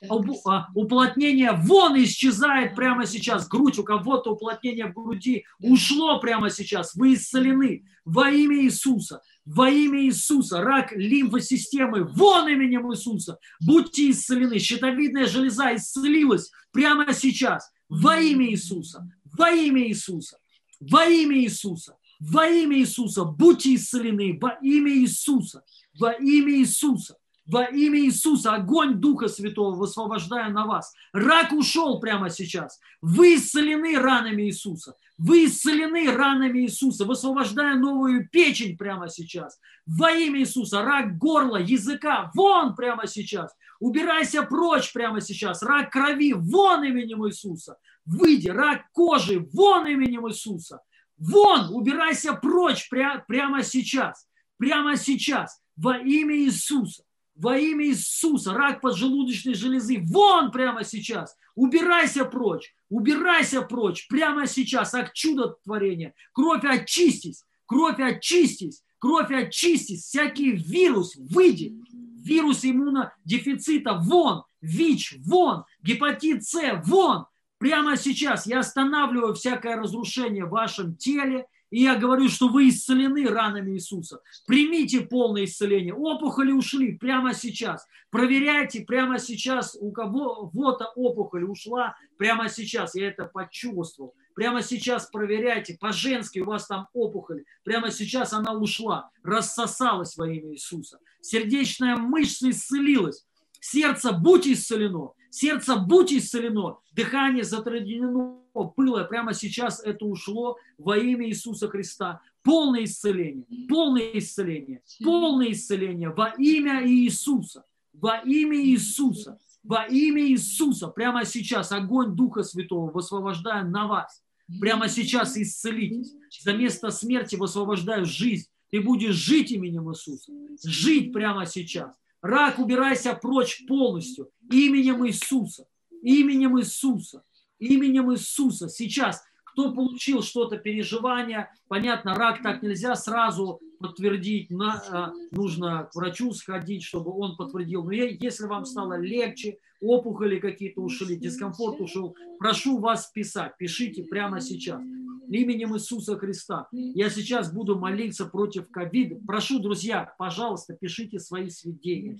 уплотнение 0.00 1.52
вон 1.52 2.02
исчезает 2.02 2.74
прямо 2.74 3.06
сейчас. 3.06 3.48
Грудь, 3.48 3.78
у 3.78 3.84
кого-то 3.84 4.32
уплотнение 4.32 4.86
в 4.86 4.94
груди 4.94 5.44
ушло 5.60 6.20
прямо 6.20 6.50
сейчас. 6.50 6.94
Вы 6.94 7.14
исцелены 7.14 7.84
во 8.04 8.30
имя 8.30 8.62
Иисуса. 8.62 9.20
Во 9.44 9.70
имя 9.70 10.04
Иисуса, 10.04 10.60
рак 10.60 10.92
лимфосистемы, 10.92 12.04
вон 12.04 12.48
именем 12.48 12.92
Иисуса, 12.92 13.38
будьте 13.60 14.10
исцелены. 14.10 14.58
Щитовидная 14.58 15.26
железа 15.26 15.74
исцелилась 15.74 16.50
прямо 16.70 17.14
сейчас. 17.14 17.70
Во 17.88 18.18
имя 18.18 18.50
Иисуса, 18.50 19.10
во 19.24 19.50
имя 19.50 19.88
Иисуса, 19.88 20.38
во 20.80 21.06
имя 21.06 21.38
Иисуса, 21.38 21.96
во 22.20 22.46
имя 22.46 22.78
Иисуса, 22.78 23.24
будьте 23.24 23.74
исцелены 23.74 24.38
во 24.38 24.58
имя 24.60 24.92
Иисуса, 24.92 25.62
во 25.98 26.12
имя 26.12 26.52
Иисуса. 26.58 27.16
Во 27.48 27.64
имя 27.64 27.98
Иисуса 28.00 28.52
огонь 28.52 28.96
Духа 29.00 29.26
Святого 29.26 29.74
высвобождаю 29.74 30.52
на 30.52 30.66
вас. 30.66 30.92
Рак 31.14 31.52
ушел 31.52 31.98
прямо 31.98 32.28
сейчас. 32.28 32.78
Вы 33.00 33.36
исцелены 33.36 33.98
ранами 33.98 34.42
Иисуса. 34.42 34.94
Вы 35.16 35.46
исцелены 35.46 36.12
ранами 36.12 36.58
Иисуса. 36.58 37.06
Высвобождаю 37.06 37.80
новую 37.80 38.28
печень 38.28 38.76
прямо 38.76 39.08
сейчас. 39.08 39.58
Во 39.86 40.10
имя 40.12 40.40
Иисуса. 40.40 40.82
Рак 40.82 41.16
горла, 41.16 41.56
языка. 41.56 42.30
Вон 42.34 42.76
прямо 42.76 43.06
сейчас. 43.06 43.56
Убирайся 43.80 44.42
прочь 44.42 44.92
прямо 44.92 45.22
сейчас. 45.22 45.62
Рак 45.62 45.90
крови. 45.90 46.34
Вон 46.34 46.84
именем 46.84 47.26
Иисуса. 47.26 47.78
Выйди. 48.04 48.50
Рак 48.50 48.82
кожи. 48.92 49.40
Вон 49.54 49.86
именем 49.86 50.28
Иисуса. 50.28 50.80
Вон. 51.16 51.74
Убирайся 51.74 52.34
прочь 52.34 52.90
пря- 52.92 53.22
прямо 53.26 53.62
сейчас. 53.62 54.28
Прямо 54.58 54.98
сейчас. 54.98 55.62
Во 55.76 55.96
имя 55.96 56.36
Иисуса 56.36 57.04
во 57.38 57.56
имя 57.56 57.86
Иисуса, 57.86 58.52
рак 58.52 58.80
поджелудочной 58.80 59.54
железы, 59.54 59.98
вон 60.02 60.50
прямо 60.50 60.84
сейчас, 60.84 61.36
убирайся 61.54 62.24
прочь, 62.24 62.74
убирайся 62.90 63.62
прочь, 63.62 64.08
прямо 64.08 64.46
сейчас, 64.46 64.90
как 64.90 65.12
чудо 65.12 65.56
творения, 65.64 66.14
кровь 66.32 66.64
очистись, 66.64 67.44
кровь 67.66 68.00
очистись, 68.00 68.82
кровь 68.98 69.30
очистись, 69.30 70.04
всякий 70.04 70.50
вирус, 70.50 71.14
выйди, 71.16 71.76
вирус 71.92 72.64
иммунодефицита, 72.64 73.94
вон, 73.94 74.42
ВИЧ, 74.60 75.18
вон, 75.24 75.64
гепатит 75.82 76.44
С, 76.44 76.82
вон, 76.84 77.26
прямо 77.58 77.96
сейчас 77.96 78.46
я 78.46 78.60
останавливаю 78.60 79.34
всякое 79.34 79.76
разрушение 79.76 80.44
в 80.44 80.50
вашем 80.50 80.96
теле, 80.96 81.46
и 81.70 81.82
я 81.82 81.96
говорю, 81.96 82.28
что 82.28 82.48
вы 82.48 82.68
исцелены 82.68 83.28
ранами 83.28 83.72
Иисуса. 83.72 84.20
Примите 84.46 85.02
полное 85.02 85.44
исцеление. 85.44 85.94
Опухоли 85.94 86.52
ушли 86.52 86.96
прямо 86.96 87.34
сейчас. 87.34 87.86
Проверяйте 88.10 88.80
прямо 88.80 89.18
сейчас, 89.18 89.76
у 89.78 89.92
кого 89.92 90.50
вот 90.52 90.80
опухоль 90.96 91.44
ушла 91.44 91.96
прямо 92.16 92.48
сейчас. 92.48 92.94
Я 92.94 93.08
это 93.08 93.26
почувствовал. 93.26 94.14
Прямо 94.34 94.62
сейчас 94.62 95.10
проверяйте, 95.10 95.76
по-женски 95.78 96.38
у 96.38 96.46
вас 96.46 96.66
там 96.68 96.88
опухоль. 96.92 97.44
Прямо 97.64 97.90
сейчас 97.90 98.32
она 98.32 98.54
ушла, 98.54 99.10
рассосалась 99.22 100.16
во 100.16 100.28
имя 100.28 100.52
Иисуса. 100.52 101.00
Сердечная 101.20 101.96
мышца 101.96 102.48
исцелилась. 102.48 103.26
Сердце 103.60 104.12
будь 104.12 104.46
исцелено. 104.46 105.12
Сердце 105.30 105.76
будь 105.76 106.12
исцелено. 106.12 106.78
Дыхание 106.92 107.44
затруднено 107.44 108.38
было. 108.76 109.04
Прямо 109.04 109.34
сейчас 109.34 109.82
это 109.84 110.04
ушло 110.04 110.56
во 110.78 110.96
имя 110.96 111.28
Иисуса 111.28 111.68
Христа. 111.68 112.20
Полное 112.42 112.84
исцеление. 112.84 113.44
Полное 113.68 114.10
исцеление. 114.14 114.82
Полное 115.02 115.52
исцеление 115.52 116.10
во 116.10 116.30
имя 116.38 116.86
Иисуса. 116.86 117.64
Во 117.92 118.18
имя 118.18 118.58
Иисуса. 118.58 119.38
Во 119.62 119.84
имя 119.84 120.22
Иисуса. 120.28 120.88
Прямо 120.88 121.24
сейчас 121.24 121.72
огонь 121.72 122.14
Духа 122.14 122.42
Святого 122.42 122.90
высвобождаю 122.90 123.68
на 123.68 123.86
вас. 123.86 124.22
Прямо 124.60 124.88
сейчас 124.88 125.36
исцелитесь. 125.36 126.14
За 126.40 126.54
место 126.54 126.90
смерти 126.90 127.36
высвобождаю 127.36 128.06
жизнь. 128.06 128.48
Ты 128.70 128.80
будешь 128.80 129.14
жить 129.14 129.50
именем 129.50 129.90
Иисуса. 129.90 130.32
Жить 130.64 131.12
прямо 131.12 131.44
сейчас. 131.44 131.92
Рак, 132.22 132.58
убирайся 132.58 133.14
прочь 133.14 133.64
полностью. 133.66 134.30
Именем 134.50 135.06
Иисуса. 135.06 135.66
Именем 136.02 136.58
Иисуса. 136.58 137.22
Именем 137.58 138.12
Иисуса. 138.12 138.68
Сейчас, 138.68 139.22
кто 139.44 139.72
получил 139.72 140.22
что-то, 140.22 140.56
переживание, 140.56 141.50
понятно, 141.68 142.14
рак 142.14 142.42
так 142.42 142.62
нельзя 142.62 142.94
сразу 142.96 143.60
подтвердить, 143.78 144.50
на, 144.50 144.82
а, 144.90 145.12
нужно 145.30 145.88
к 145.92 145.94
врачу 145.94 146.32
сходить, 146.32 146.82
чтобы 146.82 147.12
он 147.12 147.36
подтвердил. 147.36 147.84
Но 147.84 147.92
если 147.92 148.46
вам 148.46 148.64
стало 148.64 148.98
легче, 148.98 149.58
опухоли 149.80 150.38
какие-то 150.38 150.80
ушли, 150.80 151.16
дискомфорт 151.16 151.80
ушел, 151.80 152.16
прошу 152.38 152.78
вас 152.78 153.10
писать, 153.12 153.56
пишите 153.58 154.02
прямо 154.02 154.40
сейчас. 154.40 154.82
Именем 155.28 155.76
Иисуса 155.76 156.16
Христа. 156.18 156.68
Я 156.72 157.10
сейчас 157.10 157.52
буду 157.52 157.78
молиться 157.78 158.26
против 158.26 158.68
ковида. 158.70 159.16
Прошу, 159.26 159.60
друзья, 159.60 160.14
пожалуйста, 160.18 160.74
пишите 160.74 161.18
свои 161.18 161.50
сведения. 161.50 162.18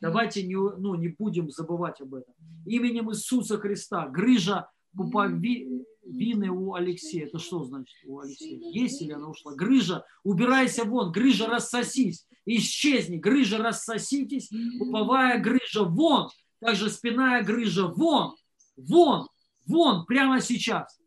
Давайте 0.00 0.42
не, 0.42 0.56
ну, 0.56 0.94
не 0.94 1.08
будем 1.08 1.50
забывать 1.50 2.00
об 2.00 2.14
этом. 2.14 2.34
Именем 2.66 3.10
Иисуса 3.10 3.58
Христа. 3.58 4.08
Грыжа 4.08 4.68
пуповины 4.96 6.50
у 6.50 6.74
Алексея. 6.74 7.26
Это 7.26 7.38
что 7.38 7.64
значит 7.64 7.94
у 8.06 8.20
Алексея? 8.20 8.58
Есть 8.58 9.00
или 9.02 9.12
она 9.12 9.28
ушла? 9.28 9.54
Грыжа, 9.54 10.04
убирайся 10.24 10.84
вон, 10.84 11.12
грыжа 11.12 11.46
рассосись, 11.46 12.26
исчезни, 12.44 13.16
грыжа 13.16 13.58
рассоситесь, 13.58 14.50
пуповая 14.78 15.40
грыжа 15.40 15.84
вон, 15.84 16.28
также 16.60 16.90
спинная 16.90 17.42
грыжа 17.42 17.86
вон, 17.86 18.34
вон, 18.76 19.28
вон, 19.66 20.04
прямо 20.06 20.40
сейчас. 20.40 20.98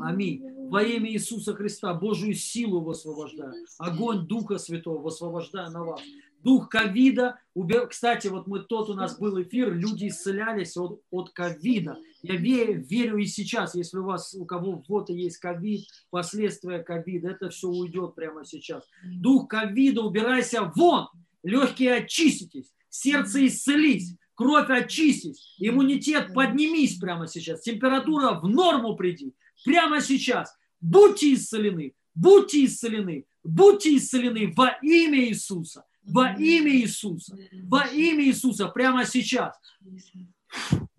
Аминь. 0.00 0.42
Во 0.68 0.82
имя 0.82 1.10
Иисуса 1.10 1.54
Христа 1.54 1.92
Божию 1.94 2.34
силу 2.34 2.80
высвобождаю. 2.80 3.66
Огонь 3.78 4.26
Духа 4.26 4.58
Святого 4.58 5.02
высвобождаю 5.02 5.70
на 5.70 5.84
вас. 5.84 6.00
Дух 6.42 6.68
ковида. 6.68 7.38
Кстати, 7.88 8.28
вот 8.28 8.46
мы 8.46 8.60
тот 8.60 8.90
у 8.90 8.94
нас 8.94 9.18
был 9.18 9.40
эфир, 9.42 9.74
люди 9.74 10.08
исцелялись 10.08 10.76
от, 10.76 11.00
от 11.10 11.30
ковида. 11.30 11.98
Я 12.22 12.36
верю, 12.36 12.82
верю 12.82 13.16
и 13.16 13.26
сейчас, 13.26 13.74
если 13.74 13.98
у 13.98 14.04
вас, 14.04 14.34
у 14.34 14.44
кого 14.44 14.82
вот 14.86 15.08
есть 15.08 15.38
ковид, 15.38 15.86
последствия 16.10 16.80
ковида, 16.80 17.30
это 17.30 17.48
все 17.48 17.68
уйдет 17.68 18.14
прямо 18.14 18.44
сейчас. 18.44 18.84
Дух 19.04 19.48
ковида, 19.48 20.02
убирайся 20.02 20.70
вон, 20.76 21.08
легкие 21.42 21.94
очиститесь, 21.94 22.74
сердце 22.90 23.46
исцелись, 23.46 24.14
кровь 24.34 24.68
очистись, 24.68 25.56
иммунитет 25.58 26.34
поднимись 26.34 26.98
прямо 26.98 27.26
сейчас, 27.26 27.62
температура 27.62 28.38
в 28.38 28.46
норму 28.48 28.96
приди, 28.96 29.34
прямо 29.64 30.00
сейчас. 30.00 30.56
Будьте 30.80 31.34
исцелены, 31.34 31.94
будьте 32.14 32.64
исцелены, 32.66 33.26
будьте 33.42 33.96
исцелены 33.96 34.52
во 34.54 34.68
имя 34.82 35.24
Иисуса, 35.24 35.84
во 36.02 36.32
имя 36.32 36.72
Иисуса, 36.76 37.36
во 37.64 37.86
имя 37.86 38.24
Иисуса, 38.24 38.68
прямо 38.68 39.06
сейчас. 39.06 39.54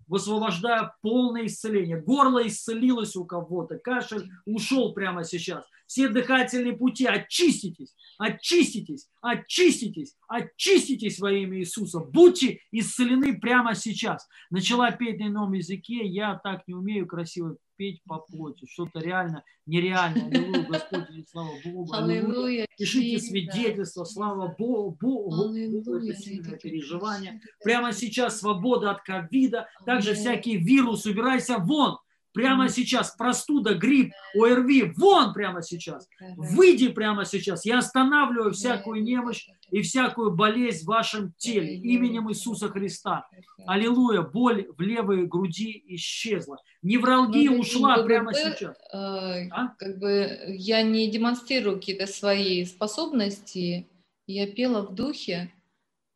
Высвобождая 0.08 0.94
полное 1.02 1.46
исцеление. 1.46 2.00
Горло 2.00 2.46
исцелилось 2.46 3.16
у 3.16 3.24
кого-то, 3.24 3.78
кашель 3.78 4.28
ушел 4.44 4.92
прямо 4.92 5.24
сейчас. 5.24 5.64
все 5.86 6.08
дыхательные 6.08 6.76
пути, 6.76 7.06
очиститесь, 7.06 7.94
очиститесь, 8.18 9.08
очиститесь, 9.20 10.16
очиститесь 10.28 11.18
во 11.18 11.32
имя 11.32 11.58
Иисуса. 11.58 12.00
Будьте 12.00 12.60
исцелены 12.72 13.38
прямо 13.38 13.74
сейчас. 13.74 14.28
Начала 14.50 14.90
петь 14.90 15.18
на 15.20 15.28
ином 15.28 15.52
языке, 15.52 16.04
я 16.06 16.40
так 16.42 16.66
не 16.66 16.74
умею 16.74 17.06
красиво 17.06 17.56
петь 17.76 18.02
по 18.04 18.18
плоти, 18.18 18.66
что-то 18.66 19.00
реально 19.00 19.44
нереально. 19.66 20.26
Аллилуйя, 20.26 20.66
Господь, 20.66 21.28
слава 21.30 21.50
Богу. 21.64 21.92
Аллилуйя. 21.92 22.66
Пишите 22.76 23.18
свидетельство, 23.18 24.04
слава 24.04 24.54
Богу, 24.58 24.96
Богу, 25.00 25.54
это 25.54 26.14
сильное 26.14 26.58
переживание. 26.58 27.40
Прямо 27.62 27.92
сейчас 27.92 28.40
свобода 28.40 28.90
от 28.90 29.02
ковида, 29.02 29.68
также 29.84 30.14
всякий 30.14 30.56
вирус, 30.56 31.06
убирайся 31.06 31.58
вон. 31.58 31.98
Прямо 32.36 32.68
сейчас 32.68 33.12
простуда, 33.12 33.74
грипп, 33.74 34.12
ОРВИ, 34.34 34.92
вон 34.98 35.32
прямо 35.32 35.62
сейчас. 35.62 36.06
Выйди 36.36 36.88
прямо 36.88 37.24
сейчас. 37.24 37.64
Я 37.64 37.78
останавливаю 37.78 38.52
всякую 38.52 39.02
немощь 39.02 39.48
и 39.70 39.80
всякую 39.80 40.32
болезнь 40.32 40.84
в 40.84 40.88
вашем 40.88 41.32
теле 41.38 41.74
именем 41.76 42.30
Иисуса 42.30 42.68
Христа. 42.68 43.26
Аллилуйя. 43.66 44.20
Боль 44.20 44.66
в 44.76 44.82
левой 44.82 45.26
груди 45.26 45.82
исчезла. 45.86 46.58
Невралгия 46.82 47.52
ну, 47.52 47.60
ушла 47.60 48.02
прямо 48.02 48.34
сейчас. 48.34 48.76
Э, 48.92 49.48
а? 49.50 49.68
Как 49.78 49.98
бы 49.98 50.38
я 50.48 50.82
не 50.82 51.10
демонстрирую 51.10 51.76
какие-то 51.76 52.06
свои 52.06 52.66
способности. 52.66 53.88
Я 54.26 54.46
пела 54.46 54.82
в 54.82 54.94
духе. 54.94 55.54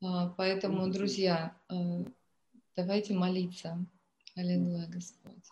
А, 0.03 0.35
поэтому, 0.37 0.87
друзья, 0.91 1.57
э, 1.71 2.05
давайте 2.77 3.15
молиться. 3.15 3.79
Аллилуйя, 4.37 4.87
Господь 4.87 5.51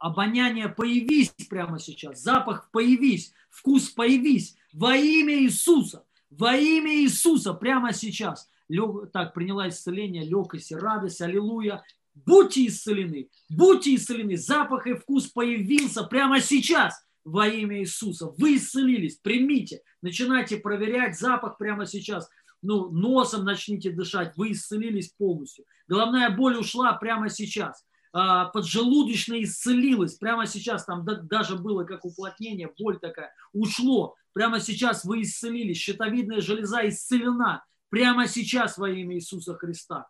обоняние 0.00 0.68
появись 0.68 1.30
прямо 1.48 1.78
сейчас, 1.78 2.22
запах 2.22 2.70
появись, 2.72 3.32
вкус 3.50 3.90
появись 3.90 4.56
во 4.72 4.96
имя 4.96 5.42
Иисуса, 5.44 6.04
во 6.30 6.56
имя 6.56 6.92
Иисуса 7.02 7.54
прямо 7.54 7.92
сейчас. 7.92 8.48
Лег, 8.68 9.10
так, 9.12 9.34
приняла 9.34 9.68
исцеление, 9.68 10.24
легкость 10.24 10.72
и 10.72 10.76
радость, 10.76 11.20
аллилуйя. 11.20 11.84
Будьте 12.14 12.66
исцелены, 12.66 13.28
будьте 13.48 13.94
исцелены. 13.94 14.36
Запах 14.36 14.86
и 14.86 14.94
вкус 14.94 15.26
появился 15.28 16.04
прямо 16.04 16.40
сейчас 16.40 17.04
во 17.24 17.46
имя 17.48 17.80
Иисуса. 17.80 18.32
Вы 18.38 18.56
исцелились, 18.56 19.16
примите, 19.16 19.82
начинайте 20.02 20.56
проверять 20.56 21.18
запах 21.18 21.58
прямо 21.58 21.86
сейчас. 21.86 22.28
Ну, 22.62 22.90
носом 22.90 23.44
начните 23.44 23.90
дышать, 23.90 24.36
вы 24.36 24.52
исцелились 24.52 25.12
полностью. 25.16 25.64
Головная 25.88 26.30
боль 26.30 26.56
ушла 26.56 26.92
прямо 26.94 27.28
сейчас. 27.28 27.84
А, 28.12 28.46
поджелудочная 28.46 29.42
исцелилась. 29.42 30.14
Прямо 30.14 30.46
сейчас 30.46 30.84
там 30.84 31.04
даже 31.04 31.56
было 31.56 31.84
как 31.84 32.04
уплотнение, 32.04 32.70
боль 32.78 32.98
такая. 32.98 33.32
Ушло. 33.52 34.16
Прямо 34.32 34.60
сейчас 34.60 35.04
вы 35.04 35.22
исцелились. 35.22 35.78
Щитовидная 35.78 36.40
железа 36.40 36.88
исцелена. 36.88 37.64
Прямо 37.88 38.26
сейчас 38.26 38.78
во 38.78 38.90
имя 38.90 39.16
Иисуса 39.16 39.54
Христа. 39.54 40.08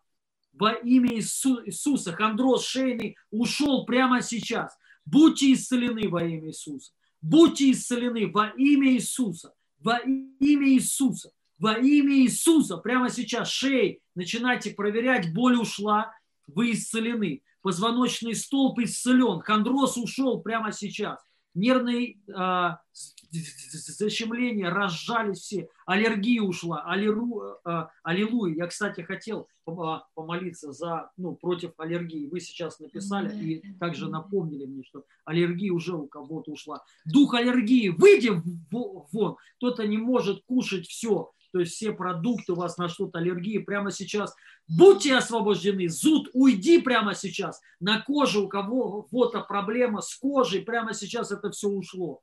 Во 0.53 0.73
имя 0.73 1.15
Иису, 1.15 1.65
Иисуса. 1.67 2.13
Хондроз 2.13 2.67
шейный 2.67 3.17
ушел 3.31 3.85
прямо 3.85 4.23
сейчас. 4.23 4.77
Будьте 5.05 5.53
исцелены 5.53 6.09
во 6.09 6.23
имя 6.25 6.49
Иисуса. 6.49 6.93
Будьте 7.21 7.71
исцелены 7.71 8.31
во 8.31 8.49
имя 8.49 8.93
Иисуса. 8.93 9.53
Во 9.79 9.99
имя 9.99 10.69
Иисуса. 10.69 11.31
Во 11.59 11.75
имя 11.75 12.17
Иисуса. 12.17 12.79
Прямо 12.79 13.11
сейчас 13.11 13.49
шеи 13.51 14.01
начинайте 14.15 14.71
проверять. 14.71 15.33
Боль 15.35 15.57
ушла. 15.57 16.13
Вы 16.47 16.73
исцелены 16.73 17.43
позвоночный 17.63 18.35
столб 18.35 18.79
исцелен, 18.81 19.41
хондроз 19.41 19.97
ушел 19.97 20.41
прямо 20.41 20.73
сейчас, 20.73 21.21
нервные 21.55 22.19
э, 22.29 22.71
защемления 23.31 24.71
разжались 24.71 25.41
все, 25.41 25.69
аллергия 25.87 26.43
ушла, 26.43 26.83
аллеру, 26.85 27.43
э, 27.65 27.87
аллилуйя. 28.03 28.57
Я, 28.57 28.67
кстати, 28.67 29.03
хотел 29.03 29.49
помолиться 30.15 30.73
за, 30.73 31.11
ну, 31.17 31.37
против 31.37 31.73
аллергии. 31.79 32.27
Вы 32.27 32.41
сейчас 32.41 32.81
написали 32.81 33.37
и 33.37 33.79
также 33.79 34.09
напомнили 34.09 34.67
мне, 34.67 34.83
что 34.83 35.05
аллергия 35.25 35.73
уже 35.73 35.95
у 35.95 36.07
кого-то 36.09 36.51
ушла. 36.51 36.83
Дух 37.05 37.35
аллергии, 37.35 37.89
выйди 37.89 38.33
вон. 38.71 39.37
Кто-то 39.57 39.87
не 39.87 39.99
может 39.99 40.43
кушать 40.47 40.87
все 40.87 41.31
то 41.53 41.61
есть 41.61 41.73
все 41.73 41.93
продукты, 41.93 42.53
у 42.53 42.57
вас 42.57 42.79
на 42.79 42.89
что-то 42.89 43.19
аллергии 43.19 43.59
прямо 43.59 43.91
сейчас. 43.91 44.35
Будьте 44.69 45.17
освобождены, 45.17 45.89
зуд, 45.89 46.29
уйди 46.33 46.81
прямо 46.81 47.15
сейчас. 47.15 47.61
На 47.81 48.01
коже 48.01 48.41
у 48.41 48.49
кого-то 48.49 49.41
проблема 49.41 50.01
с 50.01 50.15
кожей, 50.17 50.63
прямо 50.63 50.95
сейчас 50.95 51.33
это 51.33 51.51
все 51.51 51.69
ушло. 51.69 52.21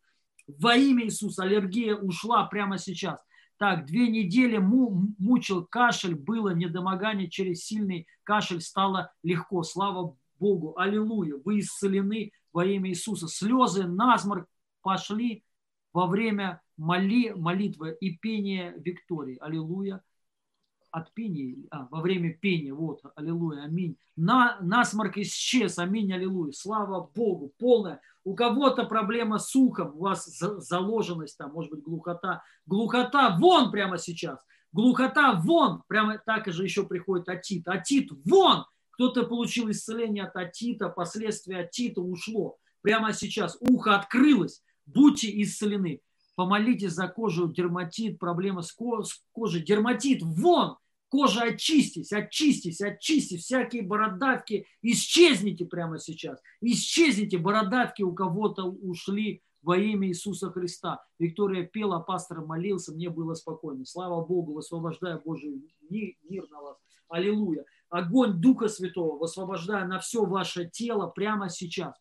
Во 0.47 0.75
имя 0.75 1.05
Иисуса 1.05 1.43
аллергия 1.43 1.95
ушла 1.95 2.45
прямо 2.45 2.77
сейчас. 2.77 3.19
Так, 3.57 3.85
две 3.85 4.07
недели 4.07 4.57
мучил 4.57 5.65
кашель, 5.65 6.15
было 6.15 6.53
недомогание 6.53 7.29
через 7.29 7.65
сильный 7.65 8.07
кашель, 8.23 8.61
стало 8.61 9.11
легко. 9.23 9.63
Слава 9.63 10.15
Богу, 10.39 10.77
аллилуйя, 10.77 11.35
вы 11.43 11.59
исцелены 11.59 12.31
во 12.53 12.65
имя 12.65 12.91
Иисуса. 12.91 13.27
Слезы, 13.27 13.87
насморк 13.87 14.47
пошли 14.81 15.43
во 15.91 16.05
время 16.05 16.61
моли, 16.77 17.33
молитвы 17.33 17.97
и 17.99 18.15
пения 18.15 18.73
Виктории. 18.77 19.37
Аллилуйя. 19.41 20.01
От 20.89 21.13
пения, 21.13 21.57
а, 21.69 21.87
во 21.91 21.99
время 21.99 22.33
пения, 22.33 22.73
вот, 22.73 23.01
аллилуйя, 23.15 23.63
аминь. 23.63 23.97
На, 24.15 24.57
насморк 24.61 25.17
исчез, 25.17 25.77
аминь, 25.77 26.11
аллилуйя. 26.13 26.53
Слава 26.53 27.11
Богу, 27.13 27.53
полная. 27.59 27.99
У 28.23 28.35
кого-то 28.35 28.85
проблема 28.85 29.37
с 29.37 29.53
ухом, 29.55 29.95
у 29.95 29.99
вас 29.99 30.25
заложенность 30.25 31.37
там, 31.37 31.51
может 31.51 31.71
быть, 31.71 31.83
глухота. 31.83 32.41
Глухота 32.65 33.37
вон 33.37 33.69
прямо 33.69 33.97
сейчас. 33.97 34.39
Глухота 34.71 35.33
вон, 35.33 35.83
прямо 35.87 36.21
так 36.25 36.47
же 36.47 36.63
еще 36.63 36.85
приходит 36.85 37.27
атит. 37.29 37.67
Атит 37.67 38.09
вон. 38.25 38.65
Кто-то 38.91 39.25
получил 39.25 39.69
исцеление 39.69 40.23
от 40.23 40.35
атита, 40.35 40.89
последствия 40.89 41.59
атита 41.59 42.01
ушло. 42.01 42.57
Прямо 42.81 43.13
сейчас 43.13 43.57
ухо 43.59 43.95
открылось. 43.95 44.63
Будьте 44.85 45.29
исцелены 45.41 46.01
помолитесь 46.37 46.91
за 46.91 47.07
кожу, 47.07 47.51
дерматит, 47.51 48.19
проблема 48.19 48.61
с 48.61 48.71
кожей, 49.31 49.63
дерматит, 49.63 50.21
вон, 50.21 50.77
кожа 51.09 51.41
очистись, 51.41 52.13
очистись, 52.13 52.79
очистись, 52.79 53.43
всякие 53.43 53.81
бородавки, 53.81 54.67
исчезните 54.83 55.65
прямо 55.65 55.97
сейчас, 55.97 56.39
исчезните, 56.61 57.39
бородавки 57.39 58.03
у 58.03 58.13
кого-то 58.13 58.65
ушли 58.65 59.41
во 59.63 59.77
имя 59.77 60.09
Иисуса 60.09 60.51
Христа. 60.51 61.03
Виктория 61.17 61.65
пела, 61.65 61.99
пастор 61.99 62.45
молился, 62.45 62.93
мне 62.93 63.09
было 63.09 63.33
спокойно. 63.33 63.83
Слава 63.85 64.23
Богу, 64.23 64.53
высвобождая 64.53 65.17
Божий 65.17 65.59
мир 65.89 66.47
на 66.51 66.61
вас. 66.61 66.77
Аллилуйя. 67.09 67.65
Огонь 67.89 68.39
Духа 68.39 68.67
Святого, 68.67 69.17
высвобождая 69.17 69.87
на 69.87 69.99
все 69.99 70.23
ваше 70.23 70.69
тело 70.69 71.07
прямо 71.07 71.49
сейчас. 71.49 71.95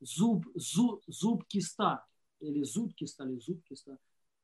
Зуб, 0.00 0.46
зуб, 0.54 1.02
зуб 1.06 1.44
киста, 1.46 2.06
или 2.48 2.62
зубки 2.62 3.04
стали, 3.04 3.38
зубки 3.38 3.74
стали. 3.74 3.98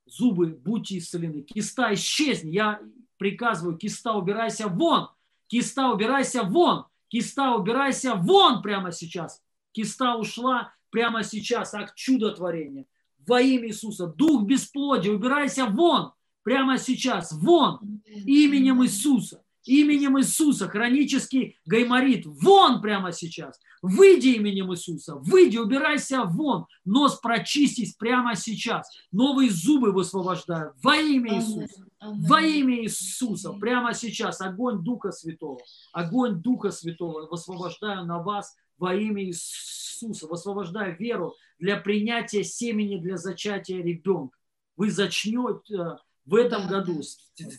Зубы, 0.06 0.47
будьте 0.47 0.98
исцелены. 0.98 1.43
Киста, 1.43 1.93
исчезни. 1.94 2.51
Я 2.51 2.81
приказываю, 3.16 3.77
киста, 3.77 4.14
убирайся 4.14 4.69
вон. 4.69 5.09
Киста, 5.46 5.93
убирайся 5.93 6.43
вон. 6.43 6.87
Киста, 7.09 7.54
убирайся 7.54 8.14
вон 8.14 8.62
прямо 8.62 8.93
сейчас. 8.93 9.43
Киста 9.72 10.16
ушла 10.16 10.72
прямо 10.90 11.22
сейчас. 11.22 11.74
Акт 11.74 11.95
чудотворения. 11.95 12.87
Во 13.27 13.40
имя 13.40 13.69
Иисуса. 13.69 14.06
Дух 14.06 14.45
бесплодия, 14.45 15.12
убирайся 15.12 15.66
вон. 15.66 16.12
Прямо 16.43 16.79
сейчас. 16.79 17.32
Вон. 17.32 18.03
Именем 18.06 18.82
Иисуса 18.82 19.45
именем 19.64 20.19
Иисуса, 20.19 20.69
хронический 20.69 21.59
гайморит, 21.66 22.27
вон 22.27 22.80
прямо 22.80 23.13
сейчас. 23.13 23.61
Выйди 23.82 24.29
именем 24.29 24.72
Иисуса, 24.72 25.14
выйди, 25.16 25.56
убирайся 25.56 26.24
вон, 26.24 26.66
нос 26.85 27.19
прочистись 27.21 27.95
прямо 27.95 28.37
сейчас. 28.37 28.90
Новые 29.11 29.51
зубы 29.51 29.93
высвобождаю 29.93 30.74
во 30.82 30.97
имя 30.97 31.39
Иисуса. 31.39 31.85
Во 32.01 32.40
имя 32.40 32.82
Иисуса, 32.82 33.53
прямо 33.53 33.93
сейчас, 33.93 34.40
огонь 34.40 34.82
Духа 34.82 35.13
Святого, 35.13 35.61
огонь 35.93 36.40
Духа 36.40 36.71
Святого. 36.71 37.27
Высвобождаю 37.27 38.06
на 38.06 38.22
вас 38.22 38.55
во 38.79 38.95
имя 38.95 39.24
Иисуса, 39.24 40.27
высвобождаю 40.27 40.97
веру 40.98 41.35
для 41.59 41.77
принятия 41.77 42.43
семени 42.43 42.97
для 42.97 43.19
зачатия 43.19 43.82
ребенка. 43.82 44.37
Вы 44.77 44.90
зачнете, 44.90 45.98
в 46.31 46.35
этом 46.37 46.69
году 46.69 47.01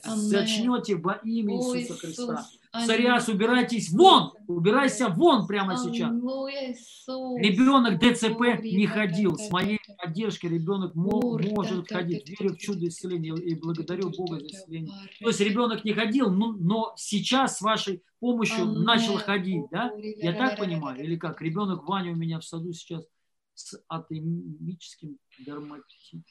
зачнете 0.05 0.95
во 0.95 1.19
имя 1.23 1.55
Иисуса 1.57 1.93
Христа. 1.99 2.47
Царяс, 2.85 3.27
убирайтесь 3.27 3.91
вон, 3.91 4.31
убирайся 4.47 5.09
вон 5.09 5.45
прямо 5.45 5.75
сейчас. 5.75 6.09
Ребенок 7.37 7.99
ДЦП 7.99 8.63
не 8.63 8.87
ходил. 8.87 9.37
С 9.37 9.51
моей 9.51 9.79
поддержки 9.97 10.45
ребенок 10.47 10.95
может 10.95 11.89
ходить. 11.89 12.29
Верю 12.29 12.53
в 12.53 12.57
чудо 12.57 12.87
исцеления 12.87 13.35
и 13.35 13.55
благодарю 13.55 14.09
Бога 14.09 14.39
за 14.39 14.47
исцеление. 14.47 14.93
То 15.19 15.27
есть 15.27 15.41
ребенок 15.41 15.83
не 15.83 15.91
ходил, 15.91 16.31
но 16.31 16.93
сейчас 16.95 17.57
с 17.57 17.61
вашей 17.61 18.03
помощью 18.21 18.65
начал 18.65 19.17
ходить, 19.17 19.65
да? 19.69 19.91
Я 19.97 20.31
так 20.31 20.57
понимаю? 20.57 21.03
Или 21.03 21.17
как? 21.17 21.41
Ребенок 21.41 21.85
Ваня 21.89 22.13
у 22.13 22.15
меня 22.15 22.39
в 22.39 22.45
саду 22.45 22.71
сейчас 22.71 23.03
с 23.53 23.77
атемическим 23.89 25.17
дерматитом 25.45 26.23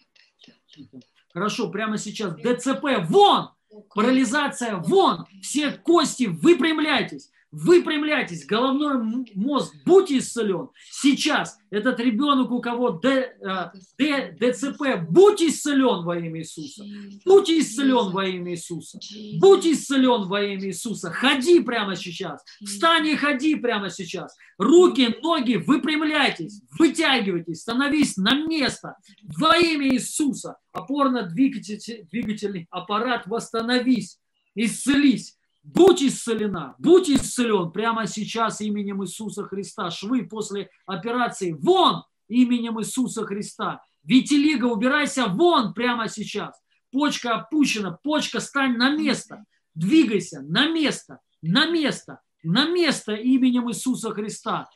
Хорошо, 1.32 1.70
прямо 1.70 1.98
сейчас 1.98 2.34
ДЦП 2.34 2.84
вон! 3.08 3.50
Парализация 3.94 4.76
вон! 4.76 5.26
Все 5.42 5.72
кости 5.72 6.24
выпрямляйтесь! 6.24 7.30
Выпрямляйтесь, 7.52 8.46
головной 8.46 9.26
мозг, 9.34 9.74
будьте 9.84 10.18
исцелен. 10.18 10.68
Сейчас 10.88 11.58
этот 11.70 11.98
ребенок, 11.98 12.52
у 12.52 12.60
кого 12.60 12.90
Д, 12.90 13.34
э, 13.40 13.70
Д, 13.98 14.36
ДЦП, 14.38 15.00
будь 15.08 15.42
исцелен 15.42 16.04
во 16.04 16.16
имя 16.16 16.40
Иисуса. 16.40 16.84
Будь 17.24 17.50
исцелен 17.50 18.12
во 18.12 18.24
имя 18.24 18.52
Иисуса. 18.52 19.00
Будь 19.40 19.66
исцелен 19.66 20.28
во 20.28 20.42
имя 20.44 20.68
Иисуса. 20.68 21.10
Ходи 21.10 21.58
прямо 21.58 21.96
сейчас. 21.96 22.44
Встань 22.64 23.08
и 23.08 23.16
ходи 23.16 23.56
прямо 23.56 23.90
сейчас. 23.90 24.36
Руки, 24.56 25.16
ноги, 25.20 25.56
выпрямляйтесь, 25.56 26.62
вытягивайтесь, 26.78 27.62
становись 27.62 28.16
на 28.16 28.46
место. 28.46 28.96
Во 29.38 29.56
имя 29.56 29.92
Иисуса. 29.92 30.56
Опорно-двигательный 30.72 32.68
аппарат 32.70 33.26
восстановись, 33.26 34.18
исцелись 34.54 35.36
Будь 35.62 36.02
исцелена, 36.02 36.74
будь 36.78 37.10
исцелен 37.10 37.70
прямо 37.70 38.06
сейчас 38.06 38.60
именем 38.62 39.04
Иисуса 39.04 39.44
Христа. 39.44 39.90
Швы 39.90 40.24
после 40.24 40.70
операции 40.86 41.52
вон 41.52 42.04
именем 42.28 42.80
Иисуса 42.80 43.26
Христа. 43.26 43.82
Витилиго, 44.02 44.66
убирайся 44.66 45.26
вон 45.26 45.74
прямо 45.74 46.08
сейчас. 46.08 46.58
Почка 46.90 47.34
опущена, 47.34 47.98
почка 48.02 48.40
стань 48.40 48.76
на 48.76 48.96
место. 48.96 49.44
Двигайся 49.74 50.40
на 50.40 50.68
место, 50.68 51.20
на 51.42 51.66
место, 51.66 52.20
на 52.42 52.66
место 52.66 53.12
именем 53.12 53.70
Иисуса 53.70 54.12
Христа. 54.12 54.68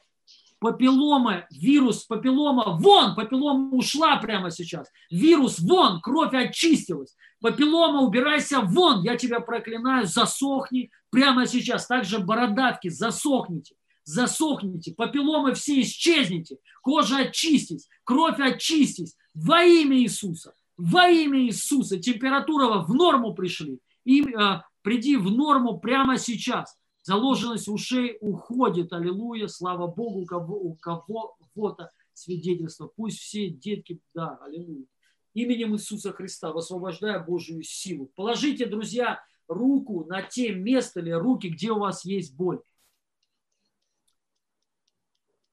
Папиллома, 0.64 1.46
вирус, 1.50 2.04
папиллома, 2.04 2.78
вон, 2.80 3.14
папиллома 3.14 3.76
ушла 3.76 4.16
прямо 4.16 4.50
сейчас. 4.50 4.88
Вирус, 5.10 5.58
вон, 5.58 6.00
кровь 6.00 6.32
очистилась. 6.32 7.14
Папиллома, 7.42 8.00
убирайся 8.00 8.62
вон, 8.62 9.02
я 9.02 9.16
тебя 9.16 9.40
проклинаю, 9.40 10.06
засохни 10.06 10.90
прямо 11.10 11.46
сейчас. 11.46 11.86
Также 11.86 12.18
бородавки, 12.18 12.88
засохните, 12.88 13.74
засохните. 14.04 14.94
Папилломы 14.94 15.52
все 15.52 15.82
исчезните, 15.82 16.56
кожа 16.80 17.18
очистись, 17.18 17.86
кровь 18.02 18.40
очистись. 18.40 19.18
Во 19.34 19.62
имя 19.62 19.98
Иисуса, 19.98 20.54
во 20.78 21.10
имя 21.10 21.40
Иисуса. 21.40 21.98
Температура 21.98 22.78
в 22.78 22.94
норму 22.94 23.34
пришли. 23.34 23.80
И, 24.06 24.22
э, 24.22 24.62
приди 24.80 25.16
в 25.16 25.30
норму 25.30 25.78
прямо 25.78 26.16
сейчас. 26.16 26.74
Заложенность 27.04 27.68
ушей 27.68 28.16
уходит. 28.22 28.94
Аллилуйя. 28.94 29.46
Слава 29.46 29.86
Богу, 29.86 30.22
у 30.22 30.24
кого, 30.24 30.62
у 30.62 30.74
кого-то 30.76 31.92
свидетельство. 32.14 32.86
Пусть 32.86 33.18
все 33.18 33.50
детки, 33.50 34.00
да, 34.14 34.38
аллилуйя. 34.38 34.86
Именем 35.34 35.74
Иисуса 35.74 36.12
Христа 36.12 36.50
высвобождая 36.50 37.22
Божию 37.22 37.62
силу. 37.62 38.06
Положите, 38.16 38.64
друзья, 38.64 39.22
руку 39.48 40.06
на 40.06 40.22
те 40.22 40.54
места 40.54 41.00
или 41.00 41.10
руки, 41.10 41.48
где 41.48 41.72
у 41.72 41.78
вас 41.78 42.06
есть 42.06 42.34
боль. 42.34 42.62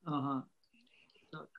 Ага. 0.03 0.47
Так. 1.31 1.49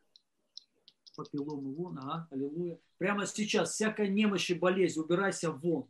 Папиллому 1.14 1.74
вон, 1.74 1.98
ага, 1.98 2.28
аллилуйя. 2.30 2.78
Прямо 2.96 3.26
сейчас 3.26 3.72
всякая 3.72 4.08
немощь 4.08 4.48
и 4.48 4.54
болезнь, 4.54 5.00
убирайся 5.00 5.50
вон. 5.52 5.86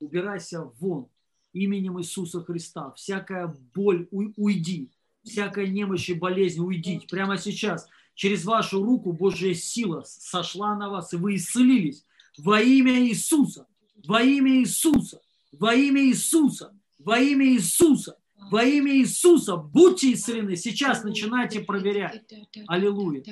Убирайся 0.00 0.64
вон 0.64 1.08
именем 1.54 1.98
Иисуса 1.98 2.42
Христа. 2.44 2.92
Всякая 2.92 3.56
боль 3.74 4.06
уйди, 4.10 4.90
всякая 5.22 5.66
немощь 5.68 6.10
и 6.10 6.14
болезнь 6.14 6.60
уйдите. 6.60 7.06
Прямо 7.08 7.38
сейчас 7.38 7.88
через 8.14 8.44
вашу 8.44 8.84
руку 8.84 9.12
Божья 9.12 9.54
сила 9.54 10.04
сошла 10.06 10.76
на 10.76 10.90
вас, 10.90 11.14
и 11.14 11.16
вы 11.16 11.36
исцелились 11.36 12.04
во 12.36 12.60
имя 12.60 13.06
Иисуса, 13.06 13.66
во 14.06 14.22
имя 14.22 14.60
Иисуса, 14.60 15.20
во 15.52 15.74
имя 15.74 16.04
Иисуса, 16.04 16.74
во 16.98 17.18
имя 17.18 17.46
Иисуса, 17.46 18.18
во 18.50 18.62
имя 18.62 18.96
Иисуса. 18.96 19.56
Будьте 19.56 20.12
исцелены. 20.12 20.56
Сейчас 20.56 21.04
начинайте 21.04 21.60
проверять. 21.60 22.22
Аллилуйя. 22.66 23.22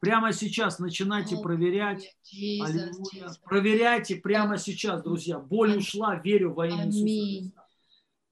Прямо 0.00 0.32
сейчас 0.32 0.78
начинайте 0.78 1.36
проверять. 1.36 2.14
Аллилуйя. 2.32 3.32
Проверяйте 3.44 4.16
прямо 4.16 4.58
сейчас, 4.58 5.02
друзья. 5.02 5.38
Боль 5.38 5.78
ушла, 5.78 6.16
верю 6.16 6.54
во 6.54 6.66
имя 6.66 6.86
Иисуса 6.86 7.52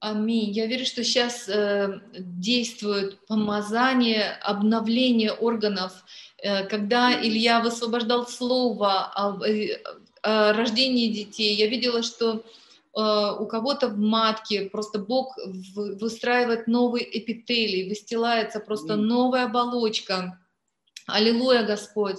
Аминь. 0.03 0.51
Я 0.51 0.67
верю, 0.67 0.85
что 0.85 1.01
сейчас 1.01 1.47
э, 1.47 2.01
действует 2.19 3.25
помазание, 3.25 4.33
обновление 4.41 5.31
органов. 5.31 5.93
Э, 6.39 6.65
когда 6.65 7.13
Илья 7.13 7.61
высвобождал 7.61 8.27
слово 8.27 9.13
о, 9.15 9.41
э, 9.45 9.81
о 10.21 10.51
рождении 10.51 11.07
детей, 11.07 11.55
я 11.55 11.67
видела, 11.67 12.03
что 12.03 12.33
э, 12.33 12.41
у 13.39 13.45
кого-то 13.45 13.87
в 13.87 13.97
матке 13.97 14.69
просто 14.69 14.99
Бог 14.99 15.37
выстраивает 15.73 16.67
новый 16.67 17.07
эпителий, 17.09 17.87
выстилается 17.87 18.59
просто 18.59 18.97
новая 18.97 19.45
оболочка 19.45 20.37
Аллилуйя, 21.07 21.63
Господь. 21.63 22.17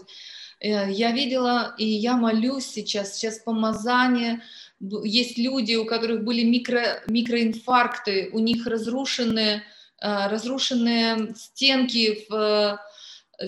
Э, 0.60 0.90
я 0.90 1.12
видела, 1.12 1.74
и 1.78 1.86
я 1.86 2.16
молюсь 2.16 2.66
сейчас, 2.66 3.14
сейчас 3.14 3.38
помазание. 3.38 4.42
Есть 4.80 5.38
люди, 5.38 5.74
у 5.74 5.86
которых 5.86 6.24
были 6.24 6.42
микро, 6.42 7.02
микроинфаркты, 7.06 8.30
у 8.32 8.38
них 8.38 8.66
разрушенные, 8.66 9.62
э, 10.00 10.26
разрушенные 10.28 11.34
стенки 11.36 12.26
в 12.28 12.78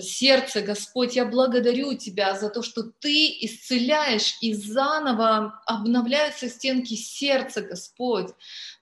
сердце, 0.01 0.61
Господь, 0.61 1.15
я 1.15 1.25
благодарю 1.25 1.93
Тебя 1.93 2.37
за 2.37 2.49
то, 2.49 2.61
что 2.61 2.83
Ты 2.83 3.37
исцеляешь 3.41 4.37
и 4.41 4.53
заново 4.53 5.61
обновляются 5.65 6.49
стенки 6.49 6.95
сердца, 6.95 7.61
Господь. 7.61 8.27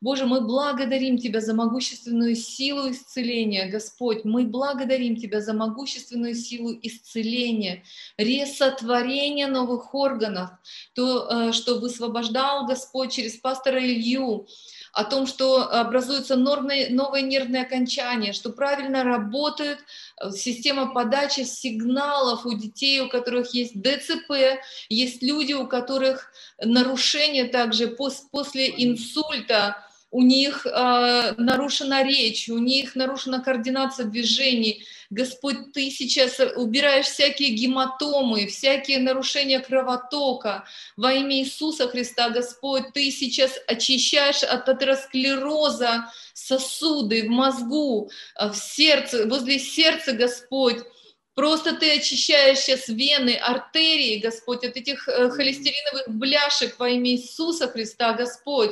Боже, 0.02 0.26
мы 0.26 0.42
благодарим 0.42 1.18
Тебя 1.18 1.42
за 1.42 1.54
могущественную 1.54 2.36
силу 2.36 2.92
исцеления, 2.92 3.70
Господь. 3.70 4.26
Мы 4.26 4.46
благодарим 4.46 5.16
Тебя 5.16 5.42
за 5.42 5.54
могущественную 5.54 6.36
силу 6.36 6.78
исцеления, 6.82 7.84
ресотворения 8.18 9.48
новых 9.48 9.94
органов, 9.94 10.50
то, 10.94 11.28
э, 11.30 11.52
что 11.52 11.80
высвобождал 11.80 12.66
Господь 12.66 13.14
через 13.14 13.36
пастора 13.38 13.80
Илью, 13.80 14.48
о 14.96 15.04
том, 15.04 15.28
что 15.28 15.70
образуются 15.70 16.38
новые, 16.38 16.90
новые 16.90 17.22
нервные 17.22 17.64
окончания, 17.64 18.32
что 18.32 18.50
правильно 18.50 19.04
работает 19.04 19.80
э, 20.22 20.32
система 20.32 20.94
подачи 20.94 21.42
сигналов 21.42 22.46
у 22.46 22.54
детей, 22.54 23.02
у 23.02 23.10
которых 23.10 23.54
есть 23.54 23.74
ДЦП, 23.76 24.62
есть 24.88 25.22
люди, 25.22 25.52
у 25.52 25.68
которых 25.68 26.32
нарушения 26.64 27.44
также 27.44 27.90
после 27.90 28.70
инсульта, 28.70 29.86
у 30.12 30.22
них 30.22 30.66
э, 30.66 31.34
нарушена 31.38 32.02
речь, 32.04 32.48
у 32.48 32.58
них 32.58 32.96
нарушена 32.96 33.44
координация 33.44 34.06
движений. 34.06 34.86
Господь, 35.16 35.72
Ты 35.72 35.90
сейчас 35.90 36.40
убираешь 36.58 37.06
всякие 37.06 37.52
гематомы, 37.52 38.48
всякие 38.48 39.00
нарушения 39.00 39.60
кровотока. 39.60 40.66
Во 40.98 41.14
имя 41.14 41.38
Иисуса 41.38 41.88
Христа, 41.88 42.30
Господь, 42.30 42.92
Ты 42.94 43.10
сейчас 43.12 43.58
очищаешь 43.66 44.44
от 44.44 44.68
атеросклероза 44.68 46.12
сосуды 46.34 47.24
в 47.24 47.30
мозгу, 47.30 48.12
э, 48.38 48.50
в 48.50 48.56
сердце, 48.56 49.26
возле 49.26 49.58
сердца, 49.58 50.12
Господь. 50.12 50.80
Просто 51.34 51.74
ты 51.74 51.98
очищаешь 51.98 52.60
сейчас 52.60 52.90
вены, 52.90 53.36
артерии, 53.36 54.20
Господь, 54.20 54.66
от 54.66 54.76
этих 54.76 55.08
э, 55.08 55.30
холестериновых 55.30 56.10
бляшек 56.10 56.78
во 56.78 56.90
имя 56.90 57.12
Иисуса 57.12 57.70
Христа, 57.70 58.14
Господь. 58.14 58.72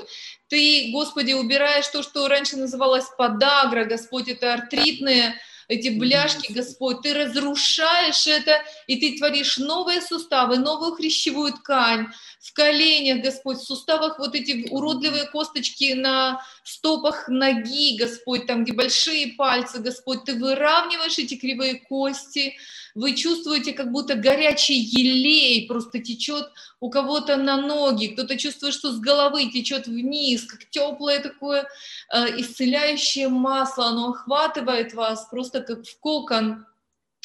Ты, 0.50 0.90
Господи, 0.92 1.32
убираешь 1.32 1.88
то, 1.88 2.04
что 2.04 2.28
раньше 2.28 2.58
называлось 2.58 3.06
подагра, 3.18 3.86
Господь, 3.86 4.28
это 4.28 4.54
артритные 4.54 5.36
эти 5.68 5.90
бляшки, 5.90 6.52
Господь, 6.52 7.02
ты 7.02 7.14
разрушаешь 7.14 8.28
это, 8.28 8.62
и 8.88 8.98
ты 8.98 9.18
творишь 9.18 9.58
новые 9.58 10.02
суставы, 10.02 10.58
новую 10.58 10.94
хрящевую 10.94 11.54
ткань 11.54 12.08
в 12.40 12.54
коленях, 12.54 13.24
Господь, 13.24 13.58
в 13.58 13.64
суставах 13.64 14.20
вот 14.20 14.36
эти 14.36 14.68
уродливые 14.70 15.26
косточки 15.26 15.94
на 15.94 16.42
стопах 16.64 17.28
ноги, 17.28 17.98
Господь, 17.98 18.46
там, 18.46 18.64
где 18.64 18.74
большие 18.74 19.34
пальцы, 19.34 19.80
Господь, 19.80 20.26
ты 20.26 20.36
выравниваешь 20.36 21.18
эти 21.18 21.36
кривые 21.36 21.76
кости, 21.76 22.56
вы 22.96 23.16
чувствуете, 23.16 23.74
как 23.74 23.92
будто 23.92 24.16
горячий 24.16 24.78
елей 24.78 25.68
просто 25.68 26.00
течет 26.00 26.50
у 26.80 26.90
кого-то 26.90 27.38
на 27.38 27.58
ноги, 27.58 28.08
кто-то 28.08 28.38
чувствует, 28.38 28.74
что 28.74 28.92
с 28.92 29.00
головы 29.00 29.50
течет 29.52 29.88
вниз, 29.88 30.44
как 30.44 30.70
теплое 30.70 31.20
такое 31.20 31.68
э, 32.12 32.42
исцеляющее 32.42 33.30
масло, 33.30 33.88
оно 33.88 34.10
охватывает 34.10 34.94
вас 34.94 35.28
просто 35.30 35.62
как 35.62 35.86
в 35.86 36.00
кокон. 36.00 36.66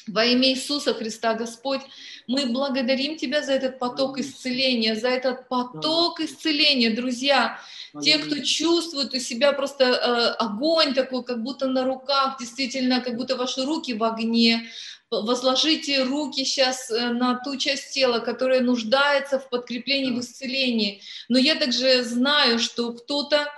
Во 0.06 0.24
имя 0.24 0.48
Иисуса 0.48 0.94
Христа, 0.94 1.34
Господь, 1.34 1.82
мы 2.26 2.46
благодарим 2.46 3.18
Тебя 3.18 3.42
за 3.42 3.52
этот 3.52 3.78
поток 3.78 4.18
исцеления, 4.18 4.96
за 4.96 5.08
этот 5.08 5.48
поток 5.48 6.20
исцеления, 6.20 6.94
друзья. 6.94 7.60
Те, 8.02 8.16
кто 8.16 8.38
чувствует 8.38 9.12
у 9.12 9.18
себя 9.18 9.52
просто 9.52 9.84
э, 9.84 10.30
огонь 10.38 10.94
такой, 10.94 11.24
как 11.24 11.42
будто 11.42 11.66
на 11.66 11.84
руках, 11.84 12.38
действительно, 12.38 13.00
как 13.00 13.16
будто 13.16 13.36
ваши 13.36 13.66
руки 13.66 13.92
в 13.92 14.02
огне, 14.02 14.70
возложите 15.10 16.02
руки 16.02 16.44
сейчас 16.44 16.90
э, 16.90 17.10
на 17.10 17.38
ту 17.38 17.56
часть 17.56 17.92
тела, 17.92 18.20
которая 18.20 18.60
нуждается 18.60 19.38
в 19.38 19.48
подкреплении, 19.48 20.10
в 20.10 20.20
исцелении. 20.20 21.02
Но 21.28 21.38
я 21.38 21.54
также 21.54 22.02
знаю, 22.04 22.58
что 22.58 22.92
кто-то 22.92 23.48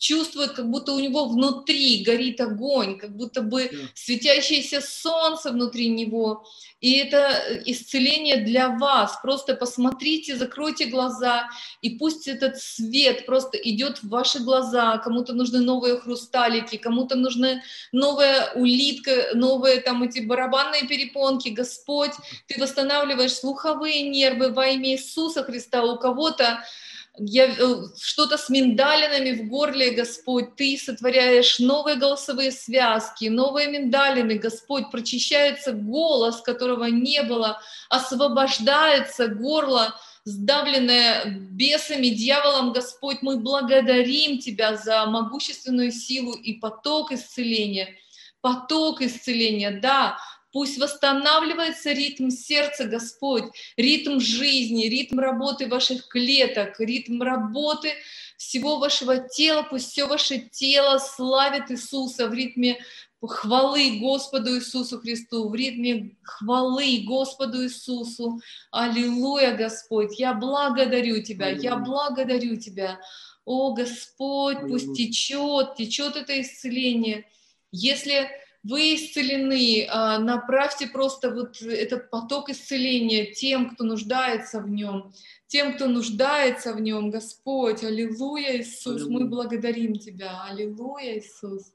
чувствует, 0.00 0.52
как 0.52 0.68
будто 0.70 0.92
у 0.92 0.98
него 0.98 1.26
внутри 1.26 2.02
горит 2.02 2.40
огонь, 2.40 2.98
как 2.98 3.14
будто 3.14 3.42
бы 3.42 3.70
светящееся 3.94 4.80
солнце 4.80 5.50
внутри 5.50 5.88
него. 5.88 6.44
И 6.80 6.94
это 6.94 7.60
исцеление 7.66 8.38
для 8.38 8.70
вас. 8.70 9.18
Просто 9.22 9.54
посмотрите, 9.54 10.36
закройте 10.36 10.86
глаза, 10.86 11.50
и 11.82 11.90
пусть 11.90 12.26
этот 12.26 12.56
свет 12.56 13.26
просто 13.26 13.58
идет 13.58 13.98
в 13.98 14.08
ваши 14.08 14.38
глаза. 14.38 14.96
Кому-то 14.98 15.34
нужны 15.34 15.60
новые 15.60 16.00
хрусталики, 16.00 16.76
кому-то 16.76 17.16
нужны 17.16 17.62
новая 17.92 18.52
улитка, 18.54 19.34
новые 19.34 19.82
там 19.82 20.02
эти 20.02 20.20
барабанные 20.20 20.86
перепонки. 20.86 21.50
Господь, 21.50 22.12
ты 22.46 22.58
восстанавливаешь 22.58 23.34
слуховые 23.34 24.08
нервы 24.08 24.48
во 24.48 24.66
имя 24.68 24.92
Иисуса 24.92 25.44
Христа. 25.44 25.84
У 25.84 25.98
кого-то 25.98 26.64
я, 27.22 27.46
э, 27.46 27.82
что-то 27.98 28.38
с 28.38 28.48
миндалинами 28.48 29.32
в 29.32 29.48
горле, 29.48 29.90
Господь, 29.90 30.56
Ты 30.56 30.78
сотворяешь 30.78 31.58
новые 31.58 31.96
голосовые 31.96 32.50
связки, 32.50 33.26
новые 33.26 33.68
миндалины, 33.68 34.38
Господь, 34.38 34.90
прочищается 34.90 35.72
голос, 35.72 36.40
которого 36.40 36.84
не 36.86 37.22
было, 37.22 37.60
освобождается 37.90 39.28
горло, 39.28 39.94
сдавленное 40.24 41.26
бесами, 41.26 42.08
дьяволом, 42.08 42.72
Господь, 42.72 43.18
мы 43.20 43.36
благодарим 43.38 44.38
Тебя 44.38 44.76
за 44.76 45.04
могущественную 45.04 45.92
силу 45.92 46.32
и 46.32 46.54
поток 46.54 47.12
исцеления, 47.12 47.96
поток 48.40 49.02
исцеления, 49.02 49.78
да, 49.82 50.16
Пусть 50.52 50.78
восстанавливается 50.78 51.92
ритм 51.92 52.30
сердца, 52.30 52.84
Господь, 52.84 53.44
ритм 53.76 54.18
жизни, 54.18 54.86
ритм 54.86 55.20
работы 55.20 55.68
ваших 55.68 56.08
клеток, 56.08 56.80
ритм 56.80 57.22
работы 57.22 57.92
всего 58.36 58.78
вашего 58.78 59.18
тела. 59.18 59.62
Пусть 59.62 59.92
все 59.92 60.06
ваше 60.06 60.38
тело 60.38 60.98
славит 60.98 61.70
Иисуса 61.70 62.26
в 62.26 62.34
ритме 62.34 62.78
хвалы 63.22 63.98
Господу 64.00 64.56
Иисусу 64.56 64.98
Христу, 64.98 65.48
в 65.48 65.54
ритме 65.54 66.16
хвалы 66.22 67.04
Господу 67.06 67.64
Иисусу. 67.64 68.40
Аллилуйя, 68.70 69.54
Господь, 69.54 70.18
я 70.18 70.32
благодарю 70.34 71.22
Тебя, 71.22 71.50
я 71.50 71.76
благодарю 71.76 72.56
Тебя. 72.56 72.98
О, 73.44 73.72
Господь, 73.74 74.60
пусть 74.60 74.94
течет, 74.94 75.74
течет 75.76 76.16
это 76.16 76.40
исцеление. 76.40 77.26
Если 77.72 78.28
вы 78.62 78.94
исцелены, 78.94 79.86
а, 79.88 80.18
направьте 80.18 80.86
просто 80.86 81.30
вот 81.30 81.62
этот 81.62 82.10
поток 82.10 82.50
исцеления 82.50 83.32
тем, 83.32 83.70
кто 83.70 83.84
нуждается 83.84 84.60
в 84.60 84.68
нем, 84.68 85.12
тем, 85.46 85.74
кто 85.74 85.88
нуждается 85.88 86.74
в 86.74 86.80
нем, 86.80 87.10
Господь, 87.10 87.82
аллилуйя, 87.82 88.60
Иисус, 88.60 89.02
аллилуйя. 89.02 89.18
мы 89.18 89.28
благодарим 89.28 89.94
Тебя, 89.94 90.44
аллилуйя, 90.44 91.18
Иисус. 91.18 91.72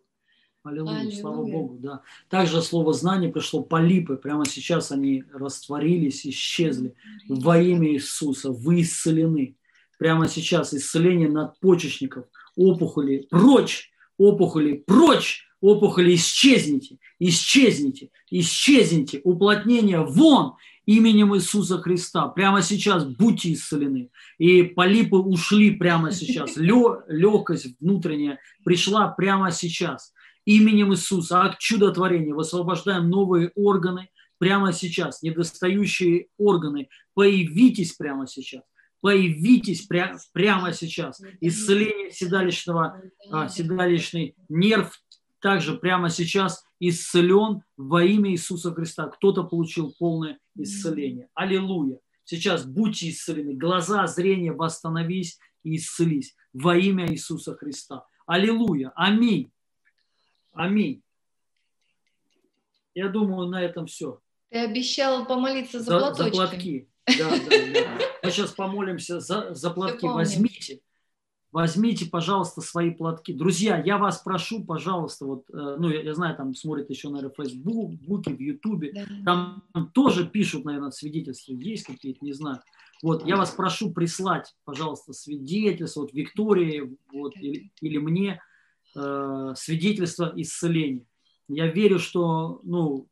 Аллилуйя, 0.64 1.00
аллилуйя, 1.00 1.22
слава 1.22 1.44
Богу, 1.44 1.78
да. 1.80 2.02
Также 2.30 2.62
слово 2.62 2.94
знание 2.94 3.32
пришло 3.32 3.62
полипы, 3.62 4.16
прямо 4.16 4.46
сейчас 4.46 4.92
они 4.92 5.24
растворились, 5.34 6.26
исчезли. 6.26 6.96
Во 7.28 7.60
имя 7.60 7.92
Иисуса 7.94 8.52
вы 8.52 8.82
исцелены. 8.82 9.58
Прямо 9.98 10.28
сейчас 10.28 10.74
исцеление 10.74 11.30
надпочечников, 11.30 12.26
опухоли, 12.56 13.28
прочь, 13.30 13.92
опухоли, 14.18 14.84
прочь, 14.86 15.45
опухоли, 15.62 16.16
исчезните, 16.16 16.98
исчезните, 17.20 18.10
исчезните, 18.30 19.22
уплотнение 19.24 20.02
вон 20.06 20.54
именем 20.86 21.36
Иисуса 21.36 21.80
Христа. 21.80 22.28
Прямо 22.28 22.62
сейчас 22.62 23.06
будьте 23.06 23.54
исцелены. 23.54 24.10
И 24.38 24.64
полипы 24.64 25.18
ушли 25.18 25.72
прямо 25.72 26.12
сейчас. 26.12 26.58
Легкость 26.58 27.76
внутренняя 27.80 28.40
пришла 28.64 29.08
прямо 29.08 29.52
сейчас. 29.52 30.14
Именем 30.46 30.94
Иисуса, 30.94 31.42
акт 31.42 31.60
чудотворения, 31.60 32.34
высвобождаем 32.34 33.10
новые 33.10 33.52
органы 33.56 34.10
прямо 34.38 34.74
сейчас, 34.74 35.24
недостающие 35.24 36.28
органы. 36.38 36.90
Появитесь 37.16 37.94
прямо 37.94 38.28
сейчас 38.28 38.62
появитесь 39.06 39.88
пря- 39.88 40.18
прямо 40.34 40.74
сейчас. 40.74 41.22
Исцеление 41.40 42.10
седалищного, 42.10 43.00
а, 43.30 43.48
седалищный 43.50 44.36
нерв 44.50 45.00
также 45.46 45.76
прямо 45.78 46.10
сейчас 46.10 46.66
исцелен 46.80 47.62
во 47.78 48.04
имя 48.04 48.32
Иисуса 48.32 48.74
Христа. 48.74 49.06
Кто-то 49.06 49.44
получил 49.44 49.94
полное 50.00 50.40
исцеление. 50.56 51.30
Аллилуйя. 51.36 52.00
Сейчас 52.24 52.66
будьте 52.66 53.12
исцелены. 53.12 53.54
Глаза, 53.54 54.08
зрение 54.08 54.54
восстановись 54.54 55.38
и 55.62 55.76
исцелись 55.76 56.36
во 56.52 56.76
имя 56.76 57.12
Иисуса 57.12 57.56
Христа. 57.56 58.08
Аллилуйя. 58.26 58.92
Аминь. 58.96 59.52
Аминь. 60.52 61.04
Я 62.96 63.10
думаю, 63.10 63.48
на 63.48 63.62
этом 63.62 63.86
все. 63.86 64.20
Ты 64.50 64.58
обещал 64.58 65.28
помолиться 65.28 65.80
за, 65.80 65.92
за 65.92 66.00
платочки. 66.00 66.26
За 66.26 66.48
платки. 66.48 66.90
Да, 67.20 67.30
да, 67.30 67.72
да. 67.72 68.00
Мы 68.24 68.32
сейчас 68.32 68.52
помолимся 68.52 69.20
за, 69.20 69.54
за 69.54 69.70
платки. 69.70 70.08
Возьмите 70.08 70.82
возьмите, 71.56 72.06
пожалуйста, 72.06 72.60
свои 72.60 72.92
платки. 72.92 73.32
Друзья, 73.32 73.82
я 73.82 73.98
вас 73.98 74.20
прошу, 74.20 74.66
пожалуйста, 74.66 75.26
вот, 75.26 75.46
э, 75.50 75.78
ну, 75.80 75.90
я, 75.90 76.02
я 76.02 76.14
знаю, 76.14 76.36
там 76.36 76.54
смотрят 76.54 76.90
еще, 76.90 77.08
наверное, 77.08 77.32
в 77.32 77.42
Фейсбуке, 77.42 78.36
в 78.36 78.40
Ютубе, 78.42 79.08
там, 79.24 79.64
там 79.72 79.90
тоже 79.92 80.28
пишут, 80.28 80.66
наверное, 80.66 80.92
свидетельства, 80.92 81.54
есть 81.54 81.86
какие-то, 81.86 82.26
не 82.26 82.34
знаю. 82.34 82.60
Вот, 83.02 83.26
я 83.26 83.38
вас 83.38 83.52
прошу 83.52 83.94
прислать, 83.94 84.54
пожалуйста, 84.66 85.14
свидетельства, 85.14 86.02
вот 86.02 86.12
Виктории, 86.12 86.98
вот, 87.14 87.38
или, 87.38 87.72
или 87.80 88.00
мне, 88.00 88.42
э, 88.94 89.54
свидетельство 89.56 90.34
исцеления. 90.36 91.06
Я 91.48 91.68
верю, 91.68 92.00
что, 92.00 92.60
ну, 92.64 93.08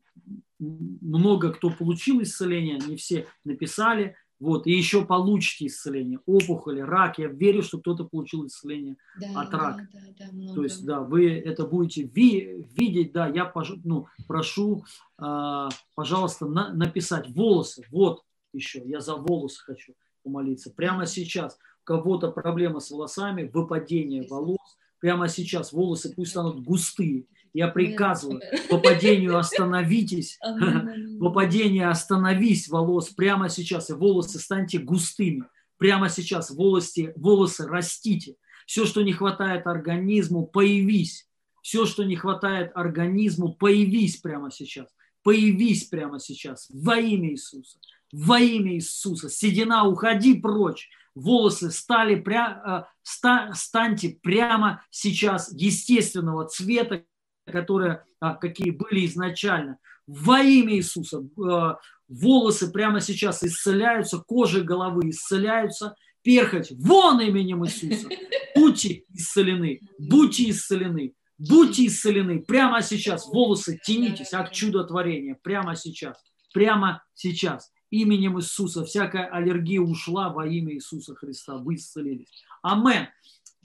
много 0.60 1.54
кто 1.54 1.70
получил 1.70 2.22
исцеление, 2.22 2.78
не 2.78 2.98
все 2.98 3.26
написали, 3.46 4.18
вот, 4.44 4.68
и 4.68 4.72
еще 4.74 5.06
получите 5.06 5.68
исцеление. 5.68 6.20
Опухоли, 6.26 6.82
рак. 6.82 7.18
Я 7.18 7.28
верю, 7.28 7.64
что 7.64 7.80
кто-то 7.80 8.04
получил 8.04 8.46
исцеление 8.46 8.98
да, 9.18 9.42
от 9.42 9.54
рака. 9.54 9.88
Да, 9.94 10.00
да, 10.20 10.26
да, 10.34 10.54
То 10.54 10.64
есть, 10.64 10.86
да, 10.86 11.00
вы 11.00 11.30
это 11.32 11.66
будете 11.66 12.04
ви- 12.04 12.68
видеть, 12.78 13.14
да, 13.14 13.28
я 13.28 13.52
ну, 13.86 14.08
прошу, 14.28 14.84
э, 15.18 15.70
пожалуйста, 15.96 16.46
на- 16.46 16.74
написать 16.74 17.30
волосы. 17.30 17.86
Вот 17.90 18.24
еще, 18.52 18.84
я 18.86 19.00
за 19.00 19.16
волосы 19.16 19.64
хочу 19.64 19.94
помолиться. 20.24 20.72
Прямо 20.72 21.06
сейчас 21.06 21.58
у 21.82 21.86
кого-то 21.86 22.30
проблема 22.30 22.82
с 22.82 22.92
волосами, 22.92 23.50
выпадение 23.54 24.28
волос, 24.30 24.78
прямо 25.00 25.30
сейчас 25.30 25.72
волосы 25.72 26.14
пусть 26.14 26.32
станут 26.32 26.64
густые, 26.64 27.28
я 27.53 27.67
приказываю, 27.67 28.41
по 28.69 28.80
падению 28.80 29.38
остановитесь, 29.40 30.40
по 31.19 31.30
падению 31.30 31.90
остановись 31.90 32.67
волос 32.67 33.09
прямо 33.09 33.49
сейчас, 33.49 33.90
и 33.90 33.93
волосы 33.93 34.40
станьте 34.40 34.80
густыми. 34.80 35.45
Прямо 35.77 36.09
сейчас 36.09 36.51
волосы, 36.51 37.14
волосы 37.15 37.67
растите. 37.67 38.35
Все, 38.65 38.85
что 38.85 39.01
не 39.01 39.11
хватает 39.11 39.67
организму, 39.67 40.45
появись. 40.45 41.27
Все, 41.61 41.85
что 41.85 42.03
не 42.03 42.15
хватает 42.15 42.72
организму, 42.75 43.53
появись 43.53 44.17
прямо 44.17 44.51
сейчас. 44.51 44.88
Появись 45.23 45.85
прямо 45.85 46.19
сейчас 46.19 46.67
во 46.69 46.98
имя 46.98 47.32
Иисуса. 47.32 47.80
Во 48.11 48.40
имя 48.40 48.75
Иисуса. 48.75 49.30
Седина, 49.30 49.88
уходи 49.88 50.35
прочь 50.35 50.90
волосы 51.15 51.72
стали 51.72 52.15
пря... 52.15 52.88
Э, 53.14 53.53
станьте 53.53 54.17
прямо 54.22 54.83
сейчас 54.90 55.51
естественного 55.53 56.45
цвета, 56.45 57.03
которые, 57.52 58.04
а, 58.20 58.36
какие 58.36 58.72
были 58.72 59.06
изначально. 59.06 59.78
Во 60.08 60.40
имя 60.40 60.76
Иисуса 60.76 61.24
а, 61.40 61.80
волосы 62.08 62.72
прямо 62.72 63.00
сейчас 63.02 63.44
исцеляются, 63.44 64.20
кожа 64.20 64.62
головы 64.62 65.10
исцеляются, 65.10 65.96
перхоть 66.22 66.72
вон 66.72 67.22
именем 67.22 67.66
Иисуса. 67.66 68.10
Будьте 68.56 69.04
исцелены, 69.14 69.82
будьте 69.98 70.50
исцелены, 70.50 71.14
будьте 71.38 71.88
исцелены. 71.88 72.42
Прямо 72.42 72.82
сейчас 72.82 73.28
волосы 73.28 73.80
тянитесь 73.84 74.34
от 74.34 74.52
чудотворения, 74.52 75.38
прямо 75.42 75.76
сейчас, 75.76 76.18
прямо 76.54 77.04
сейчас. 77.14 77.72
Именем 77.90 78.40
Иисуса 78.40 78.84
всякая 78.86 79.26
аллергия 79.26 79.80
ушла 79.80 80.30
во 80.30 80.48
имя 80.48 80.74
Иисуса 80.74 81.14
Христа. 81.14 81.58
Вы 81.58 81.76
исцелились. 81.76 82.44
Амен 82.64 83.08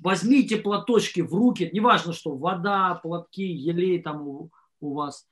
возьмите 0.01 0.57
платочки 0.57 1.21
в 1.21 1.35
руки, 1.35 1.71
неважно 1.73 2.13
что, 2.13 2.37
вода, 2.37 2.95
платки, 3.03 3.45
елей 3.45 4.03
там 4.03 4.27
у, 4.27 4.51
у 4.81 4.95
вас. 4.95 5.27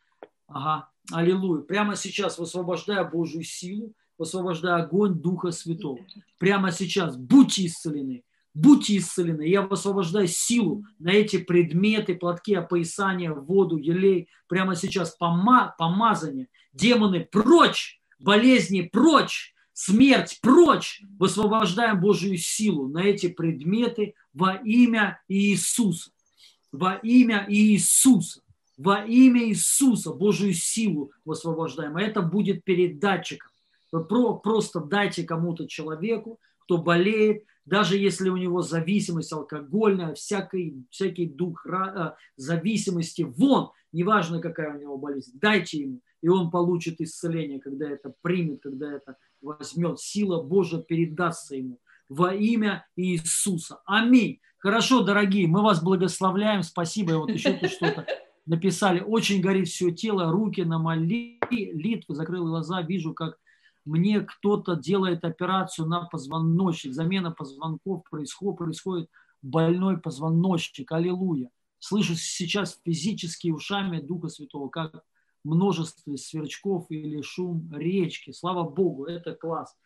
Ага, 0.49 0.89
аллилуйя. 1.13 1.63
Прямо 1.63 1.97
сейчас 1.97 2.39
высвобождаю 2.39 3.11
Божью 3.11 3.43
силу, 3.43 3.93
высвобождаю 4.19 4.85
огонь 4.85 5.15
Духа 5.15 5.51
Святого. 5.51 5.99
Прямо 6.39 6.73
сейчас 6.73 7.17
будьте 7.17 7.67
исцелены, 7.67 8.23
Будьте 8.57 8.97
исцелены. 8.97 9.43
Я 9.43 9.61
высвобождаю 9.61 10.29
силу 10.29 10.87
на 10.99 11.11
эти 11.11 11.37
предметы, 11.37 12.15
платки, 12.15 12.55
опоясания, 12.55 13.31
воду, 13.31 13.77
елей. 13.77 14.31
Прямо 14.49 14.75
сейчас 14.75 15.11
пома 15.11 15.75
помазание. 15.77 16.49
Демоны 16.73 17.29
прочь, 17.31 18.01
болезни 18.19 18.81
прочь, 18.81 19.53
смерть 19.77 20.39
прочь. 20.41 21.03
Высвобождаем 21.19 22.01
Божию 22.01 22.39
силу 22.39 22.89
на 22.89 23.05
эти 23.05 23.29
предметы 23.29 24.15
во 24.33 24.55
имя 24.55 25.21
Иисуса. 25.29 26.11
Во 26.73 26.95
имя 26.95 27.47
Иисуса. 27.49 28.41
Во 28.79 29.05
имя 29.05 29.47
Иисуса 29.49 30.13
Божию 30.13 30.55
силу 30.55 31.13
высвобождаем. 31.27 31.97
А 31.97 32.03
это 32.03 32.23
будет 32.23 32.65
передатчиком. 32.65 33.51
Вы 33.93 34.05
просто 34.05 34.81
дайте 34.81 35.25
кому-то 35.25 35.69
человеку, 35.69 36.41
кто 36.59 36.79
болеет, 36.79 37.45
даже 37.67 37.99
если 37.99 38.31
у 38.31 38.37
него 38.37 38.63
зависимость 38.63 39.33
алкогольная, 39.33 40.15
всякий, 40.15 40.85
всякий 40.91 41.27
дух 41.27 41.67
э, 41.67 42.13
зависимости, 42.37 43.23
вон, 43.23 43.71
неважно, 43.93 44.41
какая 44.41 44.77
у 44.77 44.81
него 44.81 44.97
болезнь, 44.99 45.33
дайте 45.35 45.79
ему, 45.79 46.01
и 46.23 46.29
он 46.29 46.51
получит 46.51 47.01
исцеление, 47.01 47.61
когда 47.61 47.91
это 47.91 48.13
примет, 48.23 48.63
когда 48.63 48.93
это 48.93 49.17
возьмет. 49.41 50.01
Сила 50.01 50.43
Божия 50.43 50.81
передастся 50.81 51.57
ему 51.57 51.79
во 52.09 52.35
имя 52.35 52.87
Иисуса. 52.97 53.81
Аминь. 53.87 54.41
Хорошо, 54.59 55.03
дорогие, 55.03 55.47
мы 55.47 55.63
вас 55.63 55.83
благословляем. 55.83 56.63
Спасибо. 56.63 57.13
И 57.13 57.17
вот 57.17 57.31
еще 57.31 57.53
тут 57.53 57.71
что-то 57.71 58.07
написали. 58.47 59.01
Очень 59.01 59.41
горит 59.41 59.69
все 59.69 59.91
тело, 59.91 60.31
руки 60.31 60.63
на 60.63 60.79
молитвы. 60.79 62.15
Закрыл 62.15 62.47
глаза, 62.47 62.83
вижу, 62.83 63.15
как 63.15 63.39
мне 63.85 64.21
кто-то 64.21 64.75
делает 64.75 65.25
операцию 65.25 65.87
на 65.87 66.03
позвоночник, 66.03 66.93
замена 66.93 67.31
позвонков 67.31 68.03
происходит, 68.11 68.59
происходит 68.59 69.11
больной 69.43 69.99
позвоночник, 69.99 70.91
аллилуйя. 70.91 71.51
Слышу 71.79 72.15
сейчас 72.17 72.81
физически 72.85 73.51
ушами 73.51 74.01
Духа 74.01 74.29
Святого, 74.29 74.69
как 74.69 75.05
множество 75.47 76.17
сверчков 76.17 76.87
или 76.91 77.23
шум 77.23 77.71
речки. 77.73 78.33
Слава 78.33 78.69
Богу, 78.69 79.05
это 79.05 79.35
класс. 79.35 79.77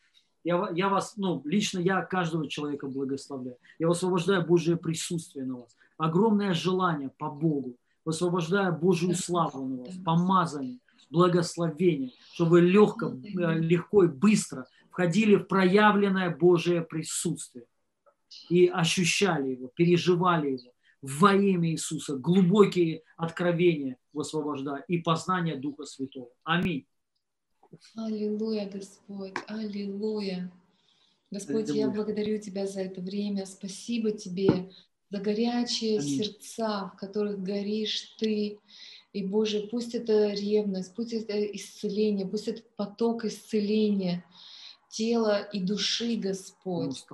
Я, 0.42 0.70
я 0.74 0.88
вас, 0.88 1.16
ну, 1.16 1.42
лично 1.44 1.78
я 1.78 2.02
каждого 2.02 2.48
человека 2.48 2.88
благословляю. 2.88 3.58
Я 3.78 3.88
высвобождаю 3.88 4.46
Божье 4.46 4.76
присутствие 4.76 5.44
на 5.44 5.58
вас. 5.58 5.76
Огромное 5.98 6.54
желание 6.54 7.10
по 7.18 7.30
Богу. 7.30 7.76
Высвобождаю 8.06 8.74
Божью 8.74 9.14
славу 9.14 9.66
на 9.66 9.76
вас, 9.84 9.94
помазание 10.04 10.78
благословение, 11.10 12.12
чтобы 12.32 12.60
легко, 12.60 13.08
э, 13.08 13.58
легко 13.58 14.04
и 14.04 14.08
быстро 14.08 14.66
входили 14.90 15.36
в 15.36 15.44
проявленное 15.44 16.34
Божие 16.34 16.82
присутствие 16.82 17.64
и 18.48 18.66
ощущали 18.68 19.50
его, 19.50 19.68
переживали 19.74 20.52
его 20.52 20.72
во 21.02 21.34
имя 21.34 21.70
Иисуса, 21.70 22.16
глубокие 22.16 23.02
откровения 23.16 23.96
высвобождая 24.12 24.82
и 24.88 24.98
познание 24.98 25.56
Духа 25.56 25.84
Святого. 25.84 26.30
Аминь. 26.44 26.86
Аллилуйя, 27.94 28.68
Господь, 28.68 29.34
аллилуйя. 29.46 30.50
Господь, 31.30 31.70
аллилуйя. 31.70 31.86
я 31.86 31.90
благодарю 31.90 32.38
Тебя 32.38 32.66
за 32.66 32.82
это 32.82 33.00
время. 33.00 33.46
Спасибо 33.46 34.10
Тебе 34.10 34.70
за 35.10 35.18
горячие 35.18 36.00
Аминь. 36.00 36.24
сердца, 36.24 36.90
в 36.92 36.98
которых 36.98 37.42
горишь 37.42 38.16
Ты. 38.18 38.58
И, 39.12 39.26
Боже, 39.26 39.68
пусть 39.70 39.94
это 39.94 40.32
ревность, 40.32 40.94
пусть 40.94 41.12
это 41.12 41.40
исцеление, 41.54 42.26
пусть 42.26 42.48
это 42.48 42.62
поток 42.76 43.24
исцеления 43.24 44.24
тела 44.90 45.40
и 45.40 45.60
души, 45.60 46.16
Господь. 46.16 47.06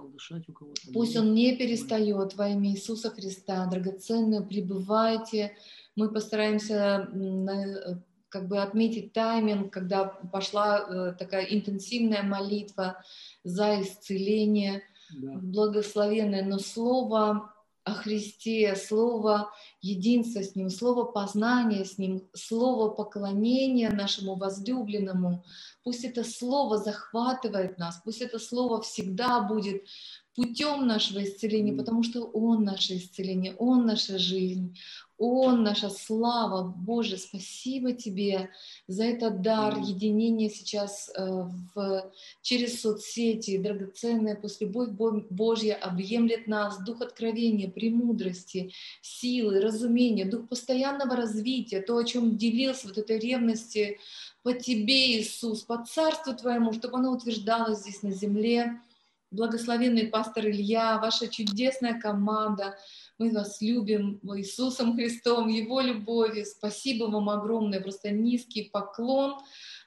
Пусть 0.92 1.16
он 1.16 1.34
не 1.34 1.54
перестает 1.56 2.34
во 2.34 2.48
имя 2.48 2.70
Иисуса 2.70 3.10
Христа. 3.10 3.66
Драгоценные, 3.66 4.40
пребывайте. 4.40 5.56
Мы 5.94 6.10
постараемся 6.10 7.08
как 8.28 8.48
бы 8.48 8.60
отметить 8.60 9.12
тайминг, 9.12 9.72
когда 9.72 10.04
пошла 10.04 10.80
э, 10.80 11.14
такая 11.18 11.44
интенсивная 11.44 12.22
молитва 12.22 13.02
за 13.44 13.80
исцеление, 13.80 14.82
да. 15.16 15.34
благословенное, 15.34 16.44
но 16.44 16.58
слово 16.58 17.54
о 17.86 17.94
Христе, 17.94 18.74
слово 18.74 19.52
единства 19.80 20.42
с 20.42 20.56
Ним, 20.56 20.70
слово 20.70 21.04
познания 21.04 21.84
с 21.84 21.98
Ним, 21.98 22.28
слово 22.34 22.90
поклонения 22.90 23.90
нашему 23.90 24.34
возлюбленному. 24.34 25.44
Пусть 25.84 26.04
это 26.04 26.24
слово 26.24 26.78
захватывает 26.78 27.78
нас, 27.78 28.00
пусть 28.04 28.22
это 28.22 28.40
слово 28.40 28.82
всегда 28.82 29.40
будет 29.40 29.84
путем 30.34 30.88
нашего 30.88 31.22
исцеления, 31.22 31.74
потому 31.74 32.02
что 32.02 32.24
Он 32.24 32.64
наше 32.64 32.96
исцеление, 32.96 33.54
Он 33.54 33.86
наша 33.86 34.18
жизнь, 34.18 34.76
Он 35.18 35.62
наша 35.62 35.88
слава. 35.88 36.74
Боже, 36.76 37.16
спасибо 37.16 37.92
Тебе 37.92 38.50
за 38.86 39.04
этот 39.04 39.40
дар 39.40 39.78
единения 39.78 40.50
сейчас 40.50 41.10
э, 41.16 41.44
в, 41.74 42.12
через 42.42 42.82
соцсети, 42.82 43.56
драгоценная, 43.56 44.36
пусть 44.36 44.60
любовь 44.60 44.90
Божья 45.30 45.74
объемлет 45.74 46.46
нас, 46.46 46.78
дух 46.84 47.00
откровения, 47.00 47.70
премудрости, 47.70 48.72
силы, 49.00 49.60
разумения, 49.60 50.26
дух 50.26 50.48
постоянного 50.48 51.16
развития, 51.16 51.80
то, 51.80 51.96
о 51.96 52.04
чем 52.04 52.36
делился, 52.36 52.88
вот 52.88 52.98
этой 52.98 53.18
ревности 53.18 53.98
по 54.42 54.52
Тебе, 54.52 55.18
Иисус, 55.18 55.62
по 55.62 55.82
Царству 55.82 56.34
Твоему, 56.34 56.74
чтобы 56.74 56.98
оно 56.98 57.12
утверждалось 57.12 57.80
здесь 57.80 58.02
на 58.02 58.12
земле, 58.12 58.80
благословенный 59.30 60.06
пастор 60.06 60.46
Илья, 60.46 60.98
ваша 60.98 61.28
чудесная 61.28 61.98
команда. 61.98 62.76
Мы 63.18 63.32
вас 63.32 63.62
любим 63.62 64.20
Иисусом 64.36 64.94
Христом, 64.94 65.48
Его 65.48 65.80
любовью. 65.80 66.44
Спасибо 66.44 67.04
вам 67.04 67.30
огромное, 67.30 67.80
просто 67.80 68.10
низкий 68.10 68.68
поклон 68.70 69.38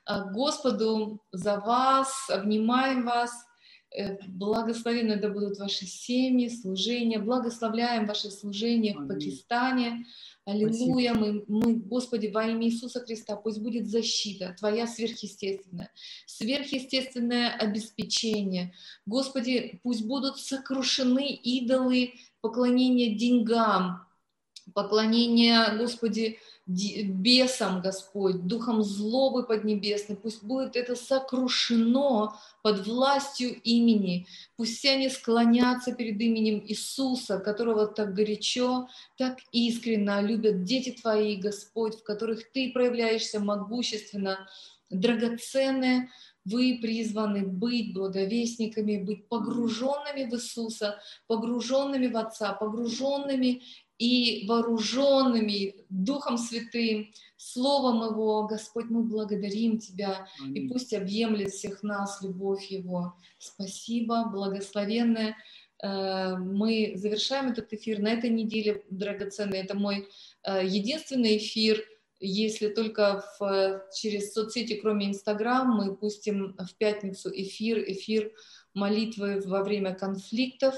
а, 0.05 0.31
Господу 0.31 1.21
за 1.31 1.59
вас. 1.59 2.29
Обнимаем 2.29 3.05
вас. 3.05 3.31
Э, 3.91 4.17
благословенны 4.27 5.19
да 5.19 5.29
будут 5.29 5.57
ваши 5.57 5.85
семьи, 5.85 6.47
служения. 6.49 7.19
Благословляем 7.19 8.05
ваше 8.05 8.29
служение 8.29 8.95
в 8.95 9.07
Пакистане. 9.07 10.05
Аллилуйя, 10.45 11.13
мы, 11.13 11.43
мы, 11.47 11.75
Господи, 11.75 12.27
во 12.27 12.45
имя 12.45 12.67
Иисуса 12.67 12.99
Христа, 13.01 13.35
пусть 13.35 13.61
будет 13.61 13.87
защита 13.87 14.55
Твоя 14.57 14.87
сверхъестественная, 14.87 15.91
сверхъестественное 16.25 17.51
обеспечение. 17.51 18.73
Господи, 19.05 19.79
пусть 19.83 20.05
будут 20.05 20.39
сокрушены 20.39 21.33
идолы 21.33 22.13
поклонения 22.41 23.15
деньгам, 23.15 24.05
поклонения, 24.73 25.75
Господи, 25.77 26.39
бесам, 26.67 27.81
Господь, 27.81 28.45
духом 28.45 28.83
злобы 28.83 29.43
поднебесной, 29.43 30.15
пусть 30.15 30.43
будет 30.43 30.75
это 30.75 30.95
сокрушено 30.95 32.35
под 32.61 32.85
властью 32.85 33.59
имени, 33.63 34.27
пусть 34.55 34.77
все 34.77 34.91
они 34.91 35.09
склонятся 35.09 35.93
перед 35.93 36.21
именем 36.21 36.63
Иисуса, 36.67 37.39
которого 37.39 37.87
так 37.87 38.13
горячо, 38.13 38.87
так 39.17 39.39
искренно 39.51 40.21
любят 40.21 40.63
дети 40.63 40.91
Твои, 40.91 41.37
Господь, 41.37 41.95
в 41.95 42.03
которых 42.03 42.51
Ты 42.51 42.71
проявляешься 42.71 43.39
могущественно, 43.39 44.47
драгоценные, 44.91 46.09
вы 46.45 46.79
призваны 46.81 47.45
быть 47.45 47.93
благовестниками, 47.93 49.03
быть 49.03 49.27
погруженными 49.27 50.29
в 50.29 50.33
Иисуса, 50.35 50.99
погруженными 51.27 52.07
в 52.07 52.17
Отца, 52.17 52.53
погруженными 52.53 53.61
и 53.99 54.45
вооруженными 54.47 55.75
Духом 55.89 56.37
Святым, 56.37 57.11
Словом 57.35 57.97
Его, 58.09 58.47
Господь, 58.47 58.85
мы 58.85 59.03
благодарим 59.03 59.77
Тебя, 59.77 60.27
Аминь. 60.41 60.57
и 60.57 60.69
пусть 60.69 60.93
объемлет 60.93 61.51
всех 61.51 61.83
нас 61.83 62.21
любовь 62.21 62.65
Его. 62.71 63.15
Спасибо, 63.37 64.29
благословенное. 64.31 65.35
Э, 65.83 66.37
мы 66.37 66.93
завершаем 66.95 67.49
этот 67.49 67.73
эфир 67.73 67.99
на 67.99 68.09
этой 68.13 68.29
неделе, 68.29 68.83
драгоценный. 68.89 69.59
Это 69.59 69.77
мой 69.77 70.07
э, 70.43 70.65
единственный 70.65 71.37
эфир, 71.37 71.83
если 72.19 72.67
только 72.69 73.23
в, 73.39 73.85
через 73.93 74.33
соцсети, 74.33 74.75
кроме 74.75 75.07
Инстаграм, 75.07 75.67
мы 75.67 75.95
пустим 75.95 76.55
в 76.57 76.75
пятницу 76.77 77.29
эфир, 77.33 77.79
эфир 77.79 78.31
молитвы 78.73 79.41
во 79.45 79.63
время 79.63 79.95
конфликтов 79.95 80.75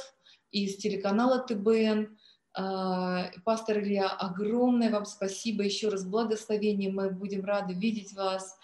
из 0.52 0.78
телеканала 0.78 1.40
ТБН. 1.40 2.18
А, 2.54 3.32
пастор 3.46 3.80
Илья, 3.80 4.10
огромное 4.10 4.92
вам 4.92 5.06
спасибо, 5.06 5.64
еще 5.64 5.90
раз 5.90 6.06
благословение, 6.06 6.92
мы 6.92 7.10
будем 7.10 7.46
рады 7.46 7.74
видеть 7.74 8.14
вас 8.14 8.58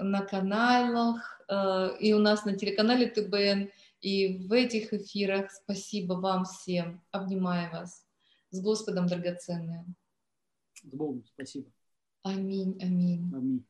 на 0.00 0.22
каналах 0.22 1.40
а, 1.48 1.96
и 2.00 2.12
у 2.12 2.18
нас 2.18 2.44
на 2.44 2.56
телеканале 2.56 3.06
ТБН, 3.06 3.70
и 4.00 4.38
в 4.46 4.52
этих 4.52 4.92
эфирах. 4.92 5.50
Спасибо 5.50 6.14
вам 6.14 6.44
всем, 6.44 7.02
обнимаю 7.10 7.70
вас. 7.72 8.06
С 8.50 8.60
Господом, 8.60 9.06
драгоценные. 9.06 9.84
С 10.74 10.84
Богом, 10.84 11.24
спасибо. 11.26 11.75
Аминь, 12.30 12.76
аминь. 12.86 13.24
Аминь. 13.32 13.64